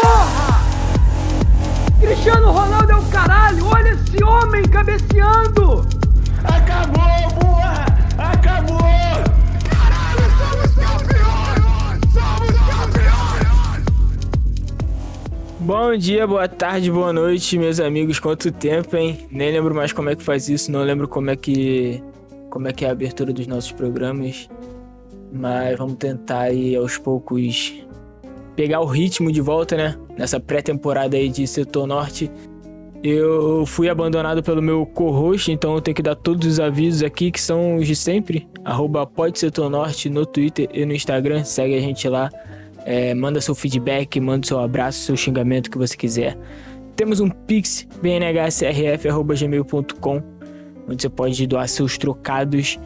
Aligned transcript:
Porra! 0.00 0.62
Cristiano 2.00 2.52
Ronaldo 2.52 2.92
é 2.92 2.96
o 2.96 3.04
caralho! 3.10 3.66
Olha 3.66 3.90
esse 3.90 4.24
homem 4.24 4.62
cabeceando! 4.62 5.86
Acabou, 6.42 7.21
Bom 15.74 15.96
dia, 15.96 16.26
boa 16.26 16.46
tarde, 16.46 16.90
boa 16.90 17.14
noite, 17.14 17.56
meus 17.56 17.80
amigos. 17.80 18.20
Quanto 18.20 18.52
tempo, 18.52 18.94
hein? 18.94 19.26
Nem 19.30 19.50
lembro 19.50 19.74
mais 19.74 19.90
como 19.90 20.10
é 20.10 20.14
que 20.14 20.22
faz 20.22 20.46
isso, 20.46 20.70
não 20.70 20.82
lembro 20.82 21.08
como 21.08 21.30
é 21.30 21.34
que 21.34 22.02
como 22.50 22.68
é 22.68 22.74
que 22.74 22.84
é 22.84 22.90
a 22.90 22.92
abertura 22.92 23.32
dos 23.32 23.46
nossos 23.46 23.72
programas. 23.72 24.50
Mas 25.32 25.78
vamos 25.78 25.94
tentar 25.94 26.40
aí 26.40 26.76
aos 26.76 26.98
poucos 26.98 27.72
pegar 28.54 28.80
o 28.80 28.84
ritmo 28.84 29.32
de 29.32 29.40
volta, 29.40 29.74
né? 29.74 29.96
Nessa 30.14 30.38
pré-temporada 30.38 31.16
aí 31.16 31.30
de 31.30 31.46
Setor 31.46 31.86
Norte. 31.86 32.30
Eu 33.02 33.64
fui 33.64 33.88
abandonado 33.88 34.42
pelo 34.42 34.60
meu 34.60 34.84
co-host, 34.84 35.50
então 35.50 35.74
eu 35.74 35.80
tenho 35.80 35.94
que 35.94 36.02
dar 36.02 36.16
todos 36.16 36.46
os 36.46 36.60
avisos 36.60 37.02
aqui, 37.02 37.30
que 37.30 37.40
são 37.40 37.76
os 37.76 37.86
de 37.86 37.96
sempre. 37.96 38.46
Arroba 38.62 39.06
Pode 39.06 39.38
Setor 39.38 39.70
Norte 39.70 40.10
no 40.10 40.26
Twitter 40.26 40.68
e 40.70 40.84
no 40.84 40.92
Instagram. 40.92 41.44
Segue 41.44 41.74
a 41.74 41.80
gente 41.80 42.06
lá. 42.10 42.28
É, 42.84 43.14
manda 43.14 43.40
seu 43.40 43.54
feedback, 43.54 44.18
manda 44.20 44.46
seu 44.46 44.58
abraço, 44.58 44.98
seu 45.00 45.16
xingamento 45.16 45.70
que 45.70 45.78
você 45.78 45.96
quiser. 45.96 46.36
Temos 46.96 47.20
um 47.20 47.30
pix, 47.30 47.86
bnhcrf.gmail.com, 48.02 50.22
onde 50.88 51.02
você 51.02 51.08
pode 51.08 51.46
doar 51.46 51.68
seus 51.68 51.96
trocados. 51.96 52.78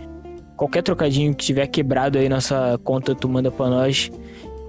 Qualquer 0.57 0.83
trocadinho 0.83 1.35
que 1.35 1.45
tiver 1.45 1.67
quebrado 1.67 2.19
aí 2.19 2.29
nossa 2.29 2.79
conta, 2.85 3.15
tu 3.15 3.29
manda 3.29 3.51
pra 3.51 3.69
nós. 3.69 4.11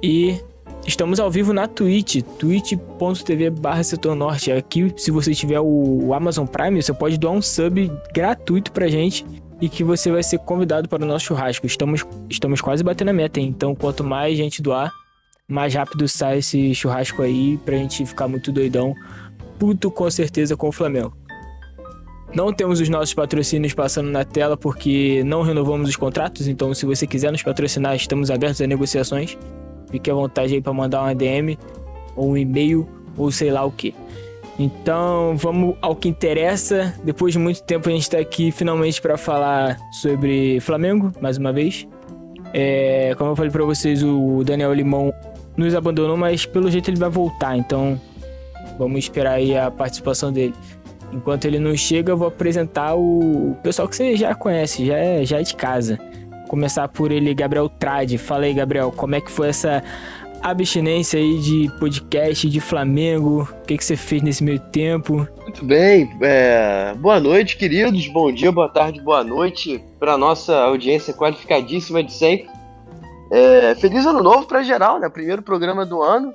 E 0.02 0.40
estamos 0.86 1.20
ao 1.20 1.30
vivo 1.30 1.54
na 1.54 1.68
Twitch, 1.68 2.22
twitch.tv 2.40 3.50
barra 3.52 3.84
setor 3.84 4.16
norte. 4.16 4.52
Aqui, 4.52 4.92
se 4.98 5.12
você 5.12 5.34
tiver 5.34 5.60
o 5.60 6.14
Amazon 6.14 6.46
Prime, 6.46 6.82
você 6.82 6.94
pode 6.94 7.18
doar 7.18 7.34
um 7.34 7.42
sub 7.42 7.92
gratuito 8.14 8.72
pra 8.72 8.88
gente 8.88 9.26
e 9.62 9.70
que 9.70 9.84
você 9.84 10.12
vai 10.12 10.24
ser 10.24 10.40
convidado 10.40 10.88
para 10.88 11.04
o 11.04 11.08
nosso 11.08 11.26
churrasco. 11.26 11.66
Estamos, 11.66 12.06
estamos 12.30 12.62
quase 12.62 12.84
batendo 12.84 13.10
a 13.10 13.14
meta, 13.14 13.40
hein? 13.40 13.48
então 13.48 13.76
quanto 13.76 14.04
mais 14.04 14.38
gente 14.38 14.62
doar, 14.62 14.92
mais 15.50 15.74
rápido 15.74 16.08
sai 16.10 16.40
esse 16.40 16.76
churrasco 16.76 17.22
aí 17.22 17.58
pra 17.64 17.78
gente 17.78 18.06
ficar 18.06 18.28
muito 18.28 18.52
doidão. 18.52 18.94
Puto 19.58 19.90
com 19.90 20.10
certeza 20.12 20.58
com 20.58 20.68
o 20.68 20.72
Flamengo. 20.72 21.16
Não 22.36 22.52
temos 22.52 22.82
os 22.82 22.90
nossos 22.90 23.14
patrocínios 23.14 23.74
passando 23.74 24.12
na 24.12 24.26
tela 24.26 24.58
porque 24.58 25.24
não 25.26 25.42
renovamos 25.42 25.88
os 25.88 25.96
contratos, 25.96 26.48
então 26.48 26.74
se 26.74 26.86
você 26.86 27.08
quiser 27.08 27.32
nos 27.32 27.42
patrocinar, 27.42 27.96
estamos 27.96 28.30
abertos 28.30 28.60
a 28.62 28.68
negociações. 28.68 29.38
Fique 29.90 30.12
à 30.12 30.14
vontade 30.14 30.54
aí 30.54 30.62
para 30.62 30.74
mandar 30.74 31.02
uma 31.02 31.16
DM 31.16 31.58
ou 32.14 32.32
um 32.32 32.38
e-mail 32.38 32.88
ou 33.16 33.32
sei 33.32 33.50
lá 33.50 33.64
o 33.64 33.72
que. 33.72 33.96
Então 34.60 35.38
vamos 35.38 35.78
ao 35.82 35.96
que 35.96 36.10
interessa. 36.10 36.94
Depois 37.06 37.32
de 37.32 37.40
muito 37.40 37.64
tempo 37.64 37.88
a 37.88 37.92
gente 37.94 38.02
está 38.02 38.20
aqui 38.20 38.52
finalmente 38.52 39.02
para 39.02 39.18
falar 39.18 39.80
sobre 39.94 40.60
Flamengo 40.60 41.14
mais 41.22 41.38
uma 41.38 41.54
vez. 41.54 41.88
É, 42.54 43.16
como 43.18 43.32
eu 43.32 43.36
falei 43.36 43.52
para 43.52 43.64
vocês, 43.64 44.04
o 44.04 44.44
Daniel 44.44 44.74
Limão 44.74 45.14
nos 45.58 45.76
abandonou, 45.76 46.16
mas 46.16 46.46
pelo 46.46 46.70
jeito 46.70 46.90
ele 46.90 47.00
vai 47.00 47.10
voltar. 47.10 47.58
Então 47.58 48.00
vamos 48.78 49.00
esperar 49.00 49.34
aí 49.34 49.58
a 49.58 49.70
participação 49.72 50.32
dele. 50.32 50.54
Enquanto 51.12 51.46
ele 51.46 51.58
não 51.58 51.76
chega, 51.76 52.12
eu 52.12 52.18
vou 52.18 52.28
apresentar 52.28 52.96
o 52.96 53.58
pessoal 53.64 53.88
que 53.88 53.96
você 53.96 54.16
já 54.16 54.36
conhece, 54.36 54.86
já 54.86 54.98
é, 54.98 55.26
já 55.26 55.40
é 55.40 55.44
de 55.44 55.56
casa. 55.56 55.98
Começar 56.48 56.88
por 56.88 57.12
ele, 57.12 57.34
Gabriel 57.34 57.68
Trade. 57.68 58.18
Fala 58.18 58.46
aí, 58.46 58.54
Gabriel, 58.54 58.92
como 58.92 59.16
é 59.16 59.22
que 59.22 59.32
foi 59.32 59.50
essa 59.50 59.84
abstinência 60.42 61.20
aí 61.20 61.40
de 61.40 61.72
podcast 61.80 62.50
de 62.50 62.60
Flamengo? 62.60 63.48
O 63.64 63.66
que, 63.66 63.78
que 63.78 63.84
você 63.84 63.96
fez 63.96 64.22
nesse 64.22 64.44
meio 64.44 64.60
tempo? 64.60 65.28
Muito 65.42 65.66
bem, 65.66 66.10
é, 66.22 66.94
boa 66.98 67.20
noite, 67.20 67.58
queridos. 67.58 68.08
Bom 68.08 68.32
dia, 68.32 68.52
boa 68.52 68.70
tarde, 68.70 69.02
boa 69.02 69.24
noite 69.24 69.82
para 70.00 70.18
nossa 70.18 70.56
audiência 70.56 71.14
qualificadíssima 71.14 72.04
de 72.04 72.14
sempre. 72.14 72.48
É, 73.30 73.76
feliz 73.76 74.06
ano 74.06 74.22
novo 74.22 74.48
para 74.48 74.64
geral, 74.64 75.00
né? 75.00 75.10
Primeiro 75.10 75.42
programa 75.42 75.86
do 75.86 76.02
ano. 76.02 76.34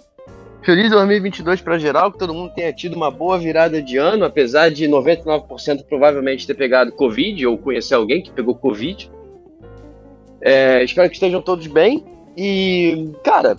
Feliz 0.62 0.90
2022 0.90 1.60
para 1.60 1.76
geral, 1.76 2.12
que 2.12 2.18
todo 2.18 2.32
mundo 2.32 2.52
tenha 2.54 2.72
tido 2.72 2.94
uma 2.94 3.10
boa 3.10 3.36
virada 3.36 3.82
de 3.82 3.96
ano, 3.96 4.24
apesar 4.24 4.70
de 4.70 4.86
99% 4.86 5.84
provavelmente 5.88 6.46
ter 6.46 6.54
pegado 6.54 6.92
Covid 6.92 7.46
ou 7.46 7.58
conhecer 7.58 7.94
alguém 7.94 8.22
que 8.22 8.30
pegou 8.30 8.54
Covid. 8.54 9.10
É, 10.40 10.84
espero 10.84 11.08
que 11.08 11.14
estejam 11.14 11.42
todos 11.42 11.66
bem. 11.66 12.04
E, 12.36 13.10
cara, 13.24 13.56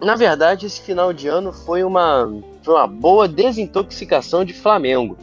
na 0.00 0.14
verdade, 0.14 0.66
esse 0.66 0.80
final 0.80 1.12
de 1.12 1.26
ano 1.26 1.52
foi 1.52 1.82
uma, 1.82 2.32
foi 2.62 2.74
uma 2.74 2.86
boa 2.86 3.26
desintoxicação 3.26 4.44
de 4.44 4.54
Flamengo. 4.54 5.16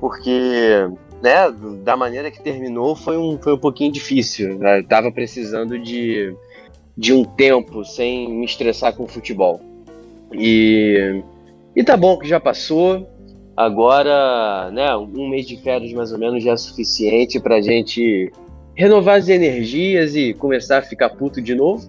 Porque, 0.00 0.88
né, 1.22 1.50
da 1.84 1.96
maneira 1.96 2.30
que 2.30 2.42
terminou, 2.42 2.96
foi 2.96 3.16
um, 3.16 3.38
foi 3.38 3.54
um 3.54 3.58
pouquinho 3.58 3.92
difícil. 3.92 4.58
Né? 4.58 4.82
Tava 4.82 5.12
precisando 5.12 5.78
de, 5.78 6.34
de 6.96 7.12
um 7.12 7.24
tempo 7.24 7.84
sem 7.84 8.28
me 8.28 8.44
estressar 8.44 8.94
com 8.96 9.04
o 9.04 9.08
futebol. 9.08 9.60
E, 10.32 11.22
e 11.76 11.84
tá 11.84 11.96
bom 11.96 12.18
que 12.18 12.26
já 12.28 12.40
passou. 12.40 13.08
Agora, 13.56 14.70
né, 14.72 14.96
um 14.96 15.28
mês 15.28 15.46
de 15.46 15.56
férias 15.58 15.92
mais 15.92 16.10
ou 16.12 16.18
menos 16.18 16.42
já 16.42 16.52
é 16.52 16.56
suficiente 16.56 17.38
pra 17.38 17.60
gente 17.60 18.32
renovar 18.74 19.18
as 19.18 19.28
energias 19.28 20.16
e 20.16 20.32
começar 20.34 20.78
a 20.78 20.82
ficar 20.82 21.10
puto 21.10 21.40
de 21.40 21.54
novo. 21.54 21.88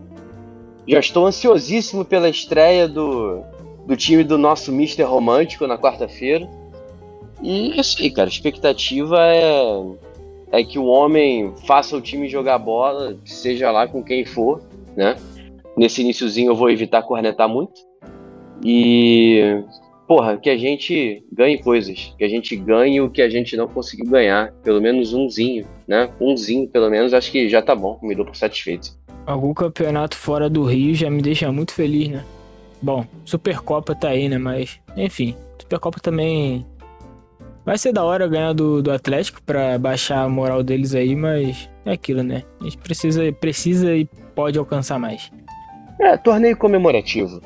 Já 0.85 1.00
estou 1.00 1.25
ansiosíssimo 1.25 2.03
pela 2.03 2.29
estreia 2.29 2.88
do, 2.88 3.41
do 3.88 3.95
time 3.95 4.23
do 4.23 4.38
nosso 4.38 4.71
Mister 4.71 5.09
Romântico 5.09 5.65
na 5.65 5.77
quarta-feira. 5.77 6.47
E 7.44 7.78
isso 7.78 8.02
aí, 8.02 8.09
cara. 8.09 8.30
A 8.30 8.31
expectativa 8.31 9.20
é, 9.28 9.84
é 10.54 10.64
que 10.64 10.80
o 10.80 10.86
homem 10.86 11.54
faça 11.68 11.96
o 11.98 12.02
time 12.02 12.30
jogar 12.30 12.58
bola, 12.58 13.18
seja 13.26 13.70
lá 13.70 13.86
com 13.86 14.02
quem 14.02 14.26
for, 14.26 14.62
né? 14.96 15.18
Nesse 15.76 16.02
iníciozinho 16.02 16.52
eu 16.52 16.56
vou 16.56 16.70
evitar 16.70 17.02
cornetar 17.04 17.50
muito. 17.50 17.74
E, 18.64 19.62
porra, 20.08 20.38
que 20.38 20.50
a 20.50 20.56
gente 20.56 21.22
ganhe 21.31 21.62
coisas. 21.62 22.14
Que 22.18 22.24
a 22.24 22.30
gente 22.30 22.56
ganhe 22.56 23.02
o 23.02 23.09
que 23.09 23.22
a 23.22 23.30
gente 23.30 23.58
não 23.58 23.68
conseguiu 23.68 24.06
ganhar. 24.06 24.54
Pelo 24.64 24.81
menos 24.81 25.14
umzinho, 25.14 25.68
né? 25.86 26.10
Umzinho, 26.22 26.68
pelo 26.70 26.90
menos, 26.90 27.14
acho 27.14 27.30
que 27.30 27.50
já 27.50 27.62
tá 27.62 27.75
bom. 27.75 28.00
Me 28.02 28.16
dou 28.16 28.25
por 28.25 28.36
satisfeito. 28.38 28.98
Algum 29.25 29.54
campeonato 29.54 30.16
fora 30.16 30.50
do 30.50 30.64
Rio 30.64 30.96
já 30.96 31.10
me 31.10 31.22
deixa 31.22 31.52
muito 31.52 31.74
feliz, 31.74 32.10
né? 32.10 32.24
Bom, 32.81 33.06
Supercopa 33.25 33.96
tá 33.96 34.10
aí, 34.10 34.30
né? 34.30 34.38
Mas, 34.38 34.80
enfim, 34.96 35.36
Supercopa 35.58 36.00
também 36.00 36.66
vai 37.66 37.78
ser 37.78 37.91
da 37.91 38.03
hora 38.03 38.28
ganhar 38.28 38.53
do, 38.53 38.81
do 38.81 38.91
Atlético 38.91 39.41
pra 39.41 39.78
baixar 39.78 40.24
a 40.24 40.29
moral 40.29 40.63
deles 40.63 40.94
aí, 40.94 41.16
mas 41.16 41.69
é 41.85 41.94
aquilo, 41.94 42.24
né? 42.24 42.44
A 42.62 42.63
gente 42.66 42.78
precisa, 42.78 43.31
precisa 43.34 43.96
e 43.96 44.06
pode 44.35 44.57
alcançar 44.57 45.00
mais. 45.00 45.31
É, 46.00 46.18
torneio 46.18 46.57
comemorativo. 46.57 47.41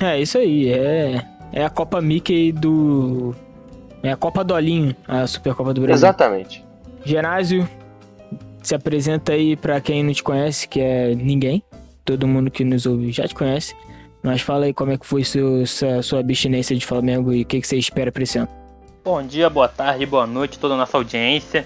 É, 0.00 0.20
isso 0.20 0.38
aí. 0.38 0.70
É, 0.70 1.24
é 1.52 1.64
a 1.64 1.70
Copa 1.70 2.00
Mickey 2.00 2.52
do. 2.52 3.34
É 4.02 4.12
a 4.12 4.16
Copa 4.16 4.44
Dolinho, 4.44 4.94
a 5.08 5.26
Supercopa 5.26 5.72
do 5.74 5.80
Brasil. 5.80 6.06
Exatamente. 6.06 6.64
Genásio, 7.04 7.68
se 8.62 8.74
apresenta 8.74 9.32
aí 9.32 9.56
pra 9.56 9.80
quem 9.80 10.02
não 10.02 10.12
te 10.12 10.22
conhece, 10.22 10.68
que 10.68 10.80
é 10.80 11.14
ninguém. 11.14 11.62
Todo 12.04 12.26
mundo 12.28 12.50
que 12.50 12.64
nos 12.64 12.86
ouve 12.86 13.10
já 13.10 13.26
te 13.26 13.34
conhece. 13.34 13.74
Mas 14.22 14.40
fala 14.40 14.66
aí 14.66 14.74
como 14.74 14.92
é 14.92 14.98
que 14.98 15.06
foi 15.06 15.24
seu, 15.24 15.64
sua, 15.66 16.02
sua 16.02 16.20
abstinência 16.20 16.76
de 16.76 16.84
Flamengo 16.84 17.32
e 17.32 17.42
o 17.42 17.44
que, 17.44 17.60
que 17.60 17.66
você 17.66 17.76
espera 17.76 18.10
pra 18.10 18.22
esse 18.22 18.38
ano. 18.38 18.48
Bom 19.06 19.22
dia, 19.22 19.48
boa 19.48 19.68
tarde, 19.68 20.04
boa 20.04 20.26
noite, 20.26 20.58
toda 20.58 20.74
a 20.74 20.76
nossa 20.76 20.96
audiência. 20.96 21.64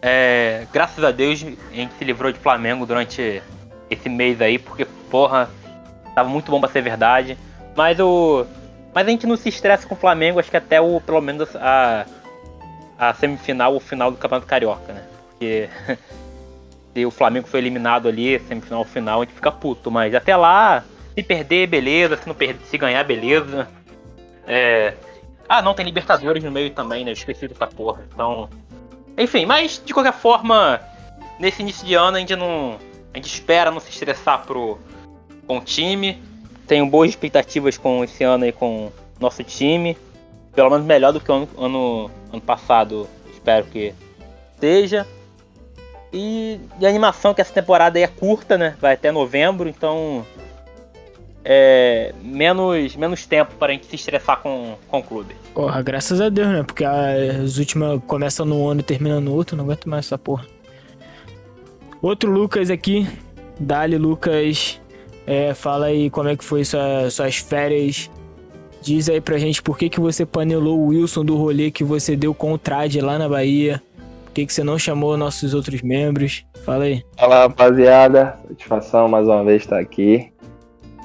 É, 0.00 0.64
graças 0.72 1.02
a 1.02 1.10
Deus 1.10 1.44
a 1.72 1.74
gente 1.74 1.92
se 1.94 2.04
livrou 2.04 2.30
de 2.30 2.38
Flamengo 2.38 2.86
durante 2.86 3.42
esse 3.90 4.08
mês 4.08 4.40
aí, 4.40 4.60
porque, 4.60 4.84
porra, 5.10 5.50
tava 6.14 6.28
muito 6.28 6.52
bom 6.52 6.60
pra 6.60 6.68
ser 6.68 6.80
verdade. 6.80 7.36
Mas 7.74 7.98
o. 7.98 8.46
Mas 8.94 9.08
a 9.08 9.10
gente 9.10 9.26
não 9.26 9.36
se 9.36 9.48
estressa 9.48 9.88
com 9.88 9.96
o 9.96 9.98
Flamengo, 9.98 10.38
acho 10.38 10.52
que 10.52 10.56
até 10.56 10.80
o, 10.80 11.00
pelo 11.00 11.20
menos 11.20 11.48
a, 11.56 12.06
a 12.96 13.12
semifinal, 13.12 13.74
o 13.74 13.80
final 13.80 14.12
do 14.12 14.16
Campeonato 14.16 14.46
Carioca, 14.46 14.92
né? 14.92 15.02
Porque 15.30 15.68
se 16.94 17.04
o 17.04 17.10
Flamengo 17.10 17.48
foi 17.48 17.58
eliminado 17.58 18.06
ali, 18.06 18.38
semifinal, 18.46 18.84
final, 18.84 19.22
a 19.22 19.24
gente 19.24 19.34
fica 19.34 19.50
puto. 19.50 19.90
Mas 19.90 20.14
até 20.14 20.36
lá, 20.36 20.84
se 21.12 21.24
perder, 21.24 21.66
beleza. 21.66 22.16
Se 22.16 22.28
não 22.28 22.36
perder, 22.36 22.64
se 22.66 22.78
ganhar, 22.78 23.02
beleza. 23.02 23.66
É... 24.46 24.94
Ah, 25.48 25.62
não, 25.62 25.74
tem 25.74 25.86
Libertadores 25.86 26.44
no 26.44 26.50
meio 26.50 26.70
também, 26.70 27.04
né? 27.04 27.12
Esqueci 27.12 27.48
dessa 27.48 27.66
porra. 27.66 28.04
Então. 28.12 28.48
Enfim, 29.16 29.46
mas 29.46 29.80
de 29.84 29.94
qualquer 29.94 30.12
forma, 30.12 30.80
nesse 31.38 31.62
início 31.62 31.86
de 31.86 31.94
ano 31.94 32.16
a 32.16 32.20
gente 32.20 32.36
não. 32.36 32.78
A 33.14 33.16
gente 33.16 33.32
espera 33.32 33.70
não 33.70 33.80
se 33.80 33.90
estressar 33.90 34.44
pro, 34.44 34.78
com 35.46 35.58
o 35.58 35.60
time. 35.60 36.22
Tenho 36.66 36.86
boas 36.86 37.10
expectativas 37.10 37.78
com 37.78 38.04
esse 38.04 38.22
ano 38.22 38.44
aí 38.44 38.52
com 38.52 38.92
nosso 39.18 39.42
time. 39.42 39.96
Pelo 40.54 40.70
menos 40.70 40.84
melhor 40.84 41.12
do 41.12 41.20
que 41.20 41.30
o 41.30 41.34
ano, 41.34 41.48
ano, 41.56 42.10
ano 42.30 42.42
passado. 42.42 43.08
Espero 43.32 43.64
que 43.66 43.94
esteja. 44.54 45.06
E 46.12 46.60
de 46.78 46.86
animação, 46.86 47.32
que 47.32 47.40
essa 47.40 47.52
temporada 47.52 47.98
aí 47.98 48.02
é 48.02 48.08
curta, 48.08 48.58
né? 48.58 48.76
Vai 48.80 48.94
até 48.94 49.10
novembro, 49.10 49.68
então. 49.68 50.26
É, 51.44 52.12
menos, 52.22 52.94
menos 52.96 53.24
tempo 53.24 53.54
para 53.54 53.72
a 53.72 53.74
gente 53.74 53.86
se 53.86 53.96
estressar 53.96 54.40
com, 54.40 54.74
com 54.88 54.98
o 54.98 55.02
clube. 55.02 55.34
Porra, 55.54 55.80
graças 55.82 56.20
a 56.20 56.28
Deus, 56.28 56.48
né? 56.48 56.62
Porque 56.62 56.84
as 56.84 57.56
últimas 57.58 58.00
começam 58.06 58.44
no 58.44 58.66
ano 58.68 58.80
e 58.80 58.82
terminam 58.82 59.20
no 59.20 59.32
outro, 59.32 59.56
não 59.56 59.64
aguento 59.64 59.88
mais 59.88 60.06
essa 60.06 60.18
porra. 60.18 60.44
Outro 62.02 62.30
Lucas 62.30 62.70
aqui. 62.70 63.08
Dali, 63.58 63.96
Lucas. 63.96 64.80
É, 65.26 65.52
fala 65.52 65.86
aí 65.86 66.08
como 66.08 66.28
é 66.28 66.36
que 66.36 66.44
foi 66.44 66.64
sua, 66.64 67.10
suas 67.10 67.36
férias. 67.36 68.10
Diz 68.80 69.08
aí 69.08 69.20
pra 69.20 69.36
gente 69.38 69.60
por 69.62 69.76
que, 69.76 69.88
que 69.88 70.00
você 70.00 70.24
panelou 70.24 70.78
o 70.78 70.86
Wilson 70.88 71.24
do 71.24 71.36
rolê 71.36 71.70
que 71.70 71.82
você 71.82 72.16
deu 72.16 72.32
com 72.32 72.52
o 72.52 72.58
Trad 72.58 72.94
lá 72.96 73.18
na 73.18 73.28
Bahia. 73.28 73.82
Por 74.24 74.32
que, 74.32 74.46
que 74.46 74.52
você 74.52 74.62
não 74.62 74.78
chamou 74.78 75.16
nossos 75.16 75.52
outros 75.52 75.82
membros? 75.82 76.44
Fala 76.64 76.84
aí. 76.84 77.02
Fala 77.18 77.40
rapaziada, 77.40 78.38
satisfação 78.48 79.08
mais 79.08 79.26
uma 79.26 79.42
vez 79.42 79.62
estar 79.62 79.78
aqui. 79.78 80.32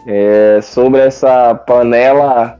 É, 0.05 0.59
sobre 0.61 1.00
essa 1.00 1.55
panela, 1.55 2.59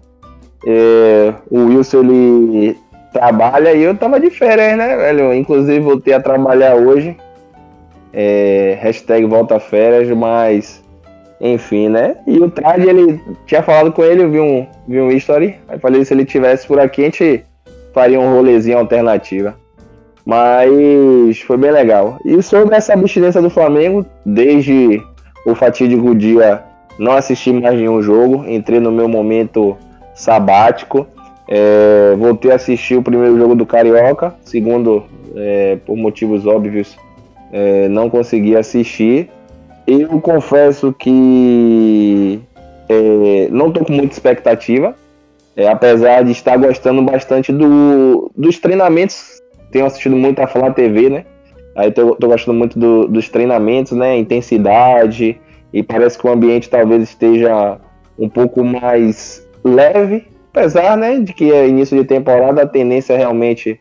é, 0.66 1.34
o 1.50 1.66
Wilson 1.66 2.00
ele 2.00 2.78
trabalha 3.12 3.74
e 3.74 3.84
eu 3.84 3.96
tava 3.96 4.20
de 4.20 4.30
férias, 4.30 4.78
né, 4.78 4.96
velho? 4.96 5.34
Inclusive 5.34 5.80
voltei 5.80 6.14
a 6.14 6.20
trabalhar 6.20 6.76
hoje. 6.76 7.16
É, 8.12 8.78
hashtag 8.82 9.26
volta 9.26 9.60
férias, 9.60 10.10
mas 10.10 10.84
enfim, 11.42 11.90
né? 11.90 12.16
E 12.26 12.40
o 12.40 12.50
Trad, 12.50 12.82
ele 12.82 13.20
tinha 13.46 13.62
falado 13.62 13.92
com 13.92 14.04
ele, 14.04 14.24
eu 14.24 14.30
vi 14.30 14.40
um, 14.40 14.66
vi 14.88 15.02
um 15.02 15.12
history. 15.12 15.56
Aí 15.68 15.78
falei 15.78 16.06
se 16.06 16.14
ele 16.14 16.26
tivesse 16.26 16.66
por 16.66 16.80
aqui, 16.80 17.02
a 17.02 17.06
gente 17.06 17.44
faria 17.94 18.20
um 18.20 18.34
rolezinho 18.34 18.78
alternativa. 18.78 19.56
Mas 20.26 21.42
foi 21.42 21.58
bem 21.58 21.72
legal. 21.72 22.18
E 22.24 22.42
sobre 22.42 22.76
essa 22.76 22.94
abstinência 22.94 23.42
do 23.42 23.50
Flamengo, 23.50 24.06
desde 24.26 25.02
o 25.46 25.54
fatídico 25.54 26.16
dia 26.16 26.64
não 26.98 27.14
assisti 27.14 27.52
mais 27.52 27.76
nenhum 27.76 28.02
jogo, 28.02 28.46
entrei 28.48 28.80
no 28.80 28.92
meu 28.92 29.08
momento 29.08 29.78
sabático. 30.14 31.08
É, 31.48 32.16
voltei 32.18 32.52
a 32.52 32.56
assistir 32.56 32.96
o 32.96 33.04
primeiro 33.04 33.38
jogo 33.38 33.56
do 33.56 33.66
Carioca, 33.66 34.34
segundo, 34.44 35.04
é, 35.36 35.78
por 35.86 35.98
motivos 35.98 36.46
óbvios, 36.46 36.98
é, 37.52 37.88
não 37.90 38.10
consegui 38.10 38.56
assistir. 38.56 39.30
Eu 39.86 40.22
confesso 40.22 40.94
que 40.94 42.40
é, 42.88 43.48
não 43.52 43.68
estou 43.68 43.86
com 43.86 43.92
muita 43.92 44.14
expectativa, 44.14 44.96
é, 45.56 45.68
apesar 45.68 46.24
de 46.24 46.32
estar 46.32 46.58
gostando 46.58 47.02
bastante 47.02 47.52
do, 47.52 48.32
dos 48.36 48.60
treinamentos. 48.60 49.42
Tenho 49.72 49.86
assistido 49.86 50.16
muito 50.16 50.40
a 50.40 50.48
Flá 50.48 50.72
TV, 50.72 51.10
né? 51.10 51.26
Aí 51.76 51.92
tô, 51.92 52.16
tô 52.16 52.28
gostando 52.28 52.58
muito 52.58 52.78
do, 52.78 53.08
dos 53.08 53.30
treinamentos, 53.30 53.92
né? 53.94 54.18
Intensidade. 54.18 55.40
E 55.74 55.82
parece 55.82 56.18
que 56.18 56.28
o 56.28 56.32
ambiente 56.32 56.70
talvez 56.70 57.04
esteja 57.04 57.78
um 58.18 58.30
pouco 58.30 58.64
mais 58.64 59.48
leve, 59.64 60.28
apesar, 60.52 60.96
né, 60.96 61.20
de 61.20 61.34
que 61.34 61.52
é 61.52 61.68
início 61.68 61.98
de 61.98 62.06
temporada, 62.06 62.62
a 62.62 62.68
tendência 62.68 63.18
realmente 63.18 63.80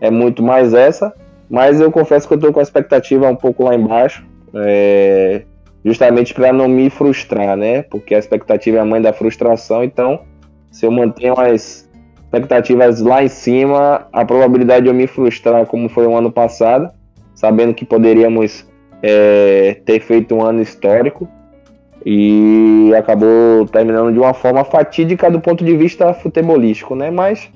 é 0.00 0.10
muito 0.10 0.42
mais 0.42 0.72
essa. 0.72 1.12
Mas 1.48 1.80
eu 1.80 1.92
confesso 1.92 2.26
que 2.26 2.34
eu 2.34 2.38
tô 2.38 2.52
com 2.52 2.60
a 2.60 2.62
expectativa 2.62 3.28
um 3.28 3.36
pouco 3.36 3.64
lá 3.64 3.74
embaixo. 3.74 4.24
É, 4.54 5.42
justamente 5.84 6.34
para 6.34 6.52
não 6.52 6.66
me 6.66 6.90
frustrar, 6.90 7.56
né? 7.56 7.82
Porque 7.82 8.14
a 8.14 8.18
expectativa 8.18 8.78
é 8.78 8.80
a 8.80 8.84
mãe 8.84 9.00
da 9.00 9.12
frustração, 9.12 9.84
então 9.84 10.20
se 10.72 10.84
eu 10.84 10.90
mantenho 10.90 11.38
as 11.38 11.88
expectativas 12.24 13.00
lá 13.00 13.22
em 13.22 13.28
cima, 13.28 14.08
a 14.12 14.24
probabilidade 14.24 14.82
de 14.82 14.88
eu 14.88 14.94
me 14.94 15.06
frustrar, 15.06 15.64
como 15.66 15.88
foi 15.88 16.06
o 16.06 16.16
ano 16.16 16.30
passado, 16.30 16.90
sabendo 17.34 17.72
que 17.72 17.84
poderíamos 17.84 18.66
é, 19.08 19.76
ter 19.84 20.00
feito 20.00 20.34
um 20.34 20.42
ano 20.42 20.60
histórico 20.60 21.28
e 22.04 22.92
acabou 22.98 23.64
terminando 23.66 24.12
de 24.12 24.18
uma 24.18 24.34
forma 24.34 24.64
fatídica 24.64 25.30
do 25.30 25.40
ponto 25.40 25.64
de 25.64 25.76
vista 25.76 26.12
futebolístico, 26.12 26.96
né? 26.96 27.08
Mas 27.08 27.48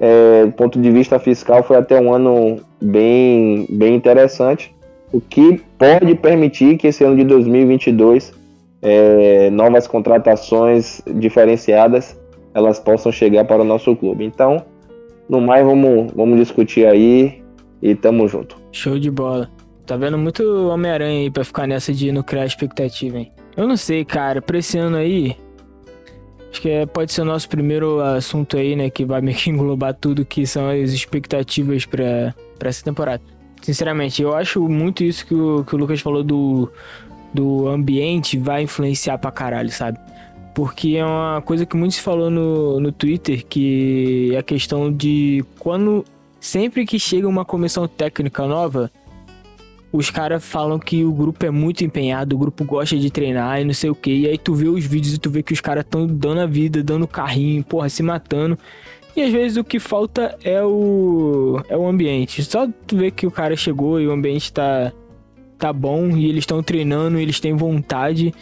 é, 0.00 0.46
do 0.46 0.52
ponto 0.52 0.80
de 0.80 0.90
vista 0.90 1.16
fiscal 1.20 1.62
foi 1.62 1.76
até 1.76 2.00
um 2.00 2.12
ano 2.12 2.60
bem, 2.82 3.64
bem 3.70 3.94
interessante 3.94 4.74
o 5.12 5.20
que 5.20 5.62
pode 5.78 6.16
permitir 6.16 6.76
que 6.76 6.88
esse 6.88 7.04
ano 7.04 7.16
de 7.16 7.24
2022 7.24 8.34
é, 8.82 9.50
novas 9.50 9.86
contratações 9.86 11.00
diferenciadas 11.06 12.18
elas 12.52 12.80
possam 12.80 13.12
chegar 13.12 13.44
para 13.44 13.62
o 13.62 13.64
nosso 13.64 13.94
clube. 13.94 14.24
Então, 14.24 14.64
no 15.28 15.40
mais, 15.40 15.64
vamos, 15.64 16.10
vamos 16.12 16.38
discutir 16.38 16.86
aí 16.86 17.40
e 17.80 17.94
tamo 17.94 18.26
junto. 18.26 18.56
Show 18.72 18.98
de 18.98 19.10
bola. 19.12 19.48
Tá 19.88 19.96
vendo 19.96 20.18
muito 20.18 20.42
Homem-Aranha 20.68 21.20
aí 21.20 21.30
pra 21.30 21.42
ficar 21.42 21.66
nessa 21.66 21.94
de 21.94 22.12
não 22.12 22.22
criar 22.22 22.44
expectativa, 22.44 23.20
hein? 23.20 23.32
Eu 23.56 23.66
não 23.66 23.74
sei, 23.74 24.04
cara. 24.04 24.42
Pra 24.42 24.58
esse 24.58 24.76
ano 24.76 24.98
aí, 24.98 25.34
acho 26.52 26.60
que 26.60 26.68
é, 26.68 26.84
pode 26.84 27.10
ser 27.10 27.22
o 27.22 27.24
nosso 27.24 27.48
primeiro 27.48 27.98
assunto 27.98 28.58
aí, 28.58 28.76
né? 28.76 28.90
Que 28.90 29.06
vai 29.06 29.22
meio 29.24 29.34
que 29.34 29.48
englobar 29.48 29.94
tudo 29.94 30.26
que 30.26 30.46
são 30.46 30.68
as 30.68 30.90
expectativas 30.90 31.86
pra, 31.86 32.34
pra 32.58 32.68
essa 32.68 32.84
temporada. 32.84 33.22
Sinceramente, 33.62 34.20
eu 34.20 34.36
acho 34.36 34.68
muito 34.68 35.02
isso 35.02 35.24
que 35.24 35.34
o, 35.34 35.64
que 35.64 35.74
o 35.74 35.78
Lucas 35.78 36.02
falou 36.02 36.22
do, 36.22 36.70
do 37.32 37.66
ambiente 37.66 38.36
vai 38.36 38.64
influenciar 38.64 39.16
pra 39.16 39.30
caralho, 39.30 39.70
sabe? 39.70 39.98
Porque 40.54 40.96
é 40.98 41.04
uma 41.04 41.40
coisa 41.40 41.64
que 41.64 41.74
muito 41.78 41.94
se 41.94 42.02
falou 42.02 42.28
no, 42.28 42.78
no 42.78 42.92
Twitter, 42.92 43.42
que 43.46 44.32
é 44.34 44.38
a 44.38 44.42
questão 44.42 44.92
de 44.92 45.42
quando. 45.58 46.04
Sempre 46.38 46.84
que 46.84 47.00
chega 47.00 47.26
uma 47.26 47.44
comissão 47.44 47.88
técnica 47.88 48.46
nova, 48.46 48.92
os 49.90 50.10
caras 50.10 50.44
falam 50.44 50.78
que 50.78 51.04
o 51.04 51.12
grupo 51.12 51.44
é 51.46 51.50
muito 51.50 51.84
empenhado, 51.84 52.36
o 52.36 52.38
grupo 52.38 52.64
gosta 52.64 52.96
de 52.96 53.10
treinar 53.10 53.60
e 53.60 53.64
não 53.64 53.72
sei 53.72 53.88
o 53.88 53.94
que. 53.94 54.12
E 54.12 54.26
aí 54.26 54.36
tu 54.36 54.54
vê 54.54 54.68
os 54.68 54.84
vídeos 54.84 55.14
e 55.14 55.18
tu 55.18 55.30
vê 55.30 55.42
que 55.42 55.52
os 55.52 55.60
caras 55.60 55.84
estão 55.84 56.06
dando 56.06 56.40
a 56.40 56.46
vida, 56.46 56.82
dando 56.82 57.06
carrinho, 57.06 57.64
porra, 57.64 57.88
se 57.88 58.02
matando. 58.02 58.58
E 59.16 59.22
às 59.22 59.32
vezes 59.32 59.56
o 59.56 59.64
que 59.64 59.80
falta 59.80 60.36
é 60.44 60.62
o 60.62 61.60
é 61.68 61.76
o 61.76 61.86
ambiente. 61.86 62.42
Só 62.44 62.68
tu 62.86 62.96
ver 62.98 63.12
que 63.12 63.26
o 63.26 63.30
cara 63.30 63.56
chegou 63.56 64.00
e 64.00 64.06
o 64.06 64.12
ambiente 64.12 64.52
tá 64.52 64.92
tá 65.58 65.72
bom 65.72 66.10
e 66.16 66.26
eles 66.26 66.42
estão 66.42 66.62
treinando, 66.62 67.18
eles 67.18 67.40
têm 67.40 67.56
vontade. 67.56 68.32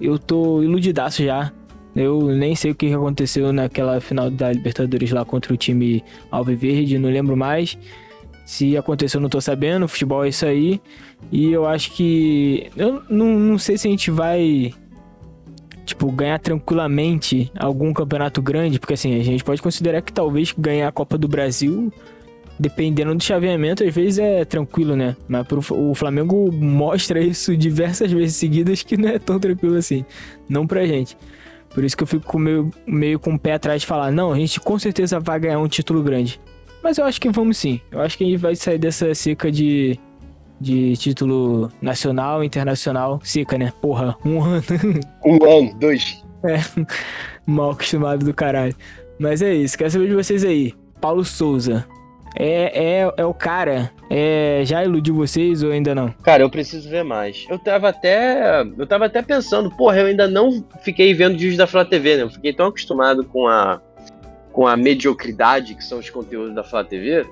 Eu 0.00 0.18
tô 0.18 0.62
iludidaço 0.62 1.24
já. 1.24 1.52
Eu 1.96 2.26
nem 2.28 2.54
sei 2.54 2.70
o 2.70 2.74
que 2.74 2.92
aconteceu 2.92 3.52
naquela 3.52 4.00
final 4.00 4.30
da 4.30 4.52
Libertadores 4.52 5.10
lá 5.10 5.24
contra 5.24 5.52
o 5.52 5.56
time 5.56 6.04
Alviverde, 6.30 6.98
não 6.98 7.10
lembro 7.10 7.36
mais. 7.36 7.76
Se 8.50 8.76
aconteceu, 8.76 9.20
não 9.20 9.28
tô 9.28 9.40
sabendo. 9.40 9.86
Futebol 9.86 10.24
é 10.24 10.28
isso 10.28 10.44
aí. 10.44 10.80
E 11.30 11.52
eu 11.52 11.66
acho 11.66 11.92
que. 11.92 12.68
Eu 12.76 13.00
não, 13.08 13.38
não 13.38 13.56
sei 13.56 13.78
se 13.78 13.86
a 13.86 13.90
gente 13.92 14.10
vai 14.10 14.74
tipo, 15.84 16.10
ganhar 16.10 16.36
tranquilamente 16.40 17.48
algum 17.56 17.92
campeonato 17.92 18.42
grande, 18.42 18.80
porque 18.80 18.94
assim, 18.94 19.20
a 19.20 19.22
gente 19.22 19.44
pode 19.44 19.62
considerar 19.62 20.02
que 20.02 20.12
talvez 20.12 20.52
ganhar 20.58 20.88
a 20.88 20.92
Copa 20.92 21.16
do 21.16 21.28
Brasil, 21.28 21.92
dependendo 22.58 23.14
do 23.14 23.22
chaveamento, 23.22 23.84
às 23.84 23.94
vezes 23.94 24.18
é 24.18 24.44
tranquilo, 24.44 24.96
né? 24.96 25.14
Mas 25.28 25.46
pro, 25.46 25.60
o 25.70 25.94
Flamengo 25.94 26.50
mostra 26.50 27.20
isso 27.22 27.56
diversas 27.56 28.10
vezes 28.10 28.34
seguidas 28.34 28.82
que 28.82 28.96
não 28.96 29.10
é 29.10 29.20
tão 29.20 29.38
tranquilo 29.38 29.76
assim. 29.76 30.04
Não 30.48 30.66
pra 30.66 30.84
gente. 30.86 31.16
Por 31.72 31.84
isso 31.84 31.96
que 31.96 32.02
eu 32.02 32.08
fico 32.08 32.36
meio, 32.36 32.68
meio 32.84 33.20
com 33.20 33.34
o 33.34 33.38
pé 33.38 33.52
atrás 33.52 33.82
de 33.82 33.86
falar, 33.86 34.10
não, 34.10 34.32
a 34.32 34.36
gente 34.36 34.58
com 34.58 34.76
certeza 34.76 35.20
vai 35.20 35.38
ganhar 35.38 35.60
um 35.60 35.68
título 35.68 36.02
grande. 36.02 36.40
Mas 36.82 36.98
eu 36.98 37.04
acho 37.04 37.20
que 37.20 37.30
vamos 37.30 37.58
sim. 37.58 37.80
Eu 37.90 38.00
acho 38.00 38.16
que 38.16 38.24
a 38.24 38.26
gente 38.26 38.38
vai 38.38 38.56
sair 38.56 38.78
dessa 38.78 39.14
seca 39.14 39.50
de 39.50 39.98
de 40.60 40.94
título 40.96 41.72
nacional, 41.80 42.44
internacional. 42.44 43.18
Seca, 43.24 43.56
né? 43.56 43.72
Porra, 43.80 44.14
um 44.24 44.42
ano. 44.44 44.62
Um 45.24 45.44
ano, 45.44 45.74
dois. 45.78 46.22
É, 46.44 46.58
mal 47.46 47.70
acostumado 47.70 48.24
do 48.24 48.34
caralho. 48.34 48.74
Mas 49.18 49.42
é 49.42 49.54
isso, 49.54 49.76
quero 49.76 49.90
saber 49.90 50.08
de 50.08 50.14
vocês 50.14 50.44
aí. 50.44 50.74
Paulo 51.00 51.24
Souza. 51.24 51.86
É, 52.36 53.00
é, 53.00 53.12
é 53.16 53.24
o 53.24 53.34
cara. 53.34 53.90
É, 54.08 54.62
já 54.64 54.84
iludiu 54.84 55.14
vocês 55.14 55.62
ou 55.62 55.72
ainda 55.72 55.94
não? 55.94 56.10
Cara, 56.22 56.42
eu 56.42 56.50
preciso 56.50 56.88
ver 56.88 57.02
mais. 57.02 57.44
Eu 57.48 57.58
tava 57.58 57.88
até. 57.88 58.62
Eu 58.78 58.86
tava 58.86 59.06
até 59.06 59.20
pensando, 59.22 59.70
porra, 59.70 59.98
eu 59.98 60.06
ainda 60.06 60.28
não 60.28 60.64
fiquei 60.82 61.12
vendo 61.12 61.32
vídeos 61.32 61.56
da 61.56 61.66
Flá 61.66 61.84
TV, 61.84 62.16
né? 62.16 62.22
Eu 62.22 62.30
fiquei 62.30 62.52
tão 62.52 62.66
acostumado 62.66 63.24
com 63.24 63.48
a. 63.48 63.80
com 64.60 64.66
a 64.66 64.76
mediocridade 64.76 65.74
que 65.74 65.82
são 65.82 66.00
os 66.00 66.10
conteúdos 66.10 66.54
da 66.54 66.62
Flá 66.62 66.84
TV 66.84 67.26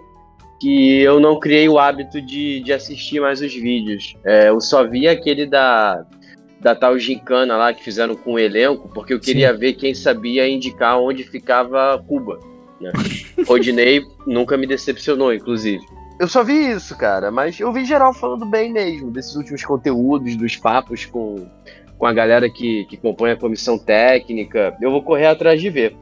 que 0.59 0.99
eu 1.03 1.21
não 1.21 1.39
criei 1.39 1.69
o 1.69 1.79
hábito 1.79 2.23
de, 2.23 2.61
de 2.61 2.73
assistir 2.73 3.21
mais 3.21 3.43
os 3.43 3.53
vídeos. 3.53 4.17
É, 4.25 4.49
eu 4.49 4.59
só 4.63 4.89
vi 4.89 5.07
aquele 5.07 5.45
da, 5.45 6.07
da 6.59 6.75
tal 6.75 6.99
gincana 6.99 7.55
lá 7.55 7.75
que 7.75 7.85
fizeram 7.85 8.17
com 8.17 8.33
o 8.33 8.39
elenco, 8.39 8.89
porque 8.95 9.13
eu 9.13 9.21
queria 9.21 9.53
Sim. 9.53 9.59
ver 9.59 9.75
quem 9.75 9.93
sabia 9.93 10.49
indicar 10.49 10.99
onde 10.99 11.23
ficava 11.23 12.03
Cuba. 12.09 12.41
Né? 12.81 12.91
Rodinei 13.47 14.03
nunca 14.27 14.57
me 14.57 14.67
decepcionou, 14.67 15.31
inclusive. 15.31 15.85
Eu 16.19 16.29
só 16.29 16.43
vi 16.43 16.71
isso, 16.71 16.97
cara, 16.97 17.31
mas 17.31 17.61
eu 17.61 17.71
vi 17.75 17.85
geral 17.85 18.15
falando 18.15 18.47
bem 18.47 18.73
mesmo 18.73 19.11
desses 19.11 19.37
últimos 19.37 19.63
conteúdos, 19.63 20.35
dos 20.35 20.57
papos 20.57 21.05
com, 21.05 21.47
com 21.99 22.07
a 22.07 22.13
galera 22.15 22.49
que, 22.49 22.87
que 22.87 22.97
compõe 22.97 23.33
a 23.33 23.37
comissão 23.37 23.79
técnica. 23.79 24.75
Eu 24.81 24.91
vou 24.91 25.03
correr 25.03 25.27
atrás 25.27 25.61
de 25.61 25.69
ver. 25.69 25.95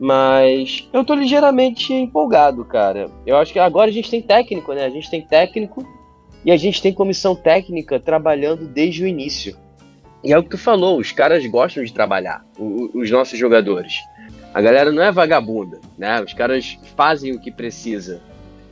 Mas 0.00 0.88
eu 0.94 1.04
tô 1.04 1.14
ligeiramente 1.14 1.92
empolgado, 1.92 2.64
cara. 2.64 3.10
Eu 3.26 3.36
acho 3.36 3.52
que 3.52 3.58
agora 3.58 3.90
a 3.90 3.92
gente 3.92 4.10
tem 4.10 4.22
técnico, 4.22 4.72
né? 4.72 4.86
A 4.86 4.88
gente 4.88 5.10
tem 5.10 5.20
técnico 5.20 5.86
e 6.42 6.50
a 6.50 6.56
gente 6.56 6.80
tem 6.80 6.90
comissão 6.90 7.36
técnica 7.36 8.00
trabalhando 8.00 8.66
desde 8.66 9.04
o 9.04 9.06
início. 9.06 9.54
E 10.24 10.32
é 10.32 10.38
o 10.38 10.42
que 10.42 10.48
tu 10.48 10.58
falou, 10.58 10.98
os 10.98 11.12
caras 11.12 11.44
gostam 11.46 11.84
de 11.84 11.92
trabalhar, 11.92 12.46
os 12.58 13.10
nossos 13.10 13.38
jogadores. 13.38 13.98
A 14.54 14.62
galera 14.62 14.90
não 14.90 15.02
é 15.02 15.12
vagabunda, 15.12 15.78
né? 15.98 16.22
Os 16.22 16.32
caras 16.32 16.78
fazem 16.96 17.32
o 17.32 17.38
que 17.38 17.50
precisa. 17.50 18.22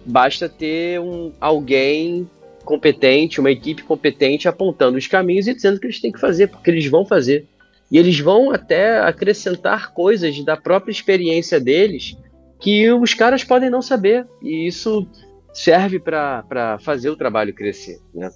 Basta 0.06 0.48
ter 0.48 0.98
um, 0.98 1.30
alguém 1.38 2.28
competente, 2.64 3.38
uma 3.38 3.50
equipe 3.50 3.82
competente 3.82 4.48
apontando 4.48 4.96
os 4.96 5.06
caminhos 5.06 5.46
e 5.46 5.54
dizendo 5.54 5.76
o 5.76 5.80
que 5.80 5.86
eles 5.86 6.00
têm 6.00 6.12
que 6.12 6.20
fazer, 6.20 6.48
porque 6.48 6.70
eles 6.70 6.86
vão 6.86 7.04
fazer. 7.04 7.46
E 7.90 7.98
eles 7.98 8.18
vão 8.20 8.50
até 8.50 9.00
acrescentar 9.00 9.92
coisas 9.92 10.44
da 10.44 10.56
própria 10.56 10.92
experiência 10.92 11.58
deles 11.58 12.16
que 12.60 12.90
os 12.92 13.14
caras 13.14 13.44
podem 13.44 13.70
não 13.70 13.80
saber. 13.80 14.26
E 14.42 14.66
isso 14.66 15.06
serve 15.52 15.98
para 15.98 16.78
fazer 16.80 17.10
o 17.10 17.16
trabalho 17.16 17.54
crescer, 17.54 17.98
né? 18.14 18.30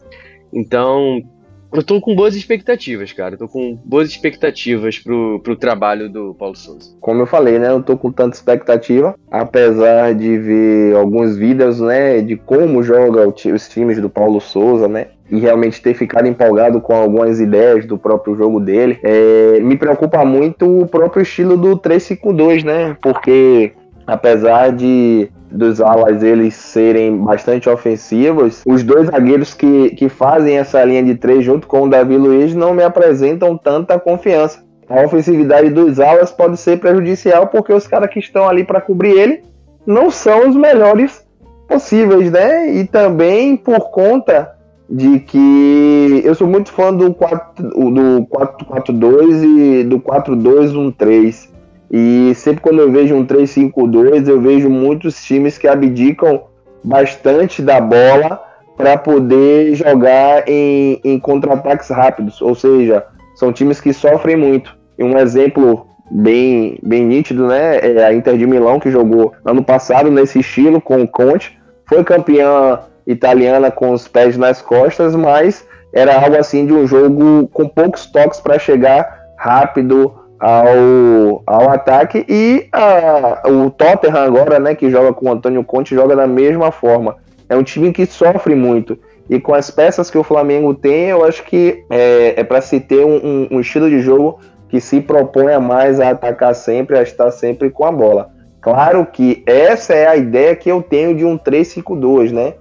Então, 0.53 1.23
eu 1.73 1.83
tô 1.83 2.01
com 2.01 2.15
boas 2.15 2.35
expectativas, 2.35 3.13
cara. 3.13 3.35
Eu 3.35 3.39
tô 3.39 3.49
com 3.49 3.79
boas 3.85 4.09
expectativas 4.09 4.99
pro, 4.99 5.41
pro 5.41 5.57
trabalho 5.57 6.09
do 6.09 6.35
Paulo 6.35 6.55
Souza. 6.55 6.95
Como 7.01 7.23
eu 7.23 7.27
falei, 7.27 7.59
né? 7.59 7.71
Eu 7.71 7.83
tô 7.83 7.97
com 7.97 8.13
tanta 8.13 8.37
expectativa, 8.37 9.15
apesar 9.31 10.15
de 10.15 10.37
ver 10.39 10.97
alguns 10.97 11.37
vídeos, 11.37 11.81
né? 11.81 12.21
De 12.21 12.37
como 12.37 12.83
joga 12.83 13.27
os 13.29 13.69
times 13.69 14.01
do 14.01 14.11
Paulo 14.11 14.41
Souza, 14.41 14.87
né? 14.87 15.09
E 15.31 15.39
realmente 15.39 15.81
ter 15.81 15.95
ficado 15.95 16.29
empolgado 16.29 16.81
com 16.81 16.95
algumas 16.95 17.41
ideias 17.41 17.87
do 17.87 17.97
próprio 17.97 18.37
jogo 18.37 18.61
dele. 18.61 18.99
É, 19.03 19.61
me 19.61 19.77
preocupa 19.77 20.25
muito 20.25 20.83
o 20.83 20.87
próprio 20.87 21.23
estilo 21.23 21.57
do 21.57 21.79
3-5-2, 21.79 22.65
né? 22.65 22.97
Porque 23.01 23.73
apesar 24.07 24.73
de 24.73 25.31
dos 25.53 25.81
alas 25.81 26.23
eles 26.23 26.55
serem 26.55 27.19
bastante 27.19 27.69
ofensivos, 27.69 28.63
os 28.67 28.83
dois 28.83 29.07
zagueiros 29.07 29.55
que, 29.55 29.91
que 29.91 30.09
fazem 30.09 30.59
essa 30.59 30.83
linha 30.85 31.03
de 31.03 31.15
três 31.15 31.45
junto 31.45 31.67
com 31.67 31.83
o 31.83 31.91
Davi 31.91 32.17
Luiz 32.17 32.55
não 32.55 32.75
me 32.75 32.83
apresentam 32.83 33.57
tanta 33.57 33.99
confiança. 33.99 34.65
A 34.89 35.05
ofensividade 35.05 35.71
dos 35.71 36.01
alas 36.01 36.31
pode 36.31 36.57
ser 36.57 36.79
prejudicial 36.79 37.47
porque 37.47 37.73
os 37.73 37.87
caras 37.87 38.11
que 38.11 38.19
estão 38.19 38.49
ali 38.49 38.65
para 38.65 38.81
cobrir 38.81 39.13
ele 39.13 39.43
não 39.87 40.11
são 40.11 40.49
os 40.49 40.57
melhores 40.57 41.25
possíveis, 41.69 42.31
né? 42.31 42.75
E 42.75 42.85
também 42.85 43.57
por 43.57 43.91
conta 43.91 44.53
de 44.89 45.21
que 45.21 46.21
eu 46.25 46.35
sou 46.35 46.47
muito 46.47 46.71
fã 46.71 46.93
do 46.93 47.15
4 47.15 47.63
do 47.63 48.27
4-4-2 48.27 49.81
e 49.81 49.85
do 49.85 49.99
4-2-1-3. 49.99 51.49
E 51.93 52.33
sempre 52.35 52.63
quando 52.63 52.81
eu 52.81 52.91
vejo 52.91 53.15
um 53.15 53.27
3-5-2, 53.27 54.27
eu 54.27 54.41
vejo 54.41 54.71
muitos 54.71 55.23
times 55.23 55.59
que 55.59 55.69
abdicam 55.69 56.45
bastante 56.83 57.61
da 57.61 57.79
bola 57.81 58.43
para 58.79 58.97
poder 58.97 59.75
jogar 59.75 60.49
em, 60.49 60.99
em 61.05 61.19
contra-ataques 61.19 61.91
rápidos. 61.91 62.41
Ou 62.41 62.55
seja, 62.55 63.05
são 63.35 63.53
times 63.53 63.79
que 63.79 63.93
sofrem 63.93 64.37
muito. 64.37 64.75
E 64.99 65.05
um 65.05 65.19
exemplo 65.19 65.87
bem, 66.11 66.79
bem 66.83 67.05
nítido, 67.05 67.47
né? 67.47 67.79
É 67.79 68.05
a 68.07 68.15
Inter 68.15 68.39
de 68.39 68.47
Milão, 68.47 68.81
que 68.81 68.91
jogou 68.91 69.35
ano 69.45 69.63
passado 69.63 70.11
nesse 70.11 70.41
estilo 70.41 70.81
com 70.81 71.03
o 71.03 71.09
Conte. 71.09 71.59
Foi 71.85 72.03
campeã 72.03 72.81
italiana 73.07 73.71
com 73.71 73.93
os 73.93 74.09
pés 74.09 74.39
nas 74.39 74.63
costas, 74.63 75.15
mas 75.15 75.67
era 75.93 76.19
algo 76.19 76.39
assim 76.39 76.65
de 76.65 76.73
um 76.73 76.87
jogo 76.87 77.49
com 77.49 77.69
poucos 77.69 78.07
toques 78.07 78.41
para 78.41 78.59
chegar 78.59 79.21
rápido 79.37 80.22
ao, 80.43 81.43
ao 81.47 81.71
ataque 81.71 82.25
e 82.29 82.67
a, 82.73 83.43
o 83.49 83.71
Tottenham 83.71 84.17
agora, 84.23 84.59
né, 84.59 84.75
que 84.75 84.91
joga 84.91 85.13
com 85.13 85.27
o 85.29 85.33
Antônio 85.33 85.63
Conte, 85.63 85.95
joga 85.95 86.17
da 86.17 86.27
mesma 86.27 86.73
forma. 86.73 87.17
É 87.49 87.57
um 87.57 87.63
time 87.63 87.93
que 87.93 88.05
sofre 88.07 88.55
muito 88.55 88.99
e 89.31 89.39
com 89.39 89.55
as 89.55 89.71
peças 89.71 90.11
que 90.11 90.19
o 90.19 90.25
Flamengo 90.25 90.75
tem, 90.75 91.11
eu 91.11 91.25
acho 91.25 91.45
que 91.45 91.85
é, 91.89 92.35
é 92.41 92.45
para 92.45 92.61
se 92.61 92.81
ter 92.81 93.05
um, 93.05 93.17
um- 93.17 93.49
um 93.53 93.61
estilo 93.61 93.89
de 93.89 94.01
jogo 94.01 94.41
que 94.69 94.81
se 94.81 95.01
proponha 95.01 95.61
mais 95.61 96.01
a 96.01 96.11
atacar 96.11 96.55
sempre, 96.55 96.99
a 96.99 97.03
estar 97.03 97.31
sempre 97.31 97.71
com 97.71 97.85
a 97.85 97.93
bola. 97.93 98.31
Claro 98.61 99.07
que 99.07 99.43
essa 99.47 99.93
é 99.95 100.07
a 100.07 100.17
ideia 100.17 100.57
que 100.57 100.69
eu 100.71 100.83
tenho 100.83 101.15
de 101.15 101.25
um 101.25 101.37
3-5-2, 101.39 102.33
né? 102.33 102.55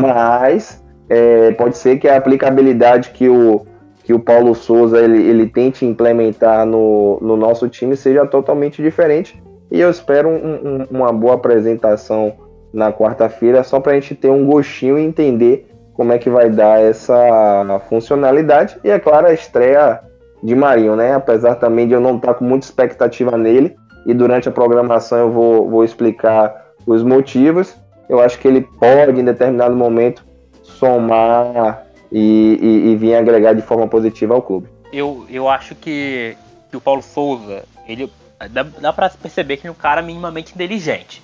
Mas 0.00 0.82
é, 1.08 1.52
pode 1.52 1.76
ser 1.78 1.98
que 1.98 2.08
a 2.08 2.16
aplicabilidade 2.16 3.10
que 3.10 3.28
o, 3.28 3.64
que 4.12 4.14
o 4.14 4.20
Paulo 4.20 4.54
Souza 4.54 5.00
ele, 5.00 5.22
ele 5.22 5.46
tente 5.46 5.86
implementar 5.86 6.66
no, 6.66 7.18
no 7.22 7.34
nosso 7.34 7.66
time 7.66 7.96
seja 7.96 8.26
totalmente 8.26 8.82
diferente. 8.82 9.42
E 9.70 9.80
eu 9.80 9.88
espero 9.88 10.28
um- 10.28 10.34
um- 10.82 10.86
uma 10.90 11.10
boa 11.10 11.34
apresentação 11.34 12.34
na 12.74 12.92
quarta-feira, 12.92 13.62
só 13.62 13.80
para 13.80 13.92
a 13.92 13.94
gente 13.94 14.14
ter 14.14 14.28
um 14.28 14.44
gostinho 14.44 14.98
e 14.98 15.02
entender 15.02 15.66
como 15.94 16.12
é 16.12 16.18
que 16.18 16.28
vai 16.28 16.50
dar 16.50 16.78
essa 16.78 17.80
funcionalidade. 17.88 18.78
E 18.84 18.90
é 18.90 18.98
claro, 18.98 19.28
a 19.28 19.32
estreia 19.32 20.00
de 20.42 20.54
Marinho, 20.54 20.94
né? 20.94 21.14
Apesar 21.14 21.54
também 21.54 21.88
de 21.88 21.94
eu 21.94 22.00
não 22.00 22.16
estar 22.16 22.34
com 22.34 22.44
muita 22.44 22.66
expectativa 22.66 23.36
nele, 23.38 23.74
e 24.04 24.12
durante 24.12 24.46
a 24.46 24.52
programação 24.52 25.18
eu 25.18 25.30
vou, 25.30 25.70
vou 25.70 25.84
explicar 25.84 26.54
os 26.86 27.02
motivos. 27.02 27.74
Eu 28.10 28.20
acho 28.20 28.38
que 28.38 28.46
ele 28.48 28.60
pode, 28.78 29.18
em 29.18 29.24
determinado 29.24 29.74
momento, 29.74 30.22
somar 30.62 31.86
e, 32.12 32.58
e, 32.60 32.90
e 32.90 32.96
vir 32.96 33.14
agregar 33.16 33.54
de 33.54 33.62
forma 33.62 33.88
positiva 33.88 34.34
ao 34.34 34.42
clube. 34.42 34.68
Eu, 34.92 35.26
eu 35.30 35.48
acho 35.48 35.74
que, 35.74 36.36
que 36.70 36.76
o 36.76 36.80
Paulo 36.80 37.02
Souza, 37.02 37.64
ele 37.88 38.12
dá, 38.50 38.62
dá 38.62 38.92
pra 38.92 39.08
perceber 39.10 39.56
que 39.56 39.62
ele 39.62 39.68
é 39.68 39.72
um 39.72 39.74
cara 39.74 40.02
minimamente 40.02 40.52
inteligente. 40.54 41.22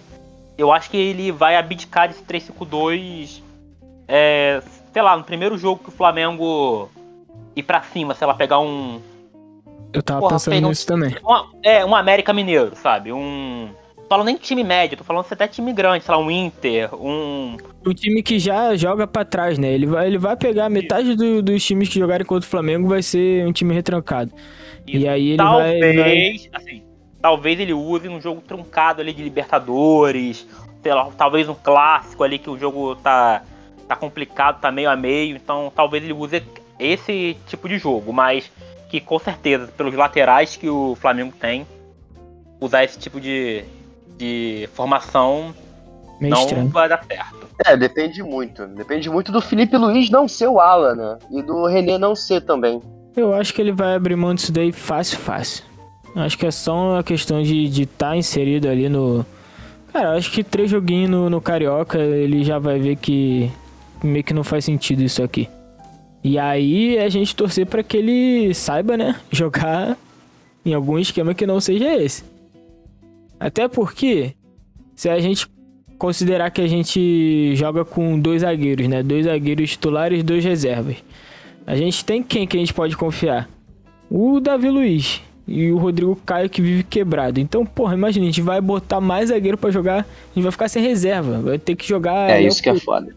Eu 0.56 0.72
acho 0.72 0.90
que 0.90 0.96
ele 0.96 1.30
vai 1.30 1.54
abdicar 1.56 2.08
desse 2.08 2.22
3-5-2, 2.24 3.42
é, 4.08 4.62
sei 4.92 5.02
lá, 5.02 5.16
no 5.16 5.22
primeiro 5.22 5.56
jogo 5.58 5.82
que 5.84 5.90
o 5.90 5.92
Flamengo 5.92 6.88
ir 7.54 7.62
pra 7.62 7.82
cima, 7.82 8.14
sei 8.14 8.26
lá, 8.26 8.34
pegar 8.34 8.58
um, 8.58 9.00
Eu 9.92 10.02
tava 10.02 10.20
Porra, 10.20 10.32
pensando 10.32 10.68
nisso 10.68 10.86
também. 10.86 11.14
uma- 11.22 11.46
é, 11.62 11.84
um 11.84 11.94
América 11.94 12.32
Mineiro, 12.32 12.72
sabe? 12.76 13.12
Um. 13.12 13.68
Falo 14.08 14.24
nem 14.24 14.36
time 14.36 14.64
médio, 14.64 14.96
tô 14.96 15.04
falando 15.04 15.26
até 15.30 15.46
time 15.46 15.70
grande, 15.72 16.02
sei 16.04 16.14
lá, 16.14 16.20
um 16.20 16.30
Inter, 16.30 16.94
um. 16.94 17.56
O 17.84 17.92
time 17.92 18.22
que 18.22 18.38
já 18.38 18.74
joga 18.74 19.06
pra 19.06 19.24
trás, 19.24 19.58
né? 19.58 19.70
Ele 19.70 19.86
vai, 19.86 20.06
ele 20.06 20.16
vai 20.16 20.34
pegar 20.34 20.70
metade 20.70 21.14
do- 21.14 21.42
dos 21.42 21.62
times 21.62 21.90
que 21.90 21.98
jogarem 21.98 22.24
contra 22.26 22.46
o 22.46 22.50
Flamengo, 22.50 22.88
vai 22.88 23.02
ser 23.02 23.46
um 23.46 23.52
time 23.52 23.74
retrancado. 23.74 24.32
E 24.86 25.06
aí 25.06 25.30
ele 25.30 25.42
vai- 25.42 25.78
talvez, 25.78 26.48
assim, 26.54 26.82
talvez 27.20 27.60
ele 27.60 27.74
use 27.74 28.08
num 28.08 28.20
jogo 28.20 28.40
truncado 28.40 29.02
ali 29.02 29.12
de 29.12 29.22
Libertadores, 29.22 30.46
sei 30.82 30.94
lá, 30.94 31.10
talvez 31.16 31.46
um 31.46 31.54
clássico 31.54 32.24
ali 32.24 32.38
que 32.38 32.48
o 32.48 32.58
jogo 32.58 32.96
tá, 32.96 33.42
tá 33.86 33.94
complicado, 33.94 34.60
tá 34.60 34.70
meio 34.72 34.88
a 34.88 34.96
meio, 34.96 35.36
então 35.36 35.70
talvez 35.74 36.02
ele 36.02 36.14
use 36.14 36.42
esse 36.78 37.36
tipo 37.46 37.68
de 37.68 37.76
jogo, 37.78 38.10
mas 38.10 38.50
que 38.88 39.00
com 39.00 39.18
certeza, 39.18 39.66
pelos 39.76 39.94
laterais 39.94 40.56
que 40.56 40.68
o 40.70 40.94
Flamengo 40.94 41.34
tem, 41.38 41.66
usar 42.58 42.84
esse 42.84 42.98
tipo 42.98 43.20
de, 43.20 43.64
de 44.18 44.68
formação 44.74 45.54
Meio 46.20 46.34
não 46.34 46.42
estranho. 46.42 46.68
vai 46.68 46.88
dar 46.88 47.02
certo. 47.04 47.48
É, 47.64 47.76
depende 47.76 48.22
muito. 48.22 48.66
Depende 48.66 49.08
muito 49.08 49.32
do 49.32 49.40
Felipe 49.40 49.76
Luiz 49.76 50.10
não 50.10 50.28
ser 50.28 50.48
o 50.48 50.60
ala, 50.60 50.94
né? 50.94 51.18
E 51.30 51.42
do 51.42 51.66
René 51.66 51.96
não 51.96 52.14
ser 52.14 52.40
também. 52.40 52.82
Eu 53.16 53.32
acho 53.34 53.54
que 53.54 53.60
ele 53.60 53.72
vai 53.72 53.94
abrir 53.94 54.16
mão 54.16 54.34
disso 54.34 54.52
daí 54.52 54.72
fácil, 54.72 55.18
fácil. 55.18 55.64
Acho 56.14 56.36
que 56.36 56.46
é 56.46 56.50
só 56.50 56.92
uma 56.92 57.02
questão 57.02 57.42
de 57.42 57.64
estar 57.64 57.74
de 57.74 57.86
tá 57.86 58.16
inserido 58.16 58.68
ali 58.68 58.88
no. 58.88 59.24
Cara, 59.92 60.16
acho 60.16 60.30
que 60.30 60.44
três 60.44 60.70
joguinhos 60.70 61.10
no, 61.10 61.30
no 61.30 61.40
Carioca 61.40 61.98
ele 61.98 62.44
já 62.44 62.58
vai 62.58 62.78
ver 62.78 62.96
que 62.96 63.50
meio 64.02 64.24
que 64.24 64.34
não 64.34 64.44
faz 64.44 64.64
sentido 64.64 65.02
isso 65.02 65.22
aqui. 65.22 65.48
E 66.22 66.38
aí 66.38 66.98
a 66.98 67.08
gente 67.08 67.34
torcer 67.34 67.66
pra 67.66 67.82
que 67.82 67.96
ele 67.96 68.54
saiba, 68.54 68.96
né? 68.96 69.16
Jogar 69.30 69.96
em 70.64 70.74
algum 70.74 70.98
esquema 70.98 71.34
que 71.34 71.46
não 71.46 71.60
seja 71.60 71.94
esse. 71.96 72.24
Até 73.38 73.68
porque, 73.68 74.34
se 74.94 75.08
a 75.08 75.18
gente 75.20 75.48
considerar 75.98 76.50
que 76.50 76.60
a 76.60 76.66
gente 76.66 77.54
joga 77.56 77.84
com 77.84 78.18
dois 78.18 78.42
zagueiros, 78.42 78.86
né? 78.88 79.02
Dois 79.02 79.26
zagueiros 79.26 79.70
titulares 79.70 80.20
e 80.20 80.22
dois 80.22 80.44
reservas. 80.44 80.96
A 81.66 81.76
gente 81.76 82.04
tem 82.04 82.22
quem 82.22 82.46
que 82.46 82.56
a 82.56 82.60
gente 82.60 82.72
pode 82.72 82.96
confiar? 82.96 83.48
O 84.08 84.40
Davi 84.40 84.70
Luiz 84.70 85.20
e 85.46 85.70
o 85.70 85.76
Rodrigo 85.76 86.16
Caio 86.24 86.48
que 86.48 86.62
vive 86.62 86.82
quebrado. 86.82 87.40
Então, 87.40 87.66
porra, 87.66 87.94
imagina, 87.94 88.24
a 88.24 88.28
gente 88.28 88.40
vai 88.40 88.60
botar 88.60 89.00
mais 89.00 89.28
zagueiro 89.28 89.58
pra 89.58 89.70
jogar, 89.70 90.00
a 90.00 90.34
gente 90.34 90.42
vai 90.42 90.52
ficar 90.52 90.68
sem 90.68 90.82
reserva, 90.82 91.40
vai 91.40 91.58
ter 91.58 91.74
que 91.74 91.86
jogar. 91.86 92.30
É, 92.30 92.42
isso 92.42 92.62
que 92.62 92.70
é 92.70 92.78
foda. 92.78 93.14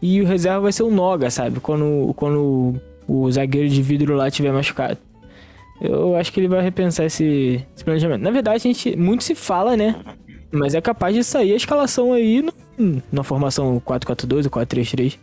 E 0.00 0.20
o 0.20 0.26
reserva 0.26 0.60
vai 0.60 0.72
ser 0.72 0.84
o 0.84 0.90
Noga, 0.90 1.30
sabe? 1.30 1.60
Quando, 1.60 2.12
quando 2.14 2.80
o 3.06 3.30
zagueiro 3.30 3.68
de 3.68 3.82
vidro 3.82 4.14
lá 4.14 4.30
tiver 4.30 4.52
machucado. 4.52 4.98
Eu 5.82 6.16
acho 6.16 6.32
que 6.32 6.38
ele 6.40 6.48
vai 6.48 6.62
repensar 6.62 7.04
esse, 7.06 7.60
esse 7.74 7.84
planejamento. 7.84 8.22
Na 8.22 8.30
verdade, 8.30 8.56
a 8.56 8.60
gente 8.72 8.96
muito 8.96 9.24
se 9.24 9.34
fala, 9.34 9.76
né? 9.76 9.96
Mas 10.50 10.74
é 10.74 10.80
capaz 10.80 11.14
de 11.14 11.24
sair 11.24 11.52
a 11.52 11.56
escalação 11.56 12.12
aí 12.12 12.40
no- 12.42 13.02
na 13.10 13.22
formação 13.24 13.80
4-4-2 13.80 14.44
ou 14.44 14.50
4-3-3. 14.50 15.18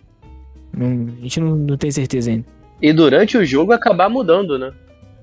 Não- 0.76 1.08
a 1.18 1.22
gente 1.22 1.40
não, 1.40 1.56
não 1.56 1.78
tem 1.78 1.92
certeza 1.92 2.30
ainda. 2.32 2.46
E 2.82 2.92
durante 2.92 3.38
o 3.38 3.46
jogo 3.46 3.72
acabar 3.72 4.10
mudando, 4.10 4.58
né? 4.60 4.72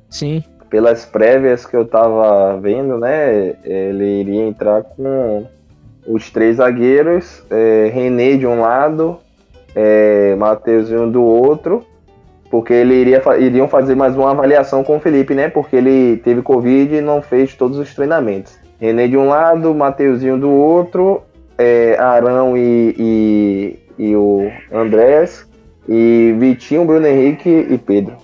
Sim. 0.09 0.43
pelas 0.71 1.05
prévias 1.05 1.65
que 1.65 1.77
eu 1.77 1.85
tava 1.85 2.59
vendo, 2.61 2.99
né, 2.99 3.55
ele 3.65 4.21
iria 4.21 4.43
entrar 4.47 4.83
com 4.83 5.47
os 6.07 6.29
três 6.31 6.57
zagueiros, 6.57 7.41
é, 7.49 7.89
René 7.95 8.37
de 8.37 8.47
um 8.49 8.61
lado, 8.61 9.19
é, 9.77 10.35
Mateuzinho 10.35 11.09
do 11.11 11.23
outro, 11.23 11.87
porque 12.51 12.73
ele 12.73 12.95
iria 12.95 13.21
fa- 13.21 13.39
iriam 13.39 13.69
fazer 13.69 13.95
mais 13.95 14.17
uma 14.17 14.31
avaliação 14.31 14.85
com 14.85 14.97
o 14.97 15.01
Felipe, 15.01 15.35
né? 15.35 15.49
Porque 15.49 15.77
ele 15.77 16.17
teve 16.19 16.43
Covid 16.43 16.95
e 16.97 17.01
não 17.01 17.21
fez 17.23 17.55
todos 17.55 17.79
os 17.79 17.95
treinamentos. 17.95 18.59
René 18.81 19.09
de 19.09 19.17
um 19.17 19.29
lado, 19.29 19.75
Mateuzinho 19.75 20.39
do 20.39 20.51
outro, 20.51 21.23
é, 21.57 21.97
Arão 21.99 22.57
e, 22.57 22.95
e, 22.99 23.79
e 24.11 24.17
o 24.17 24.51
Andrés, 24.73 25.47
e 25.89 26.35
Vitinho, 26.39 26.85
Bruno 26.85 27.07
Henrique 27.07 27.49
e 27.49 27.79
Pedro. 27.79 28.17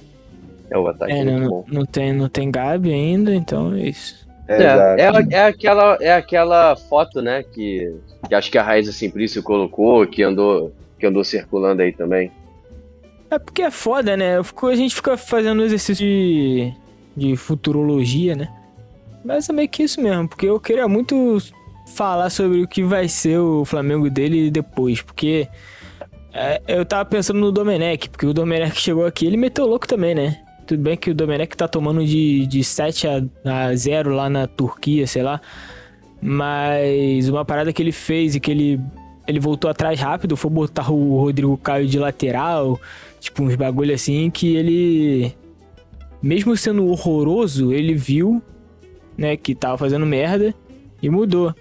É 0.71 0.77
o 0.79 0.87
ataque 0.89 1.13
É, 1.13 1.25
muito 1.25 1.41
não, 1.41 1.49
bom. 1.49 1.65
não, 1.71 1.85
tem, 1.87 2.13
não 2.13 2.29
tem 2.29 2.51
Gabi 2.51 2.93
ainda, 2.93 3.35
então 3.35 3.75
é 3.75 3.81
isso. 3.81 4.27
É, 4.49 4.57
Exato. 4.63 5.01
é, 5.33 5.35
é 5.37 5.45
aquela, 5.47 5.99
é 6.01 6.13
aquela 6.13 6.77
foto, 6.77 7.23
né, 7.23 7.43
que, 7.43 7.95
que 8.29 8.35
acho 8.35 8.51
que 8.51 8.59
a 8.59 8.63
Raíza 8.63 8.93
Simplício 8.93 9.43
colocou, 9.43 10.07
que 10.07 10.23
andou, 10.23 10.73
que 10.99 11.07
andou 11.07 11.23
circulando 11.25 11.81
aí 11.83 11.93
também. 11.93 12.31
É 13.33 13.39
porque 13.39 13.63
é 13.63 13.71
foda, 13.71 14.15
né? 14.15 14.43
Fico- 14.43 14.67
a 14.67 14.75
gente 14.77 14.95
fica 14.95 15.17
fazendo 15.17 15.63
exercício 15.63 15.95
de, 16.05 16.71
de 17.17 17.35
futurologia, 17.35 18.37
né? 18.37 18.49
Mas 19.25 19.49
é 19.49 19.53
meio 19.55 19.71
que 19.71 19.83
isso 19.85 20.03
mesmo, 20.03 20.29
porque 20.29 20.45
eu 20.47 20.61
queria 20.61 20.87
muito 20.87 21.39
falar 21.95 22.29
sobre 22.29 22.61
o 22.61 22.69
que 22.69 22.83
vai 22.83 23.09
ser 23.09 23.39
o 23.39 23.65
Flamengo 23.65 24.11
dele 24.11 24.51
depois, 24.51 25.01
porque 25.01 25.49
é, 26.35 26.61
eu 26.69 26.85
tava 26.85 27.07
pensando 27.07 27.41
no 27.41 27.51
Domenech, 27.51 28.11
porque 28.11 28.27
o 28.27 28.35
Domenech 28.35 28.77
chegou 28.81 29.07
aqui, 29.07 29.27
ele 29.27 29.39
meteu 29.39 29.67
louco 29.67 29.89
também, 29.89 30.15
né? 30.15 30.39
Tudo 30.67 30.83
bem 30.83 30.95
que 30.97 31.11
o 31.11 31.15
Domenech 31.15 31.57
tá 31.57 31.67
tomando 31.67 32.05
de, 32.05 32.47
de 32.47 32.63
7 32.63 33.07
a, 33.09 33.67
a 33.67 33.75
0 33.75 34.15
lá 34.15 34.29
na 34.29 34.47
Turquia, 34.47 35.07
sei 35.07 35.23
lá. 35.23 35.41
Mas 36.21 37.31
uma 37.31 37.47
parada 37.47 37.73
que 37.73 37.83
ele 37.83 37.93
fez 37.93 38.35
e 38.35 38.41
que 38.41 38.51
ele, 38.51 38.81
ele 39.27 39.41
voltou 39.41 39.71
atrás 39.71 39.99
rápido 39.99 40.37
foi 40.37 40.51
botar 40.51 40.93
o 40.93 41.17
Rodrigo 41.19 41.57
Caio 41.57 41.87
de 41.87 41.99
lateral, 41.99 42.79
tipo 43.23 43.45
uns 43.45 43.55
bagulho 43.55 43.95
assim 43.95 44.29
que 44.29 44.57
ele, 44.57 45.33
mesmo 46.21 46.57
sendo 46.57 46.87
horroroso, 46.89 47.73
ele 47.73 47.95
viu, 47.95 48.43
né, 49.17 49.37
que 49.37 49.55
tava 49.55 49.79
fazendo 49.79 50.05
merda 50.05 50.53
e 51.01 51.09
mudou. 51.09 51.55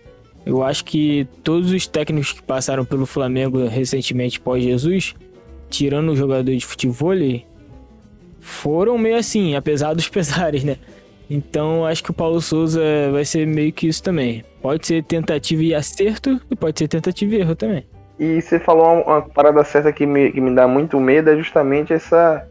Eu 0.43 0.63
acho 0.63 0.83
que 0.83 1.27
todos 1.43 1.71
os 1.71 1.85
técnicos 1.85 2.33
que 2.33 2.41
passaram 2.41 2.83
pelo 2.83 3.05
Flamengo 3.05 3.67
recentemente 3.67 4.39
pós-Jesus, 4.39 5.13
tirando 5.69 6.11
o 6.11 6.15
jogador 6.15 6.55
de 6.55 6.65
futebol, 6.65 7.13
foram 8.39 8.97
meio 8.97 9.17
assim, 9.17 9.55
apesar 9.55 9.93
dos 9.93 10.09
pesares, 10.09 10.63
né? 10.63 10.77
Então 11.29 11.85
acho 11.85 12.03
que 12.03 12.09
o 12.09 12.13
Paulo 12.13 12.41
Souza 12.41 12.81
vai 13.11 13.23
ser 13.23 13.45
meio 13.45 13.71
que 13.71 13.87
isso 13.87 14.01
também. 14.01 14.43
Pode 14.63 14.87
ser 14.87 15.03
tentativa 15.03 15.63
e 15.63 15.75
acerto 15.75 16.41
e 16.49 16.55
pode 16.55 16.79
ser 16.79 16.87
tentativa 16.87 17.35
e 17.35 17.39
erro 17.39 17.55
também. 17.55 17.85
E 18.21 18.39
você 18.39 18.59
falou 18.59 19.01
uma, 19.01 19.23
parada 19.23 19.63
certa 19.63 19.91
que 19.91 20.05
me, 20.05 20.31
que 20.31 20.39
me 20.39 20.53
dá 20.53 20.67
muito 20.67 20.99
medo, 20.99 21.31
é 21.31 21.35
justamente 21.35 21.91
essa, 21.91 22.47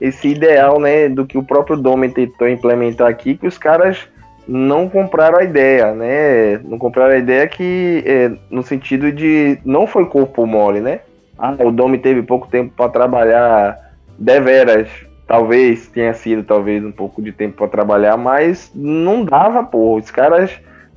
esse 0.00 0.26
ideal, 0.26 0.80
né, 0.80 1.08
do 1.08 1.24
que 1.24 1.38
o 1.38 1.44
próprio 1.44 1.76
Domen 1.76 2.10
tentou 2.10 2.48
implementar 2.48 3.06
aqui, 3.06 3.36
que 3.36 3.46
os 3.46 3.56
caras 3.56 4.08
não 4.48 4.88
compraram 4.88 5.38
a 5.38 5.44
ideia, 5.44 5.94
né? 5.94 6.58
Não 6.64 6.76
compraram 6.76 7.14
a 7.14 7.18
ideia 7.18 7.46
que, 7.46 8.02
é, 8.04 8.32
no 8.50 8.64
sentido 8.64 9.12
de, 9.12 9.60
não 9.64 9.86
foi 9.86 10.06
corpo 10.06 10.44
mole, 10.44 10.80
né? 10.80 11.02
Ah, 11.38 11.54
o 11.60 11.70
Domen 11.70 12.00
teve 12.00 12.20
pouco 12.24 12.48
tempo 12.48 12.72
para 12.76 12.90
trabalhar, 12.90 13.78
deveras, 14.18 14.88
talvez 15.24 15.86
tenha 15.86 16.14
sido 16.14 16.42
talvez 16.42 16.84
um 16.84 16.90
pouco 16.90 17.22
de 17.22 17.30
tempo 17.30 17.58
para 17.58 17.68
trabalhar, 17.68 18.16
mas 18.16 18.72
não 18.74 19.24
dava, 19.24 19.62
pô. 19.62 19.96
Os 19.96 20.10
caras 20.10 20.50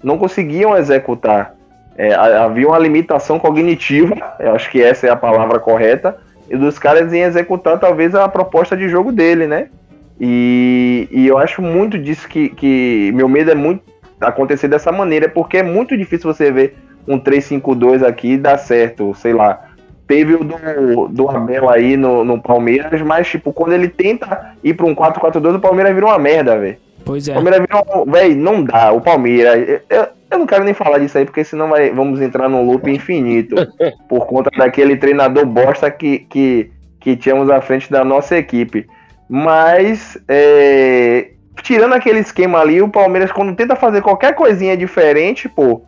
não 0.04 0.18
conseguiam 0.18 0.76
executar. 0.76 1.55
É, 1.98 2.14
ha- 2.14 2.44
havia 2.46 2.68
uma 2.68 2.78
limitação 2.80 3.40
cognitiva, 3.40 4.16
eu 4.40 4.54
acho 4.54 4.70
que 4.70 4.82
essa 4.82 5.08
é 5.08 5.10
a 5.10 5.16
palavra 5.16 5.60
correta, 5.60 6.18
e 6.50 6.56
dos 6.58 6.78
caras 6.78 7.12
em 7.14 7.22
executar 7.22 7.80
talvez 7.80 8.14
a 8.14 8.28
proposta 8.28 8.76
de 8.76 8.88
jogo 8.90 9.12
dele, 9.12 9.48
né? 9.48 9.68
E, 10.20 11.08
e 11.12 11.28
eu 11.28 11.38
acho 11.38 11.62
muito 11.62 11.98
disso 11.98 12.28
que, 12.28 12.50
que 12.50 13.12
meu 13.14 13.28
medo 13.28 13.52
é 13.52 13.56
muito 13.56 13.84
acontecer 14.20 14.68
dessa 14.68 14.92
maneira, 14.92 15.28
porque 15.28 15.58
é 15.58 15.64
muito 15.64 15.98
difícil 15.98 16.34
você 16.34 16.52
ver 16.52 16.78
um 17.08 17.20
3-5-2 17.20 18.04
aqui 18.06 18.38
dar 18.38 18.58
certo, 18.58 19.14
sei 19.16 19.34
lá. 19.34 19.62
Teve 20.08 20.36
o 20.36 20.44
do, 20.44 21.08
do 21.10 21.30
Abel 21.30 21.70
aí 21.70 21.98
no, 21.98 22.24
no 22.24 22.42
Palmeiras, 22.42 23.02
mas 23.02 23.28
tipo, 23.28 23.52
quando 23.52 23.74
ele 23.74 23.88
tenta 23.90 24.54
ir 24.64 24.74
pra 24.74 24.86
um 24.86 24.96
4-4-2, 24.96 25.56
o 25.56 25.60
Palmeiras 25.60 25.94
vira 25.94 26.06
uma 26.06 26.20
merda, 26.20 26.58
velho. 26.58 26.78
Pois 27.04 27.28
O 27.28 27.32
é. 27.32 27.34
Palmeiras 27.34 27.62
virou. 27.62 28.06
Véi, 28.06 28.36
não 28.36 28.64
dá. 28.64 28.92
O 28.92 29.02
Palmeiras. 29.02 29.82
Eu, 29.90 30.08
eu 30.36 30.40
não 30.40 30.46
quero 30.46 30.64
nem 30.64 30.74
falar 30.74 31.00
disso 31.00 31.18
aí, 31.18 31.26
porque 31.26 31.44
senão 31.44 31.70
vai, 31.70 31.90
vamos 31.92 32.22
entrar 32.22 32.48
num 32.48 32.66
loop 32.66 32.90
infinito. 32.90 33.56
por 34.08 34.28
conta 34.28 34.50
daquele 34.56 34.96
treinador 34.96 35.46
bosta 35.46 35.90
que, 35.90 36.20
que, 36.20 36.72
que 37.00 37.16
tínhamos 37.16 37.50
à 37.50 37.62
frente 37.62 37.92
da 37.92 38.04
nossa 38.04 38.38
equipe. 38.38 38.88
Mas. 39.30 40.18
é, 40.28 41.32
tirando 41.64 41.94
aquele 41.94 42.20
esquema 42.20 42.60
ali, 42.60 42.82
o 42.82 42.90
Palmeiras, 42.90 43.32
quando 43.32 43.56
tenta 43.56 43.76
fazer 43.76 44.02
qualquer 44.02 44.36
coisinha 44.36 44.78
diferente, 44.78 45.50
pô. 45.50 45.82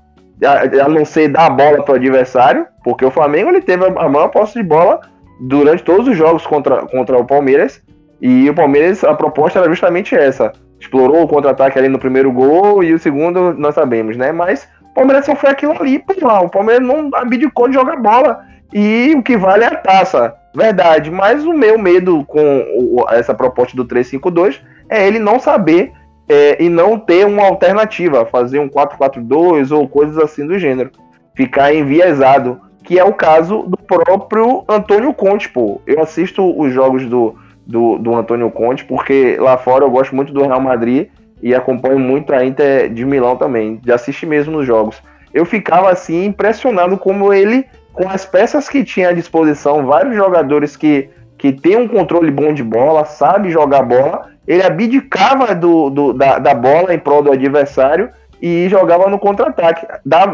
A, 0.44 0.86
a 0.86 0.88
não 0.88 1.04
ser 1.04 1.30
dar 1.30 1.48
a 1.48 1.50
bola 1.50 1.84
pro 1.84 1.96
adversário, 1.96 2.68
porque 2.84 3.04
o 3.04 3.10
Flamengo 3.10 3.50
ele 3.50 3.62
teve 3.62 3.84
a, 3.84 3.88
a 3.88 4.08
maior 4.08 4.28
posse 4.28 4.54
de 4.54 4.62
bola 4.62 5.02
durante 5.42 5.84
todos 5.84 6.08
os 6.08 6.16
jogos 6.16 6.46
contra, 6.46 6.86
contra 6.86 7.18
o 7.18 7.26
Palmeiras. 7.26 7.82
E 8.22 8.50
o 8.50 8.54
Palmeiras, 8.54 9.04
a 9.04 9.14
proposta 9.14 9.60
era 9.60 9.68
justamente 9.68 10.16
essa 10.16 10.52
explorou 10.80 11.24
o 11.24 11.28
contra-ataque 11.28 11.78
ali 11.78 11.88
no 11.88 12.00
primeiro 12.00 12.32
gol 12.32 12.84
e 12.84 12.94
o 12.94 13.00
segundo 13.00 13.54
nós 13.54 13.76
sabemos, 13.76 14.16
né? 14.16 14.32
Mas 14.32 14.68
o 14.82 14.94
Palmeiras 14.94 15.26
só 15.26 15.36
foi 15.36 15.50
aquilo 15.50 15.74
ali, 15.74 16.04
lá. 16.22 16.42
O 16.42 16.50
Palmeiras 16.50 16.86
não 16.86 17.10
abdicou 17.14 17.68
de 17.68 17.74
jogar 17.74 17.98
bola. 17.98 18.40
E 18.74 19.14
o 19.16 19.24
que 19.24 19.38
vale 19.38 19.64
é 19.64 19.68
a 19.68 19.76
taça. 19.76 20.36
Verdade. 20.56 21.10
Mas 21.10 21.46
o 21.46 21.54
meu 21.54 21.78
medo 21.78 22.24
com 22.26 23.06
essa 23.10 23.34
proposta 23.34 23.76
do 23.76 23.86
3-5-2 23.86 24.60
é 24.90 25.08
ele 25.08 25.20
não 25.20 25.40
saber 25.40 25.92
é, 26.28 26.62
e 26.62 26.68
não 26.68 27.00
ter 27.00 27.26
uma 27.26 27.46
alternativa, 27.46 28.26
fazer 28.26 28.60
um 28.60 28.68
4-4-2 28.68 29.72
ou 29.72 29.88
coisas 29.88 30.18
assim 30.18 30.46
do 30.46 30.60
gênero. 30.60 30.92
Ficar 31.36 31.74
enviesado. 31.74 32.62
Que 32.84 32.98
é 32.98 33.04
o 33.04 33.14
caso 33.14 33.64
do 33.64 33.78
próprio 33.78 34.64
Antônio 34.68 35.14
Conte, 35.14 35.50
pô. 35.50 35.82
Eu 35.86 36.02
assisto 36.02 36.58
os 36.58 36.74
jogos 36.74 37.06
do, 37.06 37.36
do, 37.68 37.98
do 37.98 38.16
Antônio 38.16 38.50
Conte, 38.50 38.86
porque 38.86 39.36
lá 39.38 39.58
fora 39.58 39.84
eu 39.84 39.92
gosto 39.92 40.16
muito 40.16 40.32
do 40.32 40.42
Real 40.44 40.62
Madrid 40.62 41.10
e 41.44 41.54
acompanho 41.54 42.00
muito 42.00 42.34
a 42.34 42.44
Inter 42.44 42.90
de 42.90 43.06
Milão 43.06 43.36
também, 43.36 43.76
de 43.76 43.92
assistir 43.92 44.26
mesmo 44.26 44.54
nos 44.54 44.66
jogos. 44.66 45.02
Eu 45.34 45.46
ficava 45.46 45.92
assim 45.92 46.26
impressionado 46.26 46.98
como 46.98 47.34
ele, 47.34 47.66
com 47.92 48.10
as 48.10 48.26
peças 48.26 48.70
que 48.70 48.84
tinha 48.84 49.10
à 49.10 49.14
disposição, 49.14 49.86
vários 49.86 50.16
jogadores 50.16 50.78
que, 50.78 51.10
que 51.38 51.52
tem 51.52 51.76
um 51.78 51.88
controle 51.88 52.32
bom 52.32 52.54
de 52.54 52.64
bola, 52.64 53.04
sabe 53.04 53.52
jogar 53.52 53.84
bola, 53.84 54.30
ele 54.48 54.64
abdicava 54.64 55.54
do, 55.54 55.90
do- 55.90 56.14
da, 56.14 56.40
da 56.40 56.54
bola 56.56 56.94
em 56.94 57.00
prol 57.00 57.22
do 57.22 57.32
adversário 57.34 58.10
e 58.42 58.70
jogava 58.70 59.10
no 59.10 59.20
contra-ataque. 59.20 59.86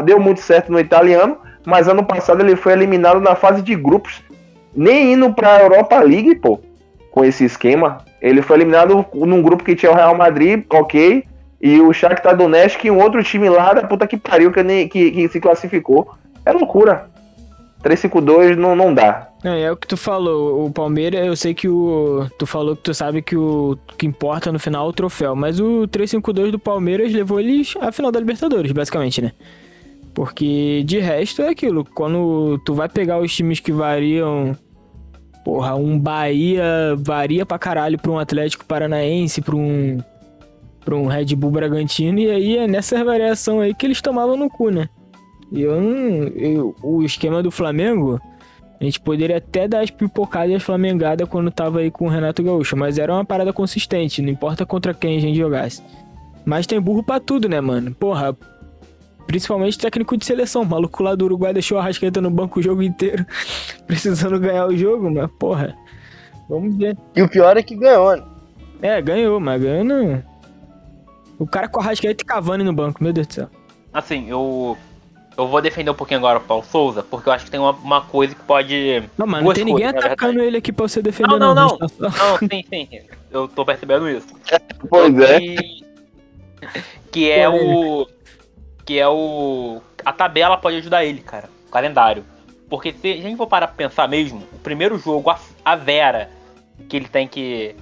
Deu 0.04 0.20
muito 0.20 0.40
certo 0.40 0.70
no 0.70 0.78
italiano, 0.78 1.36
mas 1.66 1.88
ano 1.88 2.04
passado 2.04 2.40
ele 2.42 2.54
foi 2.54 2.72
eliminado 2.74 3.20
na 3.20 3.34
fase 3.34 3.60
de 3.60 3.74
grupos, 3.74 4.22
nem 4.74 5.14
indo 5.14 5.32
para 5.34 5.56
a 5.56 5.60
Europa 5.62 5.98
League, 5.98 6.36
pô 6.36 6.60
com 7.14 7.24
esse 7.24 7.44
esquema. 7.44 7.98
Ele 8.20 8.42
foi 8.42 8.56
eliminado 8.56 9.06
num 9.14 9.40
grupo 9.40 9.62
que 9.62 9.76
tinha 9.76 9.92
o 9.92 9.94
Real 9.94 10.16
Madrid, 10.16 10.64
ok, 10.68 11.24
e 11.62 11.80
o 11.80 11.92
Shakhtar 11.92 12.36
Donetsk 12.36 12.84
e 12.84 12.90
um 12.90 13.00
outro 13.00 13.22
time 13.22 13.48
lá 13.48 13.72
da 13.72 13.86
puta 13.86 14.04
que 14.04 14.16
pariu 14.16 14.50
que, 14.50 14.64
nem, 14.64 14.88
que, 14.88 15.12
que 15.12 15.28
se 15.28 15.38
classificou. 15.38 16.12
É 16.44 16.50
loucura. 16.50 17.08
3-5-2 17.84 18.56
não, 18.56 18.74
não 18.74 18.92
dá. 18.92 19.28
Não, 19.44 19.52
é 19.52 19.70
o 19.70 19.76
que 19.76 19.86
tu 19.86 19.96
falou, 19.96 20.66
o 20.66 20.72
Palmeiras, 20.72 21.24
eu 21.24 21.36
sei 21.36 21.54
que 21.54 21.68
o. 21.68 22.26
Tu 22.36 22.46
falou 22.46 22.74
que 22.74 22.82
tu 22.82 22.92
sabe 22.92 23.22
que 23.22 23.36
o 23.36 23.78
que 23.96 24.06
importa 24.06 24.50
no 24.50 24.58
final 24.58 24.86
é 24.86 24.88
o 24.88 24.92
troféu, 24.92 25.36
mas 25.36 25.60
o 25.60 25.86
352 25.86 26.50
do 26.50 26.58
Palmeiras 26.58 27.12
levou 27.12 27.38
eles 27.38 27.74
à 27.80 27.92
final 27.92 28.10
da 28.10 28.18
Libertadores, 28.18 28.72
basicamente, 28.72 29.22
né? 29.22 29.30
Porque 30.12 30.82
de 30.84 30.98
resto 30.98 31.42
é 31.42 31.50
aquilo, 31.50 31.84
quando 31.84 32.58
tu 32.64 32.74
vai 32.74 32.88
pegar 32.88 33.20
os 33.20 33.32
times 33.32 33.60
que 33.60 33.70
variam. 33.70 34.56
Porra, 35.44 35.74
um 35.76 35.98
Bahia 35.98 36.64
varia 36.98 37.44
pra 37.44 37.58
caralho 37.58 37.98
pra 37.98 38.10
um 38.10 38.18
Atlético 38.18 38.64
Paranaense, 38.64 39.42
pra 39.42 39.54
um. 39.54 39.98
pra 40.84 40.94
um 40.96 41.06
Red 41.06 41.34
Bull 41.36 41.50
Bragantino, 41.50 42.18
e 42.18 42.30
aí 42.30 42.56
é 42.58 42.66
nessa 42.66 43.02
variação 43.04 43.60
aí 43.60 43.74
que 43.74 43.86
eles 43.86 44.00
tomavam 44.00 44.36
no 44.36 44.48
cu, 44.50 44.70
né? 44.70 44.88
E 45.52 45.60
eu 45.62 45.74
eu- 46.34 46.74
o 46.82 47.02
esquema 47.02 47.42
do 47.42 47.50
Flamengo. 47.50 48.20
A 48.80 48.84
gente 48.84 49.00
poderia 49.00 49.36
até 49.38 49.68
dar 49.68 49.80
as 49.82 49.90
pipocadas 49.90 50.56
as 50.56 50.62
flamengadas 50.62 51.28
quando 51.28 51.50
tava 51.50 51.78
aí 51.78 51.90
com 51.90 52.06
o 52.06 52.10
Renato 52.10 52.42
Gaúcho, 52.42 52.76
mas 52.76 52.98
era 52.98 53.12
uma 53.14 53.24
parada 53.24 53.52
consistente, 53.52 54.20
não 54.20 54.28
importa 54.30 54.66
contra 54.66 54.92
quem 54.92 55.16
a 55.16 55.20
gente 55.20 55.38
jogasse. 55.38 55.80
Mas 56.44 56.66
tem 56.66 56.80
burro 56.80 57.02
pra 57.02 57.18
tudo, 57.20 57.48
né, 57.48 57.60
mano? 57.60 57.94
Porra, 57.94 58.36
principalmente 59.34 59.76
técnico 59.76 60.16
de 60.16 60.24
seleção. 60.24 60.62
O 60.62 60.66
maluco 60.66 61.02
lá 61.02 61.14
do 61.16 61.24
Uruguai 61.24 61.52
deixou 61.52 61.76
a 61.76 61.82
rasqueta 61.82 62.20
no 62.20 62.30
banco 62.30 62.60
o 62.60 62.62
jogo 62.62 62.82
inteiro, 62.82 63.26
precisando 63.86 64.38
ganhar 64.38 64.66
o 64.66 64.76
jogo, 64.76 65.10
mas 65.10 65.28
porra. 65.38 65.76
Vamos 66.48 66.76
ver. 66.76 66.96
E 67.16 67.22
o 67.22 67.28
pior 67.28 67.56
é 67.56 67.62
que 67.62 67.74
ganhou, 67.74 68.16
né? 68.16 68.22
É, 68.80 69.02
ganhou, 69.02 69.40
mas 69.40 69.60
ganhou 69.60 69.82
não. 69.84 70.22
O 71.38 71.46
cara 71.46 71.66
com 71.68 71.80
a 71.80 71.82
Rascaeta 71.84 72.22
e 72.22 72.26
Cavani 72.26 72.62
no 72.62 72.72
banco, 72.72 73.02
meu 73.02 73.12
Deus 73.12 73.26
do 73.26 73.34
céu. 73.34 73.50
Assim, 73.92 74.28
eu. 74.30 74.76
Eu 75.36 75.48
vou 75.48 75.60
defender 75.60 75.90
um 75.90 75.94
pouquinho 75.94 76.18
agora 76.20 76.38
o 76.38 76.42
Paulo 76.42 76.62
Souza, 76.64 77.02
porque 77.02 77.28
eu 77.28 77.32
acho 77.32 77.46
que 77.46 77.50
tem 77.50 77.58
uma, 77.58 77.72
uma 77.72 78.02
coisa 78.02 78.36
que 78.36 78.42
pode. 78.42 79.02
Não, 79.18 79.26
mano, 79.26 79.44
não 79.46 79.52
tem 79.52 79.64
ninguém 79.64 79.90
coisas, 79.90 80.04
atacando 80.04 80.40
ele 80.40 80.58
aqui 80.58 80.70
pra 80.70 80.86
você 80.86 81.02
defender, 81.02 81.28
Não, 81.28 81.40
não, 81.40 81.54
não. 81.54 81.76
Tá 81.76 81.88
só- 81.88 82.02
Não, 82.08 82.38
sim, 82.38 82.64
sim. 82.70 82.88
Eu 83.32 83.48
tô 83.48 83.64
percebendo 83.64 84.08
isso. 84.08 84.28
Pois 84.88 85.18
é. 85.18 85.40
Que, 85.40 85.84
que 87.10 87.30
é 87.32 87.48
o. 87.48 88.06
Que 88.84 88.98
é 88.98 89.08
o. 89.08 89.80
A 90.04 90.12
tabela 90.12 90.56
pode 90.56 90.76
ajudar 90.76 91.04
ele, 91.04 91.20
cara. 91.20 91.48
O 91.66 91.70
calendário. 91.70 92.24
Porque 92.68 92.92
se 92.92 93.12
a 93.12 93.16
gente 93.16 93.36
for 93.36 93.46
parar 93.46 93.68
pra 93.68 93.76
pensar 93.76 94.08
mesmo, 94.08 94.46
o 94.52 94.58
primeiro 94.58 94.98
jogo, 94.98 95.30
a, 95.30 95.38
a 95.64 95.76
Vera, 95.76 96.30
que 96.88 96.96
ele 96.96 97.08
tem 97.08 97.28
que 97.28 97.74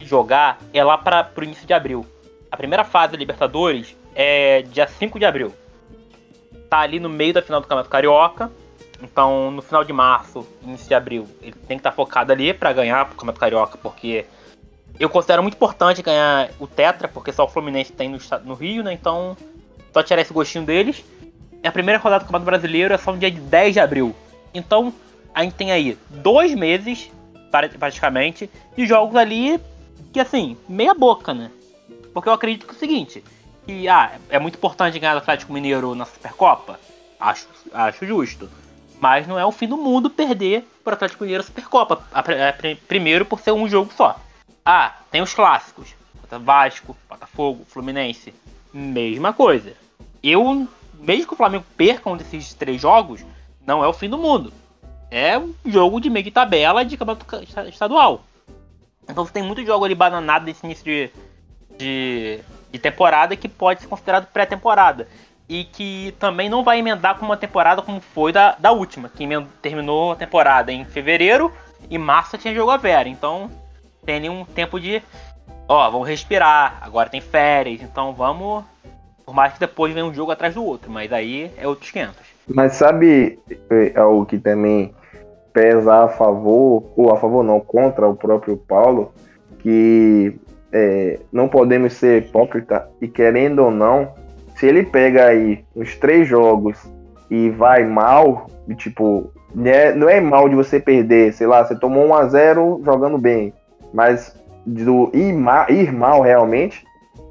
jogar, 0.00 0.58
é 0.72 0.82
lá 0.82 0.98
para 0.98 1.24
pro 1.24 1.44
início 1.44 1.66
de 1.66 1.72
abril. 1.72 2.06
A 2.50 2.56
primeira 2.56 2.84
fase 2.84 3.12
da 3.12 3.18
Libertadores 3.18 3.96
é 4.14 4.62
dia 4.62 4.86
5 4.86 5.18
de 5.18 5.24
abril. 5.24 5.52
Tá 6.68 6.80
ali 6.80 7.00
no 7.00 7.08
meio 7.08 7.34
da 7.34 7.42
final 7.42 7.60
do 7.60 7.64
Campeonato 7.64 7.90
Carioca. 7.90 8.50
Então, 9.02 9.50
no 9.50 9.60
final 9.60 9.84
de 9.84 9.92
março, 9.92 10.46
início 10.62 10.88
de 10.88 10.94
abril, 10.94 11.26
ele 11.42 11.52
tem 11.52 11.76
que 11.76 11.80
estar 11.80 11.92
focado 11.92 12.32
ali 12.32 12.54
pra 12.54 12.72
ganhar 12.72 13.02
o 13.02 13.08
Campeonato 13.10 13.40
Carioca, 13.40 13.76
porque 13.76 14.24
eu 14.98 15.08
considero 15.08 15.42
muito 15.42 15.54
importante 15.54 16.02
ganhar 16.02 16.50
o 16.58 16.66
Tetra, 16.66 17.08
porque 17.08 17.32
só 17.32 17.44
o 17.44 17.48
Fluminense 17.48 17.92
tem 17.92 18.08
no, 18.08 18.18
no 18.44 18.54
Rio, 18.54 18.82
né? 18.82 18.92
Então, 18.92 19.36
só 19.94 20.02
tirar 20.02 20.20
esse 20.20 20.32
gostinho 20.34 20.64
deles. 20.66 21.02
E 21.62 21.66
a 21.66 21.72
primeira 21.72 21.98
rodada 21.98 22.24
do 22.24 22.26
Campeonato 22.26 22.44
Brasileiro 22.50 22.92
é 22.92 22.98
só 22.98 23.12
no 23.12 23.18
dia 23.18 23.30
10 23.30 23.72
de 23.72 23.80
abril. 23.80 24.14
Então, 24.52 24.92
a 25.34 25.42
gente 25.42 25.54
tem 25.54 25.72
aí 25.72 25.96
dois 26.10 26.52
meses, 26.54 27.10
pra- 27.50 27.68
praticamente, 27.68 28.50
de 28.76 28.86
jogos 28.86 29.16
ali 29.16 29.58
que, 30.12 30.20
assim, 30.20 30.56
meia 30.68 30.92
boca, 30.92 31.32
né? 31.32 31.50
Porque 32.12 32.28
eu 32.28 32.32
acredito 32.34 32.66
que 32.66 32.72
é 32.72 32.76
o 32.76 32.78
seguinte, 32.78 33.24
que, 33.66 33.88
ah, 33.88 34.12
é 34.28 34.38
muito 34.38 34.56
importante 34.56 34.98
ganhar 34.98 35.14
do 35.14 35.18
Atlético 35.18 35.52
Mineiro 35.52 35.94
na 35.94 36.04
Supercopa. 36.04 36.78
Acho, 37.18 37.48
acho 37.72 38.04
justo. 38.06 38.50
Mas 39.00 39.26
não 39.26 39.38
é 39.38 39.44
o 39.46 39.50
fim 39.52 39.66
do 39.66 39.76
mundo 39.76 40.10
perder 40.10 40.66
para 40.84 40.92
o 40.92 40.94
Atlético 40.94 41.24
Mineiro 41.24 41.42
a 41.42 41.46
Supercopa. 41.46 42.04
A 42.12 42.20
a 42.20 42.52
pri- 42.52 42.74
Primeiro 42.86 43.24
por 43.24 43.40
ser 43.40 43.52
um 43.52 43.68
jogo 43.68 43.90
só. 43.96 44.20
Ah, 44.64 44.94
tem 45.10 45.22
os 45.22 45.32
clássicos. 45.34 45.94
Vasco, 46.30 46.96
Botafogo, 47.08 47.64
Fluminense. 47.68 48.34
Mesma 48.72 49.32
coisa. 49.32 49.72
Eu, 50.30 50.66
mesmo 50.98 51.26
que 51.26 51.34
o 51.34 51.36
Flamengo 51.36 51.64
perca 51.76 52.08
um 52.08 52.16
desses 52.16 52.54
três 52.54 52.80
jogos, 52.80 53.24
não 53.66 53.84
é 53.84 53.88
o 53.88 53.92
fim 53.92 54.08
do 54.08 54.18
mundo. 54.18 54.52
É 55.10 55.38
um 55.38 55.54
jogo 55.66 56.00
de 56.00 56.08
meio 56.10 56.24
de 56.24 56.30
tabela 56.30 56.84
de 56.84 56.96
campeonato 56.96 57.26
ca- 57.26 57.42
esta- 57.42 57.68
estadual. 57.68 58.22
Então 59.08 59.24
você 59.24 59.32
tem 59.32 59.42
muito 59.42 59.64
jogo 59.64 59.84
ali 59.84 59.94
bananado 59.94 60.46
nesse 60.46 60.64
início 60.64 60.84
de, 60.84 61.10
de, 61.76 62.40
de 62.72 62.78
temporada 62.78 63.36
que 63.36 63.48
pode 63.48 63.82
ser 63.82 63.86
considerado 63.86 64.26
pré-temporada. 64.32 65.06
E 65.46 65.64
que 65.64 66.14
também 66.18 66.48
não 66.48 66.64
vai 66.64 66.78
emendar 66.78 67.18
com 67.18 67.26
uma 67.26 67.36
temporada 67.36 67.82
como 67.82 68.00
foi 68.00 68.32
da, 68.32 68.52
da 68.58 68.72
última, 68.72 69.10
que 69.10 69.28
terminou 69.60 70.12
a 70.12 70.16
temporada 70.16 70.72
em 70.72 70.86
fevereiro 70.86 71.52
e 71.90 71.98
março 71.98 72.38
tinha 72.38 72.54
jogo 72.54 72.70
a 72.70 72.78
Vera. 72.78 73.10
Então 73.10 73.50
tem 74.06 74.16
ali 74.16 74.30
um 74.30 74.46
tempo 74.46 74.80
de. 74.80 75.02
Ó, 75.68 75.90
vamos 75.90 76.08
respirar, 76.08 76.78
agora 76.80 77.10
tem 77.10 77.20
férias, 77.20 77.82
então 77.82 78.14
vamos. 78.14 78.64
Por 79.24 79.34
mais 79.34 79.54
que 79.54 79.60
depois 79.60 79.92
venha 79.92 80.06
um 80.06 80.12
jogo 80.12 80.30
atrás 80.30 80.54
do 80.54 80.64
outro, 80.64 80.90
mas 80.90 81.12
aí 81.12 81.50
é 81.56 81.66
outros 81.66 81.90
500. 81.90 82.14
Mas 82.48 82.74
sabe 82.74 83.38
é, 83.70 83.98
algo 83.98 84.26
que 84.26 84.38
também 84.38 84.94
pesa 85.52 86.04
a 86.04 86.08
favor, 86.08 86.92
ou 86.96 87.12
a 87.12 87.16
favor 87.16 87.42
não, 87.42 87.60
contra 87.60 88.08
o 88.08 88.16
próprio 88.16 88.56
Paulo, 88.56 89.12
que 89.60 90.36
é, 90.72 91.20
não 91.32 91.48
podemos 91.48 91.94
ser 91.94 92.24
hipócrita 92.24 92.88
e 93.00 93.08
querendo 93.08 93.60
ou 93.60 93.70
não, 93.70 94.12
se 94.56 94.66
ele 94.66 94.82
pega 94.82 95.26
aí 95.26 95.64
uns 95.74 95.96
três 95.96 96.28
jogos 96.28 96.78
e 97.30 97.48
vai 97.50 97.84
mal, 97.84 98.48
tipo, 98.76 99.30
né, 99.54 99.92
não 99.92 100.08
é 100.08 100.20
mal 100.20 100.48
de 100.48 100.54
você 100.54 100.78
perder, 100.78 101.32
sei 101.32 101.46
lá, 101.46 101.64
você 101.64 101.74
tomou 101.76 102.06
1 102.06 102.14
a 102.14 102.26
0 102.26 102.82
jogando 102.84 103.16
bem, 103.16 103.54
mas 103.92 104.36
do 104.66 105.10
ir, 105.14 105.32
ma- 105.32 105.66
ir 105.68 105.92
mal 105.92 106.20
realmente, 106.20 106.84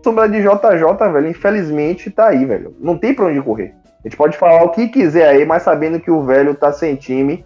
sombra 0.03 0.27
de 0.27 0.41
JJ, 0.41 1.11
velho, 1.11 1.27
infelizmente 1.27 2.11
tá 2.11 2.27
aí, 2.27 2.45
velho. 2.45 2.75
Não 2.79 2.97
tem 2.97 3.13
pra 3.13 3.25
onde 3.25 3.41
correr. 3.41 3.73
A 4.03 4.07
gente 4.07 4.17
pode 4.17 4.37
falar 4.37 4.63
o 4.63 4.69
que 4.69 4.87
quiser 4.89 5.29
aí, 5.29 5.45
mas 5.45 5.63
sabendo 5.63 5.99
que 5.99 6.11
o 6.11 6.23
velho 6.23 6.53
tá 6.53 6.73
sem 6.73 6.95
time. 6.95 7.45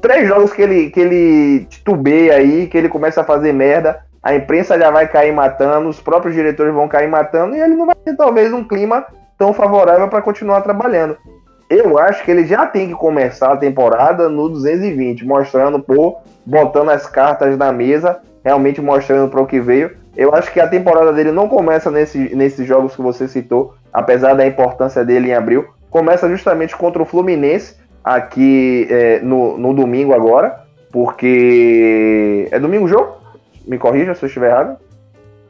Três 0.00 0.26
jogos 0.26 0.52
que 0.52 0.60
ele, 0.60 0.90
que 0.90 0.98
ele 0.98 1.64
titubeia 1.66 2.34
aí, 2.34 2.66
que 2.66 2.76
ele 2.76 2.88
começa 2.88 3.20
a 3.20 3.24
fazer 3.24 3.52
merda, 3.52 4.00
a 4.20 4.34
imprensa 4.34 4.76
já 4.76 4.90
vai 4.90 5.06
cair 5.06 5.32
matando, 5.32 5.88
os 5.88 6.00
próprios 6.00 6.34
diretores 6.34 6.74
vão 6.74 6.88
cair 6.88 7.08
matando, 7.08 7.54
e 7.54 7.60
ele 7.60 7.76
não 7.76 7.86
vai 7.86 7.94
ter 7.94 8.16
talvez 8.16 8.52
um 8.52 8.64
clima 8.64 9.06
tão 9.38 9.52
favorável 9.52 10.08
para 10.08 10.20
continuar 10.20 10.62
trabalhando. 10.62 11.16
Eu 11.70 11.96
acho 11.98 12.24
que 12.24 12.30
ele 12.30 12.44
já 12.44 12.66
tem 12.66 12.88
que 12.88 12.94
começar 12.94 13.52
a 13.52 13.56
temporada 13.56 14.28
no 14.28 14.48
220, 14.48 15.24
mostrando, 15.24 15.78
pô, 15.78 16.16
botando 16.44 16.88
as 16.88 17.06
cartas 17.06 17.56
na 17.56 17.70
mesa, 17.70 18.20
realmente 18.44 18.80
mostrando 18.80 19.30
para 19.30 19.40
o 19.42 19.46
que 19.46 19.60
veio. 19.60 19.90
Eu 20.16 20.34
acho 20.34 20.52
que 20.52 20.60
a 20.60 20.66
temporada 20.68 21.12
dele 21.12 21.30
não 21.30 21.48
começa 21.48 21.90
nesse, 21.90 22.34
nesses 22.34 22.66
jogos 22.66 22.96
que 22.96 23.02
você 23.02 23.28
citou, 23.28 23.74
apesar 23.92 24.34
da 24.34 24.46
importância 24.46 25.04
dele 25.04 25.28
em 25.28 25.34
abril. 25.34 25.66
Começa 25.90 26.28
justamente 26.28 26.76
contra 26.76 27.02
o 27.02 27.06
Fluminense, 27.06 27.76
aqui 28.02 28.86
é, 28.90 29.20
no, 29.20 29.56
no 29.56 29.72
domingo 29.74 30.12
agora, 30.14 30.60
porque. 30.90 32.48
É 32.50 32.58
domingo 32.58 32.84
o 32.84 32.88
jogo? 32.88 33.16
Me 33.66 33.78
corrija 33.78 34.14
se 34.14 34.24
eu 34.24 34.26
estiver 34.26 34.50
errado. 34.50 34.76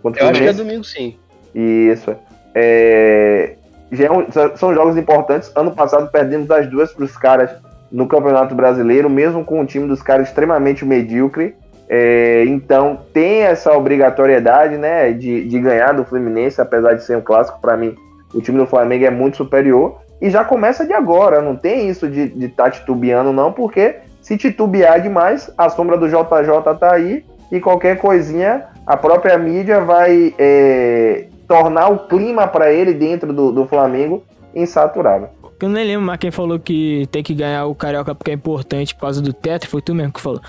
Contra 0.03 0.23
Eu 0.23 0.29
acho 0.29 0.43
que 0.43 0.49
é 0.49 0.53
domingo 0.53 0.85
sim. 0.85 1.17
Isso. 1.55 2.15
É, 2.55 3.55
já 3.91 4.07
é 4.07 4.11
um- 4.11 4.27
são- 4.57 4.75
jogos 4.75 4.97
importantes. 4.97 5.51
Ano 5.55 5.73
passado 5.73 6.11
perdemos 6.11 6.51
as 6.51 6.67
duas 6.69 6.93
para 6.93 7.05
os 7.05 7.17
caras 7.17 7.51
no 7.91 8.07
Campeonato 8.07 8.55
Brasileiro, 8.55 9.09
mesmo 9.09 9.45
com 9.45 9.61
o 9.61 9.67
time 9.67 9.87
dos 9.89 10.03
caras 10.03 10.29
extremamente 10.29 10.85
medíocre. 10.85 11.55
É, 11.89 12.45
então 12.47 13.01
tem 13.15 13.43
essa 13.43 13.73
obrigatoriedade 13.73 14.77
né, 14.77 15.13
de, 15.13 15.47
de 15.47 15.59
ganhar 15.59 15.93
do 15.93 16.05
Fluminense, 16.05 16.61
apesar 16.61 16.95
de 16.95 17.05
ser 17.05 17.17
um 17.17 17.23
clássico, 17.23 17.61
para 17.61 17.77
mim 17.77 17.97
o 18.35 18.43
time 18.43 18.59
do 18.59 18.67
Flamengo 18.67 19.07
é 19.07 19.11
muito 19.11 19.39
superior. 19.39 19.99
E 20.21 20.29
já 20.31 20.45
começa 20.45 20.85
de 20.85 20.93
agora, 20.93 21.41
não 21.41 21.57
tem 21.57 21.89
isso 21.89 22.09
de 22.09 22.45
estar 22.45 22.65
tá 22.65 22.71
titubeando, 22.71 23.33
não, 23.33 23.53
porque 23.53 23.97
se 24.21 24.37
titubear 24.37 25.01
demais, 25.01 25.51
a 25.57 25.69
sombra 25.69 25.97
do 25.97 26.09
JJ 26.09 26.75
tá 26.79 26.93
aí 26.93 27.25
e 27.51 27.61
qualquer 27.61 27.99
coisinha, 27.99 28.67
a 28.87 28.97
própria 28.97 29.39
mídia 29.39 29.81
vai 29.81 30.35
é, 30.39 31.27
tornar 31.47 31.89
o 31.89 32.07
clima 32.09 32.47
para 32.47 32.73
ele 32.73 32.93
dentro 32.93 33.33
do, 33.33 33.53
do 33.53 33.67
Flamengo 33.67 34.23
insaturável. 34.55 35.29
Eu 35.61 35.69
nem 35.69 35.85
lembro 35.85 36.07
mais 36.07 36.19
quem 36.21 36.31
falou 36.31 36.59
que 36.59 37.09
tem 37.11 37.23
que 37.23 37.35
ganhar 37.35 37.67
o 37.67 37.75
Carioca 37.75 38.15
porque 38.15 38.31
é 38.31 38.35
importante 38.35 38.95
por 38.95 39.03
causa 39.03 39.21
do 39.21 39.33
teto, 39.33 39.69
foi 39.69 39.83
tu 39.83 39.95
mesmo 39.95 40.13
que 40.13 40.21
falou. 40.21 40.41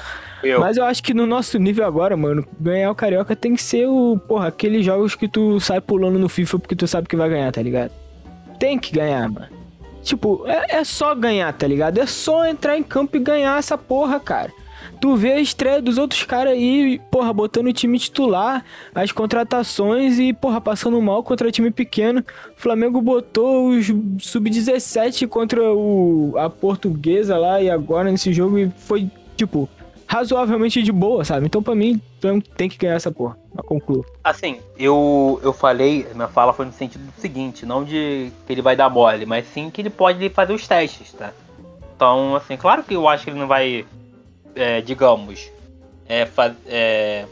Eu. 0.43 0.59
Mas 0.59 0.77
eu 0.77 0.85
acho 0.85 1.01
que 1.01 1.13
no 1.13 1.25
nosso 1.25 1.57
nível 1.57 1.85
agora, 1.85 2.15
mano, 2.15 2.45
ganhar 2.59 2.91
o 2.91 2.95
Carioca 2.95 3.35
tem 3.35 3.55
que 3.55 3.61
ser 3.61 3.87
o, 3.87 4.19
porra, 4.27 4.47
aqueles 4.47 4.85
jogos 4.85 5.15
que 5.15 5.27
tu 5.27 5.59
sai 5.59 5.81
pulando 5.81 6.19
no 6.19 6.29
FIFA 6.29 6.59
porque 6.59 6.75
tu 6.75 6.87
sabe 6.87 7.07
que 7.07 7.15
vai 7.15 7.29
ganhar, 7.29 7.51
tá 7.51 7.61
ligado? 7.61 7.91
Tem 8.59 8.77
que 8.77 8.93
ganhar, 8.93 9.27
mano. 9.29 9.47
Tipo, 10.03 10.43
é, 10.47 10.77
é 10.77 10.83
só 10.83 11.13
ganhar, 11.15 11.51
tá 11.53 11.67
ligado? 11.67 11.97
É 11.97 12.05
só 12.05 12.45
entrar 12.45 12.77
em 12.77 12.83
campo 12.83 13.17
e 13.17 13.19
ganhar 13.19 13.57
essa 13.57 13.77
porra, 13.77 14.19
cara. 14.19 14.51
Tu 14.99 15.15
vê 15.15 15.33
a 15.33 15.39
estreia 15.39 15.81
dos 15.81 15.97
outros 15.97 16.23
caras 16.23 16.53
aí, 16.53 16.99
porra, 17.09 17.31
botando 17.31 17.67
o 17.67 17.73
time 17.73 17.97
titular, 17.97 18.63
as 18.93 19.11
contratações 19.11 20.19
e, 20.19 20.33
porra, 20.33 20.59
passando 20.59 21.01
mal 21.01 21.23
contra 21.23 21.51
time 21.51 21.71
pequeno. 21.71 22.19
O 22.57 22.61
Flamengo 22.61 23.01
botou 23.01 23.69
os 23.69 23.87
sub-17 24.19 25.27
contra 25.27 25.61
o, 25.61 26.33
a 26.37 26.49
portuguesa 26.49 27.37
lá 27.37 27.61
e 27.61 27.69
agora 27.69 28.11
nesse 28.11 28.33
jogo 28.33 28.57
e 28.57 28.69
foi, 28.77 29.09
tipo, 29.37 29.69
razoavelmente 30.09 30.81
de 30.81 30.91
boa, 30.91 31.23
sabe? 31.23 31.45
Então, 31.45 31.61
pra 31.61 31.75
mim, 31.75 32.01
tem 32.57 32.67
que 32.67 32.77
ganhar 32.77 32.95
essa 32.95 33.11
porra. 33.11 33.37
Eu 33.55 33.63
concluo. 33.63 34.03
Assim, 34.23 34.59
eu, 34.77 35.39
eu 35.43 35.53
falei, 35.53 36.07
minha 36.15 36.27
fala 36.27 36.51
foi 36.51 36.65
no 36.65 36.73
sentido 36.73 37.05
do 37.05 37.21
seguinte, 37.21 37.63
não 37.63 37.83
de 37.83 38.31
que 38.47 38.53
ele 38.53 38.61
vai 38.61 38.75
dar 38.75 38.89
mole, 38.89 39.25
mas 39.25 39.47
sim 39.47 39.69
que 39.69 39.81
ele 39.81 39.89
pode 39.89 40.27
fazer 40.29 40.51
os 40.51 40.67
testes, 40.67 41.13
tá? 41.13 41.31
Então, 41.95 42.35
assim, 42.35 42.57
claro 42.57 42.81
que 42.81 42.95
eu 42.95 43.07
acho 43.07 43.25
que 43.25 43.29
ele 43.29 43.39
não 43.39 43.47
vai, 43.47 43.85
é, 44.59 44.81
digamos, 44.81 45.49
é, 46.07 46.25
fa- 46.25 46.55
é, 46.67 47.25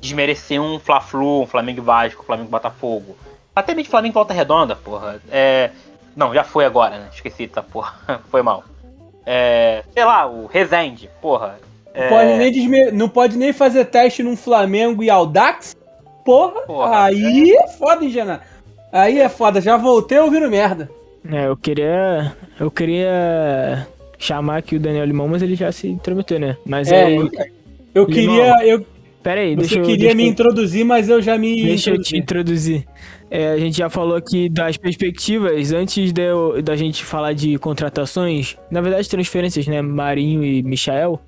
desmerecer 0.00 0.60
um 0.60 0.78
Fla-Flu, 0.78 1.42
um 1.42 1.46
Flamengo 1.46 1.82
Vasco, 1.82 2.22
um 2.22 2.26
Flamengo 2.26 2.48
Botafogo. 2.50 3.16
Até 3.54 3.74
mesmo 3.74 3.90
Flamengo 3.90 4.14
Volta 4.14 4.34
Redonda, 4.34 4.76
porra. 4.76 5.20
É, 5.30 5.70
não, 6.14 6.34
já 6.34 6.44
foi 6.44 6.64
agora, 6.64 6.98
né? 6.98 7.08
Esqueci, 7.12 7.46
tá, 7.48 7.62
porra. 7.62 7.94
foi 8.30 8.42
mal. 8.42 8.64
É, 9.24 9.82
sei 9.92 10.04
lá, 10.04 10.26
o 10.26 10.46
Rezende, 10.46 11.08
porra. 11.20 11.58
É, 11.94 12.08
Pode 12.08 12.34
nem 12.36 12.52
desme- 12.52 12.90
Não 12.92 13.08
pode 13.08 13.36
nem 13.38 13.52
fazer 13.52 13.86
teste 13.86 14.22
num 14.22 14.36
Flamengo 14.36 15.02
e 15.02 15.08
Audax? 15.08 15.74
Porra, 16.24 16.60
Porra, 16.62 17.04
aí 17.04 17.52
é 17.56 17.68
foda, 17.68 18.04
hein? 18.04 18.12
Aí 18.92 19.20
é 19.20 19.28
foda, 19.28 19.60
já 19.60 19.76
voltei 19.76 20.18
ouvindo 20.18 20.50
merda. 20.50 20.90
É, 21.30 21.46
eu 21.46 21.56
queria. 21.56 22.36
Eu 22.60 22.70
queria 22.70 23.86
chamar 24.18 24.58
aqui 24.58 24.76
o 24.76 24.80
Daniel 24.80 25.04
Limão, 25.04 25.28
mas 25.28 25.42
ele 25.42 25.54
já 25.56 25.70
se 25.72 25.88
intrometeu, 25.88 26.38
né? 26.38 26.56
Mas 26.64 26.90
É, 26.90 27.10
eu, 27.16 27.30
eu 27.94 28.04
Limão. 28.06 28.06
queria. 28.06 28.66
Eu, 28.66 28.86
Pera 29.22 29.40
aí, 29.40 29.54
Você 29.56 29.60
deixa 29.60 29.78
eu. 29.78 29.82
queria 29.82 29.98
deixa 29.98 30.14
me 30.14 30.22
eu- 30.22 30.28
introduzir, 30.28 30.84
mas 30.84 31.08
eu 31.08 31.20
já 31.20 31.36
me 31.36 31.60
Deixa 31.64 31.90
eu 31.90 32.00
te 32.00 32.16
introduzi. 32.16 32.76
introduzir. 32.76 32.86
É, 33.28 33.48
a 33.48 33.56
gente 33.58 33.76
já 33.76 33.90
falou 33.90 34.16
aqui 34.16 34.48
das 34.48 34.76
perspectivas. 34.76 35.72
Antes 35.72 36.12
de 36.12 36.22
eu- 36.22 36.62
da 36.62 36.76
gente 36.76 37.04
falar 37.04 37.32
de 37.32 37.58
contratações, 37.58 38.56
na 38.70 38.80
verdade, 38.80 39.08
transferências, 39.08 39.66
né? 39.66 39.82
Marinho 39.82 40.44
e 40.44 40.62
Michael. 40.62 41.20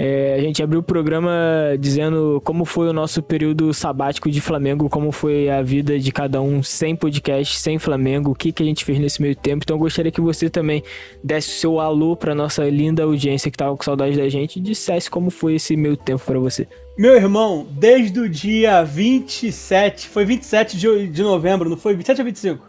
É, 0.00 0.34
a 0.34 0.40
gente 0.40 0.62
abriu 0.62 0.78
o 0.78 0.82
programa 0.82 1.32
dizendo 1.76 2.40
como 2.44 2.64
foi 2.64 2.88
o 2.88 2.92
nosso 2.92 3.20
período 3.20 3.74
sabático 3.74 4.30
de 4.30 4.40
Flamengo, 4.40 4.88
como 4.88 5.10
foi 5.10 5.50
a 5.50 5.60
vida 5.60 5.98
de 5.98 6.12
cada 6.12 6.40
um 6.40 6.62
sem 6.62 6.94
podcast, 6.94 7.58
sem 7.58 7.80
Flamengo, 7.80 8.30
o 8.30 8.34
que, 8.34 8.52
que 8.52 8.62
a 8.62 8.66
gente 8.66 8.84
fez 8.84 9.00
nesse 9.00 9.20
meio 9.20 9.34
tempo. 9.34 9.64
Então 9.64 9.74
eu 9.74 9.80
gostaria 9.80 10.12
que 10.12 10.20
você 10.20 10.48
também 10.48 10.84
desse 11.20 11.48
o 11.48 11.52
seu 11.58 11.80
alô 11.80 12.14
pra 12.14 12.32
nossa 12.32 12.62
linda 12.70 13.02
audiência 13.02 13.50
que 13.50 13.56
tava 13.56 13.76
com 13.76 13.82
saudade 13.82 14.16
da 14.16 14.28
gente 14.28 14.60
e 14.60 14.62
dissesse 14.62 15.10
como 15.10 15.30
foi 15.30 15.56
esse 15.56 15.76
meio 15.76 15.96
tempo 15.96 16.24
pra 16.24 16.38
você. 16.38 16.68
Meu 16.96 17.16
irmão, 17.16 17.66
desde 17.68 18.20
o 18.20 18.28
dia 18.28 18.84
27, 18.84 20.06
foi 20.06 20.24
27 20.24 20.76
de, 20.78 21.08
de 21.08 21.22
novembro, 21.24 21.68
não 21.68 21.76
foi? 21.76 21.96
27 21.96 22.20
ou 22.20 22.24
25? 22.24 22.64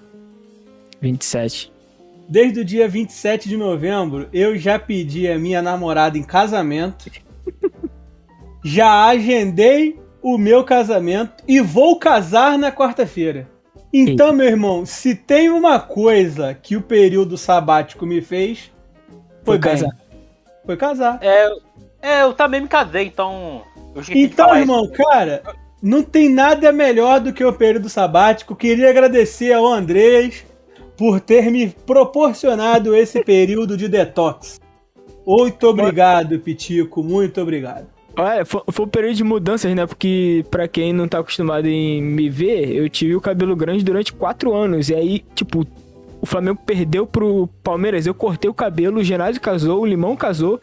27. 1.00 1.72
Desde 2.30 2.60
o 2.60 2.65
dia 2.65 2.88
27 2.88 3.50
de 3.50 3.58
novembro, 3.58 4.30
eu 4.32 4.56
já 4.56 4.78
pedi 4.78 5.28
a 5.28 5.39
minha 5.39 5.63
namorada 5.63 6.15
em 6.15 6.22
casamento. 6.22 7.10
já 8.63 9.08
agendei 9.08 10.00
o 10.22 10.38
meu 10.38 10.63
casamento 10.63 11.44
e 11.48 11.60
vou 11.60 11.98
casar 11.98 12.56
na 12.56 12.72
quarta-feira. 12.72 13.50
Então, 13.92 14.32
meu 14.32 14.46
irmão, 14.46 14.86
se 14.86 15.15
tem 15.15 15.50
uma 15.50 15.80
coisa 15.80 16.54
que 16.54 16.76
o 16.78 16.82
período 16.82 17.36
sabático 17.36 18.06
me 18.06 18.22
fez, 18.22 18.72
foi, 19.44 19.56
Foi 19.56 19.60
casar. 19.60 19.98
Foi 20.65 20.78
casar. 20.78 21.20
É, 21.22 21.50
é, 22.00 22.22
eu 22.22 22.34
também 22.34 22.62
me 22.62 22.68
casei, 22.68 23.08
então. 23.08 23.63
Então, 24.12 24.56
irmão, 24.56 24.88
cara, 24.92 25.42
não 25.82 26.04
tem 26.04 26.30
nada 26.30 26.72
melhor 26.72 27.20
do 27.20 27.34
que 27.34 27.44
o 27.44 27.52
período 27.52 27.89
sabático. 27.89 28.56
Queria 28.56 28.92
agradecer 28.92 29.52
ao 29.52 29.65
Andrés 29.65 30.46
por 30.99 31.21
ter 31.21 31.49
me 31.49 31.69
proporcionado 31.69 32.93
esse 32.93 33.23
período 33.23 33.77
de 33.77 33.88
detox. 33.88 34.59
Muito 35.25 35.65
obrigado, 35.65 36.38
Pitico, 36.39 37.01
muito 37.01 37.39
obrigado. 37.39 37.88
Foi, 38.45 38.62
foi 38.69 38.85
um 38.85 38.89
período 38.89 39.15
de 39.15 39.23
mudanças, 39.23 39.73
né? 39.73 39.85
Porque 39.85 40.43
pra 40.51 40.67
quem 40.67 40.91
não 40.91 41.07
tá 41.07 41.19
acostumado 41.19 41.67
em 41.67 42.01
me 42.01 42.29
ver, 42.29 42.75
eu 42.75 42.89
tive 42.89 43.15
o 43.15 43.21
cabelo 43.21 43.55
grande 43.55 43.81
durante 43.81 44.12
quatro 44.12 44.53
anos. 44.53 44.89
E 44.89 44.95
aí, 44.95 45.23
tipo, 45.33 45.65
o 46.19 46.25
Flamengo 46.25 46.59
perdeu 46.65 47.07
pro 47.07 47.47
Palmeiras, 47.63 48.05
eu 48.05 48.13
cortei 48.13 48.49
o 48.49 48.53
cabelo, 48.53 48.99
o 48.99 49.03
Genásio 49.03 49.41
casou, 49.41 49.83
o 49.83 49.85
Limão 49.85 50.17
casou. 50.17 50.59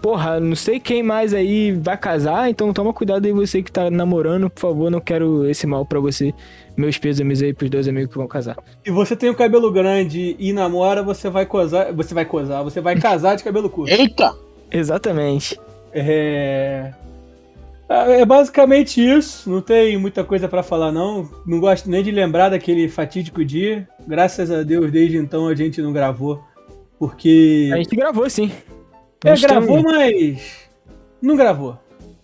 Porra, 0.00 0.40
não 0.40 0.56
sei 0.56 0.80
quem 0.80 1.02
mais 1.02 1.34
aí 1.34 1.72
vai 1.72 1.96
casar, 1.96 2.48
então 2.48 2.72
toma 2.72 2.92
cuidado 2.92 3.26
aí 3.26 3.32
você 3.32 3.62
que 3.62 3.70
tá 3.70 3.90
namorando, 3.90 4.48
por 4.48 4.60
favor, 4.60 4.90
não 4.90 5.00
quero 5.00 5.46
esse 5.48 5.66
mal 5.66 5.84
pra 5.84 6.00
você. 6.00 6.32
Meus 6.74 6.96
pêsames 6.96 7.42
aí 7.42 7.52
pros 7.52 7.68
dois 7.68 7.86
amigos 7.86 8.10
que 8.10 8.16
vão 8.16 8.26
casar. 8.26 8.56
Se 8.82 8.90
você 8.90 9.14
tem 9.14 9.28
o 9.28 9.34
cabelo 9.34 9.70
grande 9.70 10.36
e 10.38 10.52
namora, 10.52 11.02
você 11.02 11.28
vai 11.28 11.44
cozar, 11.44 11.92
você 11.92 12.14
vai 12.14 12.24
cozar, 12.24 12.64
você 12.64 12.80
vai 12.80 12.98
casar 12.98 13.36
de 13.36 13.44
cabelo 13.44 13.68
curto. 13.68 13.92
Eita! 13.92 14.34
Exatamente. 14.70 15.60
É... 15.92 16.92
é 17.88 18.24
basicamente 18.24 19.00
isso. 19.06 19.50
Não 19.50 19.60
tem 19.60 19.98
muita 19.98 20.24
coisa 20.24 20.48
pra 20.48 20.62
falar 20.62 20.92
não. 20.92 21.28
Não 21.46 21.60
gosto 21.60 21.90
nem 21.90 22.02
de 22.02 22.10
lembrar 22.10 22.48
daquele 22.48 22.88
fatídico 22.88 23.44
dia. 23.44 23.86
Graças 24.06 24.50
a 24.50 24.62
Deus, 24.62 24.90
desde 24.90 25.18
então 25.18 25.46
a 25.46 25.54
gente 25.54 25.82
não 25.82 25.92
gravou, 25.92 26.42
porque 26.98 27.68
A 27.72 27.76
gente 27.76 27.94
gravou 27.94 28.30
sim. 28.30 28.50
É, 29.24 29.34
tem- 29.34 29.42
gravou, 29.42 29.82
mas 29.82 30.68
não 31.20 31.36
gravou. 31.36 31.78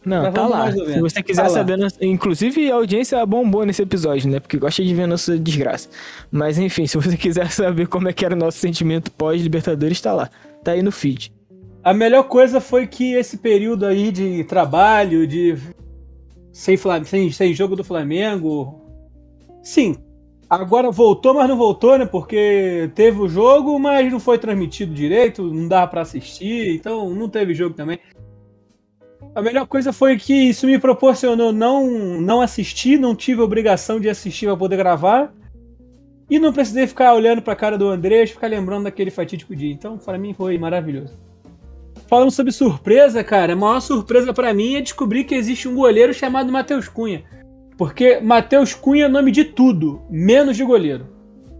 Não, 0.04 0.22
tá 0.22 0.30
Gravamos 0.30 0.76
lá. 0.78 0.92
Se 0.92 1.00
você 1.00 1.20
quiser 1.22 1.42
Tá 1.42 1.48
saber, 1.48 1.76
nossa- 1.76 2.04
inclusive 2.04 2.70
a 2.70 2.76
audiência 2.76 3.26
bombou 3.26 3.66
nesse 3.66 3.82
episódio, 3.82 4.30
né? 4.30 4.38
Porque 4.38 4.56
gosta 4.56 4.84
de 4.84 4.94
ver 4.94 5.06
nossa 5.08 5.36
desgraça. 5.36 5.88
Mas 6.30 6.58
enfim, 6.58 6.86
se 6.86 6.96
você 6.96 7.16
quiser 7.16 7.50
saber 7.50 7.88
como 7.88 8.08
é 8.08 8.12
que 8.12 8.24
era 8.24 8.34
o 8.34 8.38
nosso 8.38 8.58
sentimento 8.58 9.10
pós-Libertadores, 9.10 10.00
tá 10.00 10.12
lá. 10.12 10.30
Tá 10.62 10.72
aí 10.72 10.82
no 10.82 10.92
feed. 10.92 11.32
A 11.82 11.92
melhor 11.92 12.24
coisa 12.24 12.60
foi 12.60 12.86
que 12.86 13.14
esse 13.14 13.36
período 13.38 13.84
aí 13.84 14.12
de 14.12 14.44
trabalho, 14.44 15.26
de 15.26 15.56
sem, 16.52 16.76
Flam- 16.76 17.04
sem, 17.04 17.30
sem 17.32 17.52
jogo 17.52 17.74
do 17.76 17.82
Flamengo, 17.84 18.80
sim, 19.62 19.96
agora 20.48 20.90
voltou, 20.90 21.34
mas 21.34 21.48
não 21.48 21.56
voltou, 21.56 21.98
né? 21.98 22.06
Porque 22.06 22.90
teve 22.94 23.20
o 23.20 23.28
jogo, 23.28 23.78
mas 23.78 24.10
não 24.10 24.20
foi 24.20 24.38
transmitido 24.38 24.94
direito, 24.94 25.42
não 25.42 25.68
dava 25.68 25.88
pra 25.88 26.02
assistir, 26.02 26.74
então 26.74 27.10
não 27.10 27.28
teve 27.28 27.54
jogo 27.54 27.74
também. 27.74 27.98
A 29.34 29.42
melhor 29.42 29.66
coisa 29.66 29.92
foi 29.92 30.16
que 30.16 30.32
isso 30.32 30.66
me 30.66 30.78
proporcionou 30.78 31.52
não, 31.52 31.86
não 32.20 32.40
assistir, 32.40 32.98
não 32.98 33.14
tive 33.14 33.42
obrigação 33.42 34.00
de 34.00 34.08
assistir 34.08 34.46
pra 34.46 34.56
poder 34.56 34.76
gravar. 34.76 35.32
E 36.28 36.38
não 36.38 36.52
precisei 36.52 36.86
ficar 36.86 37.14
olhando 37.14 37.40
pra 37.40 37.54
cara 37.54 37.78
do 37.78 37.86
Andrés, 37.86 38.30
ficar 38.30 38.48
lembrando 38.48 38.84
daquele 38.84 39.10
fatídico 39.10 39.54
dia. 39.54 39.70
Então, 39.70 39.96
pra 39.96 40.18
mim 40.18 40.34
foi 40.34 40.58
maravilhoso. 40.58 41.16
Falando 42.08 42.30
sobre 42.30 42.50
surpresa, 42.52 43.22
cara, 43.22 43.52
a 43.52 43.56
maior 43.56 43.80
surpresa 43.80 44.32
pra 44.32 44.54
mim 44.54 44.76
é 44.76 44.80
descobrir 44.80 45.24
que 45.24 45.34
existe 45.34 45.68
um 45.68 45.74
goleiro 45.74 46.14
chamado 46.14 46.50
Matheus 46.50 46.88
Cunha. 46.88 47.24
Porque 47.76 48.20
Matheus 48.20 48.74
Cunha 48.74 49.04
é 49.04 49.08
nome 49.08 49.30
de 49.30 49.44
tudo, 49.44 50.02
menos 50.08 50.56
de 50.56 50.64
goleiro. 50.64 51.16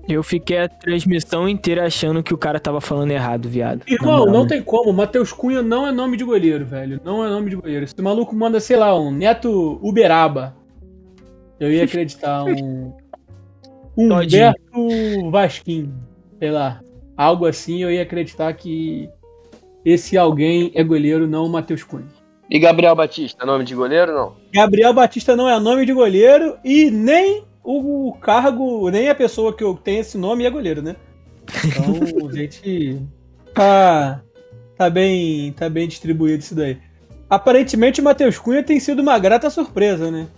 Eu 0.09 0.22
fiquei 0.22 0.59
a 0.59 0.68
transmissão 0.68 1.48
inteira 1.48 1.85
achando 1.85 2.22
que 2.22 2.33
o 2.33 2.38
cara 2.38 2.61
tava 2.61 2.81
falando 2.81 3.11
errado, 3.11 3.48
viado. 3.48 3.83
Irmão, 3.88 4.18
moral, 4.18 4.33
não 4.33 4.42
né? 4.44 4.50
tem 4.50 4.62
como. 4.62 4.92
Matheus 4.92 5.33
Cunha 5.33 5.62
não 5.62 5.87
é 5.87 5.90
nome 5.90 6.16
de 6.16 6.22
goleiro, 6.22 6.64
velho. 6.64 7.00
Não 7.05 7.24
é 7.24 7.29
nome 7.29 7.50
de 7.50 7.57
goleiro. 7.57 7.85
Esse 7.85 8.00
maluco 8.00 8.35
manda, 8.35 8.61
sei 8.61 8.76
lá, 8.76 8.96
um 8.98 9.11
Neto 9.11 9.81
Uberaba. 9.83 10.57
Eu 11.59 11.72
ia 11.72 11.85
acreditar. 11.85 12.44
Um. 12.44 12.94
Um. 13.96 14.12
Humberto 14.14 15.31
Vasquim. 15.31 15.92
Sei 16.38 16.52
lá. 16.52 16.81
Algo 17.16 17.46
assim, 17.46 17.83
eu 17.83 17.90
ia 17.90 18.02
acreditar 18.02 18.52
que 18.52 19.11
esse 19.85 20.16
alguém 20.16 20.70
é 20.74 20.85
goleiro, 20.85 21.26
não 21.26 21.46
o 21.46 21.48
Matheus 21.48 21.83
Cunha. 21.83 22.15
E 22.48 22.59
Gabriel 22.59 22.94
Batista, 22.94 23.44
nome 23.44 23.64
de 23.64 23.74
goleiro 23.74 24.14
não? 24.14 24.37
Gabriel 24.52 24.92
Batista 24.94 25.35
não 25.35 25.48
é 25.48 25.59
nome 25.59 25.85
de 25.85 25.92
goleiro 25.92 26.56
e 26.64 26.90
nem 26.90 27.44
o 27.64 28.12
cargo, 28.20 28.88
nem 28.90 29.09
a 29.09 29.14
pessoa 29.14 29.52
que 29.52 29.64
tenho 29.82 30.00
esse 30.00 30.16
nome 30.16 30.44
é 30.44 30.50
goleiro, 30.50 30.80
né? 30.80 30.94
Então, 31.64 32.28
a 32.28 32.32
gente 32.32 33.02
tá, 33.52 34.22
tá 34.76 34.88
bem, 34.88 35.52
tá 35.52 35.68
bem 35.68 35.88
distribuído 35.88 36.38
isso 36.38 36.54
daí. 36.54 36.78
Aparentemente 37.28 38.00
o 38.00 38.04
Matheus 38.04 38.38
Cunha 38.38 38.62
tem 38.62 38.78
sido 38.78 39.02
uma 39.02 39.18
grata 39.18 39.50
surpresa, 39.50 40.11
né? 40.11 40.28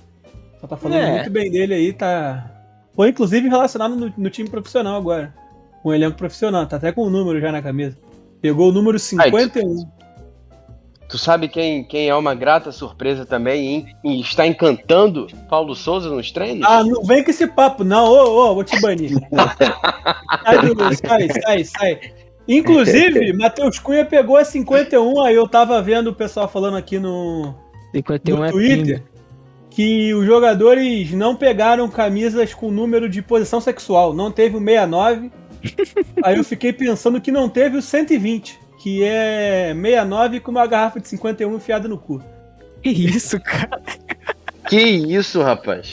Só 0.59 0.66
tá 0.66 0.77
falando 0.77 0.99
É. 0.99 1.14
muito 1.16 1.31
bem 1.31 1.51
dele 1.51 1.75
aí, 1.75 1.92
tá. 1.92 2.51
Foi 2.94 3.11
inclusive 3.11 3.49
relacionado 3.49 3.94
no, 3.94 4.12
no 4.16 4.31
time 4.31 4.49
profissional 4.49 4.97
agora. 4.97 5.35
Com 5.83 5.90
o 5.90 5.94
elenco 5.94 6.16
profissional, 6.16 6.66
tá 6.66 6.77
até 6.77 6.90
com 6.90 7.03
o 7.03 7.11
número 7.11 7.38
já 7.40 7.53
na 7.53 7.61
camisa. 7.62 7.97
Pegou 8.40 8.71
o 8.71 8.73
número 8.73 8.99
51. 8.99 9.87
Tu 11.09 11.16
sabe 11.16 11.49
quem, 11.49 11.85
quem 11.85 12.09
é 12.09 12.14
uma 12.14 12.35
grata 12.35 12.71
surpresa 12.71 13.25
também 13.25 13.87
e, 14.05 14.18
e 14.18 14.21
está 14.21 14.47
encantando 14.47 15.27
Paulo 15.49 15.75
Souza 15.75 16.11
nos 16.11 16.31
treinos? 16.31 16.66
Ah, 16.68 16.85
não 16.85 17.03
vem 17.03 17.25
com 17.25 17.31
esse 17.31 17.47
papo, 17.47 17.83
não. 17.83 18.05
Ô, 18.05 18.51
ô, 18.51 18.55
vou 18.55 18.64
te 18.64 18.79
banir. 18.81 19.12
sai, 20.44 20.75
do- 20.75 20.94
sai, 20.94 21.29
sai, 21.42 21.64
sai. 21.64 22.01
Inclusive, 22.47 23.33
Matheus 23.38 23.79
Cunha 23.79 24.05
pegou 24.05 24.37
a 24.37 24.44
51, 24.44 25.23
aí 25.23 25.35
eu 25.35 25.49
tava 25.49 25.81
vendo 25.81 26.09
o 26.09 26.14
pessoal 26.14 26.47
falando 26.47 26.77
aqui 26.77 26.99
no, 26.99 27.55
51 27.94 28.37
no 28.37 28.44
é 28.44 28.51
Twitter 28.51 29.03
que 29.79 30.12
os 30.12 30.27
jogadores 30.27 31.12
não 31.12 31.37
pegaram 31.37 31.88
camisas 31.88 32.53
com 32.53 32.68
número 32.68 33.09
de 33.09 33.23
posição 33.23 33.61
sexual. 33.61 34.12
Não 34.12 34.29
teve 34.29 34.57
o 34.57 34.61
69. 34.61 35.31
aí 36.23 36.37
eu 36.37 36.42
fiquei 36.42 36.73
pensando 36.73 37.21
que 37.21 37.31
não 37.31 37.49
teve 37.49 37.77
o 37.77 37.83
120, 37.83 38.59
que 38.79 39.03
é 39.05 39.73
69 39.75 40.41
com 40.41 40.51
uma 40.51 40.67
garrafa 40.67 41.01
de 41.01 41.09
51 41.09 41.55
enfiada 41.57 41.88
no 41.88 41.99
cu. 41.99 42.23
Que 42.83 42.91
isso, 42.91 43.41
cara? 43.41 43.81
Que 44.69 44.81
isso, 44.81 45.43
rapaz? 45.43 45.93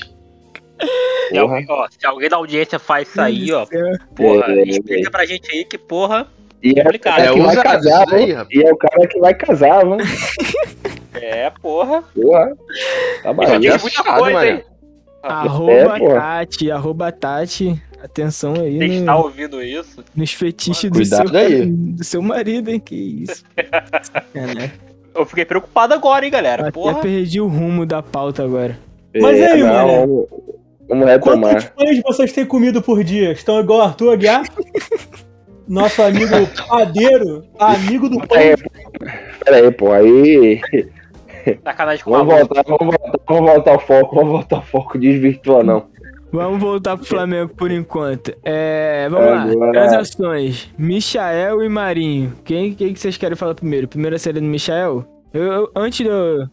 Se 1.30 1.38
alguém, 1.38 1.65
ó, 1.69 1.88
se 1.89 2.06
alguém 2.06 2.30
da 2.30 2.38
audiência 2.38 2.78
faz 2.78 3.08
isso 3.08 3.19
aí, 3.21 3.52
ó, 3.52 3.63
É. 3.71 3.98
porra, 4.15 4.52
É, 4.52 4.63
explica 4.63 5.10
pra 5.10 5.26
gente 5.26 5.50
aí 5.52 5.65
que, 5.65 5.78
porra, 5.78 6.28
E 6.62 6.69
é 6.78 6.82
o 6.82 6.84
Complicado. 6.86 7.15
cara 7.15 7.30
É 7.30 7.34
que 7.34 7.39
vai 7.41 7.56
casar, 7.63 8.13
aí, 8.13 8.26
viu? 8.28 8.36
rapaz. 8.36 8.56
E 8.56 8.63
é 8.67 8.74
o 8.74 8.78
cara 8.78 9.08
que 9.08 9.19
vai 9.19 9.34
casar, 9.34 9.86
mano. 9.86 10.04
é, 11.13 11.50
porra. 11.62 12.04
Porra. 12.13 12.50
Tá 12.56 12.56
Já 13.24 13.34
barato. 13.34 13.56
é 13.56 13.60
muita 13.69 13.89
chato, 13.89 14.19
coisa, 14.19 14.48
hein? 14.48 14.63
Arroba 15.24 15.98
É. 15.98 16.13
Tati, 16.13 16.71
arroba 16.71 17.12
Tati. 17.12 17.82
Atenção 18.06 18.54
aí 18.54 18.78
Você 18.78 18.88
no- 18.88 18.94
está 18.94 19.15
ouvindo 19.18 19.62
isso? 19.63 20.04
nos 20.15 20.32
fetiches 20.32 20.89
do 20.91 21.04
seu, 21.06 21.36
aí. 21.36 21.65
do 21.65 22.04
seu 22.04 22.22
marido, 22.22 22.70
hein? 22.70 22.80
Que 22.80 23.24
isso. 23.28 23.44
É, 24.34 24.54
né? 24.54 24.72
Eu 25.13 25.26
fiquei 25.26 25.46
preocupado 25.46 25.94
agora, 25.94 26.24
hein, 26.26 26.32
galera. 26.32 26.63
Até 26.63 26.72
Porra. 26.72 27.00
perdi 27.02 27.39
o 27.41 27.48
rumo 27.48 27.86
da 27.86 28.04
pauta 28.04 28.44
agora. 28.44 28.78
Mas 29.15 29.41
aí, 29.41 29.62
não, 29.62 29.68
mané? 29.68 30.00
Vamos, 30.02 30.28
vamos 30.89 31.06
Quantos 31.06 31.52
retomar. 31.54 31.74
pães 31.74 32.02
vocês 32.04 32.32
têm 32.34 32.46
comido 32.46 32.82
por 32.82 33.04
dia? 33.04 33.32
Estão 33.32 33.60
igual 33.60 33.80
o 33.80 33.82
Arthur 33.84 34.13
Aguiar? 34.13 34.44
Nosso 35.68 36.02
amigo 36.04 36.36
padeiro, 36.68 37.44
amigo 37.58 38.08
do 38.10 38.20
pão. 38.28 38.38
É, 38.38 38.56
Pera 39.44 39.58
aí, 39.58 39.72
pô. 39.72 39.91
Aí. 39.91 40.62
Sacanagem 41.63 42.04
com 42.04 42.12
Vamos 42.12 42.36
voltar, 42.36 42.63
vamos 42.63 42.80
voltar, 42.98 43.20
vamos 43.28 43.52
voltar 43.52 43.72
ao 43.72 43.80
foco, 43.80 44.15
vamos 44.15 44.32
voltar 44.32 44.56
ao 44.58 44.63
foco, 44.63 44.98
desvirtua 45.00 45.63
não. 45.63 45.86
Vamos 46.31 46.59
voltar 46.59 46.97
pro 46.97 47.05
Flamengo 47.05 47.53
por 47.55 47.71
enquanto. 47.71 48.33
É, 48.43 49.07
vamos 49.09 49.57
lá. 49.57 49.71
Transações. 49.71 50.69
Michael 50.77 51.63
e 51.63 51.69
Marinho. 51.69 52.33
Quem, 52.43 52.73
quem 52.73 52.93
que 52.93 52.99
vocês 52.99 53.15
querem 53.17 53.38
falar 53.38 53.55
primeiro? 53.55 53.88
Primeiro 53.88 54.15
a 54.15 54.19
série 54.19 54.39
do 54.41 54.45
Michael? 54.45 55.05
Eu, 55.33 55.43
eu- 55.43 55.71
antes 55.75 55.99
de 55.99 56.07
eu, 56.11 56.47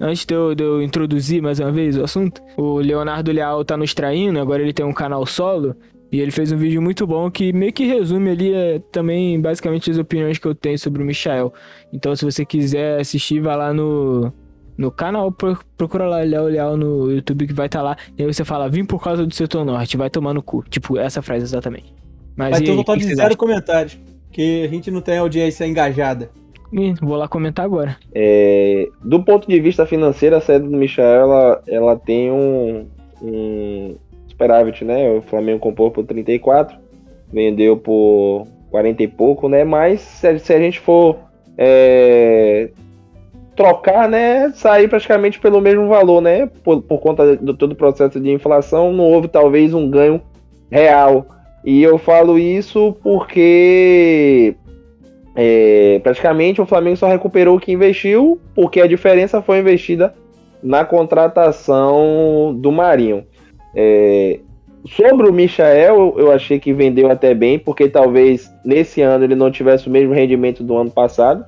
antes 0.00 0.24
de 0.24 0.34
eu, 0.34 0.54
de 0.54 0.64
eu 0.64 0.82
introduzir 0.82 1.40
mais 1.40 1.60
uma 1.60 1.70
vez 1.70 1.96
o 1.96 2.02
assunto, 2.02 2.42
o 2.56 2.78
Leonardo 2.78 3.30
Leal 3.30 3.64
tá 3.64 3.76
nos 3.76 3.94
traindo, 3.94 4.40
agora 4.40 4.60
ele 4.62 4.72
tem 4.72 4.84
um 4.84 4.92
canal 4.92 5.24
solo. 5.24 5.76
E 6.10 6.20
ele 6.20 6.30
fez 6.30 6.52
um 6.52 6.58
vídeo 6.58 6.82
muito 6.82 7.06
bom 7.06 7.30
que 7.30 7.52
meio 7.54 7.72
que 7.72 7.86
resume 7.86 8.30
ali 8.30 8.52
é, 8.52 8.80
também 8.92 9.40
basicamente 9.40 9.90
as 9.90 9.96
opiniões 9.96 10.36
que 10.36 10.46
eu 10.46 10.54
tenho 10.54 10.78
sobre 10.78 11.02
o 11.02 11.06
Michael. 11.06 11.54
Então 11.92 12.14
se 12.14 12.22
você 12.24 12.44
quiser 12.44 13.00
assistir, 13.00 13.40
vai 13.40 13.56
lá 13.56 13.72
no, 13.72 14.30
no 14.76 14.90
canal, 14.90 15.30
pro- 15.30 15.58
procura 15.76 16.06
lá 16.06 16.18
Léo 16.18 16.44
Leal 16.44 16.76
no 16.76 17.10
YouTube 17.10 17.46
que 17.46 17.52
vai 17.52 17.66
estar 17.66 17.82
lá. 17.82 17.96
E 18.16 18.22
aí 18.22 18.32
você 18.32 18.44
fala, 18.44 18.68
vim 18.68 18.84
por 18.84 19.02
causa 19.02 19.26
do 19.26 19.34
setor 19.34 19.64
norte, 19.64 19.96
vai 19.96 20.08
tomar 20.10 20.32
no 20.34 20.42
cu. 20.42 20.64
Tipo, 20.68 20.98
essa 20.98 21.20
frase 21.22 21.44
exatamente. 21.44 21.94
Mas 22.36 22.50
Vai 22.50 22.60
e 22.60 22.64
ter 22.64 22.72
um 22.72 22.76
total 22.76 22.96
que 22.96 23.04
de 23.06 23.14
zero 23.14 23.36
comentários. 23.36 23.98
Porque 24.28 24.62
a 24.64 24.68
gente 24.68 24.90
não 24.90 25.00
tem 25.02 25.18
audiência 25.18 25.66
engajada. 25.66 26.30
Ih, 26.72 26.94
Vou 27.02 27.16
lá 27.16 27.28
comentar 27.28 27.66
agora. 27.66 27.96
É, 28.14 28.88
do 29.04 29.22
ponto 29.22 29.46
de 29.46 29.60
vista 29.60 29.84
financeiro, 29.84 30.36
a 30.36 30.40
sede 30.40 30.66
do 30.66 30.74
Michel 30.76 31.04
ela, 31.04 31.62
ela 31.68 31.96
tem 31.96 32.32
um, 32.32 32.86
um 33.20 33.94
superávit, 34.26 34.82
né? 34.82 35.10
O 35.10 35.20
Flamengo 35.20 35.58
comprou 35.58 35.90
por 35.90 36.06
34, 36.06 36.74
vendeu 37.30 37.76
por 37.76 38.46
40 38.70 39.02
e 39.02 39.08
pouco, 39.08 39.50
né? 39.50 39.64
Mas 39.64 40.00
se, 40.00 40.38
se 40.38 40.54
a 40.54 40.58
gente 40.58 40.80
for 40.80 41.18
é, 41.58 42.70
trocar, 43.56 44.08
né? 44.08 44.50
Sair 44.54 44.88
praticamente 44.88 45.38
pelo 45.38 45.60
mesmo 45.60 45.88
valor, 45.88 46.20
né? 46.20 46.48
Por, 46.64 46.82
por 46.82 46.98
conta 47.00 47.36
do 47.36 47.54
todo 47.54 47.72
o 47.72 47.76
processo 47.76 48.18
de 48.20 48.30
inflação, 48.30 48.92
não 48.92 49.04
houve 49.04 49.28
talvez 49.28 49.74
um 49.74 49.88
ganho 49.88 50.20
real. 50.70 51.26
E 51.64 51.82
eu 51.82 51.98
falo 51.98 52.38
isso 52.38 52.96
porque 53.02 54.54
é, 55.36 56.00
praticamente 56.02 56.60
o 56.60 56.66
Flamengo 56.66 56.96
só 56.96 57.06
recuperou 57.06 57.56
o 57.56 57.60
que 57.60 57.72
investiu, 57.72 58.40
porque 58.54 58.80
a 58.80 58.86
diferença 58.86 59.40
foi 59.40 59.58
investida 59.58 60.14
na 60.62 60.84
contratação 60.84 62.54
do 62.58 62.72
Marinho. 62.72 63.24
É, 63.74 64.40
sobre 64.86 65.28
o 65.28 65.32
Michael, 65.32 66.14
eu 66.16 66.32
achei 66.32 66.58
que 66.58 66.72
vendeu 66.72 67.10
até 67.10 67.34
bem, 67.34 67.58
porque 67.58 67.88
talvez 67.88 68.52
nesse 68.64 69.00
ano 69.00 69.24
ele 69.24 69.34
não 69.34 69.50
tivesse 69.50 69.88
o 69.88 69.90
mesmo 69.90 70.12
rendimento 70.12 70.62
do 70.62 70.76
ano 70.76 70.90
passado, 70.90 71.44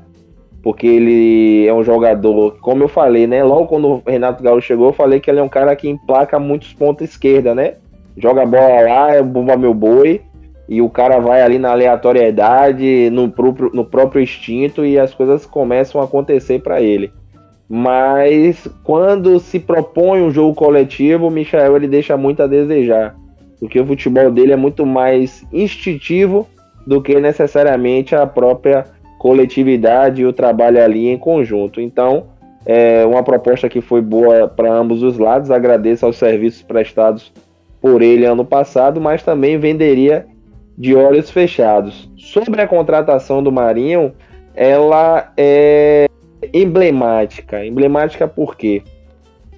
porque 0.64 0.86
ele 0.86 1.66
é 1.66 1.74
um 1.74 1.84
jogador, 1.84 2.56
como 2.62 2.82
eu 2.82 2.88
falei, 2.88 3.26
né? 3.26 3.44
Logo 3.44 3.66
quando 3.66 3.86
o 3.86 4.02
Renato 4.06 4.42
Galo 4.42 4.62
chegou, 4.62 4.86
eu 4.86 4.92
falei 4.94 5.20
que 5.20 5.30
ele 5.30 5.38
é 5.38 5.42
um 5.42 5.48
cara 5.48 5.76
que 5.76 5.86
emplaca 5.86 6.38
muitos 6.38 6.72
pontos 6.72 7.06
esquerda, 7.06 7.54
né? 7.54 7.74
Joga 8.16 8.44
a 8.44 8.46
bola 8.46 8.80
lá, 8.80 9.14
é 9.14 9.22
bomba 9.22 9.58
meu 9.58 9.74
boi, 9.74 10.22
e 10.66 10.80
o 10.80 10.88
cara 10.88 11.18
vai 11.18 11.42
ali 11.42 11.58
na 11.58 11.72
aleatoriedade, 11.72 13.10
no 13.10 13.28
próprio, 13.28 13.70
no 13.74 13.84
próprio 13.84 14.22
instinto, 14.22 14.86
e 14.86 14.98
as 14.98 15.12
coisas 15.12 15.44
começam 15.44 16.00
a 16.00 16.04
acontecer 16.04 16.62
para 16.62 16.80
ele. 16.80 17.12
Mas 17.68 18.66
quando 18.82 19.38
se 19.40 19.60
propõe 19.60 20.22
um 20.22 20.30
jogo 20.30 20.54
coletivo, 20.54 21.26
o 21.26 21.30
Michael 21.30 21.76
ele 21.76 21.88
deixa 21.88 22.16
muito 22.16 22.42
a 22.42 22.46
desejar. 22.46 23.14
Porque 23.60 23.78
o 23.78 23.86
futebol 23.86 24.30
dele 24.30 24.52
é 24.52 24.56
muito 24.56 24.86
mais 24.86 25.44
instintivo 25.52 26.48
do 26.86 27.02
que 27.02 27.20
necessariamente 27.20 28.14
a 28.14 28.26
própria 28.26 28.93
coletividade 29.24 30.20
e 30.20 30.26
o 30.26 30.34
trabalho 30.34 30.84
ali 30.84 31.08
em 31.08 31.16
conjunto. 31.16 31.80
Então, 31.80 32.26
é 32.66 33.06
uma 33.06 33.22
proposta 33.22 33.70
que 33.70 33.80
foi 33.80 34.02
boa 34.02 34.46
para 34.46 34.70
ambos 34.70 35.02
os 35.02 35.16
lados. 35.16 35.50
Agradeço 35.50 36.04
aos 36.04 36.16
serviços 36.16 36.60
prestados 36.60 37.32
por 37.80 38.02
ele 38.02 38.26
ano 38.26 38.44
passado, 38.44 39.00
mas 39.00 39.22
também 39.22 39.56
venderia 39.56 40.26
de 40.76 40.94
olhos 40.94 41.30
fechados. 41.30 42.06
Sobre 42.18 42.60
a 42.60 42.68
contratação 42.68 43.42
do 43.42 43.50
Marinho, 43.50 44.12
ela 44.54 45.32
é 45.38 46.04
emblemática. 46.52 47.64
Emblemática 47.64 48.28
por 48.28 48.54
quê? 48.54 48.82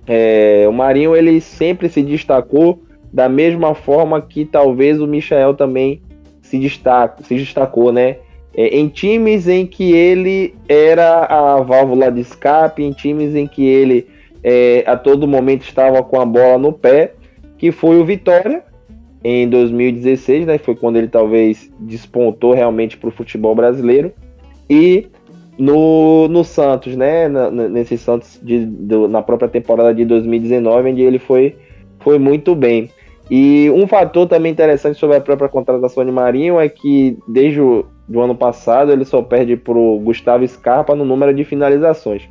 É, 0.07 0.65
o 0.69 0.73
Marinho 0.73 1.17
ele 1.17 1.41
sempre 1.41 1.89
se 1.89 2.03
destacou 2.03 2.85
da 3.13 3.29
mesma 3.29 3.75
forma 3.75 4.23
que 4.23 4.45
talvez 4.45 5.01
o 5.01 5.09
Michael 5.09 5.55
também 5.55 6.01
se, 6.41 6.57
destaca, 6.57 7.25
se 7.25 7.35
destacou, 7.35 7.91
né? 7.91 8.19
É, 8.57 8.69
em 8.79 8.89
times 8.89 9.47
em 9.47 9.67
que 9.67 9.93
ele 9.93 10.55
era 10.67 11.25
a 11.27 11.61
válvula 11.61 12.11
de 12.11 12.21
escape, 12.23 12.83
em 12.83 12.91
times 12.91 13.35
em 13.35 13.47
que 13.47 13.67
ele 13.67 14.07
é, 14.43 14.83
a 14.87 14.97
todo 14.97 15.29
momento 15.29 15.63
estava 15.63 16.03
com 16.03 16.19
a 16.19 16.25
bola 16.25 16.57
no 16.57 16.73
pé, 16.73 17.13
que 17.59 17.71
foi 17.71 17.99
o 17.99 18.05
Vitória 18.05 18.63
em 19.23 19.49
2016, 19.49 20.47
né? 20.47 20.57
Foi 20.59 20.75
quando 20.75 20.97
ele 20.97 21.09
talvez 21.09 21.71
despontou 21.81 22.53
realmente 22.55 22.97
para 22.97 23.09
o 23.09 23.13
futebol 23.13 23.55
brasileiro 23.55 24.13
e 24.71 25.09
no, 25.59 26.29
no 26.29 26.45
Santos, 26.45 26.97
né? 26.97 27.29
Na, 27.29 27.51
nesse 27.51 27.99
Santos 27.99 28.39
de, 28.43 28.65
do- 28.65 29.09
na 29.09 29.21
própria 29.21 29.49
temporada 29.49 29.93
de 29.95 30.05
2019, 30.05 30.91
onde 30.91 31.03
ele 31.03 31.19
foi, 31.19 31.57
foi 32.01 32.19
muito 32.19 32.55
bem. 32.55 32.89
E 33.31 33.69
um 33.75 33.87
fator 33.87 34.27
também 34.29 34.53
interessante 34.53 34.99
sobre 34.99 35.17
a 35.17 35.21
própria 35.21 35.49
contratação 35.49 36.05
de 36.05 36.13
Marinho 36.13 36.61
é 36.61 36.69
que 36.69 37.19
desde 37.27 37.61
o 37.61 37.85
do 38.09 38.21
ano 38.21 38.35
passado 38.35 38.93
ele 38.93 39.05
só 39.05 39.21
perde 39.23 39.57
para 39.57 39.77
o 39.77 39.99
Gustavo 39.99 40.47
Scarpa 40.47 40.95
no 40.95 41.05
número 41.05 41.35
de 41.35 41.45
finalizações. 41.45 42.29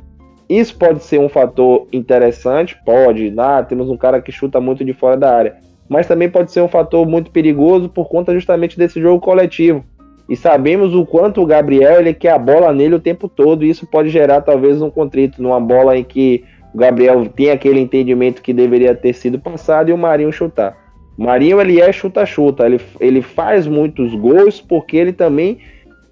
Isso 0.48 0.78
pode 0.78 1.02
ser 1.02 1.18
um 1.18 1.28
fator 1.28 1.88
interessante, 1.92 2.76
pode. 2.84 3.34
Ah, 3.36 3.62
temos 3.62 3.90
um 3.90 3.96
cara 3.96 4.20
que 4.20 4.30
chuta 4.30 4.60
muito 4.60 4.84
de 4.84 4.92
fora 4.92 5.16
da 5.16 5.34
área. 5.34 5.56
Mas 5.88 6.06
também 6.06 6.28
pode 6.28 6.52
ser 6.52 6.60
um 6.60 6.68
fator 6.68 7.06
muito 7.06 7.30
perigoso 7.30 7.88
por 7.88 8.08
conta 8.08 8.32
justamente 8.32 8.78
desse 8.78 9.00
jogo 9.00 9.20
coletivo. 9.20 9.84
E 10.28 10.36
sabemos 10.36 10.94
o 10.94 11.06
quanto 11.06 11.40
o 11.40 11.46
Gabriel 11.46 12.00
ele 12.00 12.14
quer 12.14 12.32
a 12.32 12.38
bola 12.38 12.72
nele 12.72 12.96
o 12.96 13.00
tempo 13.00 13.28
todo, 13.28 13.64
e 13.64 13.70
isso 13.70 13.86
pode 13.86 14.08
gerar 14.08 14.40
talvez 14.40 14.82
um 14.82 14.90
contrito 14.90 15.40
numa 15.40 15.60
bola 15.60 15.96
em 15.96 16.02
que 16.02 16.44
o 16.74 16.78
Gabriel 16.78 17.24
tem 17.28 17.50
aquele 17.50 17.80
entendimento 17.80 18.42
que 18.42 18.52
deveria 18.52 18.94
ter 18.94 19.12
sido 19.12 19.38
passado 19.38 19.88
e 19.88 19.92
o 19.92 19.98
Marinho 19.98 20.32
chutar. 20.32 20.76
Marinho 21.16 21.60
ele 21.60 21.80
é 21.80 21.90
chuta-chuta, 21.92 22.66
ele, 22.66 22.80
ele 23.00 23.22
faz 23.22 23.66
muitos 23.66 24.14
gols 24.14 24.60
porque 24.60 24.96
ele 24.96 25.12
também 25.12 25.58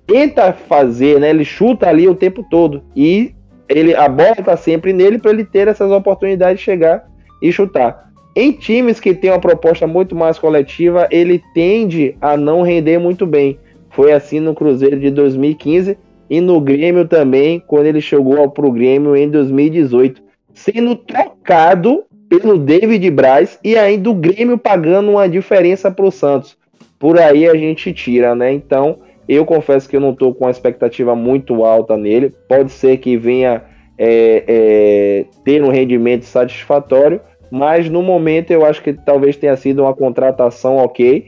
tenta 0.07 0.53
fazer, 0.53 1.21
né? 1.21 1.31
Ele 1.31 1.45
chuta 1.45 1.88
ali 1.88 2.09
o 2.09 2.14
tempo 2.14 2.45
todo 2.49 2.83
e 2.97 3.35
ele 3.69 3.95
a 3.95 4.09
bola 4.09 4.37
tá 4.37 4.57
sempre 4.57 4.93
nele 4.93 5.19
para 5.19 5.31
ele 5.31 5.45
ter 5.45 5.69
essas 5.69 5.90
oportunidades 5.90 6.59
de 6.59 6.64
chegar 6.64 7.07
e 7.43 7.53
chutar. 7.53 8.11
Em 8.37 8.51
times 8.51 8.99
que 8.99 9.14
tem 9.14 9.31
uma 9.31 9.38
proposta 9.38 9.87
muito 9.87 10.14
mais 10.14 10.38
coletiva, 10.38 11.07
ele 11.11 11.40
tende 11.55 12.17
a 12.21 12.37
não 12.37 12.62
render 12.62 12.99
muito 12.99 13.27
bem. 13.27 13.59
Foi 13.90 14.12
assim 14.12 14.40
no 14.40 14.55
Cruzeiro 14.55 14.99
de 14.99 15.11
2015 15.11 15.97
e 16.29 16.40
no 16.40 16.61
Grêmio 16.61 17.07
também, 17.07 17.61
quando 17.61 17.87
ele 17.87 18.01
chegou 18.01 18.51
para 18.51 18.67
o 18.67 18.73
Grêmio 18.73 19.14
em 19.14 19.31
2018, 19.31 20.21
sendo 20.53 20.97
trocado 20.97 22.03
pelo 22.29 22.59
David 22.59 23.11
Braz 23.11 23.59
e 23.63 23.77
ainda 23.77 24.11
o 24.11 24.15
Grêmio 24.15 24.59
pagando 24.59 25.11
uma 25.13 25.29
diferença 25.29 25.91
para 25.91 26.05
o 26.05 26.11
Santos. 26.11 26.57
Por 26.99 27.19
aí 27.19 27.47
a 27.49 27.55
gente 27.55 27.93
tira, 27.93 28.35
né? 28.35 28.53
Então, 28.53 28.99
eu 29.29 29.45
confesso 29.45 29.89
que 29.89 29.97
eu 29.97 30.01
não 30.01 30.11
estou 30.11 30.35
com 30.35 30.45
uma 30.45 30.51
expectativa 30.51 31.15
muito 31.15 31.65
alta 31.65 31.97
nele. 31.97 32.33
Pode 32.49 32.73
ser 32.73 32.99
que 32.99 33.17
venha 33.17 33.63
é, 33.99 34.45
é, 34.47 35.25
ter 35.45 35.63
um 35.63 35.69
rendimento 35.69 36.25
satisfatório, 36.25 37.21
mas 37.51 37.89
no 37.89 38.03
momento 38.03 38.51
eu 38.51 38.65
acho 38.65 38.83
que 38.83 38.93
talvez 38.93 39.37
tenha 39.37 39.57
sido 39.57 39.83
uma 39.83 39.95
contratação 39.95 40.77
ok, 40.77 41.27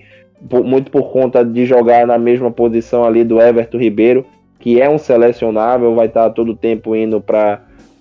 por- 0.49 0.65
muito 0.65 0.91
por 0.91 1.13
conta 1.13 1.45
de 1.45 1.65
jogar 1.65 2.07
na 2.07 2.19
mesma 2.19 2.51
posição 2.51 3.05
ali 3.05 3.23
do 3.23 3.41
Everton 3.41 3.79
Ribeiro, 3.79 4.25
que 4.59 4.81
é 4.81 4.89
um 4.89 4.99
selecionável, 4.99 5.95
vai 5.95 6.07
estar 6.07 6.31
todo 6.31 6.53
o 6.53 6.57
tempo 6.57 6.97
indo 6.97 7.21
para 7.21 7.61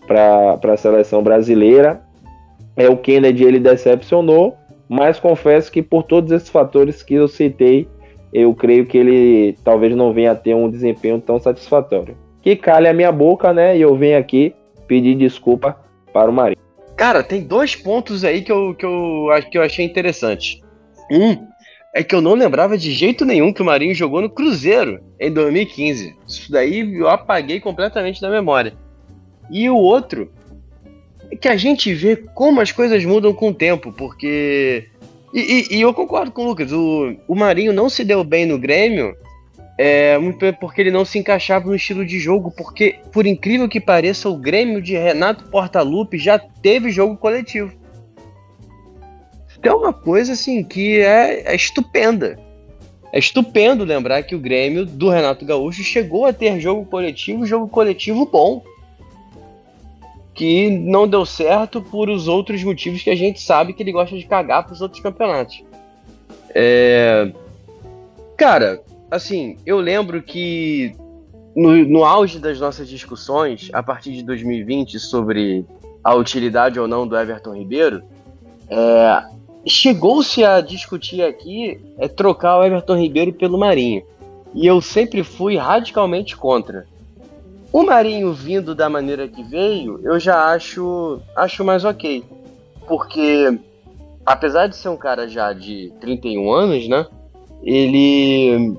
a 0.10 0.78
seleção 0.78 1.22
brasileira. 1.22 2.02
É, 2.76 2.90
o 2.90 2.98
Kennedy 2.98 3.44
ele 3.44 3.60
decepcionou, 3.60 4.58
mas 4.88 5.20
confesso 5.20 5.72
que 5.72 5.82
por 5.82 6.04
todos 6.04 6.32
esses 6.32 6.50
fatores 6.50 7.02
que 7.02 7.14
eu 7.14 7.28
citei, 7.28 7.88
eu 8.34 8.54
creio 8.54 8.86
que 8.86 8.98
ele 8.98 9.58
talvez 9.64 9.96
não 9.96 10.14
venha 10.14 10.32
a 10.32 10.36
ter 10.36 10.54
um 10.54 10.70
desempenho 10.70 11.22
tão 11.22 11.40
satisfatório. 11.40 12.18
Que 12.42 12.56
calha 12.56 12.92
a 12.92 12.94
minha 12.94 13.12
boca, 13.12 13.54
né? 13.54 13.78
E 13.78 13.82
eu 13.82 13.96
venho 13.96 14.18
aqui 14.18 14.54
pedir 14.88 15.16
desculpa 15.16 15.78
para 16.14 16.30
o 16.30 16.34
Marinho. 16.34 16.62
Cara, 16.96 17.24
tem 17.24 17.42
dois 17.42 17.76
pontos 17.76 18.24
aí 18.24 18.42
que 18.42 18.52
eu, 18.52 18.74
que 18.76 18.86
eu, 18.86 19.28
que 19.52 19.58
eu 19.58 19.64
achei 19.64 19.86
interessante. 19.86 20.62
Um 21.12 21.48
é 21.94 22.04
que 22.04 22.14
eu 22.14 22.22
não 22.22 22.34
lembrava 22.34 22.78
de 22.78 22.92
jeito 22.92 23.24
nenhum 23.24 23.54
que 23.54 23.62
o 23.62 23.66
Marinho 23.66 23.96
jogou 23.96 24.22
no 24.22 24.30
Cruzeiro 24.30 25.02
em 25.20 25.32
2015. 25.32 26.16
Isso 26.28 26.52
daí 26.52 26.96
eu 26.96 27.08
apaguei 27.08 27.60
completamente 27.62 28.20
da 28.20 28.30
memória. 28.30 28.74
E 29.50 29.70
o 29.70 29.78
outro 29.78 30.30
que 31.40 31.48
a 31.48 31.58
gente 31.58 31.94
vê 31.94 32.16
como 32.16 32.62
as 32.62 32.72
coisas 32.72 33.04
mudam 33.06 33.34
com 33.34 33.50
o 33.50 33.54
tempo, 33.54 33.92
porque. 33.92 34.86
E, 35.34 35.40
e- 35.40 35.78
e 35.78 35.82
eu 35.82 35.94
concordo 35.94 36.32
com 36.32 36.44
o 36.44 36.48
Lucas, 36.48 36.72
o, 36.72 37.16
o 37.28 37.36
Marinho 37.36 37.74
não 37.74 37.90
se 37.90 38.04
deu 38.04 38.24
bem 38.24 38.46
no 38.46 38.58
Grêmio 38.58 39.14
É, 39.78 40.18
porque 40.58 40.82
ele 40.82 40.92
não 40.92 41.04
se 41.04 41.20
encaixava 41.20 41.68
no 41.68 41.76
estilo 41.76 42.06
de 42.06 42.18
jogo, 42.18 42.50
porque, 42.56 42.96
por 43.12 43.26
incrível 43.26 43.68
que 43.68 43.82
pareça, 43.82 44.30
o 44.30 44.38
Grêmio 44.38 44.82
de 44.82 44.94
Renato 44.96 45.50
Portaluppi 45.50 46.18
já 46.18 46.40
teve 46.40 46.90
jogo 46.92 47.18
coletivo. 47.18 47.74
Tem 49.62 49.72
uma 49.74 49.92
coisa 49.92 50.32
assim 50.34 50.64
que 50.64 51.00
é, 51.00 51.52
é 51.52 51.56
estupenda. 51.56 52.40
É 53.12 53.20
estupendo 53.20 53.84
lembrar 53.84 54.24
que 54.24 54.36
o 54.36 54.40
Grêmio 54.40 54.86
do 54.86 55.10
Renato 55.10 55.46
Gaúcho 55.46 55.84
chegou 55.84 56.26
a 56.26 56.32
ter 56.32 56.58
jogo 56.60 56.86
coletivo, 56.86 57.46
jogo 57.46 57.68
coletivo 57.68 58.26
bom. 58.26 58.64
Que 60.36 60.70
não 60.70 61.08
deu 61.08 61.26
certo 61.26 61.82
por 61.82 62.10
os 62.10 62.28
outros 62.28 62.64
motivos 62.64 63.02
que 63.02 63.10
a 63.10 63.16
gente 63.16 63.42
sabe 63.42 63.74
que 63.74 63.82
ele 63.82 63.92
gosta 63.92 64.16
de 64.16 64.26
cagar 64.26 64.64
para 64.64 64.74
os 64.74 64.82
outros 64.82 65.02
campeonatos. 65.02 65.64
É... 66.54 67.32
Cara, 68.38 68.82
assim, 69.10 69.58
eu 69.66 69.80
lembro 69.80 70.22
que 70.22 70.94
no, 71.56 71.74
no 71.86 72.04
auge 72.04 72.38
das 72.38 72.60
nossas 72.60 72.88
discussões, 72.88 73.70
a 73.72 73.82
partir 73.82 74.12
de 74.12 74.24
2020, 74.24 75.00
sobre 75.00 75.66
a 76.04 76.14
utilidade 76.14 76.80
ou 76.80 76.88
não 76.88 77.08
do 77.08 77.18
Everton 77.18 77.56
Ribeiro, 77.56 78.04
é, 78.70 79.24
chegou-se 79.66 80.44
a 80.44 80.62
discutir 80.62 81.24
aqui 81.24 81.80
é, 81.98 82.08
trocar 82.08 82.60
o 82.60 82.64
Everton 82.64 82.98
Ribeiro 82.98 83.34
pelo 83.34 83.58
Marinho. 83.58 84.04
E 84.54 84.68
eu 84.68 84.82
sempre 84.82 85.24
fui 85.24 85.58
radicalmente 85.58 86.36
contra. 86.36 86.86
O 87.76 87.84
Marinho 87.84 88.32
vindo 88.32 88.74
da 88.74 88.90
maneira 88.90 89.28
que 89.28 89.44
veio, 89.44 90.00
eu 90.02 90.18
já 90.18 90.46
acho, 90.54 91.20
acho 91.36 91.62
mais 91.62 91.84
ok. 91.84 92.24
Porque, 92.88 93.60
apesar 94.26 94.68
de 94.68 94.78
ser 94.78 94.88
um 94.88 94.96
cara 94.96 95.28
já 95.28 95.52
de 95.52 95.92
31 96.00 96.54
anos, 96.54 96.88
né? 96.88 97.06
Ele 97.62 98.78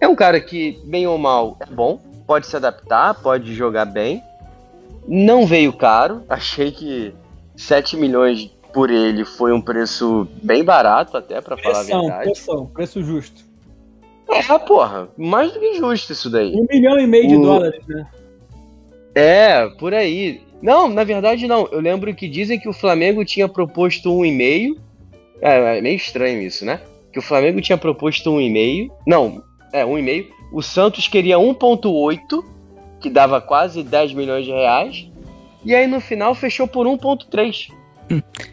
é 0.00 0.06
um 0.06 0.14
cara 0.14 0.40
que, 0.40 0.80
bem 0.84 1.04
ou 1.04 1.18
mal, 1.18 1.56
é 1.58 1.66
bom, 1.66 2.00
pode 2.24 2.46
se 2.46 2.54
adaptar, 2.54 3.20
pode 3.20 3.52
jogar 3.56 3.86
bem. 3.86 4.22
Não 5.08 5.44
veio 5.44 5.72
caro, 5.72 6.22
achei 6.30 6.70
que 6.70 7.12
7 7.56 7.96
milhões 7.96 8.52
por 8.72 8.88
ele 8.88 9.24
foi 9.24 9.52
um 9.52 9.60
preço 9.60 10.28
bem 10.40 10.62
barato, 10.62 11.16
até 11.16 11.40
para 11.40 11.56
falar 11.56 11.80
a 11.80 11.82
verdade. 11.82 12.22
pressão, 12.30 12.66
preço 12.66 13.02
justo. 13.02 13.51
É, 14.28 14.58
porra, 14.58 15.08
mais 15.16 15.52
do 15.52 15.60
que 15.60 15.74
justo 15.74 16.12
isso 16.12 16.30
daí. 16.30 16.54
Um 16.54 16.66
milhão 16.70 16.98
e 16.98 17.06
meio 17.06 17.28
de 17.28 17.36
O- 17.36 17.42
dólares, 17.42 17.80
né? 17.86 18.06
É, 19.14 19.66
por 19.78 19.92
aí. 19.92 20.40
Não, 20.62 20.88
na 20.88 21.04
verdade 21.04 21.46
não. 21.46 21.68
Eu 21.70 21.80
lembro 21.80 22.14
que 22.14 22.28
dizem 22.28 22.58
que 22.58 22.68
o 22.68 22.72
Flamengo 22.72 23.24
tinha 23.24 23.48
proposto 23.48 24.12
um 24.16 24.24
e-mail. 24.24 24.76
É, 25.40 25.78
é 25.78 25.80
meio 25.82 25.96
estranho 25.96 26.40
isso, 26.40 26.64
né? 26.64 26.80
Que 27.12 27.18
o 27.18 27.22
Flamengo 27.22 27.60
tinha 27.60 27.76
proposto 27.76 28.30
um 28.30 28.40
e-mail. 28.40 28.90
Não, 29.06 29.42
é, 29.72 29.84
um 29.84 29.98
e-mail. 29.98 30.26
O 30.52 30.62
Santos 30.62 31.08
queria 31.08 31.36
1.8, 31.38 32.42
que 33.00 33.10
dava 33.10 33.40
quase 33.40 33.82
10 33.82 34.12
milhões 34.14 34.44
de 34.44 34.50
reais. 34.52 35.08
E 35.64 35.74
aí 35.74 35.86
no 35.86 36.00
final 36.00 36.34
fechou 36.34 36.66
por 36.66 36.86
1.3. 36.86 37.68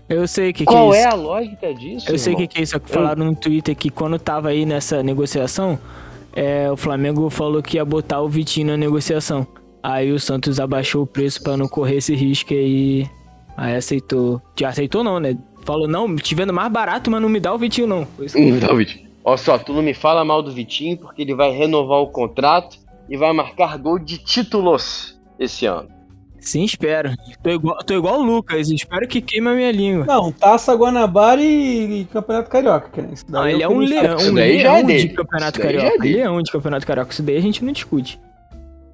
Eu 0.07 0.27
sei 0.27 0.49
o 0.51 0.53
que, 0.53 0.65
que 0.65 0.71
Qual 0.71 0.93
é 0.93 0.97
é 0.97 0.99
isso. 1.01 1.09
a 1.09 1.15
lógica 1.15 1.73
disso? 1.73 2.11
Eu 2.11 2.17
sei 2.17 2.33
o 2.33 2.37
que, 2.37 2.47
que 2.47 2.59
é 2.59 2.63
isso. 2.63 2.75
é 2.75 2.79
que 2.79 2.89
Falaram 2.89 3.25
no 3.25 3.35
Twitter 3.35 3.75
que 3.75 3.89
quando 3.89 4.17
tava 4.17 4.49
aí 4.49 4.65
nessa 4.65 5.03
negociação, 5.03 5.77
é, 6.33 6.71
o 6.71 6.77
Flamengo 6.77 7.29
falou 7.29 7.61
que 7.61 7.77
ia 7.77 7.85
botar 7.85 8.21
o 8.21 8.29
Vitinho 8.29 8.67
na 8.67 8.77
negociação. 8.77 9.45
Aí 9.83 10.11
o 10.11 10.19
Santos 10.19 10.59
abaixou 10.59 11.03
o 11.03 11.07
preço 11.07 11.41
pra 11.43 11.55
não 11.57 11.67
correr 11.67 11.97
esse 11.97 12.15
risco 12.15 12.53
aí. 12.53 13.07
Aí 13.57 13.75
aceitou. 13.75 14.41
Já 14.57 14.69
aceitou 14.69 15.03
não, 15.03 15.19
né? 15.19 15.37
Falou, 15.65 15.87
não, 15.87 16.15
te 16.15 16.33
vendo 16.33 16.53
mais 16.53 16.71
barato, 16.71 17.11
mas 17.11 17.21
não 17.21 17.29
me 17.29 17.39
dá 17.39 17.53
o 17.53 17.57
Vitinho 17.57 17.87
não. 17.87 18.05
Foi 18.15 18.25
isso 18.25 18.35
que- 18.37 18.41
Hum, 18.51 18.59
Não, 18.59 18.75
Vitinho. 18.75 19.07
Olha 19.23 19.37
só, 19.37 19.57
tu 19.57 19.73
não 19.73 19.81
me 19.83 19.93
fala 19.93 20.23
mal 20.23 20.41
do 20.41 20.51
Vitinho, 20.51 20.97
porque 20.97 21.21
ele 21.21 21.35
vai 21.35 21.51
renovar 21.51 21.99
o 21.99 22.07
contrato 22.07 22.77
e 23.09 23.17
vai 23.17 23.31
marcar 23.33 23.77
gol 23.77 23.99
de 23.99 24.17
títulos 24.17 25.19
esse 25.37 25.65
ano. 25.65 25.89
Sim, 26.41 26.63
espero. 26.63 27.11
Tô 27.43 27.49
igual, 27.49 27.77
tô 27.83 27.93
igual 27.95 28.19
o 28.19 28.23
Lucas, 28.23 28.69
espero 28.69 29.07
que 29.07 29.21
queime 29.21 29.49
a 29.49 29.53
minha 29.53 29.71
língua. 29.71 30.05
Não, 30.05 30.31
Taça 30.31 30.73
Guanabara 30.73 31.41
e, 31.41 32.01
e 32.01 32.05
Campeonato 32.05 32.49
Carioca, 32.49 32.89
que 32.91 33.01
nem 33.01 33.13
isso 33.13 33.25
Não, 33.29 33.47
ele 33.47 33.61
é 33.61 33.67
um 33.67 33.79
leão, 33.79 34.15
um 34.17 34.35
já 34.35 34.45
é 34.45 34.47
leão 34.47 34.77
de 34.77 34.83
dele. 34.83 35.09
campeonato 35.09 35.59
é 35.59 35.63
carioca. 35.63 35.97
dele. 35.99 36.15
leão 36.15 36.41
de 36.41 36.51
campeonato 36.51 36.87
carioca. 36.87 37.11
Isso 37.11 37.23
daí 37.23 37.37
a 37.37 37.41
gente 37.41 37.63
não 37.63 37.71
discute. 37.71 38.19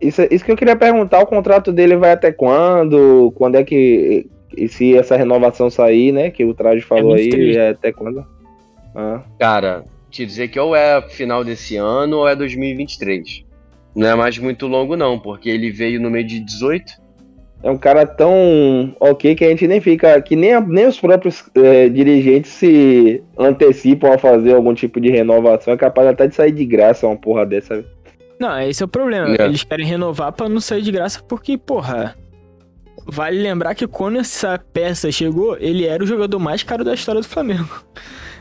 Isso, 0.02 0.22
isso 0.30 0.44
que 0.44 0.52
eu 0.52 0.58
queria 0.58 0.76
perguntar, 0.76 1.20
o 1.22 1.26
contrato 1.26 1.72
dele 1.72 1.96
vai 1.96 2.12
até 2.12 2.32
quando? 2.32 3.32
Quando 3.36 3.56
é 3.56 3.64
que. 3.64 4.30
E 4.56 4.68
se 4.68 4.96
essa 4.96 5.16
renovação 5.18 5.70
sair, 5.70 6.12
né? 6.12 6.30
Que 6.30 6.46
o 6.46 6.54
Traje 6.54 6.82
falou 6.82 7.14
aí, 7.14 7.26
23. 7.26 7.56
é 7.58 7.70
até 7.70 7.92
quando? 7.92 8.26
Ah. 8.96 9.22
Cara, 9.40 9.84
te 10.10 10.26
dizer 10.26 10.48
que 10.48 10.60
ou 10.60 10.76
é 10.76 11.02
final 11.02 11.44
desse 11.44 11.76
ano 11.76 12.18
ou 12.20 12.28
é 12.28 12.36
2023. 12.36 13.44
Não 13.96 14.08
é 14.08 14.16
mais 14.16 14.38
muito 14.38 14.68
longo, 14.68 14.96
não, 14.96 15.20
porque 15.20 15.50
ele 15.50 15.72
veio 15.72 16.02
no 16.02 16.10
meio 16.10 16.26
de 16.26 16.40
18. 16.40 17.05
É 17.64 17.70
um 17.72 17.78
cara 17.78 18.06
tão 18.06 18.96
ok 19.00 19.34
que 19.36 19.44
a 19.44 19.50
gente 19.50 19.68
nem 19.68 19.82
fica. 19.82 20.22
Que 20.22 20.36
nem, 20.36 20.54
a- 20.54 20.62
nem 20.62 20.86
os 20.86 21.00
próprios 21.00 21.44
é, 21.56 21.90
dirigentes 21.90 22.52
se 22.52 23.24
antecipam 23.38 24.14
a 24.14 24.18
fazer 24.18 24.54
algum 24.54 24.74
tipo 24.74 25.02
de 25.02 25.10
renovação. 25.10 25.74
É 25.74 25.78
capaz 25.78 26.08
até 26.08 26.28
de 26.28 26.36
sair 26.36 26.52
de 26.52 26.64
graça 26.66 27.08
uma 27.08 27.16
porra 27.18 27.46
dessa. 27.46 27.84
Não, 28.40 28.60
esse 28.62 28.84
é 28.84 28.86
o 28.86 28.90
problema. 28.90 29.36
É. 29.40 29.46
Eles 29.46 29.64
querem 29.64 29.86
renovar 29.86 30.32
pra 30.34 30.48
não 30.50 30.60
sair 30.60 30.82
de 30.82 30.92
graça, 30.92 31.24
porque, 31.28 31.58
porra. 31.58 32.16
Vale 33.08 33.40
lembrar 33.42 33.76
que 33.76 33.86
quando 33.88 34.18
essa 34.18 34.60
peça 34.74 35.12
chegou, 35.12 35.56
ele 35.60 35.86
era 35.86 36.04
o 36.04 36.08
jogador 36.08 36.40
mais 36.40 36.64
caro 36.64 36.84
da 36.84 36.94
história 36.94 37.22
do 37.22 37.28
Flamengo. 37.28 37.84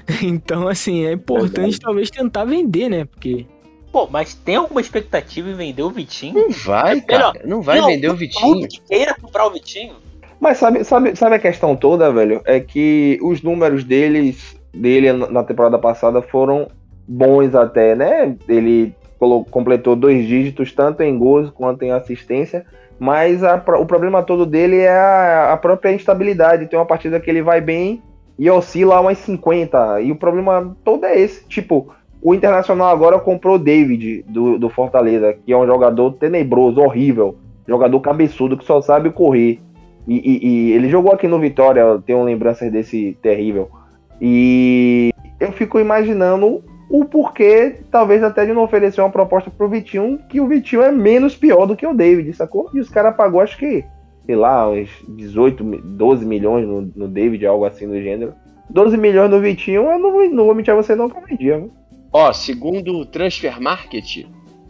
Então, 0.22 0.68
assim, 0.68 1.06
é 1.06 1.12
importante 1.12 1.80
talvez 1.80 2.10
tentar 2.10 2.44
vender, 2.44 2.90
né? 2.90 3.06
Porque. 3.06 3.46
Pô, 3.94 4.08
mas 4.10 4.34
tem 4.34 4.56
alguma 4.56 4.80
expectativa 4.80 5.48
em 5.48 5.54
vender 5.54 5.84
o 5.84 5.88
Vitinho? 5.88 6.34
Não 6.34 6.50
vai, 6.50 6.96
Melhor, 6.96 7.06
cara. 7.06 7.32
Não 7.44 7.62
vai 7.62 7.78
Não, 7.78 7.86
vender 7.86 8.08
o 8.08 8.16
Vitinho. 8.16 8.66
que 8.66 8.80
queira 8.80 9.14
comprar 9.14 9.46
o 9.46 9.52
Vitinho. 9.52 9.94
Mas 10.40 10.58
sabe, 10.58 10.82
sabe, 10.82 11.14
sabe 11.14 11.36
a 11.36 11.38
questão 11.38 11.76
toda, 11.76 12.10
velho? 12.10 12.42
É 12.44 12.58
que 12.58 13.20
os 13.22 13.40
números 13.40 13.84
deles, 13.84 14.60
dele 14.74 15.12
na 15.12 15.44
temporada 15.44 15.78
passada 15.78 16.20
foram 16.20 16.66
bons 17.06 17.54
até, 17.54 17.94
né? 17.94 18.34
Ele 18.48 18.92
completou 19.52 19.94
dois 19.94 20.26
dígitos, 20.26 20.72
tanto 20.72 21.04
em 21.04 21.16
gols 21.16 21.50
quanto 21.50 21.84
em 21.84 21.92
assistência. 21.92 22.66
Mas 22.98 23.44
a 23.44 23.54
o 23.78 23.86
problema 23.86 24.24
todo 24.24 24.44
dele 24.44 24.78
é 24.78 24.90
a, 24.90 25.52
a 25.52 25.56
própria 25.56 25.92
instabilidade. 25.92 26.66
Tem 26.66 26.76
uma 26.76 26.84
partida 26.84 27.20
que 27.20 27.30
ele 27.30 27.42
vai 27.42 27.60
bem 27.60 28.02
e 28.36 28.50
oscila 28.50 29.00
umas 29.00 29.18
50. 29.18 30.00
E 30.00 30.10
o 30.10 30.16
problema 30.16 30.76
todo 30.82 31.06
é 31.06 31.16
esse. 31.16 31.46
Tipo, 31.46 31.94
o 32.24 32.34
Internacional 32.34 32.88
agora 32.88 33.18
comprou 33.20 33.56
o 33.56 33.58
David 33.58 34.24
do, 34.28 34.58
do 34.58 34.68
Fortaleza, 34.70 35.34
que 35.44 35.52
é 35.52 35.56
um 35.56 35.66
jogador 35.66 36.12
tenebroso, 36.14 36.80
horrível. 36.80 37.36
Jogador 37.68 38.00
cabeçudo 38.00 38.56
que 38.56 38.64
só 38.64 38.80
sabe 38.80 39.10
correr. 39.10 39.60
E, 40.08 40.16
e- 40.16 40.46
e 40.48 40.72
ele 40.72 40.88
jogou 40.88 41.12
aqui 41.12 41.28
no 41.28 41.38
Vitória, 41.38 41.80
eu 41.80 42.00
tenho 42.02 42.22
lembranças 42.24 42.72
desse 42.72 43.16
terrível. 43.22 43.70
E 44.20 45.10
eu 45.40 45.52
fico 45.52 45.78
imaginando 45.78 46.62
o 46.90 47.04
porquê, 47.04 47.76
talvez 47.90 48.22
até 48.22 48.44
de 48.46 48.52
não 48.52 48.62
oferecer 48.62 49.00
uma 49.00 49.10
proposta 49.10 49.50
pro 49.50 49.68
Vitinho, 49.68 50.18
que 50.28 50.40
o 50.40 50.46
Vitinho 50.46 50.82
é 50.82 50.92
menos 50.92 51.34
pior 51.34 51.66
do 51.66 51.74
que 51.76 51.86
o 51.86 51.94
David, 51.94 52.32
sacou? 52.34 52.70
E 52.74 52.80
os 52.80 52.88
caras 52.88 53.16
pagou, 53.16 53.40
acho 53.40 53.58
que, 53.58 53.84
sei 54.26 54.36
lá, 54.36 54.68
uns 54.70 54.88
18, 55.08 55.64
mi- 55.64 55.80
12 55.82 56.24
milhões 56.24 56.66
no, 56.66 56.82
no 56.94 57.08
David, 57.08 57.44
algo 57.46 57.64
assim 57.64 57.88
do 57.88 58.00
gênero. 58.00 58.32
12 58.70 58.96
milhões 58.96 59.30
no 59.30 59.40
Vitinho, 59.40 59.90
eu 59.90 59.98
não, 59.98 60.30
não 60.30 60.44
vou 60.46 60.54
mentir 60.54 60.72
a 60.72 60.76
você 60.76 60.94
não 60.94 61.08
que 61.08 61.16
eu 61.16 61.22
vendia? 61.26 61.66
Ó, 62.16 62.32
segundo 62.32 62.96
o 62.96 63.04
Transfer 63.04 63.60
Market, 63.60 64.24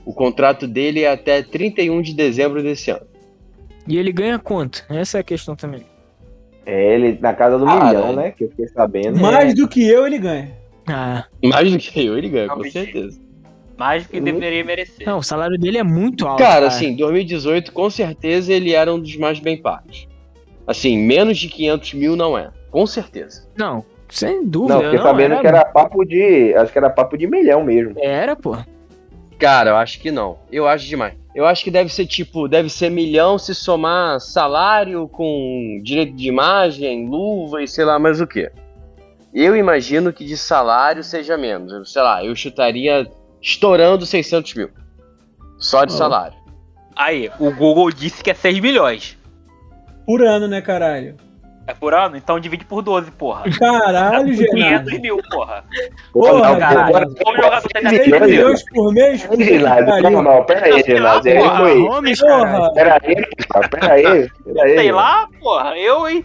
o 0.07 0.15
contrato 0.15 0.67
dele 0.67 1.03
é 1.03 1.11
até 1.13 1.43
31 1.43 2.01
de 2.01 2.15
dezembro 2.15 2.63
desse 2.63 2.91
ano. 2.91 3.07
E 3.87 3.99
ele 3.99 4.11
ganha 4.13 4.39
quanto? 4.39 4.83
Essa 4.89 5.19
é 5.19 5.21
a 5.21 5.25
questão 5.25 5.55
também. 5.55 5.83
É, 6.65 6.95
ele 6.95 7.19
na 7.21 7.35
casa 7.35 7.59
do 7.59 7.67
Cara, 7.67 7.85
milhão, 7.85 8.17
né? 8.17 8.31
Que 8.31 8.45
eu 8.45 8.49
fiquei 8.49 8.67
sabendo. 8.69 9.19
Mais 9.21 9.55
do 9.55 9.69
que 9.69 9.87
eu, 9.87 10.07
ele 10.07 10.19
ganha. 10.19 10.53
Ah, 10.87 11.27
Mais 11.45 11.71
do 11.71 11.77
que 11.79 12.07
eu, 12.07 12.17
ele 12.17 12.31
ganha, 12.31 12.47
Não, 12.47 12.57
com 12.57 12.71
certeza. 12.71 13.21
Mais 13.77 14.05
do 14.05 14.09
que 14.09 14.17
Uhum. 14.19 14.25
deveria 14.25 14.65
merecer. 14.65 15.07
não, 15.07 15.19
o 15.19 15.23
salário 15.23 15.59
dele 15.59 15.77
é 15.77 15.83
muito 15.83 16.27
alto. 16.27 16.39
Cara, 16.43 16.67
assim, 16.69 16.97
2018, 16.97 17.73
com 17.73 17.91
certeza 17.91 18.55
ele 18.55 18.73
era 18.73 18.93
um 18.95 18.99
dos 18.99 19.17
mais 19.17 19.39
bem 19.39 19.61
pagos. 19.61 20.09
Assim, 20.67 20.97
menos 20.97 21.37
de 21.39 21.49
500 21.51 21.93
mil 21.93 22.17
não 22.17 22.39
é. 22.39 22.51
Com 22.71 22.87
certeza. 22.87 23.47
Não, 23.59 23.85
sem 24.09 24.45
dúvida. 24.47 24.75
Não, 24.75 24.83
fiquei 24.85 24.99
sabendo 24.99 25.41
que 25.41 25.47
era 25.47 25.65
papo 25.65 26.05
de. 26.05 26.55
Acho 26.55 26.73
que 26.73 26.79
era 26.79 26.91
papo 26.91 27.17
de 27.17 27.27
milhão 27.27 27.65
mesmo. 27.65 27.95
Era, 27.99 28.35
pô. 28.37 28.57
Cara, 29.39 29.71
eu 29.71 29.77
acho 29.77 30.01
que 30.01 30.11
não. 30.11 30.39
Eu 30.51 30.67
acho 30.69 30.87
demais. 30.87 31.15
Eu 31.35 31.45
acho 31.47 31.65
que 31.65 31.71
deve 31.71 31.93
ser 31.93 32.07
tipo, 32.07 32.47
deve 32.47 32.69
ser 32.71 32.91
milhão 32.91 33.37
se 33.39 33.55
somar 33.55 34.21
salário 34.21 35.09
com 35.09 35.81
direito 35.83 36.15
de 36.15 36.29
imagem, 36.29 37.09
luva 37.09 37.63
e 37.63 37.67
sei 37.69 37.85
lá 37.85 37.99
mais 37.99 38.21
o 38.21 38.27
que. 38.27 38.51
Eu 39.35 39.57
imagino 39.57 40.13
que 40.13 40.25
de 40.25 40.37
salário 40.37 41.03
seja 41.03 41.37
menos. 41.37 41.73
Eu, 41.73 41.85
Sei 41.85 42.01
lá, 42.01 42.25
eu 42.25 42.37
chutaria 42.37 43.11
estourando 43.43 44.07
600 44.07 44.55
mil. 44.55 44.71
Só 45.59 45.85
de 45.85 45.93
Ah. 45.95 45.97
salário. 45.97 46.37
Aí, 46.95 47.29
o 47.41 47.51
Google 47.51 47.91
disse 47.91 48.23
que 48.23 48.31
é 48.31 48.35
6 48.35 48.61
milhões. 48.61 49.19
Por 50.07 50.23
ano, 50.23 50.47
né, 50.47 50.61
caralho? 50.61 51.17
É 51.67 51.73
por 51.73 51.95
ano? 51.95 52.15
Então 52.17 52.39
divide 52.39 52.65
por 52.67 52.83
12, 52.83 53.11
porra. 53.13 53.45
Caralho, 53.59 54.35
Genaro. 54.35 54.85
500 54.85 55.01
mil, 55.01 55.17
porra. 55.31 55.65
Porra, 56.13 56.57
caralho. 56.59 56.97
agora- 56.97 57.07
Como 57.25 57.37
jogador 57.37 57.63
6 57.91 58.21
milhões, 58.21 58.63
por 58.71 58.93
mês? 58.93 59.25
Pariu. 59.25 60.11
não, 60.11 60.23
não, 60.23 60.45
pera 60.45 60.67
aí, 60.67 60.83
Ginásio. 60.83 61.33
Aí 61.33 61.39
Porra. 61.39 61.65
Holmes, 61.95 62.21
cara. 62.21 62.57
Porra, 62.59 62.73
Pera 62.75 62.99
aí, 63.03 63.15
cara, 63.49 63.69
pera 63.69 63.93
aí. 63.95 64.29
Pera 64.45 64.63
aí. 64.65 64.77
Sei 64.77 64.93
lá, 64.93 65.27
porra. 65.41 65.79
Eu, 65.79 66.07
hein? 66.09 66.23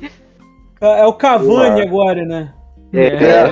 é 0.82 1.06
o 1.06 1.14
Cavani 1.14 1.48
Porra. 1.48 1.82
agora, 1.84 2.26
né? 2.26 2.54
É, 2.94 3.50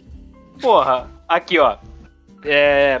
Porra, 0.62 1.06
aqui, 1.28 1.58
ó. 1.58 1.76
É. 2.44 3.00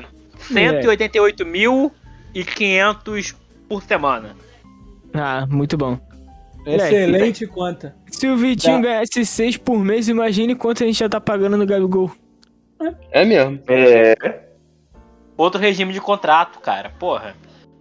188.500 0.52 3.34
por 3.68 3.82
semana. 3.82 4.36
Ah, 5.14 5.46
muito 5.48 5.76
bom. 5.76 5.98
Excelente 6.76 7.46
conta. 7.46 7.94
Se 8.10 8.26
o 8.28 8.36
Vitinho 8.36 8.76
Tá. 8.76 8.82
ganhasse 8.82 9.24
6 9.24 9.56
por 9.56 9.78
mês, 9.78 10.08
imagine 10.08 10.54
quanto 10.54 10.82
a 10.82 10.86
gente 10.86 10.98
já 10.98 11.08
tá 11.08 11.20
pagando 11.20 11.56
no 11.56 11.66
Gabigol. 11.66 12.10
É 13.10 13.24
mesmo. 13.24 13.60
é, 13.68 14.14
Outro 15.36 15.60
regime 15.60 15.92
de 15.92 16.00
contrato, 16.00 16.58
cara. 16.60 16.90
Porra. 16.98 17.34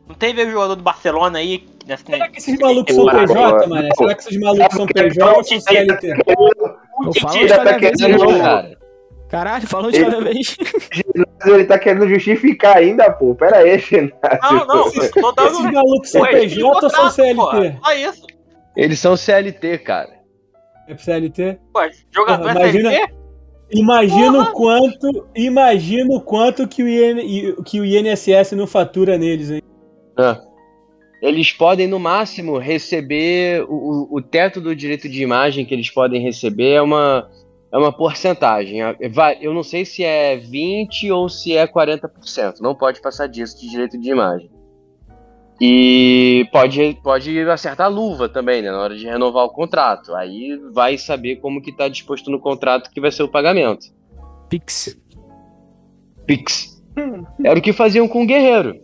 Não 0.07 0.15
teve 0.15 0.43
o 0.45 0.51
jogador 0.51 0.75
do 0.75 0.83
Barcelona 0.83 1.39
aí 1.39 1.65
nessa. 1.85 2.03
Será 2.05 2.29
que 2.29 2.37
esses 2.37 2.57
malucos 2.59 2.95
são 2.95 3.05
PJ, 3.05 3.67
mano? 3.67 3.89
Será 3.97 4.15
que 4.15 4.21
esses 4.21 4.39
malucos 4.39 4.75
são 4.77 4.85
PJ 4.85 5.35
ou 5.35 5.43
são 5.43 5.59
CLT? 5.59 6.07
Eu 6.09 7.13
falo 7.19 7.37
de 7.39 7.47
cada 7.47 7.73
tá 7.73 7.77
vez, 7.77 7.97
querendo- 7.97 8.21
irmão. 8.23 8.39
cara. 8.39 8.77
Caralho, 9.29 9.67
falou 9.67 9.91
de 9.91 9.99
cada 9.99 10.21
vez. 10.21 10.55
ele 11.45 11.65
tá 11.65 11.77
querendo 11.77 12.07
justificar 12.07 12.77
ainda, 12.77 13.11
pô. 13.11 13.35
Pera 13.35 13.57
aí, 13.57 13.77
Ginásio. 13.77 14.13
Não, 14.49 14.65
não. 14.65 14.87
Esses 14.87 15.11
malucos 15.73 16.09
são 16.09 16.21
PJ 16.21 16.63
ou 16.63 16.89
são 16.89 17.09
CLT? 17.11 17.77
Só 17.83 17.91
isso. 17.93 18.27
Eles 18.77 18.99
são 18.99 19.17
CLT, 19.17 19.79
cara. 19.79 20.17
É 20.87 20.93
pro 20.93 21.03
CLT? 21.03 21.59
Pô, 21.73 21.79
jogador 22.11 22.43
Porra, 22.53 22.65
é 22.65 22.69
imagina- 22.69 22.89
CLT? 22.91 23.13
Imagina 23.69 24.41
o 24.43 24.51
quanto, 24.53 25.27
imagina 25.35 26.15
o 26.15 26.21
quanto 26.21 26.65
que 26.69 26.81
o, 26.81 26.87
IN, 26.87 27.61
que 27.65 27.81
o 27.81 27.85
INSS 27.85 28.53
não 28.53 28.65
fatura 28.65 29.17
neles, 29.17 29.51
hein? 29.51 29.61
É. 30.17 30.37
Eles 31.21 31.51
podem, 31.51 31.85
no 31.87 31.99
máximo, 31.99 32.57
receber 32.59 33.65
o, 33.67 34.07
o- 34.15 34.21
teto 34.21 34.61
do 34.61 34.73
direito 34.73 35.09
de 35.09 35.21
imagem 35.21 35.65
que 35.65 35.73
eles 35.73 35.89
podem 35.89 36.21
receber 36.21 36.75
é 36.75 36.81
uma, 36.81 37.29
é 37.73 37.77
uma 37.77 37.91
porcentagem. 37.91 38.81
É, 38.83 38.95
Eu 39.41 39.53
não 39.53 39.63
sei 39.63 39.83
se 39.83 40.01
é 40.01 40.37
20% 40.37 41.11
ou 41.11 41.27
se 41.27 41.57
é 41.57 41.67
40%. 41.67 42.61
Não 42.61 42.73
pode 42.73 43.01
passar 43.01 43.27
disso 43.27 43.59
de 43.59 43.69
direito 43.69 43.97
de 43.99 44.09
imagem. 44.11 44.49
E 45.59 46.47
pode, 46.51 46.99
pode 47.01 47.39
acertar 47.49 47.87
a 47.87 47.89
luva 47.89 48.29
também, 48.29 48.61
né? 48.61 48.71
Na 48.71 48.79
hora 48.79 48.95
de 48.95 49.05
renovar 49.05 49.45
o 49.45 49.49
contrato. 49.49 50.13
Aí 50.13 50.59
vai 50.71 50.97
saber 50.97 51.37
como 51.37 51.61
que 51.61 51.71
tá 51.71 51.87
disposto 51.87 52.29
no 52.29 52.39
contrato 52.39 52.91
que 52.91 53.01
vai 53.01 53.11
ser 53.11 53.23
o 53.23 53.27
pagamento. 53.27 53.87
Pix. 54.49 54.97
Pix. 56.25 56.83
Era 57.43 57.57
o 57.57 57.61
que 57.61 57.73
faziam 57.73 58.07
com 58.07 58.23
o 58.23 58.27
Guerreiro. 58.27 58.79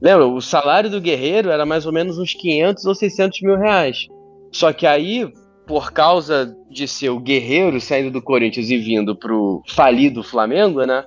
Lembra? 0.00 0.26
O 0.26 0.40
salário 0.40 0.90
do 0.90 1.00
Guerreiro 1.00 1.50
era 1.50 1.66
mais 1.66 1.86
ou 1.86 1.92
menos 1.92 2.18
uns 2.18 2.34
500 2.34 2.84
ou 2.84 2.94
600 2.94 3.40
mil 3.42 3.56
reais. 3.56 4.08
Só 4.52 4.72
que 4.72 4.86
aí, 4.86 5.30
por 5.66 5.92
causa 5.92 6.56
de 6.70 6.88
ser 6.88 7.10
o 7.10 7.20
Guerreiro 7.20 7.80
saindo 7.80 8.10
do 8.10 8.22
Corinthians 8.22 8.70
e 8.70 8.76
vindo 8.76 9.14
pro 9.14 9.62
falido 9.68 10.22
Flamengo, 10.22 10.84
né? 10.84 11.04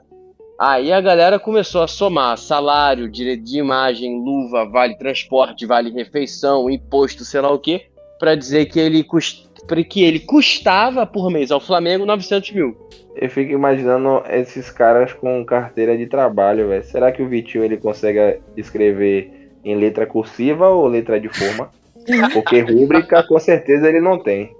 Aí 0.61 0.93
a 0.93 1.01
galera 1.01 1.39
começou 1.39 1.81
a 1.81 1.87
somar 1.87 2.37
salário, 2.37 3.09
direito 3.09 3.43
de 3.43 3.57
imagem, 3.57 4.23
luva, 4.23 4.63
vale 4.63 4.93
transporte, 4.93 5.65
vale 5.65 5.89
refeição, 5.89 6.69
imposto, 6.69 7.25
sei 7.25 7.41
lá 7.41 7.51
o 7.51 7.57
quê, 7.57 7.87
pra 8.19 8.35
dizer 8.35 8.67
que 8.67 8.79
ele, 8.79 9.03
cust... 9.03 9.49
que 9.89 10.03
ele 10.03 10.19
custava 10.19 11.03
por 11.03 11.31
mês 11.31 11.49
ao 11.49 11.59
Flamengo 11.59 12.05
900 12.05 12.51
mil. 12.51 12.77
Eu 13.15 13.27
fico 13.27 13.51
imaginando 13.51 14.21
esses 14.29 14.69
caras 14.69 15.13
com 15.13 15.43
carteira 15.43 15.97
de 15.97 16.05
trabalho, 16.05 16.67
velho. 16.67 16.83
Será 16.83 17.11
que 17.11 17.23
o 17.23 17.27
Vitinho 17.27 17.63
ele 17.63 17.77
consegue 17.77 18.39
escrever 18.55 19.49
em 19.65 19.75
letra 19.75 20.05
cursiva 20.05 20.69
ou 20.69 20.85
letra 20.85 21.19
de 21.19 21.27
forma? 21.27 21.71
Porque 22.33 22.59
rúbrica 22.59 23.23
com 23.23 23.39
certeza 23.39 23.89
ele 23.89 23.99
não 23.99 24.19
tem. 24.19 24.55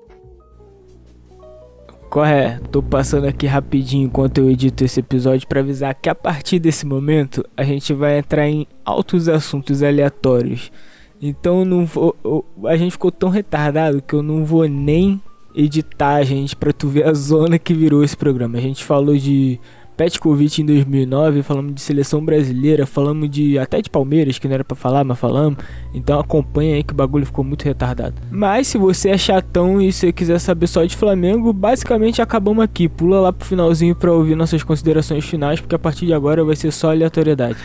Corre, 2.12 2.60
tô 2.70 2.84
passando 2.84 3.26
aqui 3.26 3.48
rapidinho 3.48 4.06
enquanto 4.08 4.40
eu 4.40 4.50
edito 4.52 4.84
esse 4.84 5.00
episódio 5.00 5.48
pra 5.48 5.62
avisar 5.62 5.96
que 5.96 6.10
a 6.10 6.14
partir 6.14 6.60
desse 6.60 6.86
momento 6.86 7.42
a 7.56 7.64
gente 7.64 7.94
vai 7.94 8.20
entrar 8.20 8.50
em 8.50 8.68
altos 8.84 9.30
assuntos 9.30 9.82
aleatórios. 9.82 10.74
Então 11.22 11.64
não 11.64 11.86
vou, 11.86 12.14
eu- 12.22 12.44
a 12.68 12.76
gente 12.76 12.92
ficou 12.92 13.14
tão 13.14 13.30
retardado 13.30 14.02
que 14.02 14.14
eu 14.14 14.22
não 14.22 14.44
vou 14.44 14.68
nem 14.68 15.22
editar, 15.56 16.22
gente, 16.26 16.54
pra 16.54 16.74
tu 16.74 16.90
ver 16.90 17.08
a 17.08 17.14
zona 17.14 17.58
que 17.58 17.74
virou 17.74 18.04
esse 18.04 18.18
programa. 18.18 18.58
A 18.58 18.62
gente 18.62 18.84
falou 18.84 19.16
de 19.16 19.58
Petkovic 20.02 20.64
em 20.64 20.66
2009, 20.66 21.44
falamos 21.44 21.76
de 21.76 21.82
seleção 21.82 22.26
brasileira, 22.26 22.88
falamos 22.88 23.30
de 23.30 23.60
até 23.60 23.80
de 23.80 23.88
Palmeiras, 23.88 24.40
que 24.40 24.48
não 24.48 24.56
era 24.56 24.64
pra 24.64 24.76
falar, 24.76 25.04
mas 25.04 25.20
falamos. 25.20 25.60
Então 25.94 26.20
acompanha 26.20 26.76
aí 26.76 26.84
que 26.84 26.92
o 26.92 26.96
bagulho 26.96 27.24
ficou 27.24 27.46
muito 27.46 27.62
retardado. 27.62 28.16
Mas 28.32 28.66
se 28.66 28.80
você 28.80 29.10
é 29.10 29.18
chatão 29.18 29.80
e 29.80 29.94
você 29.94 30.12
quiser 30.12 30.40
saber 30.40 30.66
só 30.66 30.84
de 30.84 30.98
Flamengo, 30.98 31.54
basicamente 31.54 32.20
acabamos 32.20 32.64
aqui. 32.64 32.90
Pula 32.90 33.20
lá 33.20 33.32
pro 33.32 33.46
finalzinho 33.46 33.96
pra 33.96 34.12
ouvir 34.12 34.34
nossas 34.34 34.64
considerações 34.64 35.24
finais, 35.24 35.62
porque 35.62 35.76
a 35.76 35.80
partir 35.80 36.08
de 36.08 36.16
agora 36.16 36.44
vai 36.44 36.56
ser 36.56 36.72
só 36.72 36.90
aleatoriedade. 36.90 37.60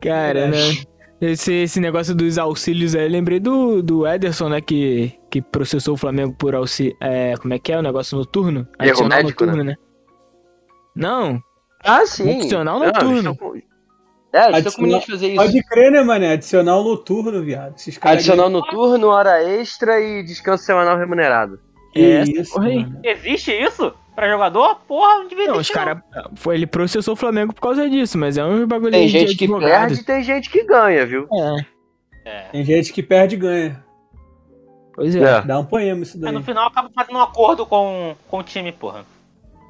Cara, 0.00 0.48
né? 0.48 0.56
Esse, 1.20 1.52
esse 1.52 1.80
negócio 1.80 2.14
dos 2.14 2.38
auxílios 2.38 2.94
aí, 2.94 3.10
lembrei 3.10 3.38
do, 3.38 3.82
do 3.82 4.06
Ederson, 4.06 4.48
né? 4.48 4.62
Que, 4.62 5.12
que 5.30 5.42
processou 5.42 5.92
o 5.92 5.98
Flamengo 5.98 6.34
por 6.38 6.54
auxílio. 6.54 6.96
É, 6.98 7.34
como 7.36 7.52
é 7.52 7.58
que 7.58 7.70
é 7.70 7.78
o 7.78 7.82
negócio 7.82 8.16
noturno? 8.16 8.60
Erro 8.80 8.90
Adicional 8.90 9.18
médico, 9.18 9.44
noturno, 9.44 9.64
né? 9.64 9.74
Não, 10.96 11.42
Ah, 11.84 12.06
sim. 12.06 12.40
Funcional 12.40 12.78
Não, 12.78 12.86
noturno. 12.86 13.36
É, 14.32 14.48
eles 14.48 14.66
estão 14.66 14.84
com 14.84 14.98
de 14.98 15.06
fazer 15.06 15.28
isso. 15.28 15.36
Pode 15.36 15.62
crer, 15.64 15.92
né, 15.92 16.02
mané? 16.02 16.32
Adicional 16.32 16.82
noturno, 16.82 17.40
viado. 17.42 17.76
Esses 17.76 17.96
caras 17.98 18.18
Adicional 18.18 18.50
noturno, 18.50 19.06
hora 19.08 19.40
extra 19.44 20.00
e 20.00 20.24
descanso 20.24 20.64
semanal 20.64 20.98
remunerado. 20.98 21.60
É, 21.94 22.22
isso. 22.22 22.58
Existe 23.04 23.52
isso? 23.52 23.92
Pra 24.16 24.28
jogador? 24.28 24.76
Porra, 24.88 25.18
não 25.18 25.28
devia 25.28 25.46
não, 25.46 25.52
os 25.54 25.58
existir, 25.60 25.74
caras. 25.74 25.98
Ele 26.48 26.66
processou 26.66 27.14
o 27.14 27.16
Flamengo 27.16 27.52
por 27.52 27.60
causa 27.60 27.88
disso, 27.88 28.18
mas 28.18 28.36
é 28.36 28.44
um 28.44 28.66
bagulho 28.66 28.90
Tem 28.90 29.06
gente 29.08 29.36
que 29.36 29.44
advogado. 29.44 29.68
perde 29.70 30.00
e 30.00 30.04
tem 30.04 30.22
gente 30.24 30.50
que 30.50 30.64
ganha, 30.64 31.06
viu? 31.06 31.28
É, 31.32 32.28
É. 32.28 32.42
Tem 32.50 32.64
gente 32.64 32.92
que 32.92 33.02
perde 33.02 33.36
e 33.36 33.38
ganha. 33.38 33.84
pois 34.94 35.14
é. 35.14 35.22
É. 35.22 35.42
Dá 35.42 35.58
um 35.60 35.64
poema 35.64 36.02
isso 36.02 36.16
Mas 36.16 36.22
daí. 36.24 36.32
no 36.32 36.42
final 36.42 36.66
acaba 36.66 36.90
fazendo 36.94 37.16
um 37.18 37.22
acordo 37.22 37.64
com, 37.66 38.16
com 38.28 38.38
o 38.38 38.42
time, 38.42 38.72
porra. 38.72 39.04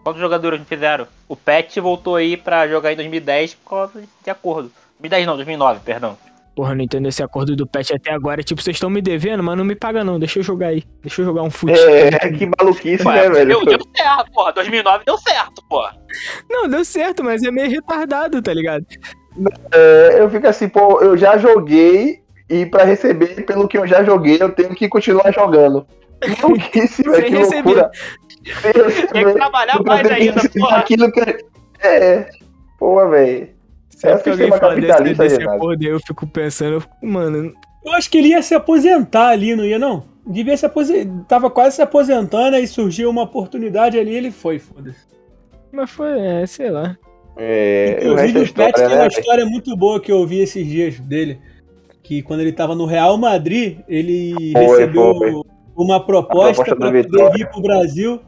Quantos 0.04 0.20
jogadores 0.20 0.58
não 0.58 0.66
fizeram? 0.66 1.06
O 1.26 1.34
Pet 1.34 1.80
voltou 1.80 2.16
aí 2.16 2.36
pra 2.36 2.68
jogar 2.68 2.92
em 2.92 2.96
2010 2.96 3.54
por 3.54 3.70
causa 3.70 4.04
de 4.22 4.30
acordo. 4.30 4.70
2010 5.00 5.26
não, 5.26 5.36
2009, 5.36 5.80
perdão. 5.82 6.16
Porra, 6.54 6.74
não 6.74 6.84
entendo 6.84 7.08
esse 7.08 7.22
acordo 7.22 7.56
do 7.56 7.66
Pet 7.66 7.92
até 7.92 8.12
agora. 8.12 8.42
Tipo, 8.42 8.62
vocês 8.62 8.76
estão 8.76 8.88
me 8.88 9.02
devendo, 9.02 9.42
mas 9.42 9.56
não 9.56 9.64
me 9.64 9.74
paga 9.74 10.04
não. 10.04 10.20
Deixa 10.20 10.38
eu 10.38 10.42
jogar 10.42 10.68
aí. 10.68 10.84
Deixa 11.02 11.22
eu 11.22 11.24
jogar 11.26 11.42
um 11.42 11.50
fute. 11.50 11.72
É, 11.72 12.30
que 12.30 12.48
maluquice, 12.58 13.04
né, 13.04 13.28
velho? 13.28 13.48
Deu, 13.48 13.64
deu 13.64 13.78
certo, 13.96 14.30
porra. 14.30 14.52
2009 14.52 15.04
deu 15.04 15.18
certo, 15.18 15.64
porra. 15.68 15.96
Não, 16.48 16.68
deu 16.68 16.84
certo, 16.84 17.24
mas 17.24 17.42
é 17.42 17.50
meio 17.50 17.70
retardado, 17.70 18.40
tá 18.40 18.54
ligado? 18.54 18.86
É, 19.72 20.16
eu 20.20 20.30
fico 20.30 20.46
assim, 20.46 20.68
pô, 20.68 21.00
eu 21.00 21.16
já 21.16 21.36
joguei 21.38 22.20
e 22.48 22.66
pra 22.66 22.84
receber 22.84 23.44
pelo 23.44 23.66
que 23.66 23.76
eu 23.76 23.86
já 23.86 24.04
joguei, 24.04 24.36
eu 24.40 24.52
tenho 24.52 24.74
que 24.74 24.88
continuar 24.88 25.32
jogando. 25.32 25.84
Maluquice, 26.40 27.02
velho, 27.02 27.16
Sem 27.16 27.24
que 27.32 27.36
receber. 27.36 27.62
loucura. 27.64 27.90
Tem 29.12 29.24
que 29.24 29.32
trabalhar 29.32 29.82
mais 29.82 30.10
ainda, 30.10 30.48
porra. 30.48 30.76
Aquilo 30.78 31.10
que... 31.12 31.20
É, 31.80 32.28
porra, 32.78 33.08
velho. 33.10 33.48
Sempre 33.90 34.18
É 34.18 34.22
que 34.22 34.30
alguém 34.30 34.46
sistema 34.46 34.58
fala 34.58 34.74
desse, 34.74 34.86
capitalista, 34.88 35.22
desse 35.22 35.38
Renato. 35.38 35.56
acordo 35.56 35.82
aí, 35.82 35.90
eu 35.90 36.00
fico 36.00 36.26
pensando, 36.26 36.72
eu 36.74 36.80
fico, 36.80 37.06
mano, 37.06 37.54
Eu 37.84 37.92
acho 37.92 38.10
que 38.10 38.18
ele 38.18 38.28
ia 38.28 38.42
se 38.42 38.54
aposentar 38.54 39.28
ali, 39.28 39.54
não 39.54 39.64
ia, 39.64 39.78
não? 39.78 40.04
Devia 40.26 40.56
se 40.56 40.66
aposentar. 40.66 41.24
Tava 41.28 41.50
quase 41.50 41.76
se 41.76 41.82
aposentando, 41.82 42.56
aí 42.56 42.66
surgiu 42.66 43.10
uma 43.10 43.22
oportunidade 43.22 43.98
ali 43.98 44.14
ele 44.14 44.30
foi, 44.30 44.58
foda-se. 44.58 45.06
mas 45.72 45.90
foi, 45.90 46.18
é, 46.18 46.46
sei 46.46 46.70
lá. 46.70 46.96
É, 47.36 47.98
o 48.02 48.12
Inclusive, 48.12 48.38
o 48.38 48.42
é 48.42 48.46
Pet 48.46 48.46
história, 48.46 48.72
tem 48.74 48.88
né, 48.88 49.02
uma 49.02 49.08
história 49.08 49.46
muito 49.46 49.76
boa 49.76 50.00
que 50.00 50.12
eu 50.12 50.18
ouvi 50.18 50.40
esses 50.40 50.66
dias 50.66 50.98
dele. 51.00 51.38
Que 52.02 52.22
quando 52.22 52.40
ele 52.40 52.52
tava 52.52 52.74
no 52.74 52.84
Real 52.84 53.16
Madrid, 53.16 53.78
ele 53.88 54.34
Foi, 54.52 54.62
recebeu 54.66 55.14
foi. 55.16 55.42
uma 55.76 56.04
proposta, 56.04 56.62
proposta 56.62 56.76
para 56.76 57.02
poder 57.02 57.32
vir 57.32 57.48
pro 57.48 57.62
Brasil. 57.62 58.20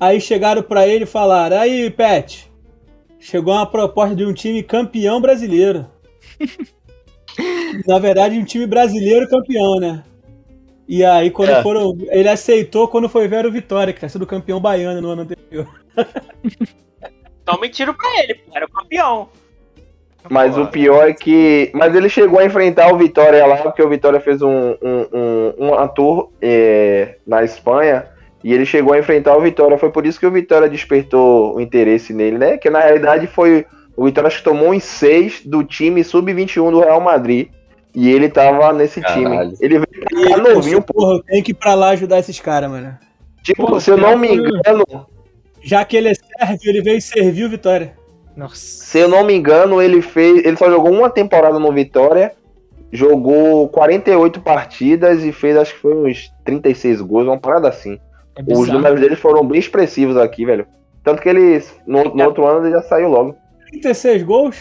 Aí 0.00 0.20
chegaram 0.20 0.62
pra 0.62 0.88
ele 0.88 1.04
e 1.04 1.06
falaram: 1.06 1.58
Aí, 1.60 1.90
Pet, 1.90 2.50
chegou 3.18 3.52
uma 3.54 3.66
proposta 3.66 4.16
de 4.16 4.24
um 4.24 4.32
time 4.32 4.62
campeão 4.62 5.20
brasileiro. 5.20 5.86
Na 7.86 7.98
verdade, 7.98 8.38
um 8.38 8.44
time 8.44 8.66
brasileiro 8.66 9.28
campeão, 9.28 9.76
né? 9.76 10.02
E 10.88 11.04
aí, 11.04 11.30
quando 11.30 11.50
É. 11.50 11.62
foram. 11.62 11.96
Ele 12.10 12.28
aceitou 12.28 12.88
quando 12.88 13.08
foi 13.08 13.28
ver 13.28 13.46
o 13.46 13.52
Vitória, 13.52 13.92
que 13.92 13.98
tinha 14.00 14.08
sido 14.08 14.26
campeão 14.26 14.58
baiano 14.60 15.00
no 15.00 15.10
ano 15.10 15.22
anterior. 15.22 15.68
Então 17.42 17.58
mentira 17.60 17.92
pra 17.92 18.06
ele, 18.22 18.34
pô. 18.34 18.52
Era 18.54 18.66
o 18.66 18.70
campeão. 18.70 19.28
Mas 20.28 20.54
Porra. 20.54 20.64
o 20.66 20.70
pior 20.70 21.08
é 21.08 21.12
que. 21.14 21.70
Mas 21.74 21.92
ele 21.94 22.08
chegou 22.08 22.38
a 22.38 22.44
enfrentar 22.44 22.92
o 22.92 22.98
Vitória 22.98 23.44
lá, 23.46 23.56
porque 23.56 23.82
o 23.82 23.88
Vitória 23.88 24.20
fez 24.20 24.40
um, 24.42 24.50
um, 24.50 25.06
um, 25.12 25.54
um 25.66 25.74
ator 25.74 26.30
é, 26.40 27.16
na 27.26 27.42
Espanha. 27.42 28.06
E 28.42 28.52
ele 28.52 28.64
chegou 28.64 28.94
a 28.94 28.98
enfrentar 28.98 29.36
o 29.36 29.40
Vitória. 29.40 29.76
Foi 29.76 29.90
por 29.90 30.06
isso 30.06 30.18
que 30.18 30.26
o 30.26 30.30
Vitória 30.30 30.68
despertou 30.68 31.54
o 31.56 31.60
interesse 31.60 32.12
nele, 32.12 32.38
né? 32.38 32.56
Que 32.56 32.70
na 32.70 32.80
realidade 32.80 33.26
foi. 33.26 33.66
O 33.96 34.06
Vitória 34.06 34.28
acho 34.28 34.38
que 34.38 34.44
tomou 34.44 34.72
em 34.72 34.80
6 34.80 35.42
do 35.44 35.62
time 35.62 36.02
sub-21 36.02 36.70
do 36.70 36.80
Real 36.80 37.00
Madrid. 37.00 37.48
E 37.94 38.08
ele 38.10 38.28
tava 38.28 38.72
nesse 38.72 39.00
Caralho. 39.00 39.50
time. 39.50 39.56
Ele 39.60 39.74
veio 39.74 39.88
pra 40.08 40.30
cá 40.30 40.54
novinho, 40.54 40.80
porra, 40.80 41.14
eu 41.14 41.22
tenho 41.24 41.44
que 41.44 41.50
ir 41.50 41.54
pra 41.54 41.74
lá 41.74 41.90
ajudar 41.90 42.20
esses 42.20 42.38
caras, 42.38 42.70
mano. 42.70 42.96
Tipo, 43.42 43.80
se 43.80 43.90
eu 43.90 43.96
não 43.96 44.16
me 44.16 44.28
engano, 44.34 44.84
Já 45.62 45.84
que 45.84 45.96
ele 45.96 46.08
é 46.08 46.14
sérvio, 46.14 46.70
ele 46.70 46.82
veio 46.82 46.98
e 46.98 47.02
serviu 47.02 47.46
o 47.46 47.50
Vitória. 47.50 47.94
Nossa. 48.36 48.54
se 48.56 48.98
eu 48.98 49.08
não 49.08 49.24
me 49.24 49.34
engano, 49.34 49.82
ele 49.82 50.00
fez. 50.00 50.44
Ele 50.44 50.56
só 50.56 50.70
jogou 50.70 50.92
uma 50.92 51.10
temporada 51.10 51.58
no 51.58 51.72
Vitória. 51.72 52.32
Jogou 52.92 53.68
48 53.68 54.40
partidas 54.40 55.22
e 55.22 55.30
fez 55.30 55.56
acho 55.56 55.74
que 55.74 55.80
foi 55.80 55.94
uns 55.94 56.32
36 56.44 57.00
gols, 57.02 57.26
uma 57.26 57.38
parada 57.38 57.68
assim. 57.68 58.00
É 58.46 58.52
Os 58.52 58.68
números 58.68 59.00
dele 59.00 59.16
foram 59.16 59.46
bem 59.46 59.58
expressivos 59.58 60.16
aqui, 60.16 60.44
velho. 60.44 60.66
Tanto 61.02 61.22
que 61.22 61.28
ele, 61.28 61.62
no, 61.86 62.04
no 62.04 62.24
outro 62.24 62.46
ano, 62.46 62.66
ele 62.66 62.74
já 62.74 62.82
saiu 62.82 63.08
logo. 63.08 63.34
36 63.70 64.22
gols, 64.22 64.56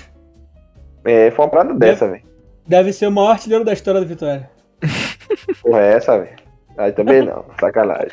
É, 1.04 1.32
foi 1.32 1.46
uma 1.46 1.52
parada 1.52 1.74
dessa, 1.74 2.08
velho. 2.08 2.24
deve 2.68 2.94
ser 2.94 3.08
o 3.08 3.12
maior 3.12 3.32
artilheiro 3.32 3.64
da 3.66 3.74
história 3.74 4.00
do 4.00 4.06
Vitória. 4.08 4.50
Porra, 5.62 5.82
é 5.82 5.94
essa, 5.94 6.18
velho. 6.18 6.38
Aí 6.78 6.92
também 6.94 7.24
não, 7.24 7.44
sacanagem. 7.60 8.12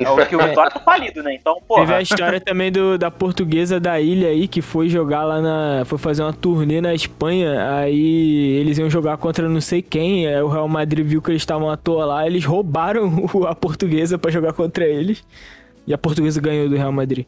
É 0.00 0.10
o 0.10 0.26
que 0.26 0.34
o 0.36 0.38
Vitória 0.42 0.70
tá 0.70 0.80
falido, 0.80 1.22
né? 1.22 1.34
Então, 1.34 1.54
Teve 1.54 1.66
porra. 1.66 1.96
a 1.96 2.00
história 2.02 2.40
também 2.40 2.72
do, 2.72 2.96
da 2.96 3.10
portuguesa 3.10 3.78
da 3.78 4.00
ilha 4.00 4.28
aí, 4.28 4.48
que 4.48 4.62
foi 4.62 4.88
jogar 4.88 5.24
lá 5.24 5.40
na. 5.40 5.84
Foi 5.84 5.98
fazer 5.98 6.22
uma 6.22 6.32
turnê 6.32 6.80
na 6.80 6.94
Espanha. 6.94 7.76
Aí 7.76 8.56
eles 8.60 8.78
iam 8.78 8.88
jogar 8.88 9.16
contra 9.18 9.48
não 9.48 9.60
sei 9.60 9.82
quem. 9.82 10.26
Aí 10.26 10.40
o 10.42 10.48
Real 10.48 10.68
Madrid 10.68 11.06
viu 11.06 11.20
que 11.20 11.30
eles 11.30 11.42
estavam 11.42 11.68
à 11.70 11.76
toa 11.76 12.04
lá. 12.06 12.26
Eles 12.26 12.44
roubaram 12.44 13.10
a 13.46 13.54
portuguesa 13.54 14.16
pra 14.18 14.30
jogar 14.30 14.52
contra 14.54 14.84
eles. 14.86 15.24
E 15.86 15.92
a 15.94 15.98
portuguesa 15.98 16.40
ganhou 16.40 16.68
do 16.68 16.76
Real 16.76 16.92
Madrid. 16.92 17.26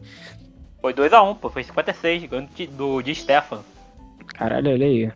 Foi 0.81 0.93
2x1, 0.95 1.37
pô. 1.39 1.49
Foi 1.51 1.63
56, 1.63 2.25
ganhando 2.25 2.49
de- 2.55 2.67
do 2.67 3.03
Di 3.03 3.15
Stefano. 3.15 3.65
Caralho, 4.35 4.71
olha 4.71 4.87
aí. 4.87 5.13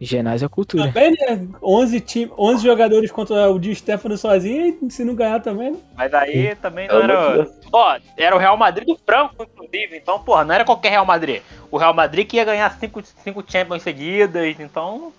Ginásio 0.00 0.46
é 0.46 0.48
cultura. 0.48 0.86
Também, 0.86 1.10
né? 1.12 1.46
11, 1.62 2.00
time, 2.00 2.32
11 2.38 2.62
jogadores 2.62 3.10
contra 3.10 3.50
o 3.50 3.58
Di 3.58 3.74
Stefano 3.74 4.16
sozinho, 4.16 4.78
e 4.82 4.90
se 4.90 5.04
não 5.04 5.14
ganhar 5.14 5.40
também, 5.40 5.72
né? 5.72 5.78
Mas 5.96 6.14
aí 6.14 6.54
também 6.56 6.86
não 6.86 6.94
É 6.94 6.98
uma 6.98 7.04
era. 7.04 7.50
Ó, 7.72 7.98
era 8.16 8.36
o 8.36 8.38
Real 8.38 8.56
Madrid 8.56 8.86
do 8.86 8.98
Franco, 9.04 9.42
inclusive. 9.42 9.96
Então, 9.96 10.18
porra, 10.20 10.44
não 10.44 10.54
era 10.54 10.64
qualquer 10.64 10.90
Real 10.90 11.06
Madrid. 11.06 11.42
O 11.70 11.76
Real 11.76 11.92
Madrid 11.92 12.26
que 12.26 12.36
ia 12.36 12.44
ganhar 12.44 12.70
5 12.70 13.02
cinco, 13.02 13.20
cinco 13.24 13.44
Champions 13.46 13.82
seguidas. 13.82 14.58
Então, 14.60 15.12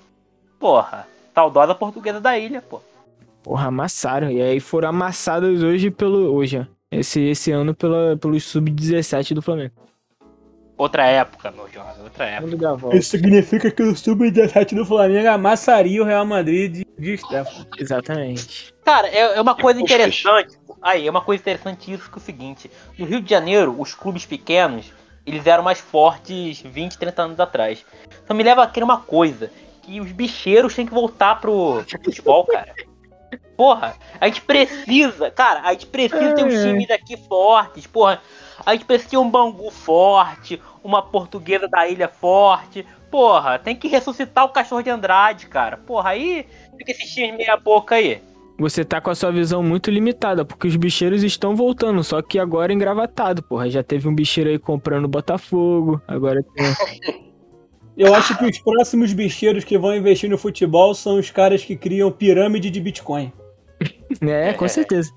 porra. 0.59 1.07
Saudosa 1.33 1.75
portuguesa 1.75 2.19
da 2.19 2.37
ilha, 2.37 2.61
pô. 2.61 2.81
Porra, 3.43 3.67
amassaram. 3.67 4.29
E 4.29 4.41
aí 4.41 4.59
foram 4.59 4.89
amassadas 4.89 5.61
hoje 5.61 5.91
pelo. 5.91 6.33
Hoje, 6.33 6.59
ó. 6.59 6.79
Esse, 6.91 7.21
esse 7.21 7.51
ano 7.51 7.73
pela, 7.75 8.17
pelos 8.17 8.43
sub-17 8.45 9.33
do 9.33 9.41
Flamengo. 9.41 9.73
Outra 10.79 11.05
época, 11.05 11.51
meu 11.51 11.67
jovem, 11.67 12.03
outra 12.03 12.25
época. 12.25 12.95
Isso 12.95 13.09
significa 13.09 13.69
que 13.69 13.83
o 13.83 13.93
Sub-17 13.93 14.75
do 14.75 14.85
Flamengo 14.85 15.27
amassaria 15.27 16.01
o 16.01 16.05
Real 16.05 16.25
Madrid 16.25 16.85
de, 16.97 17.17
Stefano. 17.17 17.67
Exatamente. 17.77 18.73
Cara, 18.85 19.09
é, 19.09 19.37
é 19.37 19.41
uma 19.41 19.55
coisa 19.55 19.77
Puxa. 19.81 19.93
interessante. 19.93 20.57
Aí, 20.81 21.05
é 21.05 21.11
uma 21.11 21.19
coisa 21.19 21.41
interessante 21.41 21.91
isso 21.91 22.09
que 22.09 22.17
é 22.17 22.21
o 22.21 22.23
seguinte. 22.23 22.71
No 22.97 23.05
Rio 23.05 23.21
de 23.21 23.29
Janeiro, 23.29 23.75
os 23.77 23.93
clubes 23.93 24.25
pequenos, 24.25 24.93
eles 25.25 25.45
eram 25.45 25.63
mais 25.63 25.81
fortes 25.81 26.61
20, 26.61 26.97
30 26.97 27.21
anos 27.23 27.39
atrás. 27.41 27.85
Então 28.23 28.33
me 28.33 28.41
leva 28.41 28.63
a 28.63 28.67
crer 28.67 28.85
uma 28.85 29.01
coisa. 29.01 29.51
Que 29.81 29.99
os 29.99 30.13
bicheiros 30.13 30.73
têm 30.73 30.85
que 30.85 30.93
voltar 30.93 31.41
pro 31.41 31.83
futebol, 32.05 32.45
cara. 32.45 32.73
Porra, 33.55 33.95
a 34.19 34.27
gente 34.27 34.41
precisa, 34.41 35.29
cara, 35.29 35.61
a 35.61 35.73
gente 35.73 35.87
precisa 35.87 36.33
ter 36.33 36.43
uns 36.43 36.61
times 36.61 36.89
aqui 36.89 37.17
fortes, 37.17 37.85
porra. 37.85 38.21
A 38.65 38.73
gente 38.73 38.85
precisa 38.85 39.11
ter 39.11 39.17
um 39.17 39.29
Bangu 39.29 39.69
forte, 39.71 40.61
uma 40.83 41.01
portuguesa 41.01 41.67
da 41.67 41.87
ilha 41.87 42.07
forte. 42.07 42.85
Porra, 43.11 43.57
tem 43.57 43.75
que 43.75 43.87
ressuscitar 43.87 44.45
o 44.45 44.49
cachorro 44.49 44.83
de 44.83 44.89
Andrade, 44.89 45.47
cara. 45.47 45.77
Porra, 45.77 46.11
aí 46.11 46.45
fica 46.77 46.91
esses 46.91 47.11
times 47.11 47.37
meia 47.37 47.57
boca 47.57 47.95
aí. 47.95 48.21
Você 48.57 48.83
tá 48.83 48.99
com 48.99 49.09
a 49.09 49.15
sua 49.15 49.31
visão 49.31 49.63
muito 49.63 49.89
limitada, 49.89 50.43
porque 50.43 50.67
os 50.67 50.75
bicheiros 50.75 51.23
estão 51.23 51.55
voltando, 51.55 52.03
só 52.03 52.21
que 52.21 52.37
agora 52.37 52.73
engravatado, 52.73 53.41
porra. 53.41 53.69
Já 53.69 53.81
teve 53.81 54.07
um 54.07 54.13
bicheiro 54.13 54.49
aí 54.49 54.59
comprando 54.59 55.07
Botafogo, 55.07 56.01
agora 56.07 56.43
tem. 56.43 56.65
Eu 57.97 58.13
acho 58.15 58.37
que 58.37 58.45
os 58.45 58.57
próximos 58.59 59.11
bicheiros 59.13 59.63
que 59.63 59.77
vão 59.77 59.95
investir 59.95 60.29
no 60.29 60.37
futebol 60.37 60.93
são 60.95 61.17
os 61.19 61.29
caras 61.29 61.63
que 61.65 61.75
criam 61.75 62.11
pirâmide 62.11 62.69
de 62.69 62.79
Bitcoin. 62.79 63.31
É, 64.21 64.53
com 64.53 64.67
certeza. 64.67 65.11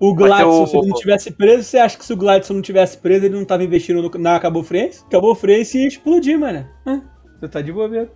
O 0.00 0.14
Gladson, 0.14 0.62
o- 0.62 0.66
se 0.66 0.76
ele 0.76 0.88
não 0.88 0.96
tivesse 0.96 1.30
preso, 1.30 1.62
você 1.64 1.78
acha 1.78 1.96
que 1.96 2.04
se 2.04 2.12
o 2.12 2.16
Gladson 2.16 2.54
não 2.54 2.62
tivesse 2.62 2.98
preso, 2.98 3.26
ele 3.26 3.34
não 3.36 3.44
tava 3.44 3.62
investindo 3.64 4.02
no- 4.02 4.18
na 4.18 4.40
Cabo 4.40 4.62
Friense? 4.62 5.04
Cabo 5.10 5.34
Friense 5.34 5.78
ia 5.78 5.86
explodir, 5.88 6.38
mano. 6.38 6.66
Você 7.40 7.48
tá 7.48 7.60
de 7.60 7.72
bobeira. 7.72 8.10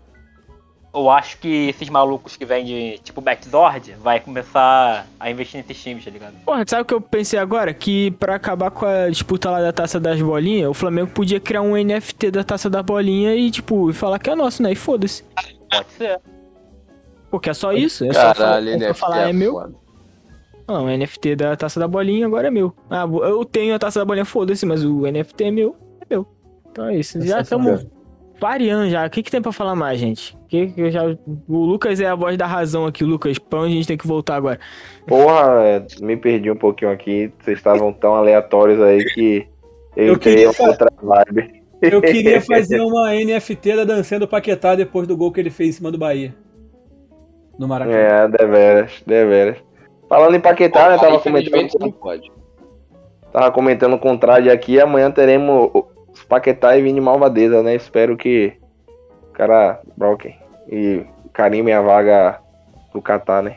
Eu 0.93 1.11
acho 1.11 1.39
que 1.39 1.69
esses 1.69 1.89
malucos 1.91 2.35
que 2.37 2.45
vêm 2.47 2.65
de 2.65 2.99
tipo 3.05 3.21
Backzord 3.21 3.95
vai 4.01 4.21
começar 4.21 5.07
a 5.21 5.31
investir 5.31 5.61
nesses 5.61 5.83
times, 5.83 6.05
tá 6.05 6.11
ligado? 6.11 6.35
Porra, 6.45 6.65
sabe 6.67 6.83
o 6.83 6.85
que 6.85 6.95
eu 6.95 7.01
pensei 7.01 7.39
agora? 7.39 7.75
Que 7.75 8.11
pra 8.13 8.37
acabar 8.37 8.71
com 8.71 8.87
a 8.87 9.09
disputa 9.09 9.51
lá 9.51 9.61
da 9.61 9.73
taça 9.73 10.01
das 10.01 10.21
bolinhas, 10.21 10.71
o 10.71 10.75
Flamengo 10.75 11.11
podia 11.11 11.39
criar 11.39 11.61
um 11.61 11.77
NFT 11.77 12.31
da 12.31 12.43
taça 12.43 12.71
da 12.71 12.83
bolinha 12.83 13.35
e, 13.35 13.51
tipo, 13.51 13.93
falar 13.93 14.19
que 14.19 14.31
é 14.31 14.35
nosso, 14.35 14.63
né? 14.63 14.73
E 14.73 14.77
foda-se. 14.77 15.23
Pode 15.71 15.91
ser. 15.91 16.21
Porque 17.31 17.51
é 17.51 17.55
só 17.55 17.73
isso. 17.73 18.05
É 18.07 18.13
só, 18.13 18.21
falar, 18.21 18.35
Caralho, 18.35 18.69
é 18.71 18.73
só 18.73 18.79
NFT 18.79 18.95
falar 19.01 19.29
é 19.29 19.33
meu. 19.33 19.53
foda. 19.53 19.75
Não, 20.67 20.85
o 20.85 20.97
NFT 20.97 21.37
da 21.37 21.57
taça 21.57 21.79
da 21.79 21.87
bolinha 21.87 22.27
agora 22.27 22.49
é 22.49 22.51
meu. 22.51 22.75
Ah, 22.91 23.05
eu 23.05 23.45
tenho 23.45 23.75
a 23.75 23.79
taça 23.79 23.99
da 24.01 24.05
bolinha, 24.05 24.25
foda-se, 24.25 24.65
mas 24.65 24.85
o 24.85 25.03
NFT 25.03 25.45
é 25.45 25.51
meu. 25.51 25.77
É 26.01 26.07
meu. 26.09 26.27
Então 26.71 26.87
é 26.89 26.97
isso. 26.97 27.21
Já 27.23 27.41
estamos 27.41 27.87
variando 28.41 28.89
já. 28.91 29.07
O 29.07 29.11
que, 29.11 29.23
que 29.23 29.31
tem 29.31 29.43
pra 29.43 29.53
falar 29.53 29.75
mais, 29.75 29.99
gente? 29.99 30.37
Que 30.49 30.69
que 30.69 30.81
eu 30.81 30.91
já... 30.91 31.05
O 31.49 31.65
Lucas 31.65 32.01
é 32.01 32.07
a 32.07 32.15
voz 32.15 32.37
da 32.37 32.47
razão 32.47 32.87
aqui, 32.87 33.05
Lucas. 33.05 33.39
Pra 33.39 33.61
onde 33.61 33.73
a 33.73 33.77
gente 33.77 33.89
tem 33.89 33.97
que 33.97 34.07
voltar 34.07 34.37
agora? 34.37 34.59
Porra, 35.07 35.63
é, 35.63 35.87
me 36.01 36.17
perdi 36.17 36.51
um 36.51 36.57
pouquinho 36.57 36.91
aqui. 36.91 37.33
Vocês 37.41 37.59
estavam 37.59 37.93
tão 37.93 38.15
aleatórios 38.15 38.81
aí 38.81 39.05
que 39.05 39.47
eu, 39.97 40.07
Eu 40.07 40.15
entrei 40.15 40.37
queria 40.37 40.51
em 40.51 40.69
outra 40.69 40.93
vibe. 41.03 41.63
Eu 41.81 42.01
queria 42.01 42.41
fazer 42.41 42.81
uma 42.83 43.13
NFT 43.13 43.77
da 43.77 43.85
dancinha 43.85 44.21
do 44.21 44.29
Paquetá 44.29 44.75
depois 44.75 45.07
do 45.07 45.17
gol 45.17 45.33
que 45.33 45.41
ele 45.41 45.51
fez 45.51 45.71
em 45.71 45.73
cima 45.73 45.91
do 45.91 45.99
Bahia. 45.99 46.35
No 47.59 47.67
Maracanã. 47.67 47.97
É, 47.97 48.29
deveras, 48.29 49.03
deveras. 49.07 49.59
Falando 50.09 50.35
em 50.35 50.41
Paquetá, 50.41 50.89
né? 50.89 50.99
Tava 50.99 51.19
comentando, 51.21 51.69
não 51.81 51.91
pode. 51.91 52.33
tava 53.33 53.51
comentando 53.51 53.99
com 53.99 54.13
o 54.13 54.19
Trade 54.19 54.49
aqui. 54.49 54.81
Amanhã 54.81 55.11
teremos 55.11 55.71
os 55.75 55.85
Paquetá 56.25 56.77
e 56.77 56.83
Vini 56.83 57.01
Malvadeza, 57.01 57.63
né? 57.63 57.75
Espero 57.75 58.17
que 58.17 58.53
o 59.29 59.33
cara 59.33 59.81
broquem 59.97 60.37
e 60.71 61.03
carimem 61.33 61.75
a 61.75 61.81
vaga 61.81 62.41
pro 62.91 63.03
Catar, 63.03 63.43
né? 63.43 63.57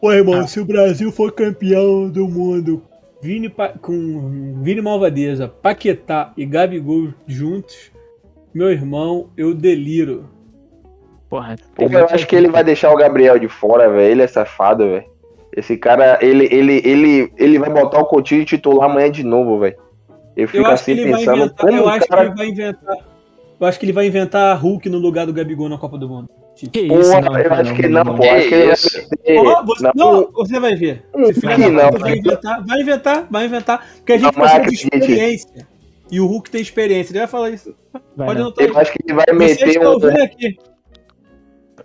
Pô, 0.00 0.12
irmão, 0.12 0.46
se 0.46 0.58
o 0.60 0.64
Brasil 0.64 1.12
for 1.12 1.32
campeão 1.32 2.08
do 2.08 2.26
mundo 2.26 2.82
Vini 3.22 3.50
Pa- 3.50 3.74
com 3.80 4.62
Vini 4.62 4.80
Malvadeza, 4.80 5.46
Paquetá 5.46 6.32
e 6.36 6.46
Gabigol 6.46 7.08
juntos, 7.26 7.92
meu 8.54 8.70
irmão, 8.70 9.28
eu 9.36 9.54
deliro. 9.54 10.24
Porra. 11.28 11.54
Eu 11.78 12.06
acho 12.06 12.26
que 12.26 12.34
ele 12.34 12.48
vai 12.48 12.64
deixar 12.64 12.90
o 12.90 12.96
Gabriel 12.96 13.38
de 13.38 13.46
fora, 13.46 13.88
velho. 13.90 14.10
Ele 14.10 14.22
é 14.22 14.26
safado, 14.26 14.84
velho. 14.88 15.04
Esse 15.54 15.76
cara, 15.76 16.18
ele, 16.22 16.48
ele, 16.50 16.80
ele, 16.84 17.32
ele 17.36 17.58
vai 17.58 17.70
botar 17.70 18.00
o 18.00 18.06
Coutinho 18.06 18.44
titular 18.44 18.88
amanhã 18.88 19.10
de 19.10 19.22
novo, 19.22 19.58
velho. 19.58 19.76
Eu 20.36 20.44
Eu 20.44 20.48
fico 20.48 20.66
acho 20.66 20.84
que 20.84 20.90
assim 20.92 21.00
ele 21.00 21.10
vai 21.10 21.20
pensando 21.20 21.36
inventar, 21.36 21.66
como 21.66 21.78
eu 21.78 21.88
acho 21.88 22.00
que 22.00 22.08
cara... 22.08 22.24
ele 22.24 22.34
vai 22.34 22.48
inventar. 22.48 22.96
Eu 23.60 23.66
acho 23.66 23.78
que 23.78 23.84
ele 23.84 23.92
vai 23.92 24.06
inventar 24.06 24.56
Hulk 24.56 24.88
no 24.88 24.98
lugar 24.98 25.26
do 25.26 25.32
Gabigol 25.32 25.68
na 25.68 25.76
Copa 25.76 25.98
do 25.98 26.08
Mundo. 26.08 26.28
Que 26.56 26.88
Porra, 26.88 27.00
isso, 27.00 27.12
eu 27.12 27.52
acho 27.54 27.74
que 27.74 27.88
não, 27.88 28.04
pô. 28.04 28.22
Que 28.22 28.28
Acho 28.28 28.48
que 28.48 28.54
ele 28.54 29.42
vai 29.42 29.64
você, 29.64 29.90
não, 29.94 30.12
não, 30.12 30.32
você 30.32 30.60
vai 30.60 30.74
ver. 30.74 31.04
um 31.14 31.22
Esse 31.22 31.40
filho 31.40 31.54
que 31.54 31.68
não, 31.68 31.90
puta 31.90 31.98
vai 31.98 32.18
inventar, 32.18 32.66
vai 32.66 32.80
inventar, 32.80 33.26
vai 33.30 33.44
inventar. 33.46 33.86
Porque 33.96 34.12
a 34.12 34.18
gente 34.18 34.36
Não, 34.36 34.42
precisa 34.42 34.66
de 34.66 34.74
experiência. 34.74 35.68
E 36.10 36.20
o 36.20 36.26
Hulk 36.26 36.50
tem 36.50 36.60
experiência. 36.60 37.12
Ele 37.12 37.18
vai 37.20 37.28
falar 37.28 37.50
isso. 37.50 37.74
Vai 38.16 38.26
Pode 38.26 38.40
não. 38.40 38.46
anotar 38.46 38.66
Eu 38.66 38.78
acho 38.78 38.92
que 38.92 38.98
ele 39.04 39.14
vai 39.14 39.26
meter 39.32 39.78
um... 39.78 40.22
aqui. 40.22 40.58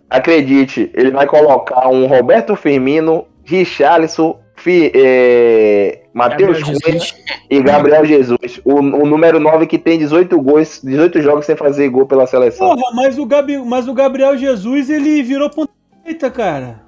Acredite, 0.09 0.91
ele 0.93 1.11
vai 1.11 1.25
colocar 1.25 1.87
um 1.89 2.05
Roberto 2.05 2.55
Firmino, 2.55 3.27
Richarlison, 3.43 4.39
Fi, 4.55 4.91
é, 4.93 6.04
Matheus 6.15 6.63
Cunha 6.63 7.01
e 7.49 7.61
Gabriel 7.61 8.05
Jesus. 8.05 8.61
O, 8.63 8.75
o 8.75 9.05
número 9.05 9.37
9 9.37 9.67
que 9.67 9.77
tem 9.77 9.99
18 9.99 10.41
gols, 10.41 10.79
18 10.81 11.21
jogos 11.21 11.45
sem 11.45 11.57
fazer 11.57 11.89
gol 11.89 12.05
pela 12.05 12.25
seleção. 12.25 12.73
Porra, 12.73 12.95
mas 12.95 13.17
o, 13.17 13.25
Gabi, 13.25 13.57
mas 13.57 13.85
o 13.85 13.93
Gabriel 13.93 14.37
Jesus, 14.37 14.89
ele 14.89 15.21
virou 15.21 15.49
ponta 15.49 15.73
direita, 16.01 16.31
cara. 16.31 16.79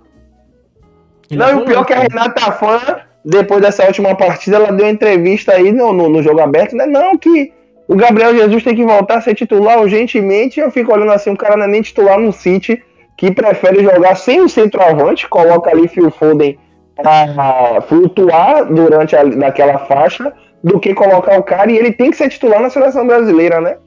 Ele 1.30 1.42
Não, 1.42 1.50
e 1.50 1.54
o 1.56 1.66
pior 1.66 1.82
é 1.82 1.86
que 1.86 1.94
a 1.94 2.00
Renata 2.00 2.54
Fã, 2.54 2.80
depois 3.26 3.62
dessa 3.62 3.86
última 3.86 4.16
partida, 4.16 4.56
ela 4.56 4.72
deu 4.72 4.86
uma 4.86 4.92
entrevista 4.94 5.52
aí 5.52 5.74
no, 5.74 5.92
no, 5.92 6.08
no 6.08 6.24
jogo 6.24 6.40
aberto, 6.40 6.74
né? 6.74 6.86
Não, 6.86 7.18
que 7.18 7.52
o 7.86 7.98
Gabriel 7.98 8.34
Jesus 8.34 8.64
tem 8.64 8.78
que 8.78 8.86
voltar 8.86 9.18
a 9.18 9.22
ser 9.22 9.36
titular 9.36 9.82
urgentemente. 9.82 10.62
Eu 10.62 10.72
fico 10.72 10.94
olhando 10.94 11.12
assim, 11.12 11.32
o 11.32 11.38
cara 11.38 11.58
não 11.58 11.66
é 11.66 11.68
nem 11.68 11.82
titular 11.82 12.18
no 12.18 12.32
City, 12.32 12.82
que 13.18 13.30
prefere 13.30 13.84
jogar 13.84 14.16
sem 14.16 14.40
o 14.40 14.48
centroavante, 14.48 15.28
coloca 15.28 15.70
ali 15.70 15.86
Phil 15.90 16.10
Foden 16.12 16.58
pra 17.02 17.82
flutuar 17.88 18.66
durante 18.66 19.16
a, 19.16 19.24
naquela 19.24 19.80
faixa 19.80 20.34
do 20.64 20.80
que 20.80 20.94
colocar 20.94 21.38
o 21.40 21.44
cara 21.44 21.72
e 21.72 21.78
ele 21.78 21.92
tem 21.92 22.10
que 22.12 22.18
ser 22.18 22.30
titular 22.30 22.62
na 22.62 22.70
seleção 22.70 23.06
brasileira, 23.06 23.62
né? 23.62 23.78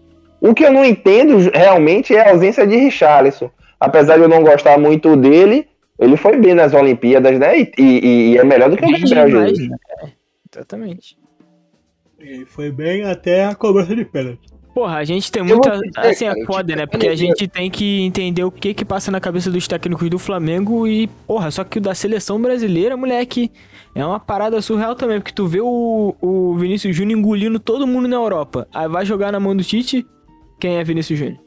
O 0.41 0.55
que 0.55 0.65
eu 0.65 0.73
não 0.73 0.85
entendo 0.85 1.37
realmente 1.53 2.15
é 2.17 2.27
a 2.29 2.31
ausência 2.33 2.67
de 2.67 2.77
Richarlison. 2.77 3.51
Apesar 3.79 4.17
de 4.17 4.23
eu 4.23 4.29
não 4.29 4.43
gostar 4.43 4.79
muito 4.79 5.17
dele, 5.17 5.67
ele 5.99 6.17
foi 6.17 6.37
bem 6.39 6.55
nas 6.55 6.73
Olimpíadas, 6.73 7.39
né? 7.39 7.59
E, 7.61 7.73
e- 7.79 8.33
e 8.33 8.39
é 8.39 8.45
melhor 8.45 8.71
do 8.71 8.77
que 8.77 8.85
o 8.85 8.91
Gabriel 8.91 9.31
Jesus. 9.49 9.69
né? 9.69 9.77
É, 10.03 10.07
Exatamente. 10.55 11.19
E 12.19 12.45
foi 12.47 12.71
bem 12.71 13.05
até 13.05 13.45
a 13.47 13.55
cobrança 13.55 13.95
de 13.95 14.05
pênalti. 14.05 14.50
Porra, 14.75 14.97
a 14.97 15.05
gente 15.05 15.33
tem 15.33 15.43
muita. 15.43 15.71
dizer, 15.73 15.91
Assim, 15.97 16.27
cara, 16.27 16.41
é 16.41 16.47
foda, 16.47 16.65
tive 16.69 16.77
né? 16.77 16.87
Porque 16.87 17.09
a 17.09 17.15
gente 17.17 17.49
tem 17.49 17.71
que 17.71 18.03
entender 18.03 18.45
o 18.45 18.51
que 18.53 18.73
que 18.73 18.85
passa 18.85 19.11
na 19.11 19.21
cabeça 19.21 19.51
dos 19.51 19.67
técnicos 19.67 20.09
do 20.09 20.19
Flamengo 20.19 20.87
e, 20.87 21.09
porra, 21.27 21.51
só 21.51 21.65
que 21.65 21.79
o 21.79 21.81
da 21.81 21.95
seleção 21.95 22.41
brasileira, 22.41 22.97
moleque, 22.97 23.51
é 23.95 24.05
uma 24.07 24.21
parada 24.21 24.63
surreal 24.63 24.95
também. 24.95 25.19
Porque 25.19 25.35
tu 25.35 25.47
vê 25.47 25.61
o, 25.61 26.15
o 26.21 26.55
Vinícius 26.55 26.95
Júnior 26.95 27.19
engolindo 27.19 27.59
todo 27.59 27.87
mundo 27.87 28.07
na 28.07 28.17
Europa. 28.17 28.69
Aí 28.73 28.89
vai 28.89 29.05
jogar 29.05 29.33
na 29.33 29.41
mão 29.41 29.57
do 29.57 29.65
Tite. 29.65 30.07
Quem 30.61 30.77
é 30.77 30.85
Vinícius 30.85 31.19
Júnior? 31.19 31.41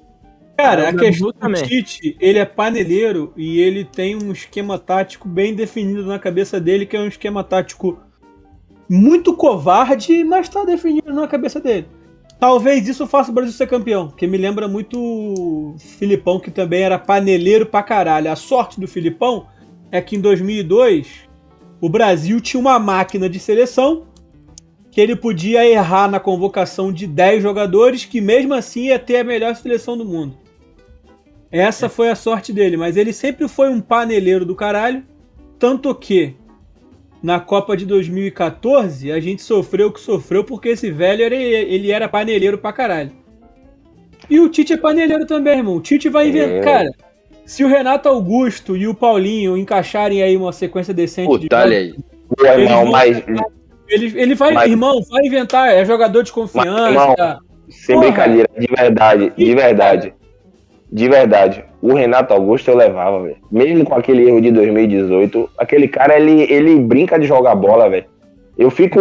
Cara, 0.58 0.88
Ah, 0.88 0.90
a 0.90 0.94
o 0.94 0.98
questão 0.98 1.32
do 1.32 1.34
também. 1.34 1.64
Tite, 1.64 2.16
ele 2.20 2.40
é 2.40 2.46
paneleiro 2.46 3.34
e 3.38 3.60
ele 3.60 3.86
tem 3.86 4.16
um 4.16 4.32
esquema 4.32 4.78
tático 4.78 5.28
bem 5.28 5.56
definido 5.56 6.06
na 6.06 6.20
cabeça 6.20 6.60
dele, 6.60 6.86
que 6.86 6.96
é 6.96 7.00
um 7.00 7.08
esquema 7.08 7.44
tático 7.44 8.00
muito 8.90 9.36
covarde, 9.36 10.24
mas 10.24 10.50
tá 10.50 10.64
definido 10.66 11.14
na 11.14 11.28
cabeça 11.28 11.60
dele. 11.60 11.88
Talvez 12.44 12.86
isso 12.90 13.08
faça 13.08 13.32
o 13.32 13.34
Brasil 13.34 13.54
ser 13.54 13.68
campeão, 13.68 14.10
que 14.10 14.28
me 14.28 14.38
lembra 14.38 14.68
muito 14.68 15.00
o 15.00 15.76
Filipão, 15.80 16.42
que 16.42 16.52
também 16.52 16.82
era 16.82 17.00
paneleiro 17.00 17.66
pra 17.66 17.82
caralho. 17.82 18.30
A 18.30 18.36
sorte 18.36 18.82
do 18.82 18.86
Filipão 18.86 19.48
é 19.90 20.02
que 20.02 20.18
em 20.18 20.20
2002 20.20 21.22
o 21.80 21.88
Brasil 21.88 22.42
tinha 22.42 22.60
uma 22.60 22.78
máquina 22.78 23.30
de 23.30 23.40
seleção 23.40 24.08
que 24.92 25.00
ele 25.00 25.16
podia 25.16 25.66
errar 25.66 26.12
na 26.12 26.20
convocação 26.20 26.92
de 26.92 27.08
10 27.08 27.42
jogadores, 27.42 28.04
que 28.04 28.20
mesmo 28.20 28.54
assim 28.54 28.88
ia 28.88 29.00
ter 29.00 29.20
a 29.20 29.24
melhor 29.24 29.56
seleção 29.56 29.98
do 29.98 30.04
mundo. 30.04 30.38
Essa 31.50 31.88
foi 31.88 32.10
a 32.10 32.16
sorte 32.16 32.52
dele, 32.52 32.76
mas 32.76 32.98
ele 32.98 33.14
sempre 33.14 33.48
foi 33.48 33.70
um 33.70 33.80
paneleiro 33.80 34.44
do 34.44 34.54
caralho, 34.54 35.02
tanto 35.58 35.96
que 35.96 36.36
na 37.24 37.40
Copa 37.40 37.76
de 37.78 37.86
2014 37.86 39.10
a 39.12 39.20
gente 39.20 39.42
sofreu 39.42 39.88
o 39.88 39.92
que 39.94 40.02
sofreu 40.02 40.44
porque 40.44 40.70
esse 40.70 40.92
velho 40.92 41.24
era, 41.24 41.34
ele 41.34 41.90
era 41.90 42.10
paneleiro 42.10 42.58
pra 42.58 42.74
caralho. 42.74 43.12
E 44.30 44.40
o 44.40 44.50
Tite 44.50 44.74
é 44.74 44.78
paneleiro 44.78 45.26
também, 45.26 45.58
irmão. 45.58 45.76
O 45.78 45.82
Tite 45.82 46.10
vai 46.10 46.28
inventar. 46.28 46.56
É. 46.58 46.62
Cara, 46.62 46.90
se 47.46 47.64
o 47.64 47.68
Renato 47.68 48.08
Augusto 48.10 48.76
e 48.76 48.88
o 48.88 48.94
Paulinho 48.94 49.58
encaixarem 49.58 50.22
aí 50.22 50.36
uma 50.38 50.52
sequência 50.52 50.94
decente 50.94 51.32
de 51.40 51.44
Puta, 51.48 51.58
olha 51.62 51.78
aí. 51.78 51.96
Eles 52.56 52.70
vão- 52.70 52.86
mas 52.88 53.24
ele, 53.88 54.14
ele 54.20 54.36
vai, 54.36 54.54
Mas- 54.54 54.70
irmão, 54.72 55.02
vai 55.10 55.26
inventar, 55.26 55.70
é 55.74 55.86
jogador 55.86 56.24
de 56.24 56.32
confiança. 56.32 56.90
irmão, 56.90 57.16
sem 57.70 57.96
Porra. 57.96 58.08
brincadeira, 58.08 58.50
de 58.58 58.68
verdade, 58.68 59.34
de 59.38 59.56
verdade. 59.56 60.14
De 60.94 61.10
verdade. 61.10 61.66
O 61.82 61.96
Renato 61.96 62.36
Augusto 62.36 62.70
eu 62.70 62.78
levava, 62.78 63.24
velho. 63.24 63.38
Mesmo 63.52 63.84
com 63.84 63.96
aquele 63.96 64.28
erro 64.28 64.40
de 64.40 64.52
2018, 64.52 65.50
aquele 65.58 65.88
cara, 65.88 66.16
ele, 66.20 66.44
ele 66.44 66.80
brinca 66.80 67.18
de 67.18 67.26
jogar 67.26 67.56
bola, 67.56 67.90
velho. 67.90 68.06
Eu 68.56 68.70
fico 68.70 69.00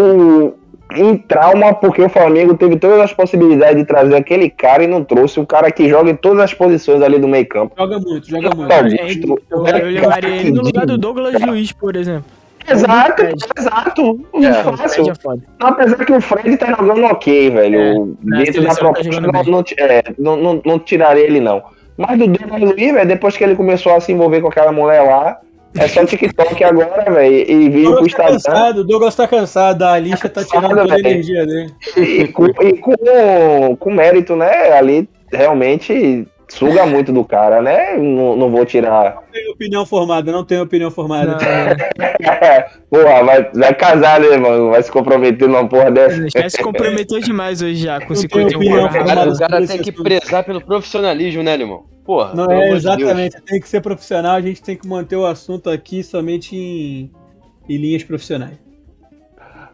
em 0.97 1.19
trauma 1.19 1.75
porque 1.75 2.03
o 2.03 2.09
Flamengo 2.09 2.55
teve 2.55 2.77
todas 2.77 2.99
as 2.99 3.13
possibilidades 3.13 3.77
de 3.77 3.85
trazer 3.85 4.17
aquele 4.17 4.49
cara 4.49 4.83
e 4.83 4.87
não 4.87 5.05
trouxe 5.05 5.39
um 5.39 5.45
cara 5.45 5.71
que 5.71 5.87
joga 5.87 6.11
em 6.11 6.17
todas 6.17 6.41
as 6.41 6.55
posições 6.55 7.03
ali 7.03 7.19
do 7.19 7.29
meio 7.29 7.47
campo. 7.47 7.75
Joga 7.79 7.99
muito, 7.99 8.27
joga 8.27 8.55
muito. 8.55 8.73
Augusto, 8.73 9.43
Eu, 9.51 9.59
o 9.59 9.61
eu 9.61 9.65
cara 9.65 9.85
levaria 9.85 10.37
ele 10.37 10.51
no 10.51 10.63
lugar 10.63 10.87
do 10.87 10.97
Douglas 10.97 11.39
Luiz, 11.43 11.73
por 11.73 11.95
exemplo. 11.95 12.25
Exato, 12.67 13.23
exato. 13.59 14.21
É, 14.35 14.71
O 14.71 14.77
Fácil. 14.77 15.15
Fred 15.15 15.43
é. 15.43 15.45
Apesar 15.61 16.05
que 16.05 16.13
o 16.13 16.21
Fred 16.23 16.57
tá 16.57 16.69
jogando 16.69 17.05
ok, 17.05 17.51
velho. 17.51 18.17
na 18.23 18.39
Dentro 18.39 18.63
da 18.63 18.69
tá 18.71 18.77
proposta, 18.77 19.13
jogando 19.13 19.33
não, 19.33 19.45
não, 19.45 19.65
é, 19.79 20.03
não, 20.19 20.37
não, 20.37 20.63
não 20.65 20.79
tiraria 20.79 21.25
ele, 21.25 21.41
não. 21.41 21.63
Mas 22.07 22.19
do 22.19 22.27
Douglas 22.27 22.61
Luiz, 22.61 22.93
velho, 22.93 23.09
depois 23.09 23.37
que 23.37 23.45
ele 23.45 23.55
começou 23.55 23.95
a 23.95 24.01
se 24.01 24.13
envolver 24.13 24.41
com 24.41 24.49
aquela 24.49 24.73
mulher 24.73 25.03
lá, 25.03 25.39
é 25.79 25.87
só 25.87 26.05
TikTok 26.05 26.63
agora, 26.65 27.11
velho, 27.11 27.51
e 27.51 27.69
vídeo 27.71 27.95
pro 27.95 28.03
Douglas 28.03 28.13
tá 28.13 28.31
Instagram. 28.31 28.61
cansado, 28.61 28.79
o 28.79 28.85
Douglas 28.85 29.15
tá 29.15 29.29
cansado, 29.29 29.83
a 29.85 29.99
lixa 29.99 30.29
tá 30.29 30.45
tirando 30.45 30.77
toda 30.77 30.95
a 30.95 30.99
energia 30.99 31.47
dele. 31.47 31.73
E, 31.97 32.29
com, 32.29 32.47
e 32.47 32.79
com, 32.79 33.77
com 33.77 33.95
mérito, 33.95 34.35
né? 34.35 34.73
Ali 34.73 35.09
realmente 35.33 36.27
suga 36.49 36.85
muito 36.85 37.13
do 37.13 37.25
cara, 37.25 37.63
né? 37.63 37.97
Não, 37.97 38.37
não 38.37 38.51
vou 38.51 38.67
tirar. 38.67 39.15
Não 39.15 39.23
tenho 39.33 39.53
opinião 39.53 39.87
formada, 39.87 40.33
não 40.33 40.45
tenho 40.45 40.63
opinião 40.63 40.91
formada. 40.91 41.39
Porra, 42.91 43.25
vai, 43.25 43.51
vai 43.55 43.75
casar, 43.75 44.21
né, 44.21 44.37
mano? 44.37 44.71
Vai 44.71 44.83
se 44.83 44.93
comprometer 44.93 45.49
numa 45.49 45.67
porra 45.67 45.91
dessa. 45.91 46.27
Já 46.29 46.51
se 46.51 46.63
comprometeu 46.63 47.19
demais 47.21 47.63
hoje 47.63 47.77
já, 47.77 48.01
com 48.01 48.11
Não 48.11 48.17
51 48.17 48.59
tenho 48.59 48.59
opinião 48.59 48.89
programas. 48.89 49.09
Cara, 49.09 49.21
formada. 49.23 49.47
o 49.47 49.49
cara 49.49 49.67
tem 49.67 49.79
que 49.79 49.93
prezar 49.93 50.45
pelo 50.45 50.61
profissionalismo, 50.61 51.43
né, 51.43 51.55
irmão? 51.55 51.92
Porra. 52.05 52.35
Não 52.35 52.47
pelo 52.49 52.61
é 52.61 52.65
de 52.65 52.71
Deus. 52.71 52.85
exatamente, 52.85 53.41
tem 53.43 53.61
que 53.61 53.69
ser 53.69 53.81
profissional, 53.81 54.35
a 54.37 54.41
gente 54.41 54.63
tem 54.63 54.77
que 54.77 54.87
manter 54.89 55.17
o 55.17 55.25
assunto 55.27 55.71
aqui 55.71 56.03
somente 56.03 56.57
em, 56.57 57.11
em 57.69 57.77
linhas 57.77 58.03
profissionais. 58.03 58.59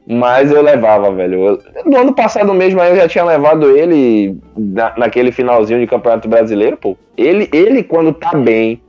Mas 0.06 0.50
eu 0.50 0.62
levava, 0.62 1.10
velho. 1.12 1.60
No 1.84 1.98
ano 1.98 2.14
passado 2.14 2.52
mesmo 2.54 2.80
aí 2.80 2.90
eu 2.90 2.96
já 2.96 3.06
tinha 3.08 3.24
levado 3.24 3.76
ele 3.76 4.38
na- 4.56 4.94
naquele 4.96 5.30
finalzinho 5.30 5.80
de 5.80 5.86
Campeonato 5.86 6.26
Brasileiro, 6.28 6.76
pô. 6.78 6.96
Ele, 7.16 7.46
ele, 7.52 7.82
quando 7.82 8.12
tá 8.14 8.32
bem, 8.34 8.80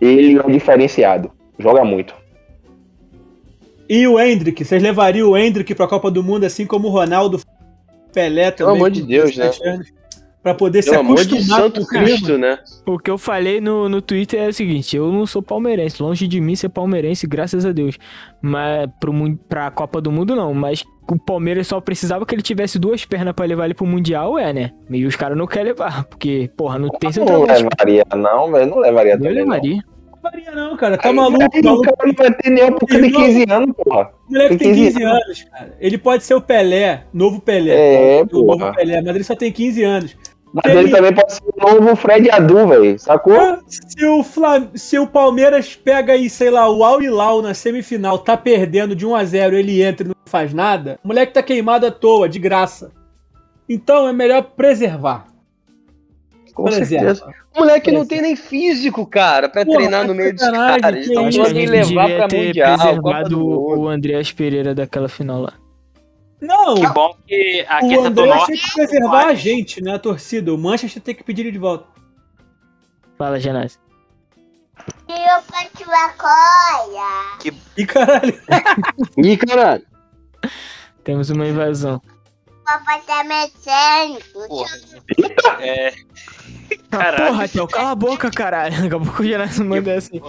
ele 0.00 0.38
é 0.40 0.50
diferenciado. 0.50 1.30
Joga 1.58 1.84
muito. 1.84 2.14
E 3.88 4.06
o 4.08 4.18
Hendrick, 4.18 4.64
vocês 4.64 4.82
levariam 4.82 5.30
o 5.30 5.36
Hendrick 5.36 5.72
pra 5.74 5.86
Copa 5.86 6.10
do 6.10 6.22
Mundo, 6.22 6.44
assim 6.44 6.66
como 6.66 6.88
o 6.88 6.90
Ronaldo 6.90 7.40
Pelé 8.12 8.50
também. 8.50 8.74
amor 8.74 8.90
de 8.90 9.02
Deus, 9.02 9.36
né? 9.36 9.44
17 9.46 9.68
anos, 9.68 9.92
Pra 10.46 10.54
poder 10.54 10.80
se 10.80 10.90
Pelo 10.90 11.00
amor 11.00 11.16
de 11.16 11.34
acostumar 11.34 11.58
com 11.58 11.64
Santo. 11.64 11.86
Cristo, 11.88 12.38
né? 12.38 12.60
O 12.86 13.00
que 13.00 13.10
eu 13.10 13.18
falei 13.18 13.60
no, 13.60 13.88
no 13.88 14.00
Twitter 14.00 14.40
é 14.40 14.46
o 14.46 14.52
seguinte: 14.52 14.96
eu 14.96 15.10
não 15.10 15.26
sou 15.26 15.42
palmeirense, 15.42 16.00
longe 16.00 16.28
de 16.28 16.40
mim 16.40 16.54
ser 16.54 16.68
palmeirense, 16.68 17.26
graças 17.26 17.66
a 17.66 17.72
Deus. 17.72 17.98
Mas 18.40 18.88
pro, 19.00 19.12
pra 19.48 19.72
Copa 19.72 20.00
do 20.00 20.12
Mundo, 20.12 20.36
não. 20.36 20.54
Mas 20.54 20.84
o 21.10 21.18
Palmeiras 21.18 21.66
só 21.66 21.80
precisava 21.80 22.24
que 22.24 22.32
ele 22.32 22.42
tivesse 22.42 22.78
duas 22.78 23.04
pernas 23.04 23.34
pra 23.34 23.44
levar 23.44 23.64
ele 23.64 23.74
pro 23.74 23.84
Mundial, 23.84 24.38
é, 24.38 24.52
né? 24.52 24.70
E 24.88 25.04
os 25.04 25.16
caras 25.16 25.36
não 25.36 25.48
querem 25.48 25.72
levar, 25.72 26.04
porque, 26.04 26.48
porra, 26.56 26.78
não 26.78 26.90
tem 26.90 27.10
Não 27.24 27.42
levaria, 27.42 28.04
não, 28.14 28.52
velho. 28.52 28.70
Não 28.70 28.78
levaria 28.78 29.14
Eu 29.14 29.18
também. 29.18 29.34
não. 29.34 29.42
levaria. 29.42 29.82
Não 29.84 29.96
não, 30.54 30.76
cara. 30.76 30.96
Tá 30.98 31.08
Aí, 31.08 31.14
maluco, 31.14 31.42
aí, 31.42 31.60
O 31.60 31.80
cara 31.80 31.96
não 32.04 32.14
vai 32.14 32.32
ter 32.34 32.50
nem 32.50 32.72
porque 32.72 32.98
tem 32.98 33.06
Irmão. 33.06 33.22
15 33.22 33.46
anos, 33.50 33.76
porra. 33.76 34.10
O 34.28 34.32
moleque 34.32 34.56
tem 34.56 34.58
tem 34.58 34.74
15 34.74 34.92
15 34.98 35.04
anos, 35.04 35.44
cara. 35.44 35.76
Ele 35.80 35.98
pode 35.98 36.24
ser 36.24 36.34
o 36.34 36.40
Pelé, 36.40 37.04
novo 37.12 37.40
Pelé. 37.40 38.18
É, 38.18 38.22
o 38.22 38.26
novo 38.26 38.58
porra. 38.58 38.72
Pelé, 38.72 39.00
mas 39.02 39.14
ele 39.14 39.24
só 39.24 39.34
tem 39.34 39.52
15 39.52 39.82
anos. 39.84 40.16
Mas 40.64 40.74
ele 40.74 40.90
também 40.90 41.12
pode 41.12 41.32
ser 41.34 41.42
o 41.44 41.74
novo 41.74 41.96
Fred 41.96 42.30
Adu, 42.30 42.66
velho. 42.66 42.98
Sacou? 42.98 43.58
Se 43.66 44.06
o, 44.06 44.22
Flam... 44.22 44.68
Se 44.74 44.98
o 44.98 45.06
Palmeiras 45.06 45.74
pega 45.74 46.14
aí, 46.14 46.30
sei 46.30 46.50
lá, 46.50 46.68
o 46.70 46.82
Al 46.82 47.02
Hilal 47.02 47.42
na 47.42 47.52
semifinal, 47.52 48.18
tá 48.18 48.36
perdendo 48.36 48.96
de 48.96 49.04
1 49.04 49.14
a 49.14 49.24
0 49.24 49.56
ele 49.56 49.82
entra 49.82 50.06
e 50.06 50.08
não 50.08 50.16
faz 50.24 50.54
nada, 50.54 50.98
o 51.04 51.08
moleque 51.08 51.34
tá 51.34 51.42
queimado 51.42 51.86
à 51.86 51.90
toa, 51.90 52.28
de 52.28 52.38
graça. 52.38 52.90
Então 53.68 54.08
é 54.08 54.12
melhor 54.12 54.42
preservar. 54.42 55.26
Com 56.54 56.64
Preserva. 56.64 57.14
certeza. 57.14 57.34
O 57.54 57.60
moleque 57.60 57.90
não 57.90 58.06
Parece. 58.06 58.08
tem 58.08 58.22
nem 58.22 58.36
físico, 58.36 59.06
cara, 59.06 59.46
pra 59.48 59.62
Porra, 59.62 59.76
treinar 59.76 60.02
tá 60.02 60.06
no 60.06 60.14
meio 60.14 60.32
dos 60.32 60.42
caras. 60.42 61.06
Então 61.06 61.26
Acho 61.26 61.44
que 61.44 61.66
levar 61.66 62.08
pra 62.08 62.28
ter 62.28 62.46
Mundial, 62.46 62.78
preservado 62.78 63.28
do 63.28 63.46
o, 63.46 63.88
Andreas 63.88 64.32
Pereira 64.32 64.74
daquela 64.74 65.08
final 65.08 65.42
lá. 65.42 65.52
Não, 66.46 66.74
Que 66.74 66.86
bom 66.88 67.16
que 67.26 67.66
aqui 67.68 67.96
o 67.96 68.04
é 68.04 68.06
André 68.06 68.26
Norte. 68.26 68.46
tem 68.46 68.56
que 68.56 68.72
preservar 68.74 69.26
a 69.26 69.34
gente, 69.34 69.82
né, 69.82 69.94
a 69.94 69.98
torcida. 69.98 70.52
O 70.54 70.58
Manchester 70.58 71.02
tem 71.02 71.14
que 71.14 71.24
pedir 71.24 71.42
ele 71.42 71.52
de 71.52 71.58
volta. 71.58 71.86
Fala, 73.18 73.40
Genásio. 73.40 73.80
Eu 75.08 75.42
faço 75.42 75.84
uma 75.86 76.08
coisa. 76.10 77.56
E 77.76 77.86
caralho, 77.86 78.40
Ih, 79.16 79.36
caralho. 79.36 79.86
Temos 81.02 81.30
uma 81.30 81.46
invasão. 81.46 82.00
Papai 82.64 83.00
tá 83.06 83.24
mexendo. 83.24 84.22
Porra. 84.48 84.70
É. 85.60 85.94
Ah, 86.90 86.98
Caralho. 86.98 87.26
porra, 87.26 87.38
Raquel, 87.42 87.68
cala 87.68 87.90
a 87.90 87.94
boca, 87.94 88.30
caralho. 88.30 88.82
Daqui 88.82 88.94
a 88.94 88.98
pouco 88.98 89.22
o 89.22 89.26
Genásio 89.26 89.64
manda 89.64 89.92
essa 89.92 90.10
aí. 90.12 90.20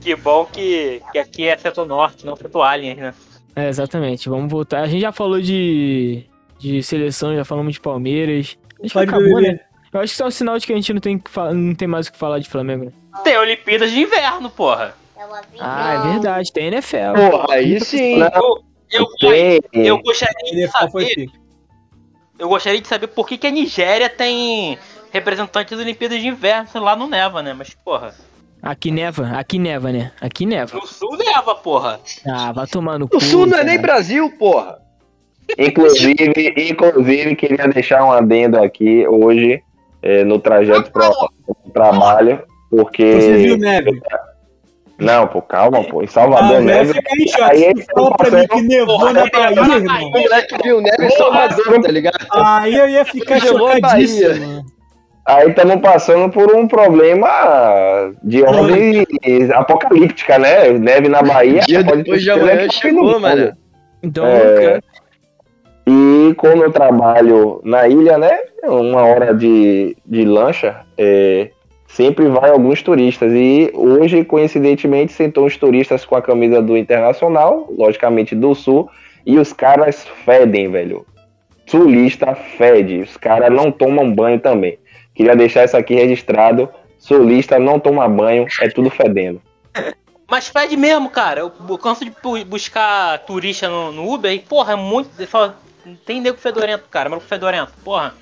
Que 0.00 0.14
bom 0.16 0.46
que, 0.46 1.02
que 1.12 1.18
aqui 1.18 1.46
é 1.46 1.58
Setor 1.58 1.84
Norte, 1.86 2.24
não 2.24 2.36
Setor 2.36 2.62
Aliens, 2.62 2.96
né? 2.98 3.14
É, 3.60 3.68
exatamente. 3.68 4.28
Vamos 4.28 4.50
voltar. 4.50 4.80
A 4.82 4.86
gente 4.86 5.00
já 5.02 5.12
falou 5.12 5.40
de, 5.40 6.24
de 6.58 6.82
seleção, 6.82 7.34
já 7.34 7.44
falamos 7.44 7.74
de 7.74 7.80
Palmeiras. 7.80 8.56
Acho 8.74 8.88
que 8.88 8.92
pode 8.92 9.10
acabou, 9.10 9.36
beber. 9.36 9.52
né? 9.54 9.60
Eu 9.92 10.00
acho 10.00 10.10
que 10.10 10.14
isso 10.14 10.22
é 10.22 10.26
um 10.26 10.30
sinal 10.30 10.56
de 10.58 10.66
que 10.66 10.72
a 10.72 10.76
gente 10.76 10.92
não 10.92 11.00
tem, 11.00 11.18
que 11.18 11.30
não 11.52 11.74
tem 11.74 11.88
mais 11.88 12.06
o 12.06 12.12
que 12.12 12.18
falar 12.18 12.38
de 12.38 12.48
Flamengo. 12.48 12.84
né? 12.86 12.92
Tem 13.24 13.36
Olimpíadas 13.36 13.90
de 13.90 14.00
Inverno, 14.00 14.48
porra. 14.48 14.94
É 15.16 15.22
Ah, 15.58 15.94
é 16.06 16.12
verdade. 16.12 16.52
Tem 16.52 16.66
NFL. 16.68 17.14
Porra, 17.30 17.54
aí 17.54 17.80
sim. 17.80 18.16
Não, 18.16 18.62
Eu, 18.90 19.06
tem. 19.18 19.60
eu 19.86 19.98
gostaria 19.98 20.52
de 20.66 20.68
saber. 20.68 21.28
Eu 22.38 22.48
gostaria 22.48 22.80
de 22.80 22.88
saber 22.88 23.08
por 23.08 23.26
que, 23.28 23.36
que 23.36 23.46
a 23.46 23.50
Nigéria 23.50 24.08
tem 24.08 24.78
representantes 25.12 25.72
das 25.72 25.80
Olimpíadas 25.80 26.20
de 26.20 26.28
Inverno, 26.28 26.68
sei 26.68 26.80
lá, 26.80 26.96
não 26.96 27.08
neva, 27.08 27.42
né? 27.42 27.52
Mas, 27.52 27.74
porra. 27.74 28.14
Aqui 28.62 28.90
neva, 28.90 29.30
aqui 29.38 29.58
neva, 29.58 29.90
né? 29.90 30.12
Aqui 30.20 30.44
neva. 30.44 30.76
No 30.76 30.86
sul 30.86 31.16
leva, 31.16 31.54
porra. 31.54 31.98
Ah, 32.26 32.52
vai 32.52 32.66
tomar 32.66 32.98
no 32.98 33.08
cu. 33.08 33.16
O 33.16 33.20
Sul 33.20 33.46
não 33.46 33.58
é 33.58 33.64
nem 33.64 33.76
cara. 33.76 33.94
Brasil, 33.94 34.30
porra. 34.38 34.78
Inclusive, 35.58 36.54
inclusive, 36.56 37.34
queria 37.36 37.66
deixar 37.68 38.04
um 38.04 38.12
adendo 38.12 38.62
aqui 38.62 39.06
hoje, 39.08 39.62
eh, 40.02 40.22
no 40.24 40.38
trajeto 40.38 40.90
para 40.92 41.10
o 41.10 41.70
trabalho, 41.72 42.42
porque. 42.70 43.14
Você 43.20 43.36
viu 43.36 43.56
neve? 43.58 44.00
Não, 44.98 45.26
pô, 45.26 45.40
calma, 45.40 45.82
pô. 45.82 46.02
Em 46.02 46.06
Salvador, 46.06 46.58
Ah, 46.58 46.60
neve. 46.60 46.92
você 46.92 47.02
quer 47.02 47.16
em 47.16 47.42
Aí 47.44 47.72
Você 47.74 47.86
fala 47.94 48.16
pra 48.16 48.30
mim 48.30 48.46
que 48.46 48.60
nevou 48.62 48.98
Porra, 48.98 49.12
na 49.14 49.26
Bahia, 49.30 49.50
na 49.62 49.76
irmão. 49.76 50.02
O 50.08 50.10
moleque 50.10 50.56
viu 50.62 50.80
neve 50.82 51.06
em 51.06 51.10
Salvador, 51.16 51.80
tá 51.82 51.90
ligado? 51.90 52.26
Aí 52.30 52.74
eu 52.74 52.88
ia 52.88 53.04
ficar 53.06 53.40
chocadíssimo. 53.40 54.64
Aí 55.26 55.48
estamos 55.50 55.76
passando 55.76 56.30
por 56.32 56.54
um 56.54 56.66
problema 56.66 58.12
de 58.22 58.42
ordem 58.42 59.06
apocalíptica, 59.54 60.38
né? 60.38 60.70
Neve 60.70 61.08
na 61.08 61.22
Bahia. 61.22 61.60
Dia 61.60 61.84
pode 61.84 62.02
depois 62.02 62.22
de 62.22 62.30
amanhã 62.30 62.68
chegou, 62.70 63.20
mano. 63.20 63.52
Então, 64.02 64.26
É. 64.26 64.54
cara, 64.54 64.84
E 65.86 66.34
como 66.36 66.62
eu 66.62 66.72
trabalho 66.72 67.60
na 67.64 67.86
ilha, 67.88 68.16
né? 68.16 68.38
Uma 68.64 69.04
hora 69.04 69.34
de, 69.34 69.96
de 70.06 70.24
lancha, 70.24 70.80
é, 70.96 71.50
sempre 71.88 72.26
vai 72.28 72.50
alguns 72.50 72.82
turistas. 72.82 73.32
E 73.32 73.70
hoje, 73.74 74.24
coincidentemente, 74.24 75.12
sentou 75.12 75.46
uns 75.46 75.56
turistas 75.56 76.04
com 76.04 76.14
a 76.16 76.22
camisa 76.22 76.62
do 76.62 76.76
Internacional, 76.76 77.68
logicamente 77.76 78.34
do 78.34 78.54
Sul, 78.54 78.88
e 79.26 79.38
os 79.38 79.52
caras 79.52 80.06
fedem, 80.24 80.70
velho. 80.70 81.04
Sulista 81.66 82.34
fede. 82.34 83.00
Os 83.00 83.16
caras 83.16 83.52
não 83.52 83.70
tomam 83.70 84.12
banho 84.12 84.38
também. 84.40 84.78
Queria 85.20 85.36
deixar 85.36 85.66
isso 85.66 85.76
aqui 85.76 85.94
registrado. 85.94 86.66
Sulista 86.96 87.58
não 87.58 87.78
toma 87.78 88.08
banho, 88.08 88.46
é 88.58 88.70
tudo 88.70 88.88
fedendo. 88.88 89.42
Mas 90.26 90.48
fede 90.48 90.78
mesmo, 90.78 91.10
cara. 91.10 91.40
Eu, 91.40 91.52
eu 91.68 91.76
canso 91.76 92.06
de 92.06 92.10
bu- 92.22 92.42
buscar 92.46 93.18
turista 93.26 93.68
no, 93.68 93.92
no 93.92 94.10
Uber 94.10 94.32
e, 94.32 94.38
porra, 94.38 94.72
é 94.72 94.76
muito. 94.76 95.10
falo, 95.26 95.52
tem 96.06 96.22
nego 96.22 96.38
fedorento, 96.38 96.84
cara. 96.90 97.10
Maluco 97.10 97.26
fedorento. 97.26 97.70
Porra. 97.84 98.14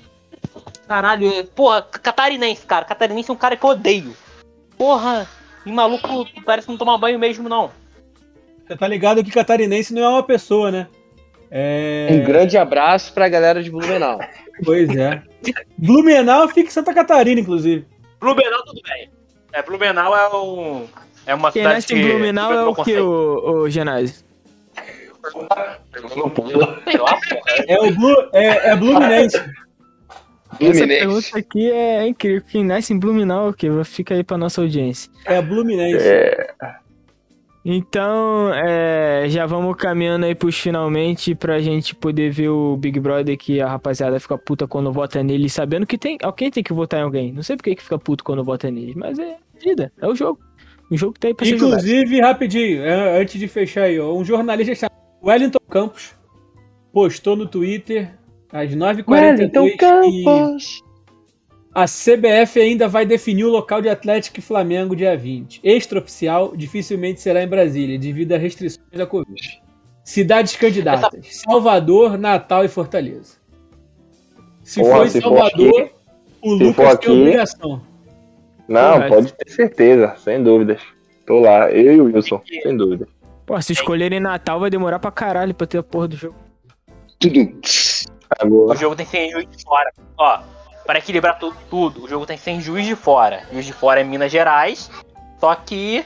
Caralho, 0.89 1.31
é- 1.31 1.43
porra, 1.43 1.81
catarinense, 1.83 2.65
cara. 2.65 2.83
Catarinense 2.83 3.29
é 3.29 3.33
um 3.33 3.37
cara 3.37 3.55
que 3.55 3.63
eu 3.63 3.69
odeio. 3.69 4.13
Porra, 4.77 5.25
e 5.65 5.71
maluco 5.71 6.27
parece 6.45 6.67
não 6.67 6.77
toma 6.77 6.97
banho 6.97 7.17
mesmo, 7.17 7.47
não. 7.47 7.71
Você 8.67 8.75
tá 8.75 8.89
ligado 8.89 9.23
que 9.23 9.31
catarinense 9.31 9.93
não 9.93 10.03
é 10.03 10.09
uma 10.09 10.23
pessoa, 10.23 10.69
né? 10.69 10.87
É. 11.49 12.09
Um 12.11 12.25
grande 12.25 12.57
abraço 12.57 13.13
pra 13.13 13.29
galera 13.29 13.63
de 13.63 13.71
Blumenau. 13.71 14.19
Pois 14.65 14.89
é. 14.97 15.23
Blumenau 15.77 16.47
fica 16.49 16.61
em 16.69 16.71
Santa 16.71 16.93
Catarina, 16.93 17.39
inclusive. 17.39 17.85
Blumenau, 18.19 18.63
tudo 18.65 18.81
bem. 18.87 19.09
É, 19.53 19.61
Blumenau 19.63 20.15
é 20.15 20.35
um. 20.35 20.87
É 21.25 21.35
uma 21.35 21.51
quem 21.51 21.61
cidade 21.61 21.75
nasce 21.75 21.93
em 21.93 22.01
que- 22.01 22.07
Blumenau 22.09 22.49
que 22.49 22.55
é 22.57 22.61
o 22.61 22.85
que, 22.85 22.97
o, 22.99 23.51
o 23.63 23.69
Genásio? 23.69 24.23
É 27.67 27.79
o 27.79 27.91
Blu, 27.91 28.29
é, 28.33 28.69
é 28.71 28.75
Bluminense. 28.75 29.37
Essa 30.59 30.87
pergunta 30.87 31.37
aqui 31.37 31.71
é 31.71 32.07
incrível. 32.07 32.41
Quem 32.49 32.63
nasce 32.63 32.93
em 32.93 32.99
Blumenau 32.99 33.47
é 33.47 33.49
o 33.49 33.53
quê? 33.53 33.67
Fica 33.85 34.15
aí 34.15 34.23
pra 34.23 34.37
nossa 34.37 34.61
audiência. 34.61 35.11
É 35.25 35.41
Bluminense. 35.41 36.03
Então, 37.63 38.53
é, 38.53 39.25
já 39.27 39.45
vamos 39.45 39.75
caminhando 39.75 40.25
aí 40.25 40.33
pros 40.33 40.57
finalmente 40.57 41.35
pra 41.35 41.59
gente 41.59 41.93
poder 41.93 42.31
ver 42.31 42.49
o 42.49 42.77
Big 42.77 42.99
Brother 42.99 43.37
que 43.37 43.59
a 43.59 43.67
rapaziada 43.67 44.19
fica 44.19 44.37
puta 44.37 44.65
quando 44.65 44.91
vota 44.91 45.21
nele, 45.21 45.49
sabendo 45.49 45.85
que 45.85 45.97
tem 45.97 46.17
alguém 46.23 46.49
tem 46.49 46.63
que 46.63 46.71
votar 46.71 47.01
em 47.01 47.03
alguém. 47.03 47.33
Não 47.33 47.43
sei 47.43 47.57
por 47.57 47.63
que 47.63 47.75
que 47.75 47.83
fica 47.83 47.99
puto 47.99 48.23
quando 48.23 48.43
vota 48.43 48.71
nele, 48.71 48.93
mas 48.95 49.19
é 49.19 49.37
vida, 49.61 49.91
é 50.01 50.07
o 50.07 50.15
jogo. 50.15 50.39
O 50.89 50.97
jogo 50.97 51.19
tá 51.19 51.27
aí 51.27 51.33
pra 51.33 51.45
ser. 51.45 51.55
Inclusive, 51.55 52.21
rapidinho, 52.21 52.83
é, 52.83 53.21
antes 53.21 53.39
de 53.39 53.47
fechar 53.47 53.83
aí, 53.83 53.99
ó, 53.99 54.13
um 54.13 54.23
jornalista 54.23 54.73
chamado 54.73 54.99
Wellington 55.21 55.59
Campos 55.69 56.15
postou 56.93 57.35
no 57.35 57.45
Twitter 57.45 58.11
às 58.51 58.71
9h42 58.71 59.77
que 59.77 60.88
a 61.73 61.85
CBF 61.85 62.59
ainda 62.59 62.87
vai 62.87 63.05
definir 63.05 63.43
o 63.45 63.49
local 63.49 63.81
de 63.81 63.89
Atlético 63.89 64.39
e 64.39 64.41
Flamengo 64.41 64.95
dia 64.95 65.15
20. 65.15 65.61
Extraoficial 65.63 66.55
dificilmente 66.55 67.21
será 67.21 67.43
em 67.43 67.47
Brasília, 67.47 67.97
devido 67.99 68.33
às 68.33 68.41
restrições 68.41 68.87
da 68.91 69.05
Covid. 69.05 69.61
Cidades 70.03 70.55
candidatas: 70.55 71.41
Salvador, 71.43 72.17
Natal 72.17 72.65
e 72.65 72.67
Fortaleza. 72.67 73.37
Se 74.63 74.81
Porra, 74.81 74.97
for 74.97 75.05
em 75.05 75.09
se 75.09 75.21
for 75.21 75.29
Salvador, 75.37 75.81
aqui- 75.81 75.91
o 76.41 76.53
Lucas 76.53 76.75
for 76.75 76.97
tem 76.97 77.11
aqui- 77.11 77.21
obrigação. 77.21 77.81
Não, 78.67 78.93
Correto. 78.93 79.13
pode 79.15 79.33
ter 79.33 79.49
certeza, 79.51 80.15
sem 80.17 80.43
dúvidas. 80.43 80.81
Tô 81.25 81.39
lá, 81.39 81.71
eu 81.71 81.93
e 81.93 82.01
o 82.01 82.05
Wilson, 82.05 82.41
sem 82.63 82.75
dúvida. 82.77 83.07
Pô, 83.45 83.59
se 83.61 83.73
escolherem 83.73 84.19
Natal 84.19 84.59
vai 84.59 84.69
demorar 84.69 84.99
pra 84.99 85.11
caralho 85.11 85.53
pra 85.55 85.65
ter 85.65 85.79
a 85.79 85.83
porra 85.83 86.07
do 86.07 86.15
jogo. 86.15 86.35
Tudo. 87.19 87.39
O 87.41 87.49
Agora, 88.39 88.79
jogo 88.79 88.95
tem 88.95 89.05
100 89.07 89.31
juiz 89.31 89.47
de 89.57 89.63
fora. 89.63 89.91
Ó, 90.17 90.39
para 90.89 90.97
equilibrar 90.97 91.37
tudo, 91.37 91.55
tudo, 91.69 92.03
o 92.03 92.07
jogo 92.07 92.25
tem 92.25 92.35
100 92.35 92.61
juiz 92.61 92.83
de 92.83 92.95
fora. 92.95 93.43
Juiz 93.53 93.63
de 93.63 93.71
fora 93.71 94.01
é 94.01 94.03
Minas 94.03 94.31
Gerais, 94.31 94.89
só 95.39 95.53
que 95.53 96.03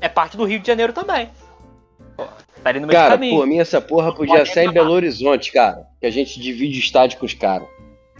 é 0.00 0.08
parte 0.08 0.36
do 0.36 0.44
Rio 0.44 0.60
de 0.60 0.66
Janeiro 0.68 0.92
também. 0.92 1.28
Pô, 2.16 2.22
tá 2.62 2.70
ali 2.70 2.78
no 2.78 2.86
meio 2.86 2.96
do 2.96 3.02
Cara, 3.02 3.14
caminho. 3.14 3.40
por 3.40 3.48
mim 3.48 3.58
essa 3.58 3.80
porra 3.80 4.14
podia 4.14 4.46
ser 4.46 4.66
em 4.68 4.72
Belo 4.72 4.92
Horizonte, 4.92 5.50
cara. 5.50 5.88
Que 5.98 6.06
a 6.06 6.10
gente 6.12 6.38
divide 6.38 6.78
o 6.78 6.80
estádio 6.80 7.18
com 7.18 7.26
os 7.26 7.34
caras. 7.34 7.66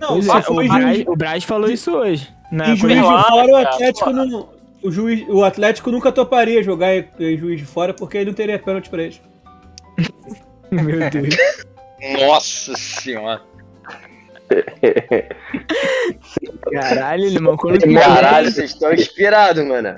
Não, 0.00 0.16
é, 0.16 0.50
o 0.50 0.55
Braz, 0.66 0.82
juiz, 0.82 1.07
o 1.07 1.14
Braz 1.14 1.44
falou 1.44 1.70
isso 1.70 1.92
hoje. 1.92 2.28
Na 2.50 2.70
em 2.70 2.76
juiz 2.76 2.96
de 2.96 3.00
fora, 3.00 3.44
o 3.44 3.53
cara, 3.53 3.68
Atlético 3.68 4.11
porra. 4.11 4.26
não. 4.26 4.48
O, 4.82 4.90
juiz, 4.90 5.24
o 5.28 5.44
Atlético 5.44 5.92
nunca 5.92 6.11
toparia 6.11 6.64
jogar 6.64 6.96
em, 6.96 7.09
em 7.20 7.38
juiz 7.38 7.61
de 7.61 7.64
fora 7.64 7.94
porque 7.94 8.18
ele 8.18 8.30
não 8.30 8.34
teria 8.34 8.59
pênalti 8.59 8.90
pra 8.90 9.03
eles. 9.05 9.22
Meu 10.68 10.98
Deus. 11.09 11.36
Nossa 12.26 12.74
senhora. 12.76 13.51
Caralho, 16.72 17.24
irmão. 17.24 17.57
Quando 17.57 17.80
Caralho, 17.94 18.50
vocês 18.50 18.70
estão 18.70 18.92
inspirados, 18.92 19.64
mano. 19.64 19.96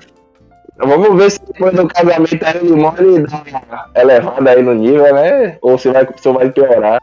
vamos 0.79 1.17
ver 1.17 1.31
se 1.31 1.41
depois 1.45 1.75
do 1.75 1.87
casamento 1.89 2.45
aí 2.45 2.59
o 2.61 2.65
limão 2.65 2.95
ele 2.99 3.27
dá 3.27 3.43
uma 3.49 3.91
elevada 3.95 4.51
aí 4.51 4.63
no 4.63 4.75
nível, 4.75 5.15
né? 5.15 5.59
Ou 5.63 5.79
se 5.79 5.91
vai, 5.91 6.07
se 6.17 6.33
vai 6.33 6.51
piorar. 6.51 7.01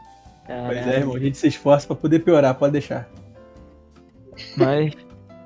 Pois 0.66 0.86
é, 0.86 0.96
irmão, 0.98 1.16
a 1.16 1.18
gente 1.18 1.38
se 1.38 1.48
esforça 1.48 1.86
pra 1.86 1.96
poder 1.96 2.18
piorar, 2.20 2.54
pode 2.54 2.72
deixar. 2.72 3.08
Mas 4.56 4.92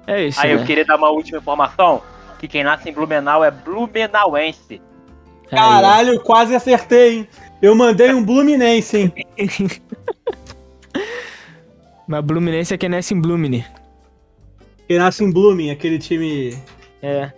é 0.06 0.24
isso, 0.24 0.40
Aí 0.40 0.54
né? 0.54 0.62
eu 0.62 0.64
queria 0.64 0.84
dar 0.84 0.96
uma 0.96 1.10
última 1.10 1.38
informação: 1.38 2.02
que 2.38 2.46
quem 2.46 2.62
nasce 2.62 2.88
em 2.88 2.92
Blumenau 2.92 3.44
é 3.44 3.50
Blumenauense. 3.50 4.80
Caralho, 5.50 6.20
quase 6.20 6.54
acertei, 6.54 7.18
hein? 7.18 7.28
Eu 7.62 7.74
mandei 7.74 8.12
um 8.12 8.24
Bluminense, 8.24 8.96
hein? 8.98 9.12
Mas 12.06 12.24
Bluminense 12.24 12.72
é 12.74 12.78
quem 12.78 12.88
nasce 12.88 13.14
em 13.14 13.20
Blumine. 13.20 13.64
Que 14.86 14.98
nasce 14.98 15.24
em 15.24 15.32
Blooming, 15.32 15.70
aquele 15.70 15.98
time 15.98 16.56
É. 17.02 17.32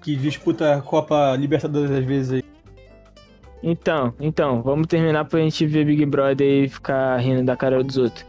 que 0.00 0.14
disputa 0.14 0.76
a 0.76 0.80
Copa 0.80 1.34
Libertadores 1.36 1.90
às 1.90 2.04
vezes 2.04 2.32
aí. 2.34 2.44
Então, 3.62 4.12
então, 4.20 4.62
vamos 4.62 4.86
terminar 4.86 5.24
pra 5.24 5.40
gente 5.40 5.66
ver 5.66 5.86
Big 5.86 6.04
Brother 6.06 6.46
e 6.64 6.68
ficar 6.68 7.16
rindo 7.16 7.42
da 7.42 7.56
cara 7.56 7.82
dos 7.82 7.96
outros. 7.96 8.24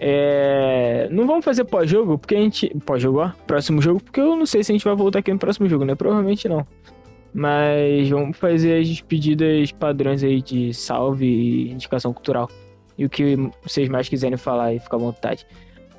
É... 0.00 1.08
Não 1.10 1.26
vamos 1.26 1.44
fazer 1.44 1.64
pós-jogo, 1.64 2.18
porque 2.18 2.34
a 2.34 2.40
gente. 2.40 2.68
Pós-jogo, 2.86 3.18
ó. 3.20 3.30
Próximo 3.46 3.82
jogo, 3.82 4.02
porque 4.02 4.20
eu 4.20 4.34
não 4.34 4.46
sei 4.46 4.64
se 4.64 4.72
a 4.72 4.74
gente 4.74 4.84
vai 4.84 4.94
voltar 4.96 5.18
aqui 5.18 5.32
no 5.32 5.38
próximo 5.38 5.68
jogo, 5.68 5.84
né? 5.84 5.94
Provavelmente 5.94 6.48
não. 6.48 6.66
Mas 7.34 8.08
vamos 8.08 8.36
fazer 8.36 8.80
as 8.80 8.88
despedidas 8.88 9.70
padrões 9.70 10.24
aí 10.24 10.40
de 10.40 10.72
salve 10.72 11.26
e 11.26 11.70
indicação 11.70 12.12
cultural. 12.12 12.48
E 12.98 13.04
o 13.04 13.08
que 13.08 13.36
vocês 13.62 13.88
mais 13.88 14.08
quiserem 14.08 14.36
falar 14.36 14.64
aí, 14.64 14.80
fica 14.80 14.96
à 14.96 14.98
vontade. 14.98 15.46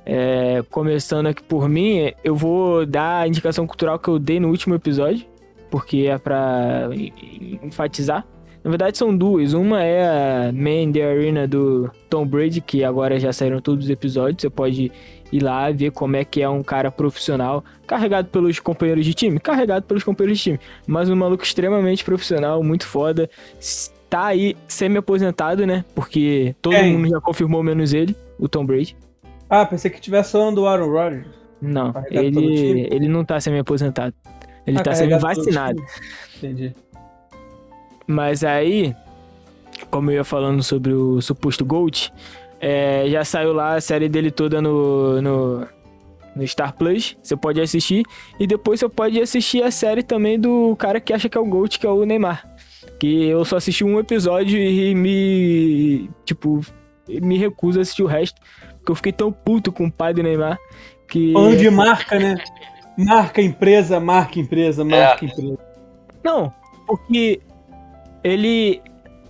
É, 0.06 0.64
começando 0.70 1.28
aqui 1.28 1.42
por 1.44 1.70
mim, 1.70 2.12
eu 2.24 2.36
vou 2.36 2.86
dar 2.86 3.22
a 3.22 3.28
indicação 3.28 3.66
cultural 3.66 3.98
que 3.98 4.10
eu 4.10 4.20
dei 4.20 4.40
no 4.40 4.50
último 4.50 4.76
episódio, 4.76 5.26
porque 5.72 6.08
é 6.10 6.94
en- 6.96 7.60
enfatizar. 7.64 8.26
Na 8.62 8.70
verdade, 8.70 8.98
são 8.98 9.16
duas. 9.16 9.54
Uma 9.54 9.84
é 9.84 10.50
a 10.50 10.52
Man 10.52 10.92
the 10.92 11.02
Arena 11.02 11.48
do 11.48 11.90
Tom 12.10 12.26
Brady, 12.26 12.60
que 12.60 12.84
agora 12.84 13.18
já 13.18 13.32
saíram 13.32 13.62
todos 13.62 13.86
os 13.86 13.90
episódios. 13.90 14.42
Você 14.42 14.50
pode 14.50 14.92
ir 15.32 15.44
lá 15.44 15.72
ver 15.72 15.92
como 15.92 16.18
é 16.18 16.26
que 16.26 16.42
é 16.42 16.50
um 16.50 16.62
cara 16.62 16.92
profissional, 16.92 17.64
carregado 17.88 18.28
pelos 18.28 18.60
companheiros 18.60 19.06
de 19.06 19.14
time, 19.14 19.40
carregado 19.40 19.86
pelos 19.86 20.04
companheiros 20.04 20.40
de 20.40 20.44
time, 20.44 20.60
mas 20.86 21.10
um 21.10 21.16
maluco 21.16 21.44
extremamente 21.44 22.04
profissional, 22.04 22.62
muito 22.62 22.86
foda. 22.86 23.30
Tá 24.10 24.26
aí 24.26 24.56
semi-aposentado, 24.68 25.68
né? 25.68 25.86
Porque 25.94 26.56
todo 26.62 26.76
Quem? 26.76 26.94
mundo 26.98 27.10
já 27.10 27.22
confirmou, 27.22 27.62
menos 27.62 27.94
ele, 27.94 28.16
o 28.40 28.48
Tom 28.50 28.66
Brady. 28.66 28.96
Ah, 29.50 29.66
pensei 29.66 29.92
que 29.92 30.02
tivesse 30.02 30.32
falando 30.32 30.56
do 30.56 30.68
Aaron 30.68 30.90
Rodgers. 30.90 31.28
Não, 31.62 31.94
ele, 32.10 32.88
ele 32.92 33.08
não 33.08 33.24
tá 33.26 33.40
semi-aposentado. 33.40 34.14
Ele 34.66 34.78
Ah, 34.80 34.84
tá 34.84 34.94
semi-vacinado. 34.96 35.76
time. 35.78 35.88
Entendi. 36.38 36.74
Mas 38.08 38.44
aí, 38.44 38.96
como 39.92 40.10
eu 40.10 40.16
ia 40.16 40.24
falando 40.24 40.64
sobre 40.64 40.94
o 40.94 41.22
suposto 41.22 41.64
Gold, 41.64 42.12
é, 42.60 43.06
já 43.10 43.24
saiu 43.24 43.54
lá 43.54 43.76
a 43.76 43.82
série 43.82 44.10
dele 44.10 44.32
toda 44.32 44.62
no, 44.62 45.22
no, 45.22 45.68
no 46.36 46.48
Star 46.48 46.74
Plus, 46.76 47.16
você 47.22 47.36
pode 47.36 47.62
assistir. 47.62 48.04
E 48.40 48.48
depois 48.48 48.80
você 48.80 48.90
pode 48.90 49.20
assistir 49.22 49.62
a 49.64 49.70
série 49.72 50.02
também 50.02 50.40
do 50.40 50.76
cara 50.78 51.00
que 51.00 51.14
acha 51.14 51.30
que 51.30 51.38
é 51.38 51.42
o 51.42 51.46
GOAT, 51.46 51.78
que 51.80 51.86
é 51.86 51.90
o 51.90 52.06
Neymar. 52.06 52.48
Que 53.00 53.26
eu 53.28 53.46
só 53.46 53.58
assisti 53.58 53.84
um 53.84 54.00
episódio 54.00 54.60
e 54.60 54.94
me. 54.94 56.10
Tipo, 56.26 56.62
me 57.08 57.38
recuso 57.38 57.80
a 57.80 57.82
assistir 57.82 58.04
o 58.04 58.08
resto. 58.08 58.40
Porque 58.78 58.92
eu 58.92 58.96
fiquei 58.96 59.12
tão 59.12 59.32
puto 59.32 59.72
com 59.72 59.86
o 59.86 59.92
pai 59.92 60.14
do 60.14 60.22
Neymar. 60.22 60.58
Que. 61.08 61.34
Falando 61.34 61.58
de 61.58 61.70
marca, 61.70 62.20
né? 62.20 62.36
Marca 62.98 63.42
empresa, 63.42 64.00
marca 64.00 64.40
empresa, 64.40 64.84
marca 64.84 65.26
empresa. 65.26 65.58
Não, 66.24 66.54
porque 66.86 67.40
ele 68.24 68.82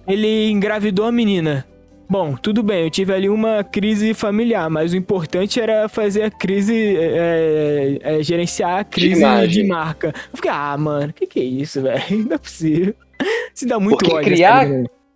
ele 0.07 0.49
engravidou 0.49 1.05
a 1.05 1.11
menina. 1.11 1.65
Bom, 2.09 2.35
tudo 2.35 2.63
bem, 2.63 2.85
eu 2.85 2.89
tive 2.89 3.13
ali 3.13 3.29
uma 3.29 3.63
crise 3.63 4.15
familiar, 4.15 4.67
mas 4.67 4.93
o 4.93 4.97
importante 4.97 5.61
era 5.61 5.87
fazer 5.87 6.23
a 6.23 6.31
crise, 6.31 6.97
é, 6.97 7.99
é, 8.01 8.23
gerenciar 8.23 8.79
a 8.79 8.83
crise 8.83 9.21
imagem. 9.21 9.63
de 9.63 9.69
marca. 9.69 10.07
Eu 10.07 10.37
fiquei, 10.37 10.49
ah, 10.49 10.75
mano, 10.75 11.13
que 11.13 11.27
que 11.27 11.39
é 11.39 11.43
isso, 11.43 11.83
velho? 11.83 12.01
Não 12.25 12.35
é 12.35 12.37
possível. 12.39 12.95
Se 13.53 13.65
dá 13.65 13.79
muito 13.79 13.97
Porque 13.97 14.13
ódio. 14.13 14.31
criar-. 14.31 14.67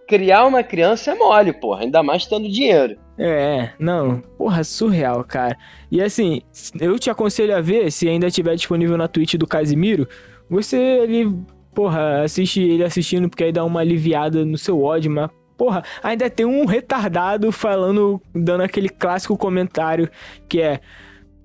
Criar 0.08 0.46
uma 0.46 0.62
criança 0.62 1.12
é 1.12 1.16
mole, 1.16 1.54
porra. 1.54 1.82
Ainda 1.84 2.04
mais 2.04 2.26
tendo 2.26 2.50
dinheiro. 2.50 2.98
É, 3.18 3.70
não, 3.80 4.20
porra, 4.38 4.64
surreal, 4.64 5.24
cara. 5.24 5.58
E 5.92 6.02
assim, 6.02 6.42
eu 6.80 6.98
te 6.98 7.10
aconselho 7.10 7.56
a 7.56 7.62
ver, 7.62 7.92
se 7.92 8.10
ainda 8.10 8.30
tiver 8.30 8.56
disponível 8.56 8.98
na 8.98 9.08
Twitch 9.08 9.36
do 9.36 9.48
Casimiro, 9.48 10.08
você 10.50 11.00
ali, 11.04 11.32
porra, 11.74 12.22
assiste 12.24 12.62
ele 12.62 12.84
assistindo, 12.84 13.30
porque 13.30 13.46
aí 13.46 13.52
dá 13.52 13.64
uma 13.64 13.80
aliviada 13.82 14.44
no 14.44 14.58
seu 14.58 14.82
ódio, 14.82 15.12
mas, 15.12 15.30
porra, 15.58 15.84
ainda 16.02 16.30
tem 16.30 16.46
um 16.46 16.66
retardado 16.66 17.52
falando, 17.52 18.22
dando 18.34 18.62
aquele 18.62 18.90
clássico 18.90 19.38
comentário 19.38 20.10
que 20.50 20.62
é. 20.62 20.80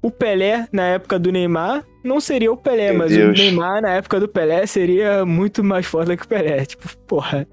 O 0.03 0.11
Pelé, 0.11 0.67
na 0.73 0.87
época 0.89 1.19
do 1.19 1.33
Neymar, 1.33 1.85
não 2.05 2.21
seria 2.21 2.53
o 2.53 2.57
Pelé, 2.57 2.91
Meu 2.91 2.99
mas 2.99 3.11
Deus. 3.11 3.37
o 3.39 3.43
Neymar, 3.43 3.83
na 3.83 3.95
época 3.95 4.21
do 4.21 4.29
Pelé, 4.29 4.65
seria 4.67 5.25
muito 5.25 5.63
mais 5.65 5.87
foda 5.87 6.17
que 6.17 6.25
o 6.25 6.29
Pelé. 6.29 6.65
Tipo, 6.67 6.89
porra. 6.99 7.47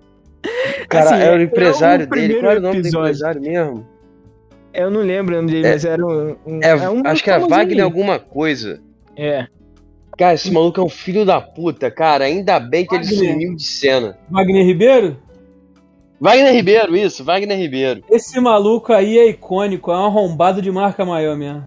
Cara, 0.87 1.05
Assim, 1.15 1.23
é 1.23 1.31
o 1.31 1.39
é 1.39 1.43
empresário 1.43 2.05
o 2.05 2.09
dele. 2.09 2.21
primeiro 2.21 2.41
Qual 2.41 2.51
era 2.51 2.59
o 2.59 2.63
nome 2.63 2.79
episódio. 2.79 2.99
do 3.01 3.07
empresário 3.07 3.41
mesmo? 3.41 3.87
Eu 4.73 4.91
não 4.91 5.01
lembro 5.01 5.33
o 5.33 5.37
nome 5.37 5.51
dele, 5.51 5.67
É- 5.67 5.71
mas 5.71 5.85
era 5.85 6.05
um. 6.05 6.35
um- 6.45 6.59
É, 6.61 6.89
um 6.89 7.01
acho 7.05 7.23
que 7.23 7.29
é 7.31 7.33
famosinho. 7.33 7.57
Wagner 7.57 7.83
alguma 7.83 8.19
coisa. 8.19 8.79
É. 9.17 9.47
Cara, 10.17 10.33
esse 10.35 10.51
maluco 10.51 10.79
é 10.79 10.83
um 10.83 10.89
filho 10.89 11.25
da 11.25 11.41
puta, 11.41 11.89
cara. 11.89 12.25
Ainda 12.25 12.59
bem 12.59 12.85
que 12.85 12.93
ele 12.93 13.03
Wagner. 13.05 13.31
sumiu 13.33 13.55
de 13.55 13.63
cena. 13.63 14.17
Wagner 14.29 14.63
Ribeiro? 14.65 15.17
Wagner 16.21 16.53
Ribeiro, 16.53 16.95
isso, 16.95 17.23
Wagner 17.23 17.57
Ribeiro. 17.57 18.03
Esse 18.09 18.39
maluco 18.39 18.93
aí 18.93 19.17
é 19.17 19.27
icônico, 19.27 19.91
é 19.91 19.97
um 19.97 20.05
arrombado 20.05 20.61
de 20.61 20.71
marca 20.71 21.03
maior 21.05 21.35
mesmo. 21.35 21.63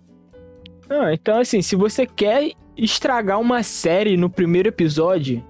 Não, 0.89 1.13
então 1.13 1.39
assim, 1.39 1.61
se 1.63 1.77
você 1.77 2.07
quer 2.07 2.53
estragar 2.77 3.41
uma 3.41 3.63
série 3.63 4.17
no 4.17 4.31
primeiro 4.31 4.69
episódio, 4.69 5.45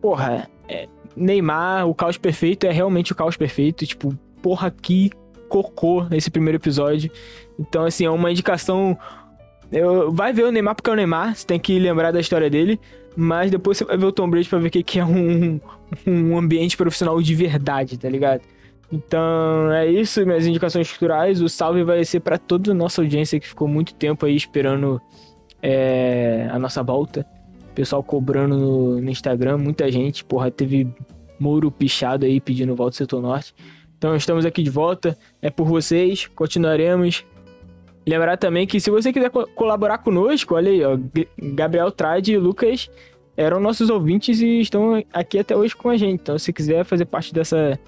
porra, 0.00 0.48
é, 0.68 0.88
Neymar, 1.14 1.86
o 1.86 1.94
caos 1.94 2.16
perfeito 2.16 2.66
é 2.66 2.72
realmente 2.72 3.12
o 3.12 3.14
caos 3.14 3.36
perfeito, 3.36 3.86
tipo, 3.86 4.16
porra, 4.42 4.70
que 4.70 5.10
cocô 5.48 6.04
nesse 6.04 6.30
primeiro 6.30 6.56
episódio. 6.56 7.10
Então, 7.58 7.84
assim, 7.84 8.04
é 8.04 8.10
uma 8.10 8.30
indicação. 8.30 8.96
Eu, 9.70 10.10
vai 10.10 10.32
ver 10.32 10.44
o 10.44 10.52
Neymar 10.52 10.74
porque 10.74 10.88
é 10.88 10.92
o 10.92 10.96
Neymar, 10.96 11.34
você 11.34 11.46
tem 11.46 11.58
que 11.58 11.78
lembrar 11.78 12.10
da 12.10 12.20
história 12.20 12.48
dele, 12.48 12.80
mas 13.16 13.50
depois 13.50 13.76
você 13.76 13.84
vai 13.84 13.98
ver 13.98 14.06
o 14.06 14.12
Tom 14.12 14.28
Brady 14.30 14.48
pra 14.48 14.58
ver 14.58 14.68
o 14.68 14.70
que, 14.70 14.82
que 14.82 14.98
é 14.98 15.04
um, 15.04 15.60
um 16.06 16.38
ambiente 16.38 16.76
profissional 16.76 17.20
de 17.20 17.34
verdade, 17.34 17.98
tá 17.98 18.08
ligado? 18.08 18.42
Então 18.92 19.70
é 19.72 19.86
isso, 19.86 20.24
minhas 20.26 20.46
indicações 20.46 20.90
culturais. 20.90 21.40
O 21.40 21.48
salve 21.48 21.84
vai 21.84 22.04
ser 22.04 22.20
pra 22.20 22.38
toda 22.38 22.72
a 22.72 22.74
nossa 22.74 23.00
audiência 23.00 23.38
que 23.38 23.46
ficou 23.46 23.68
muito 23.68 23.94
tempo 23.94 24.26
aí 24.26 24.34
esperando 24.34 25.00
é, 25.62 26.48
a 26.50 26.58
nossa 26.58 26.82
volta. 26.82 27.24
Pessoal 27.74 28.02
cobrando 28.02 28.58
no, 28.58 29.00
no 29.00 29.10
Instagram, 29.10 29.58
muita 29.58 29.90
gente, 29.90 30.24
porra, 30.24 30.50
teve 30.50 30.88
Mouro 31.38 31.70
pichado 31.70 32.26
aí 32.26 32.40
pedindo 32.40 32.74
volta 32.74 32.94
ao 32.94 32.98
setor 32.98 33.22
norte. 33.22 33.54
Então 33.96 34.16
estamos 34.16 34.44
aqui 34.44 34.62
de 34.62 34.70
volta, 34.70 35.16
é 35.40 35.50
por 35.50 35.66
vocês, 35.66 36.26
continuaremos. 36.26 37.24
Lembrar 38.06 38.36
também 38.38 38.66
que 38.66 38.80
se 38.80 38.90
você 38.90 39.12
quiser 39.12 39.30
co- 39.30 39.46
colaborar 39.54 39.98
conosco, 39.98 40.54
olha 40.54 40.70
aí, 40.70 40.82
ó, 40.82 40.98
Gabriel 41.54 41.92
Trade 41.92 42.32
e 42.32 42.38
Lucas 42.38 42.90
eram 43.36 43.60
nossos 43.60 43.88
ouvintes 43.88 44.40
e 44.40 44.60
estão 44.60 45.02
aqui 45.12 45.38
até 45.38 45.54
hoje 45.54 45.76
com 45.76 45.88
a 45.90 45.96
gente. 45.96 46.20
Então 46.20 46.38
se 46.38 46.52
quiser 46.52 46.84
fazer 46.84 47.04
parte 47.04 47.32
dessa, 47.32 47.78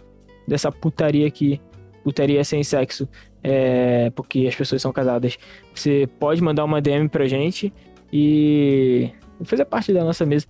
dessa 0.53 0.71
putaria 0.71 1.27
aqui, 1.27 1.61
putaria 2.05 2.45
sem 2.45 2.63
sexo, 2.63 3.09
é, 3.43 4.11
porque 4.11 4.47
as 4.47 4.55
pessoas 4.55 4.81
são 4.83 4.93
casadas, 4.93 5.37
você 5.75 6.07
pode 6.21 6.43
mandar 6.43 6.65
uma 6.65 6.81
DM 6.81 7.09
pra 7.09 7.27
gente 7.27 7.73
e 8.13 9.11
fazer 9.45 9.65
parte 9.65 9.93
da 9.93 10.05
nossa 10.05 10.25
mesa. 10.27 10.47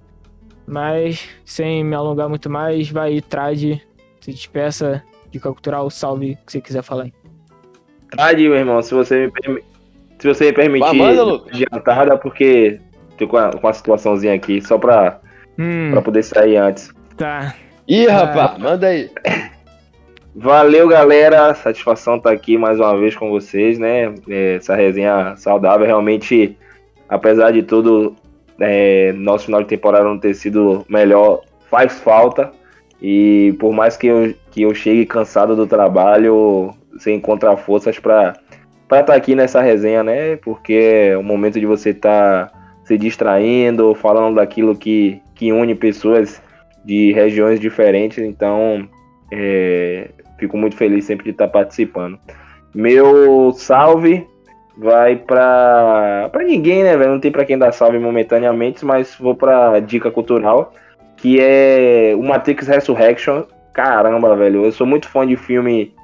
Mas, 0.67 1.29
sem 1.45 1.83
me 1.85 1.95
alongar 1.95 2.29
muito 2.29 2.49
mais, 2.51 2.89
vai 2.91 3.21
Trade, 3.21 3.81
se 4.21 4.31
despeça, 4.33 5.03
dica 5.31 5.51
cultural, 5.51 5.89
salve, 5.91 6.33
o 6.33 6.47
que 6.47 6.53
você 6.53 6.61
quiser 6.61 6.83
falar 6.83 7.05
aí. 7.05 7.13
Trade, 8.11 8.43
meu 8.49 8.57
irmão, 8.59 8.83
se 8.83 8.95
você 8.95 9.27
me, 9.27 9.33
permi- 9.33 9.63
se 10.19 10.29
você 10.29 10.45
me 10.47 10.53
permitir 10.53 10.85
Vai, 10.99 11.15
manda, 11.17 11.45
adiantada, 11.49 12.17
porque 12.19 12.79
tô 13.19 13.27
com 13.27 13.37
uma, 13.37 13.51
com 13.51 13.67
uma 13.67 13.73
situaçãozinha 13.73 14.35
aqui, 14.35 14.61
só 14.61 14.79
pra, 14.79 15.21
Hum, 15.59 15.91
pra 15.93 16.03
poder 16.03 16.23
sair 16.23 16.57
antes. 16.57 16.91
tá. 17.17 17.55
Ih, 17.89 18.07
Ah. 18.07 18.19
rapaz, 18.27 18.59
manda 18.59 18.87
aí. 18.87 19.11
Valeu, 20.35 20.89
galera. 20.89 21.55
Satisfação 21.55 22.17
estar 22.17 22.31
aqui 22.31 22.57
mais 22.57 22.81
uma 22.81 22.97
vez 22.97 23.15
com 23.15 23.29
vocês, 23.29 23.79
né? 23.79 24.15
É, 24.27 24.55
Essa 24.55 24.75
resenha 24.75 25.37
saudável. 25.37 25.87
Realmente, 25.87 26.57
apesar 27.07 27.51
de 27.51 27.63
tudo, 27.63 28.17
é, 28.59 29.13
nosso 29.13 29.45
final 29.47 29.61
de 29.63 29.69
temporada 29.69 30.05
não 30.05 30.19
ter 30.19 30.33
sido 30.35 30.87
melhor, 30.89 31.43
faz 31.71 31.99
falta. 32.01 32.51
E 33.01 33.55
por 33.61 33.75
mais 33.75 33.97
que 33.99 34.07
eu, 34.07 34.35
que 34.51 34.63
eu 34.63 34.75
chegue 34.75 35.05
cansado 35.05 35.55
do 35.55 35.67
trabalho, 35.67 36.73
você 36.93 37.13
encontra 37.13 37.55
forças 37.55 37.99
para 37.99 38.35
estar 38.91 39.15
aqui 39.15 39.35
nessa 39.35 39.61
resenha, 39.61 40.03
né? 40.03 40.37
Porque 40.37 41.11
é 41.11 41.19
o 41.19 41.23
momento 41.23 41.61
de 41.61 41.67
você 41.67 41.91
estar 41.91 42.51
se 42.85 42.97
distraindo, 42.97 43.95
falando 43.95 44.37
daquilo 44.37 44.75
que, 44.75 45.21
que 45.35 45.53
une 45.53 45.75
pessoas 45.75 46.41
de 46.83 47.13
regiões 47.13 47.61
diferentes. 47.61 48.19
Então, 48.25 48.89
é, 49.31 50.09
fico 50.43 50.57
muito 50.57 50.77
feliz 50.77 51.05
sempre 51.05 51.25
de 51.25 51.31
estar 51.31 51.47
participando. 51.49 52.19
Meu 52.75 53.53
salve 53.53 54.27
vai 54.77 55.17
pra 55.17 56.29
para 56.33 56.43
ninguém, 56.45 56.83
né, 56.83 56.97
velho? 56.97 57.13
Não 57.13 57.21
tem 57.21 57.31
pra 57.31 57.45
quem 57.45 57.57
dar 57.59 57.73
salve 57.73 57.99
momentaneamente, 57.99 58.85
mas 58.85 59.15
vou 59.21 59.35
pra 59.37 59.79
dica 59.81 60.11
cultural, 60.11 60.73
que 61.17 61.39
é 61.41 62.13
o 62.17 62.23
Matrix 62.23 62.67
Resurrection. 62.67 63.45
Caramba, 63.73 64.35
velho, 64.37 64.65
eu 64.65 64.73
sou 64.73 64.87
muito 64.87 65.09
fã 65.09 65.27
de 65.27 65.37
filme 65.37 65.95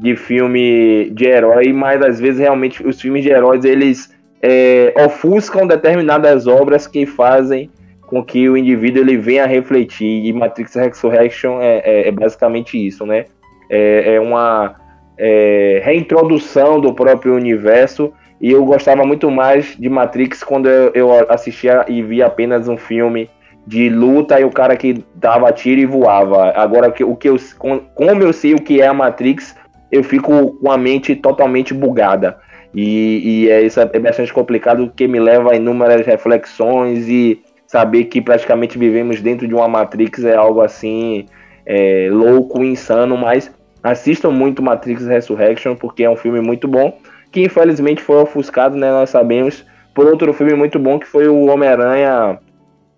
de 0.00 0.16
filme 0.16 1.10
de 1.10 1.26
herói, 1.26 1.72
mas 1.72 2.02
às 2.02 2.18
vezes 2.18 2.40
realmente 2.40 2.84
os 2.84 3.00
filmes 3.00 3.22
de 3.22 3.30
heróis 3.30 3.64
eles 3.64 4.12
é, 4.42 4.92
ofuscam 5.06 5.66
determinadas 5.68 6.48
obras 6.48 6.86
que 6.88 7.06
fazem 7.06 7.70
com 8.08 8.22
que 8.22 8.48
o 8.48 8.56
indivíduo 8.56 9.02
ele 9.02 9.16
venha 9.16 9.44
a 9.44 9.46
refletir. 9.46 10.26
E 10.26 10.32
Matrix 10.32 10.74
Resurrection 10.74 11.60
é, 11.60 11.78
é- 11.84 12.08
é 12.08 12.10
basicamente 12.10 12.76
isso, 12.76 13.06
né? 13.06 13.26
É, 13.74 14.14
é 14.14 14.20
uma 14.20 14.76
é, 15.18 15.80
reintrodução 15.84 16.80
do 16.80 16.92
próprio 16.94 17.34
universo. 17.34 18.12
E 18.40 18.50
eu 18.50 18.64
gostava 18.64 19.04
muito 19.04 19.30
mais 19.30 19.76
de 19.76 19.88
Matrix 19.88 20.42
quando 20.44 20.68
eu, 20.68 20.92
eu 20.94 21.10
assistia 21.30 21.84
e 21.88 22.02
via 22.02 22.26
apenas 22.26 22.68
um 22.68 22.76
filme 22.76 23.30
de 23.66 23.88
luta 23.88 24.38
e 24.38 24.44
o 24.44 24.50
cara 24.50 24.76
que 24.76 25.02
dava 25.14 25.50
tiro 25.52 25.80
e 25.80 25.86
voava. 25.86 26.52
Agora, 26.54 26.88
o 26.88 26.92
que- 26.92 27.16
que 27.16 27.28
eu, 27.28 27.36
com- 27.58 27.80
como 27.94 28.22
eu 28.22 28.32
sei 28.32 28.54
o 28.54 28.60
que 28.60 28.80
é 28.80 28.86
a 28.86 28.92
Matrix, 28.94 29.56
eu 29.90 30.02
fico 30.04 30.52
com 30.60 30.70
a 30.70 30.76
mente 30.76 31.16
totalmente 31.16 31.72
bugada. 31.72 32.36
E, 32.74 33.44
e 33.44 33.50
é, 33.50 33.62
isso 33.62 33.80
é 33.80 33.98
bastante 33.98 34.32
complicado, 34.32 34.86
porque 34.88 35.06
me 35.06 35.20
leva 35.20 35.52
a 35.52 35.56
inúmeras 35.56 36.04
reflexões 36.04 37.08
e 37.08 37.40
saber 37.66 38.04
que 38.04 38.20
praticamente 38.20 38.76
vivemos 38.76 39.20
dentro 39.20 39.46
de 39.48 39.54
uma 39.54 39.68
Matrix 39.68 40.24
é 40.24 40.34
algo 40.34 40.60
assim 40.60 41.24
é, 41.64 42.08
louco, 42.10 42.62
insano, 42.62 43.16
mas 43.16 43.50
assistam 43.84 44.30
muito 44.30 44.62
Matrix 44.62 45.06
Resurrection, 45.06 45.76
porque 45.76 46.02
é 46.02 46.10
um 46.10 46.16
filme 46.16 46.40
muito 46.40 46.66
bom, 46.66 46.98
que 47.30 47.42
infelizmente 47.42 48.02
foi 48.02 48.16
ofuscado, 48.16 48.76
né, 48.76 48.90
nós 48.90 49.10
sabemos, 49.10 49.64
por 49.94 50.06
outro 50.06 50.32
filme 50.32 50.54
muito 50.54 50.78
bom 50.78 50.98
que 50.98 51.06
foi 51.06 51.28
o 51.28 51.44
Homem-Aranha 51.44 52.40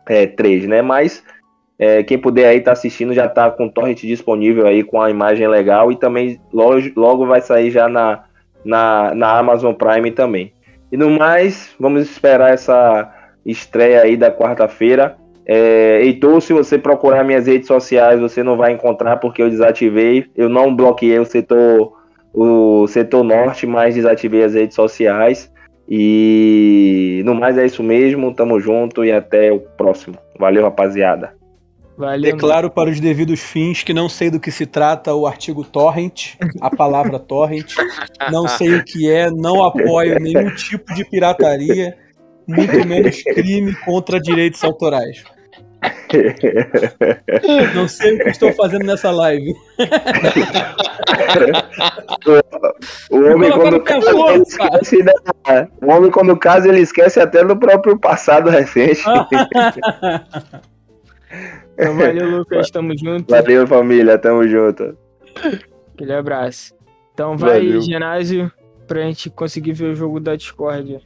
é, 0.09 0.27
3, 0.27 0.69
né, 0.69 0.83
mas 0.83 1.25
é, 1.79 2.03
quem 2.03 2.17
puder 2.17 2.47
aí 2.47 2.61
tá 2.61 2.73
assistindo 2.73 3.13
já 3.13 3.29
tá 3.29 3.51
com 3.51 3.67
o 3.67 3.71
torrent 3.71 4.01
disponível 4.03 4.67
aí 4.67 4.83
com 4.83 5.03
a 5.03 5.11
imagem 5.11 5.47
legal 5.49 5.91
e 5.91 5.97
também 5.97 6.41
logo, 6.53 6.81
logo 6.97 7.27
vai 7.27 7.41
sair 7.41 7.71
já 7.71 7.89
na, 7.89 8.25
na, 8.65 9.15
na 9.15 9.39
Amazon 9.39 9.75
Prime 9.75 10.11
também. 10.13 10.53
E 10.91 10.97
no 10.97 11.11
mais, 11.11 11.75
vamos 11.79 12.03
esperar 12.09 12.53
essa 12.53 13.13
estreia 13.45 14.03
aí 14.03 14.17
da 14.17 14.31
quarta-feira. 14.31 15.17
É, 15.47 16.01
Heitor, 16.03 16.41
se 16.41 16.53
você 16.53 16.77
procurar 16.77 17.23
minhas 17.23 17.47
redes 17.47 17.69
sociais, 17.69 18.19
você 18.19 18.43
não 18.43 18.57
vai 18.57 18.73
encontrar 18.73 19.19
porque 19.19 19.41
eu 19.41 19.49
desativei. 19.49 20.27
Eu 20.35 20.49
não 20.49 20.75
bloqueei 20.75 21.19
o 21.21 21.25
setor, 21.25 21.93
o 22.35 22.87
setor 22.89 23.23
norte, 23.23 23.65
mas 23.67 23.95
desativei 23.95 24.43
as 24.43 24.55
redes 24.55 24.75
sociais. 24.75 25.51
E 25.89 27.23
no 27.25 27.33
mais 27.35 27.57
é 27.57 27.65
isso 27.65 27.83
mesmo, 27.83 28.35
tamo 28.35 28.59
junto 28.59 29.05
e 29.05 29.13
até 29.13 29.53
o 29.53 29.61
próximo. 29.61 30.19
Valeu, 30.37 30.65
rapaziada. 30.65 31.35
Valeu. 31.97 32.33
Declaro 32.33 32.69
para 32.69 32.91
os 32.91 33.01
devidos 33.01 33.41
fins 33.41 33.83
que 33.83 33.95
não 33.95 34.09
sei 34.09 34.29
do 34.31 34.41
que 34.41 34.51
se 34.51 34.67
trata 34.67 35.15
o 35.15 35.27
artigo 35.27 35.65
torrent, 35.65 36.35
a 36.61 36.75
palavra 36.75 37.19
torrent. 37.19 37.73
Não 38.31 38.49
sei 38.49 38.75
o 38.75 38.85
que 38.85 39.09
é, 39.09 39.31
não 39.31 39.63
apoio 39.65 40.19
nenhum 40.21 40.53
tipo 40.55 40.93
de 40.93 41.05
pirataria, 41.09 41.97
muito 42.47 42.87
menos 42.87 43.23
crime 43.23 43.75
contra 43.77 44.21
direitos 44.21 44.63
autorais. 44.63 45.25
Não 47.75 47.87
sei 47.89 48.15
o 48.17 48.19
que 48.19 48.31
estou 48.31 48.53
fazendo 48.55 48.85
nessa 48.87 49.11
live. 49.11 49.55
O 53.11 53.17
homem, 53.17 53.51
Colocaram 53.51 53.81
quando 53.81 53.85
casa, 53.85 54.11
fora, 54.13 54.33
ele 54.35 54.43
esquece 54.43 55.03
da- 55.03 55.69
o 55.83 55.91
homem, 55.91 56.11
quando 56.11 56.37
casa, 56.37 56.69
ele 56.69 56.81
esquece 56.81 57.21
até 57.21 57.45
do 57.45 57.57
próprio 57.57 57.99
passado 57.99 58.51
recente. 58.51 59.03
Então, 61.79 61.95
valeu, 61.99 62.31
Lucas. 62.39 62.71
Tamo 62.71 62.97
junto. 62.97 63.31
Valeu, 63.31 63.67
família. 63.67 64.17
Tamo 64.17 64.49
junto. 64.49 64.97
Aquele 65.93 66.15
abraço. 66.15 66.75
Então 67.13 67.37
vai, 67.37 67.59
Valeu. 67.67 67.83
ginásio, 67.83 68.51
pra 68.87 69.03
gente 69.03 69.29
conseguir 69.29 69.73
ver 69.75 69.91
o 69.91 69.95
jogo 69.95 70.19
da 70.19 70.35
Discord. 70.37 71.05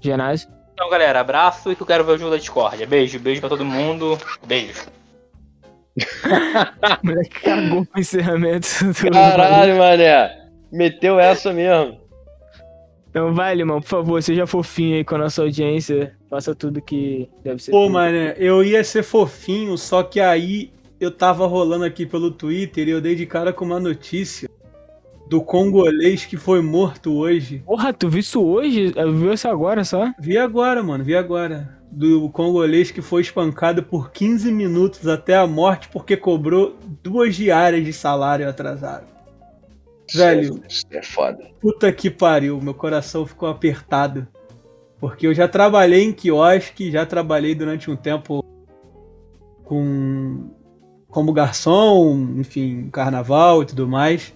Ginásio. 0.00 0.50
Então, 0.78 0.88
galera, 0.90 1.18
abraço 1.18 1.72
e 1.72 1.74
que 1.74 1.82
eu 1.82 1.86
quero 1.88 2.04
ver 2.04 2.12
o 2.12 2.18
jogo 2.18 2.30
da 2.30 2.36
Discord. 2.36 2.86
Beijo, 2.86 3.18
beijo 3.18 3.40
pra 3.40 3.48
todo 3.48 3.64
mundo. 3.64 4.16
Beijo. 4.46 4.86
Moleque 7.02 7.40
cagou 7.40 7.80
o 7.96 7.98
encerramento. 7.98 8.68
do- 8.84 9.10
Caralho, 9.10 9.76
mané. 9.76 10.46
Meteu 10.70 11.18
essa 11.18 11.52
mesmo. 11.52 12.00
Então 13.10 13.34
vai, 13.34 13.58
irmão, 13.58 13.80
por 13.80 13.88
favor, 13.88 14.22
seja 14.22 14.46
fofinho 14.46 14.94
aí 14.98 15.04
com 15.04 15.16
a 15.16 15.18
nossa 15.18 15.42
audiência. 15.42 16.14
Faça 16.30 16.54
tudo 16.54 16.80
que 16.80 17.28
deve 17.42 17.60
ser. 17.60 17.72
Pô, 17.72 17.78
feito. 17.80 17.92
mano, 17.94 18.16
eu 18.36 18.62
ia 18.62 18.84
ser 18.84 19.02
fofinho, 19.02 19.76
só 19.76 20.04
que 20.04 20.20
aí 20.20 20.70
eu 21.00 21.10
tava 21.10 21.44
rolando 21.48 21.84
aqui 21.86 22.06
pelo 22.06 22.30
Twitter 22.30 22.86
e 22.86 22.92
eu 22.92 23.00
dei 23.00 23.16
de 23.16 23.26
cara 23.26 23.52
com 23.52 23.64
uma 23.64 23.80
notícia 23.80 24.48
do 25.28 25.42
congolês 25.42 26.24
que 26.24 26.36
foi 26.36 26.62
morto 26.62 27.14
hoje. 27.14 27.62
Porra, 27.66 27.92
tu 27.92 28.08
viu 28.08 28.20
isso 28.20 28.42
hoje? 28.42 28.92
Eu 28.96 29.12
vi 29.14 29.32
isso 29.32 29.48
agora 29.48 29.84
só? 29.84 30.12
Vi 30.18 30.38
agora, 30.38 30.82
mano, 30.82 31.04
vi 31.04 31.14
agora. 31.14 31.76
Do 31.90 32.28
congolês 32.30 32.90
que 32.90 33.00
foi 33.00 33.22
espancado 33.22 33.82
por 33.82 34.10
15 34.10 34.50
minutos 34.52 35.06
até 35.08 35.36
a 35.36 35.46
morte 35.46 35.88
porque 35.88 36.16
cobrou 36.16 36.76
duas 37.02 37.34
diárias 37.34 37.84
de 37.84 37.92
salário 37.92 38.48
atrasado. 38.48 39.06
Velho, 40.14 40.62
Isso 40.68 40.84
é 40.90 41.02
foda. 41.02 41.50
puta 41.60 41.92
que 41.92 42.08
pariu, 42.10 42.60
meu 42.60 42.74
coração 42.74 43.26
ficou 43.26 43.48
apertado. 43.48 44.26
Porque 44.98 45.26
eu 45.26 45.34
já 45.34 45.46
trabalhei 45.46 46.02
em 46.02 46.12
quiosque, 46.12 46.90
já 46.90 47.06
trabalhei 47.06 47.54
durante 47.54 47.90
um 47.90 47.96
tempo 47.96 48.42
com 49.64 50.50
como 51.08 51.32
garçom, 51.32 52.34
enfim, 52.36 52.88
carnaval 52.90 53.62
e 53.62 53.66
tudo 53.66 53.88
mais. 53.88 54.34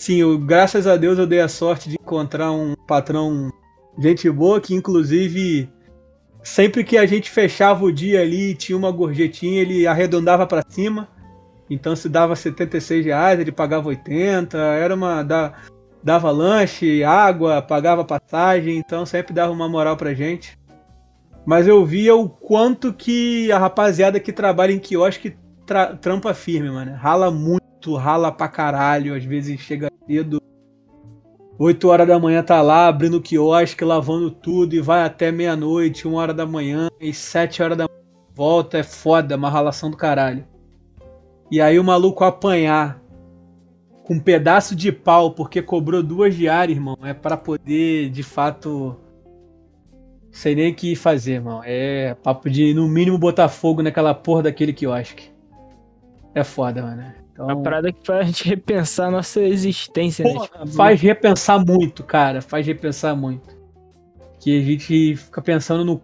Sim, 0.00 0.16
eu, 0.16 0.38
graças 0.38 0.86
a 0.86 0.96
Deus 0.96 1.18
eu 1.18 1.26
dei 1.26 1.42
a 1.42 1.46
sorte 1.46 1.90
de 1.90 1.96
encontrar 1.96 2.50
um 2.50 2.74
patrão 2.86 3.50
gente 3.98 4.30
boa 4.30 4.58
que 4.58 4.74
inclusive 4.74 5.68
sempre 6.42 6.82
que 6.82 6.96
a 6.96 7.04
gente 7.04 7.30
fechava 7.30 7.84
o 7.84 7.92
dia 7.92 8.22
ali 8.22 8.54
tinha 8.54 8.78
uma 8.78 8.90
gorjetinha, 8.90 9.60
ele 9.60 9.86
arredondava 9.86 10.46
pra 10.46 10.64
cima. 10.66 11.06
Então 11.68 11.94
se 11.94 12.08
dava 12.08 12.34
76 12.34 13.04
reais, 13.04 13.38
ele 13.40 13.52
pagava 13.52 13.90
80, 13.90 14.56
era 14.56 14.94
uma 14.94 15.22
da, 15.22 15.52
dava 16.02 16.30
lanche, 16.30 17.04
água, 17.04 17.60
pagava 17.60 18.02
passagem, 18.02 18.78
então 18.78 19.04
sempre 19.04 19.34
dava 19.34 19.52
uma 19.52 19.68
moral 19.68 19.98
pra 19.98 20.14
gente. 20.14 20.58
Mas 21.44 21.68
eu 21.68 21.84
via 21.84 22.16
o 22.16 22.26
quanto 22.26 22.90
que 22.90 23.52
a 23.52 23.58
rapaziada 23.58 24.18
que 24.18 24.32
trabalha 24.32 24.72
em 24.72 24.78
quiosque 24.78 25.36
tra- 25.66 25.94
trampa 25.94 26.32
firme, 26.32 26.70
mano. 26.70 26.94
Rala 26.94 27.30
muito, 27.30 27.59
rala 27.94 28.30
pra 28.32 28.48
caralho, 28.48 29.14
às 29.14 29.24
vezes 29.24 29.60
chega 29.60 29.90
cedo. 30.06 30.40
8 31.58 31.88
horas 31.88 32.08
da 32.08 32.18
manhã 32.18 32.42
tá 32.42 32.62
lá 32.62 32.88
abrindo 32.88 33.20
quiosque, 33.20 33.84
lavando 33.84 34.30
tudo 34.30 34.74
e 34.74 34.80
vai 34.80 35.02
até 35.02 35.30
meia-noite, 35.30 36.08
1 36.08 36.14
hora 36.14 36.32
da 36.32 36.46
manhã 36.46 36.88
e 36.98 37.12
7 37.12 37.62
horas 37.62 37.76
da 37.76 37.84
manhã 37.84 38.00
volta, 38.34 38.78
é 38.78 38.82
foda, 38.82 39.36
uma 39.36 39.50
ralação 39.50 39.90
do 39.90 39.96
caralho. 39.96 40.46
E 41.50 41.60
aí 41.60 41.78
o 41.78 41.84
maluco 41.84 42.24
apanhar 42.24 43.02
com 44.04 44.14
um 44.14 44.20
pedaço 44.20 44.74
de 44.74 44.90
pau 44.90 45.32
porque 45.32 45.60
cobrou 45.60 46.02
duas 46.02 46.34
diárias, 46.34 46.78
irmão, 46.78 46.96
é 47.02 47.12
pra 47.12 47.36
poder, 47.36 48.08
de 48.08 48.22
fato, 48.22 48.96
sei 50.30 50.54
nem 50.54 50.72
o 50.72 50.74
que 50.74 50.96
fazer, 50.96 51.34
irmão. 51.34 51.60
É 51.62 52.14
papo 52.22 52.48
de, 52.48 52.72
no 52.72 52.88
mínimo, 52.88 53.18
botar 53.18 53.48
fogo 53.48 53.82
naquela 53.82 54.14
porra 54.14 54.44
daquele 54.44 54.72
quiosque. 54.72 55.30
É 56.34 56.42
foda, 56.42 56.80
mano. 56.80 57.19
Então, 57.42 57.56
Uma 57.56 57.62
parada 57.62 57.90
que 57.90 58.06
faz 58.06 58.20
a 58.20 58.22
gente 58.24 58.46
repensar 58.46 59.06
a 59.06 59.10
nossa 59.10 59.40
existência, 59.40 60.22
né? 60.24 60.38
Tipo, 60.38 60.66
faz 60.66 61.00
repensar 61.00 61.64
muito, 61.64 62.04
cara. 62.04 62.42
Faz 62.42 62.66
repensar 62.66 63.16
muito. 63.16 63.56
Que 64.38 64.58
a 64.58 64.62
gente 64.62 65.16
fica 65.16 65.40
pensando 65.40 65.82
no 65.82 66.02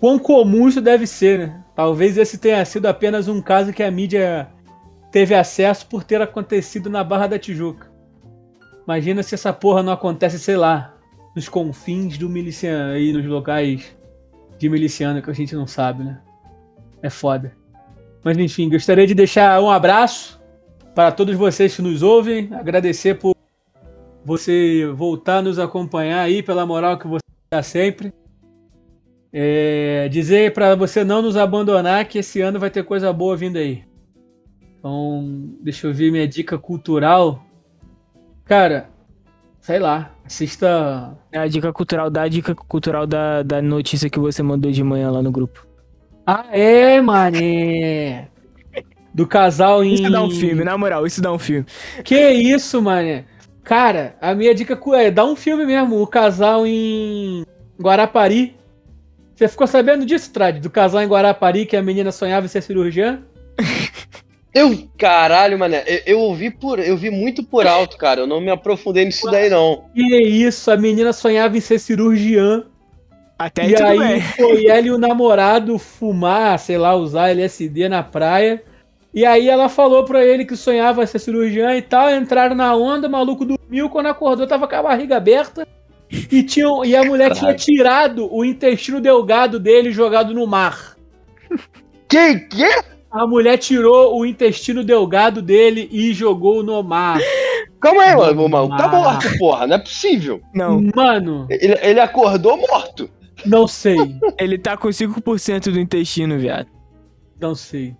quão 0.00 0.18
comum 0.18 0.66
isso 0.66 0.80
deve 0.80 1.06
ser, 1.06 1.38
né? 1.38 1.64
Talvez 1.76 2.16
esse 2.16 2.38
tenha 2.38 2.64
sido 2.64 2.86
apenas 2.86 3.28
um 3.28 3.42
caso 3.42 3.72
que 3.72 3.82
a 3.82 3.90
mídia 3.90 4.48
teve 5.12 5.34
acesso 5.34 5.86
por 5.86 6.02
ter 6.02 6.22
acontecido 6.22 6.88
na 6.88 7.04
Barra 7.04 7.26
da 7.26 7.38
Tijuca. 7.38 7.92
Imagina 8.84 9.22
se 9.22 9.34
essa 9.34 9.52
porra 9.52 9.82
não 9.82 9.92
acontece, 9.92 10.38
sei 10.38 10.56
lá, 10.56 10.94
nos 11.36 11.50
confins 11.50 12.16
do 12.16 12.30
miliciano, 12.30 12.94
aí 12.94 13.12
nos 13.12 13.26
locais 13.26 13.94
de 14.56 14.68
miliciano 14.70 15.20
que 15.20 15.30
a 15.30 15.34
gente 15.34 15.54
não 15.54 15.66
sabe, 15.66 16.02
né? 16.02 16.18
É 17.02 17.10
foda. 17.10 17.52
Mas 18.22 18.36
enfim, 18.36 18.68
gostaria 18.68 19.06
de 19.06 19.14
deixar 19.14 19.60
um 19.60 19.70
abraço 19.70 20.40
para 20.94 21.12
todos 21.12 21.36
vocês 21.36 21.76
que 21.76 21.82
nos 21.82 22.02
ouvem, 22.02 22.48
agradecer 22.52 23.14
por 23.14 23.34
você 24.24 24.90
voltar 24.94 25.38
a 25.38 25.42
nos 25.42 25.58
acompanhar 25.58 26.20
aí, 26.20 26.42
pela 26.42 26.66
moral 26.66 26.98
que 26.98 27.06
você 27.06 27.22
dá 27.50 27.62
sempre. 27.62 28.12
É, 29.32 30.08
dizer 30.08 30.52
para 30.54 30.74
você 30.74 31.04
não 31.04 31.22
nos 31.22 31.36
abandonar 31.36 32.04
que 32.06 32.18
esse 32.18 32.40
ano 32.40 32.58
vai 32.58 32.70
ter 32.70 32.82
coisa 32.82 33.12
boa 33.12 33.36
vindo 33.36 33.56
aí. 33.56 33.84
Então, 34.78 35.54
deixa 35.60 35.86
eu 35.86 35.94
ver 35.94 36.10
minha 36.10 36.26
dica 36.26 36.58
cultural. 36.58 37.44
Cara, 38.44 38.88
sei 39.60 39.78
lá, 39.78 40.14
assista. 40.24 41.16
É 41.30 41.38
a 41.38 41.46
dica 41.46 41.72
cultural, 41.72 42.10
dá 42.10 42.22
a 42.22 42.28
dica 42.28 42.54
cultural 42.54 43.06
da, 43.06 43.42
da 43.42 43.60
notícia 43.60 44.08
que 44.08 44.18
você 44.18 44.42
mandou 44.42 44.72
de 44.72 44.82
manhã 44.82 45.10
lá 45.10 45.22
no 45.22 45.30
grupo. 45.30 45.67
Ah, 46.30 46.44
é, 46.52 47.00
mané! 47.00 48.28
Do 49.14 49.26
casal 49.26 49.82
em. 49.82 49.94
Isso 49.94 50.12
dá 50.12 50.22
um 50.22 50.30
filme, 50.30 50.62
na 50.62 50.76
moral, 50.76 51.06
isso 51.06 51.22
dá 51.22 51.32
um 51.32 51.38
filme. 51.38 51.64
Que 52.04 52.28
isso, 52.32 52.82
mané? 52.82 53.24
Cara, 53.64 54.14
a 54.20 54.34
minha 54.34 54.54
dica 54.54 54.78
é 54.96 55.10
dá 55.10 55.24
um 55.24 55.34
filme 55.34 55.64
mesmo, 55.64 56.02
o 56.02 56.06
casal 56.06 56.66
em 56.66 57.46
Guarapari. 57.80 58.54
Você 59.34 59.48
ficou 59.48 59.66
sabendo 59.66 60.04
disso, 60.04 60.30
Trad? 60.30 60.60
Do 60.60 60.68
casal 60.68 61.00
em 61.00 61.08
Guarapari 61.08 61.64
que 61.64 61.78
a 61.78 61.82
menina 61.82 62.12
sonhava 62.12 62.44
em 62.44 62.50
ser 62.50 62.60
cirurgiã? 62.60 63.22
Eu, 64.52 64.86
caralho, 64.98 65.58
mané, 65.58 65.82
eu, 65.86 66.02
eu 66.04 66.18
ouvi 66.20 66.50
por, 66.50 66.78
eu 66.78 66.96
vi 66.96 67.10
muito 67.10 67.42
por 67.42 67.66
alto, 67.66 67.96
cara. 67.96 68.20
Eu 68.20 68.26
não 68.26 68.40
me 68.40 68.50
aprofundei 68.50 69.06
nisso 69.06 69.30
daí, 69.30 69.48
não. 69.48 69.84
Que 69.94 70.02
isso, 70.22 70.70
a 70.70 70.76
menina 70.76 71.12
sonhava 71.14 71.56
em 71.56 71.60
ser 71.60 71.78
cirurgiã. 71.78 72.64
Até 73.38 73.68
e 73.68 73.80
aí 73.80 73.98
bem. 73.98 74.20
foi 74.20 74.66
ela 74.66 74.86
e 74.86 74.90
o 74.90 74.98
namorado 74.98 75.78
fumar, 75.78 76.58
sei 76.58 76.76
lá, 76.76 76.96
usar 76.96 77.28
LSD 77.28 77.88
na 77.88 78.02
praia. 78.02 78.64
E 79.14 79.24
aí 79.24 79.48
ela 79.48 79.68
falou 79.68 80.04
pra 80.04 80.24
ele 80.24 80.44
que 80.44 80.56
sonhava 80.56 81.06
ser 81.06 81.18
cirurgiã 81.18 81.74
e 81.76 81.82
tal, 81.82 82.10
entraram 82.10 82.56
na 82.56 82.74
onda, 82.74 83.06
o 83.06 83.10
maluco 83.10 83.44
dormiu, 83.44 83.88
quando 83.88 84.06
acordou 84.06 84.46
tava 84.46 84.66
com 84.66 84.74
a 84.74 84.82
barriga 84.82 85.16
aberta. 85.16 85.66
E, 86.10 86.42
tinham, 86.42 86.84
e 86.84 86.96
a 86.96 87.04
mulher 87.04 87.32
tinha 87.32 87.54
tirado 87.54 88.32
o 88.34 88.44
intestino 88.44 89.00
delgado 89.00 89.60
dele 89.60 89.90
e 89.90 89.92
jogado 89.92 90.34
no 90.34 90.46
mar. 90.46 90.96
Que, 92.08 92.36
que? 92.40 92.66
A 93.10 93.26
mulher 93.26 93.58
tirou 93.58 94.18
o 94.18 94.26
intestino 94.26 94.82
delgado 94.82 95.40
dele 95.40 95.88
e 95.92 96.12
jogou 96.12 96.62
no 96.62 96.82
mar. 96.82 97.18
Calma 97.80 98.02
aí, 98.02 98.16
mano, 98.16 98.44
o 98.44 98.48
maluco 98.48 98.76
tá 98.76 98.88
morto, 98.88 99.38
porra, 99.38 99.66
não 99.66 99.76
é 99.76 99.78
possível. 99.78 100.40
Não, 100.52 100.80
Mano, 100.94 101.46
Ele, 101.48 101.78
ele 101.80 102.00
acordou 102.00 102.56
morto. 102.56 103.08
Não 103.48 103.66
sei. 103.66 103.96
ele 104.38 104.58
tá 104.58 104.76
com 104.76 104.88
5% 104.88 105.72
do 105.72 105.80
intestino, 105.80 106.38
viado. 106.38 106.68
Não 107.40 107.54
sei. 107.54 107.96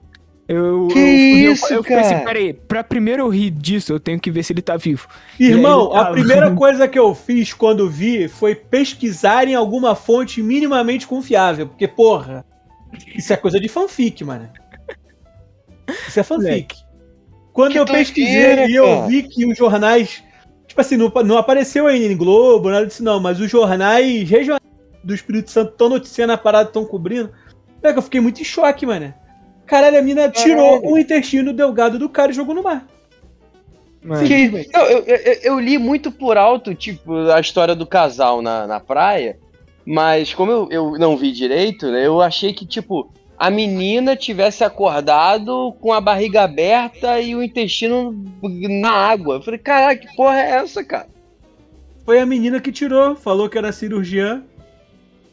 Eu, 0.49 0.89
Que 0.89 0.99
eu, 0.99 1.53
isso, 1.53 1.67
eu, 1.67 1.77
eu 1.79 1.85
pensei, 1.85 2.13
cara? 2.13 2.25
peraí, 2.25 2.53
pra 2.55 2.83
primeiro 2.83 3.23
eu 3.23 3.29
rir 3.29 3.51
disso, 3.51 3.93
eu 3.93 4.01
tenho 4.01 4.19
que 4.19 4.31
ver 4.31 4.43
se 4.43 4.53
ele 4.55 4.63
tá 4.63 4.79
vivo. 4.79 5.07
Irmão, 5.39 5.93
aí, 5.93 5.99
a 6.01 6.05
tá- 6.07 6.11
primeira 6.13 6.51
coisa 6.57 6.89
que 6.89 6.99
eu 6.99 7.15
fiz 7.15 7.53
quando 7.53 7.89
vi 7.89 8.29
foi 8.29 8.55
pesquisar 8.55 9.47
em 9.47 9.55
alguma 9.55 9.95
fonte 9.95 10.43
minimamente 10.43 11.07
confiável. 11.07 11.67
Porque, 11.67 11.87
porra, 11.87 12.47
isso 13.15 13.31
é 13.31 13.37
coisa 13.37 13.61
de 13.61 13.69
fanfic, 13.69 14.25
mano. 14.25 14.49
Isso 16.09 16.19
é 16.19 16.23
fanfic. 16.23 16.75
Quando 17.53 17.73
Que 17.73 17.79
eu 17.79 17.85
pesquisei 17.85 18.67
e 18.69 18.75
eu 18.75 19.07
vi 19.07 19.25
que 19.25 19.45
os 19.45 19.59
jornais 19.59 20.23
tipo 20.67 20.81
assim, 20.81 20.97
não, 20.97 21.11
não 21.25 21.39
apareceu 21.39 21.87
ainda 21.87 22.13
em 22.13 22.17
Globo, 22.17 22.71
nada 22.71 22.87
disso 22.87 23.03
não, 23.03 23.19
mas 23.19 23.41
os 23.41 23.51
jornais 23.51 24.29
regionais 24.29 24.63
do 25.03 25.15
Espírito 25.15 25.51
Santo 25.51 25.73
estão 25.73 25.89
noticiando 25.89 26.33
a 26.33 26.39
parada, 26.39 26.69
estão 26.69 26.85
cobrindo. 26.85 27.31
É 27.83 27.93
que 27.93 27.99
eu 27.99 28.03
fiquei 28.03 28.21
muito 28.21 28.41
em 28.41 28.45
choque, 28.45 28.85
mano. 28.87 29.13
Caralho, 29.67 29.99
a 29.99 30.03
mina 30.03 30.29
tirou 30.31 30.81
o 30.93 30.99
intestino 30.99 31.53
delgado 31.53 31.99
do 31.99 32.09
cara 32.09 32.31
e 32.33 32.35
jogou 32.35 32.55
no 32.55 32.63
mar. 32.63 32.87
Que- 34.27 34.51
eu, 34.73 34.81
eu- 34.83 35.05
eu- 35.17 35.39
eu 35.43 35.61
li 35.61 35.77
muito 35.79 36.11
por 36.11 36.37
alto, 36.37 36.75
tipo, 36.75 37.15
a 37.31 37.41
história 37.41 37.75
do 37.75 37.87
casal 37.87 38.41
na, 38.41 38.67
na 38.67 38.81
praia, 38.81 39.39
mas 39.85 40.33
como 40.33 40.51
eu, 40.51 40.69
eu 40.71 40.93
não 40.99 41.17
vi 41.17 41.33
direito, 41.33 41.91
né, 41.91 42.07
eu 42.07 42.21
achei 42.23 42.53
que, 42.53 42.65
tipo, 42.65 43.13
a 43.37 43.51
menina 43.51 44.17
tivesse 44.17 44.65
acordado 44.65 45.73
com 45.81 45.93
a 45.93 46.01
barriga 46.01 46.43
aberta 46.43 47.21
e 47.21 47.35
o 47.35 47.43
intestino 47.43 48.13
na 48.43 48.91
água. 48.91 49.37
Eu 49.37 49.43
falei, 49.43 49.59
caralho, 49.59 50.01
que 50.01 50.15
porra 50.17 50.39
é 50.41 50.51
essa, 50.53 50.83
cara? 50.83 51.09
Foi 52.05 52.19
a 52.21 52.27
menina 52.27 52.61
que 52.61 52.73
tirou, 52.73 53.15
falou 53.15 53.49
que 53.49 53.59
era 53.59 53.71
cirurgiã. 53.73 54.43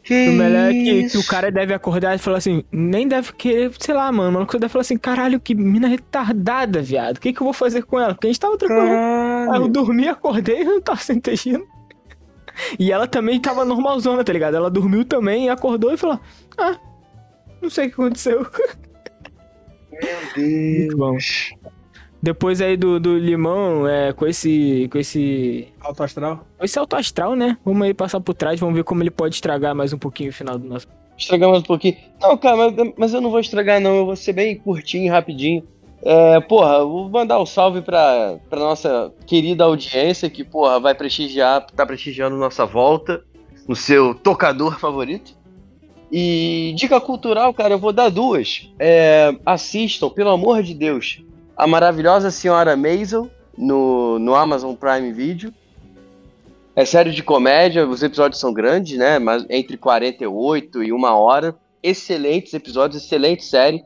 Que 0.06 0.28
O 0.28 0.32
melhor 0.34 0.70
é 0.70 0.72
que, 0.72 0.84
que 0.84 0.90
isso? 1.06 1.20
o 1.20 1.26
cara 1.26 1.50
deve 1.50 1.74
acordar 1.74 2.14
e 2.14 2.18
falar 2.18 2.38
assim, 2.38 2.62
nem 2.70 3.08
deve 3.08 3.32
querer, 3.32 3.72
sei 3.76 3.92
lá, 3.92 4.10
mano, 4.12 4.30
mano, 4.30 4.46
deve 4.46 4.68
falar 4.68 4.82
assim, 4.82 4.96
caralho, 4.96 5.40
que 5.40 5.52
mina 5.52 5.88
retardada, 5.88 6.80
viado. 6.80 7.16
O 7.16 7.20
que, 7.20 7.32
que 7.32 7.40
eu 7.40 7.44
vou 7.44 7.52
fazer 7.52 7.82
com 7.82 7.98
ela? 7.98 8.14
Porque 8.14 8.28
a 8.28 8.30
gente 8.30 8.38
tava 8.38 8.56
tranquilo. 8.56 8.88
Aí 9.50 9.60
eu 9.60 9.66
dormi, 9.66 10.06
acordei 10.06 10.60
e 10.62 10.64
não 10.64 10.80
tava 10.80 11.00
sem 11.00 11.16
intestino. 11.16 11.66
E 12.78 12.92
ela 12.92 13.08
também 13.08 13.40
tava 13.40 13.64
normalzona, 13.64 14.22
tá 14.22 14.32
ligado? 14.32 14.56
Ela 14.56 14.70
dormiu 14.70 15.04
também, 15.04 15.50
acordou 15.50 15.92
e 15.92 15.96
falou, 15.96 16.20
ah, 16.56 16.78
não 17.60 17.68
sei 17.68 17.86
o 17.86 17.88
que 17.88 17.94
aconteceu. 17.94 18.46
Muito 20.36 20.96
bom. 20.96 21.16
Depois 22.26 22.60
aí 22.60 22.76
do, 22.76 22.98
do 22.98 23.16
limão, 23.16 23.86
é, 23.86 24.12
com 24.12 24.26
esse. 24.26 24.88
com 24.90 24.98
esse. 24.98 25.68
Alto 25.80 26.02
astral. 26.02 26.44
com 26.58 26.64
esse 26.64 26.76
alto 26.76 26.96
astral, 26.96 27.36
né? 27.36 27.56
Vamos 27.64 27.86
aí 27.86 27.94
passar 27.94 28.20
por 28.20 28.34
trás, 28.34 28.58
vamos 28.58 28.74
ver 28.74 28.82
como 28.82 29.00
ele 29.00 29.12
pode 29.12 29.36
estragar 29.36 29.76
mais 29.76 29.92
um 29.92 29.98
pouquinho 29.98 30.30
o 30.30 30.32
final 30.32 30.58
do 30.58 30.66
nosso. 30.66 30.88
Estragar 31.16 31.48
mais 31.48 31.62
um 31.62 31.66
pouquinho. 31.66 31.96
Não, 32.20 32.36
cara, 32.36 32.56
mas, 32.56 32.92
mas 32.98 33.14
eu 33.14 33.20
não 33.20 33.30
vou 33.30 33.38
estragar, 33.38 33.80
não. 33.80 33.94
Eu 33.94 34.06
vou 34.06 34.16
ser 34.16 34.32
bem 34.32 34.56
curtinho 34.56 35.12
rapidinho. 35.12 35.62
É, 36.02 36.40
porra, 36.40 36.84
vou 36.84 37.08
mandar 37.08 37.40
um 37.40 37.46
salve 37.46 37.80
pra, 37.80 38.40
pra 38.50 38.58
nossa 38.58 39.14
querida 39.24 39.62
audiência 39.62 40.28
que, 40.28 40.42
porra, 40.42 40.80
vai 40.80 40.96
prestigiar, 40.96 41.64
tá 41.64 41.86
prestigiando 41.86 42.36
nossa 42.36 42.66
volta 42.66 43.22
no 43.68 43.76
seu 43.76 44.16
tocador 44.16 44.80
favorito. 44.80 45.32
E 46.10 46.74
dica 46.76 47.00
cultural, 47.00 47.54
cara, 47.54 47.74
eu 47.74 47.78
vou 47.78 47.92
dar 47.92 48.08
duas. 48.08 48.68
É, 48.80 49.32
assistam, 49.46 50.10
pelo 50.10 50.30
amor 50.30 50.64
de 50.64 50.74
Deus, 50.74 51.24
a 51.56 51.66
maravilhosa 51.66 52.30
Senhora 52.30 52.76
Maisel 52.76 53.30
no, 53.56 54.18
no 54.18 54.34
Amazon 54.34 54.74
Prime 54.74 55.12
Video. 55.12 55.52
É 56.74 56.84
série 56.84 57.10
de 57.10 57.22
comédia, 57.22 57.86
os 57.86 58.02
episódios 58.02 58.38
são 58.38 58.52
grandes, 58.52 58.98
né? 58.98 59.18
Mas 59.18 59.46
entre 59.48 59.76
48 59.78 60.82
e 60.84 60.92
uma 60.92 61.16
hora. 61.16 61.56
Excelentes 61.82 62.52
episódios, 62.52 63.02
excelente 63.02 63.44
série. 63.44 63.82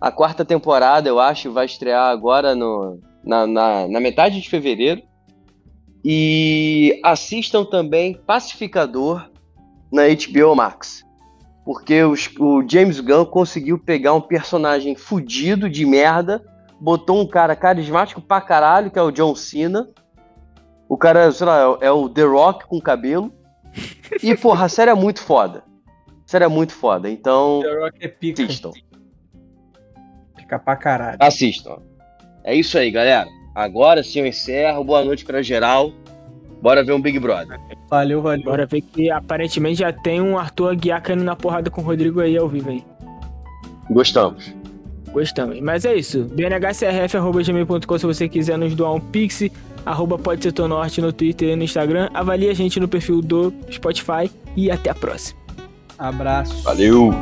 A 0.00 0.10
quarta 0.10 0.44
temporada, 0.44 1.08
eu 1.08 1.20
acho, 1.20 1.52
vai 1.52 1.66
estrear 1.66 2.10
agora 2.10 2.54
no, 2.54 2.98
na, 3.22 3.46
na, 3.46 3.86
na 3.88 4.00
metade 4.00 4.40
de 4.40 4.48
fevereiro. 4.50 5.02
E 6.04 6.98
assistam 7.04 7.64
também 7.64 8.14
Pacificador 8.26 9.30
na 9.92 10.02
HBO 10.08 10.56
Max. 10.56 11.04
Porque 11.64 12.02
os- 12.02 12.28
o 12.40 12.64
James 12.68 12.98
Gunn 12.98 13.24
conseguiu 13.24 13.78
pegar 13.78 14.14
um 14.14 14.20
personagem 14.20 14.96
fudido 14.96 15.70
de 15.70 15.86
merda, 15.86 16.42
botou 16.82 17.20
um 17.20 17.26
cara 17.26 17.54
carismático 17.54 18.20
pra 18.20 18.40
caralho, 18.40 18.90
que 18.90 18.98
é 18.98 19.02
o 19.02 19.12
John 19.12 19.36
Cena. 19.36 19.88
O 20.88 20.96
cara, 20.98 21.30
sei 21.30 21.46
lá, 21.46 21.58
é 21.60 21.66
o- 21.66 21.78
é 21.82 21.90
o 21.92 22.08
The 22.08 22.22
Rock 22.24 22.66
com 22.66 22.80
cabelo. 22.80 23.32
E, 24.22 24.36
porra, 24.36 24.64
a 24.66 24.68
série 24.68 24.90
é 24.90 24.94
muito 24.94 25.20
foda. 25.22 25.62
A 26.08 26.12
série 26.26 26.44
é 26.44 26.48
muito 26.48 26.72
foda. 26.74 27.08
Então, 27.08 27.60
The 27.62 27.78
Rock 27.78 27.98
é 28.04 28.08
pica. 28.08 28.42
assistam. 28.42 28.70
Pica 30.36 30.58
pra 30.58 30.76
caralho. 30.76 31.18
Assistam. 31.20 31.78
É 32.44 32.54
isso 32.54 32.76
aí, 32.76 32.90
galera. 32.90 33.28
Agora 33.54 34.02
sim 34.02 34.18
eu 34.20 34.26
encerro. 34.26 34.82
Boa 34.84 35.04
noite 35.04 35.24
pra 35.24 35.40
geral. 35.40 35.92
Bora 36.60 36.84
ver 36.84 36.92
um 36.92 37.00
Big 37.00 37.18
Brother. 37.18 37.58
Valeu, 37.88 38.20
valeu. 38.22 38.44
Bora 38.44 38.66
ver 38.66 38.80
que 38.82 39.10
aparentemente 39.10 39.80
já 39.80 39.92
tem 39.92 40.20
um 40.20 40.36
Arthur 40.38 40.72
Aguiar 40.72 41.02
caindo 41.02 41.24
na 41.24 41.36
porrada 41.36 41.70
com 41.70 41.80
o 41.80 41.84
Rodrigo 41.84 42.20
aí 42.20 42.36
ao 42.36 42.48
vivo, 42.48 42.70
hein? 42.70 42.84
Gostamos. 43.90 44.54
Gostamos. 45.12 45.60
Mas 45.60 45.84
é 45.84 45.94
isso. 45.94 46.24
bnhcrf.gmail.com 46.24 47.98
se 47.98 48.06
você 48.06 48.28
quiser 48.28 48.56
nos 48.56 48.74
doar 48.74 48.94
um 48.94 49.00
pix. 49.00 49.44
Arroba 49.84 50.18
pode 50.18 50.42
ser 50.42 50.68
norte 50.68 51.00
no 51.00 51.12
Twitter 51.12 51.50
e 51.50 51.56
no 51.56 51.64
Instagram. 51.64 52.08
Avalie 52.14 52.48
a 52.48 52.54
gente 52.54 52.78
no 52.80 52.88
perfil 52.88 53.20
do 53.20 53.52
Spotify. 53.70 54.30
E 54.56 54.70
até 54.70 54.90
a 54.90 54.94
próxima. 54.94 55.40
Abraço. 55.98 56.62
Valeu. 56.62 57.12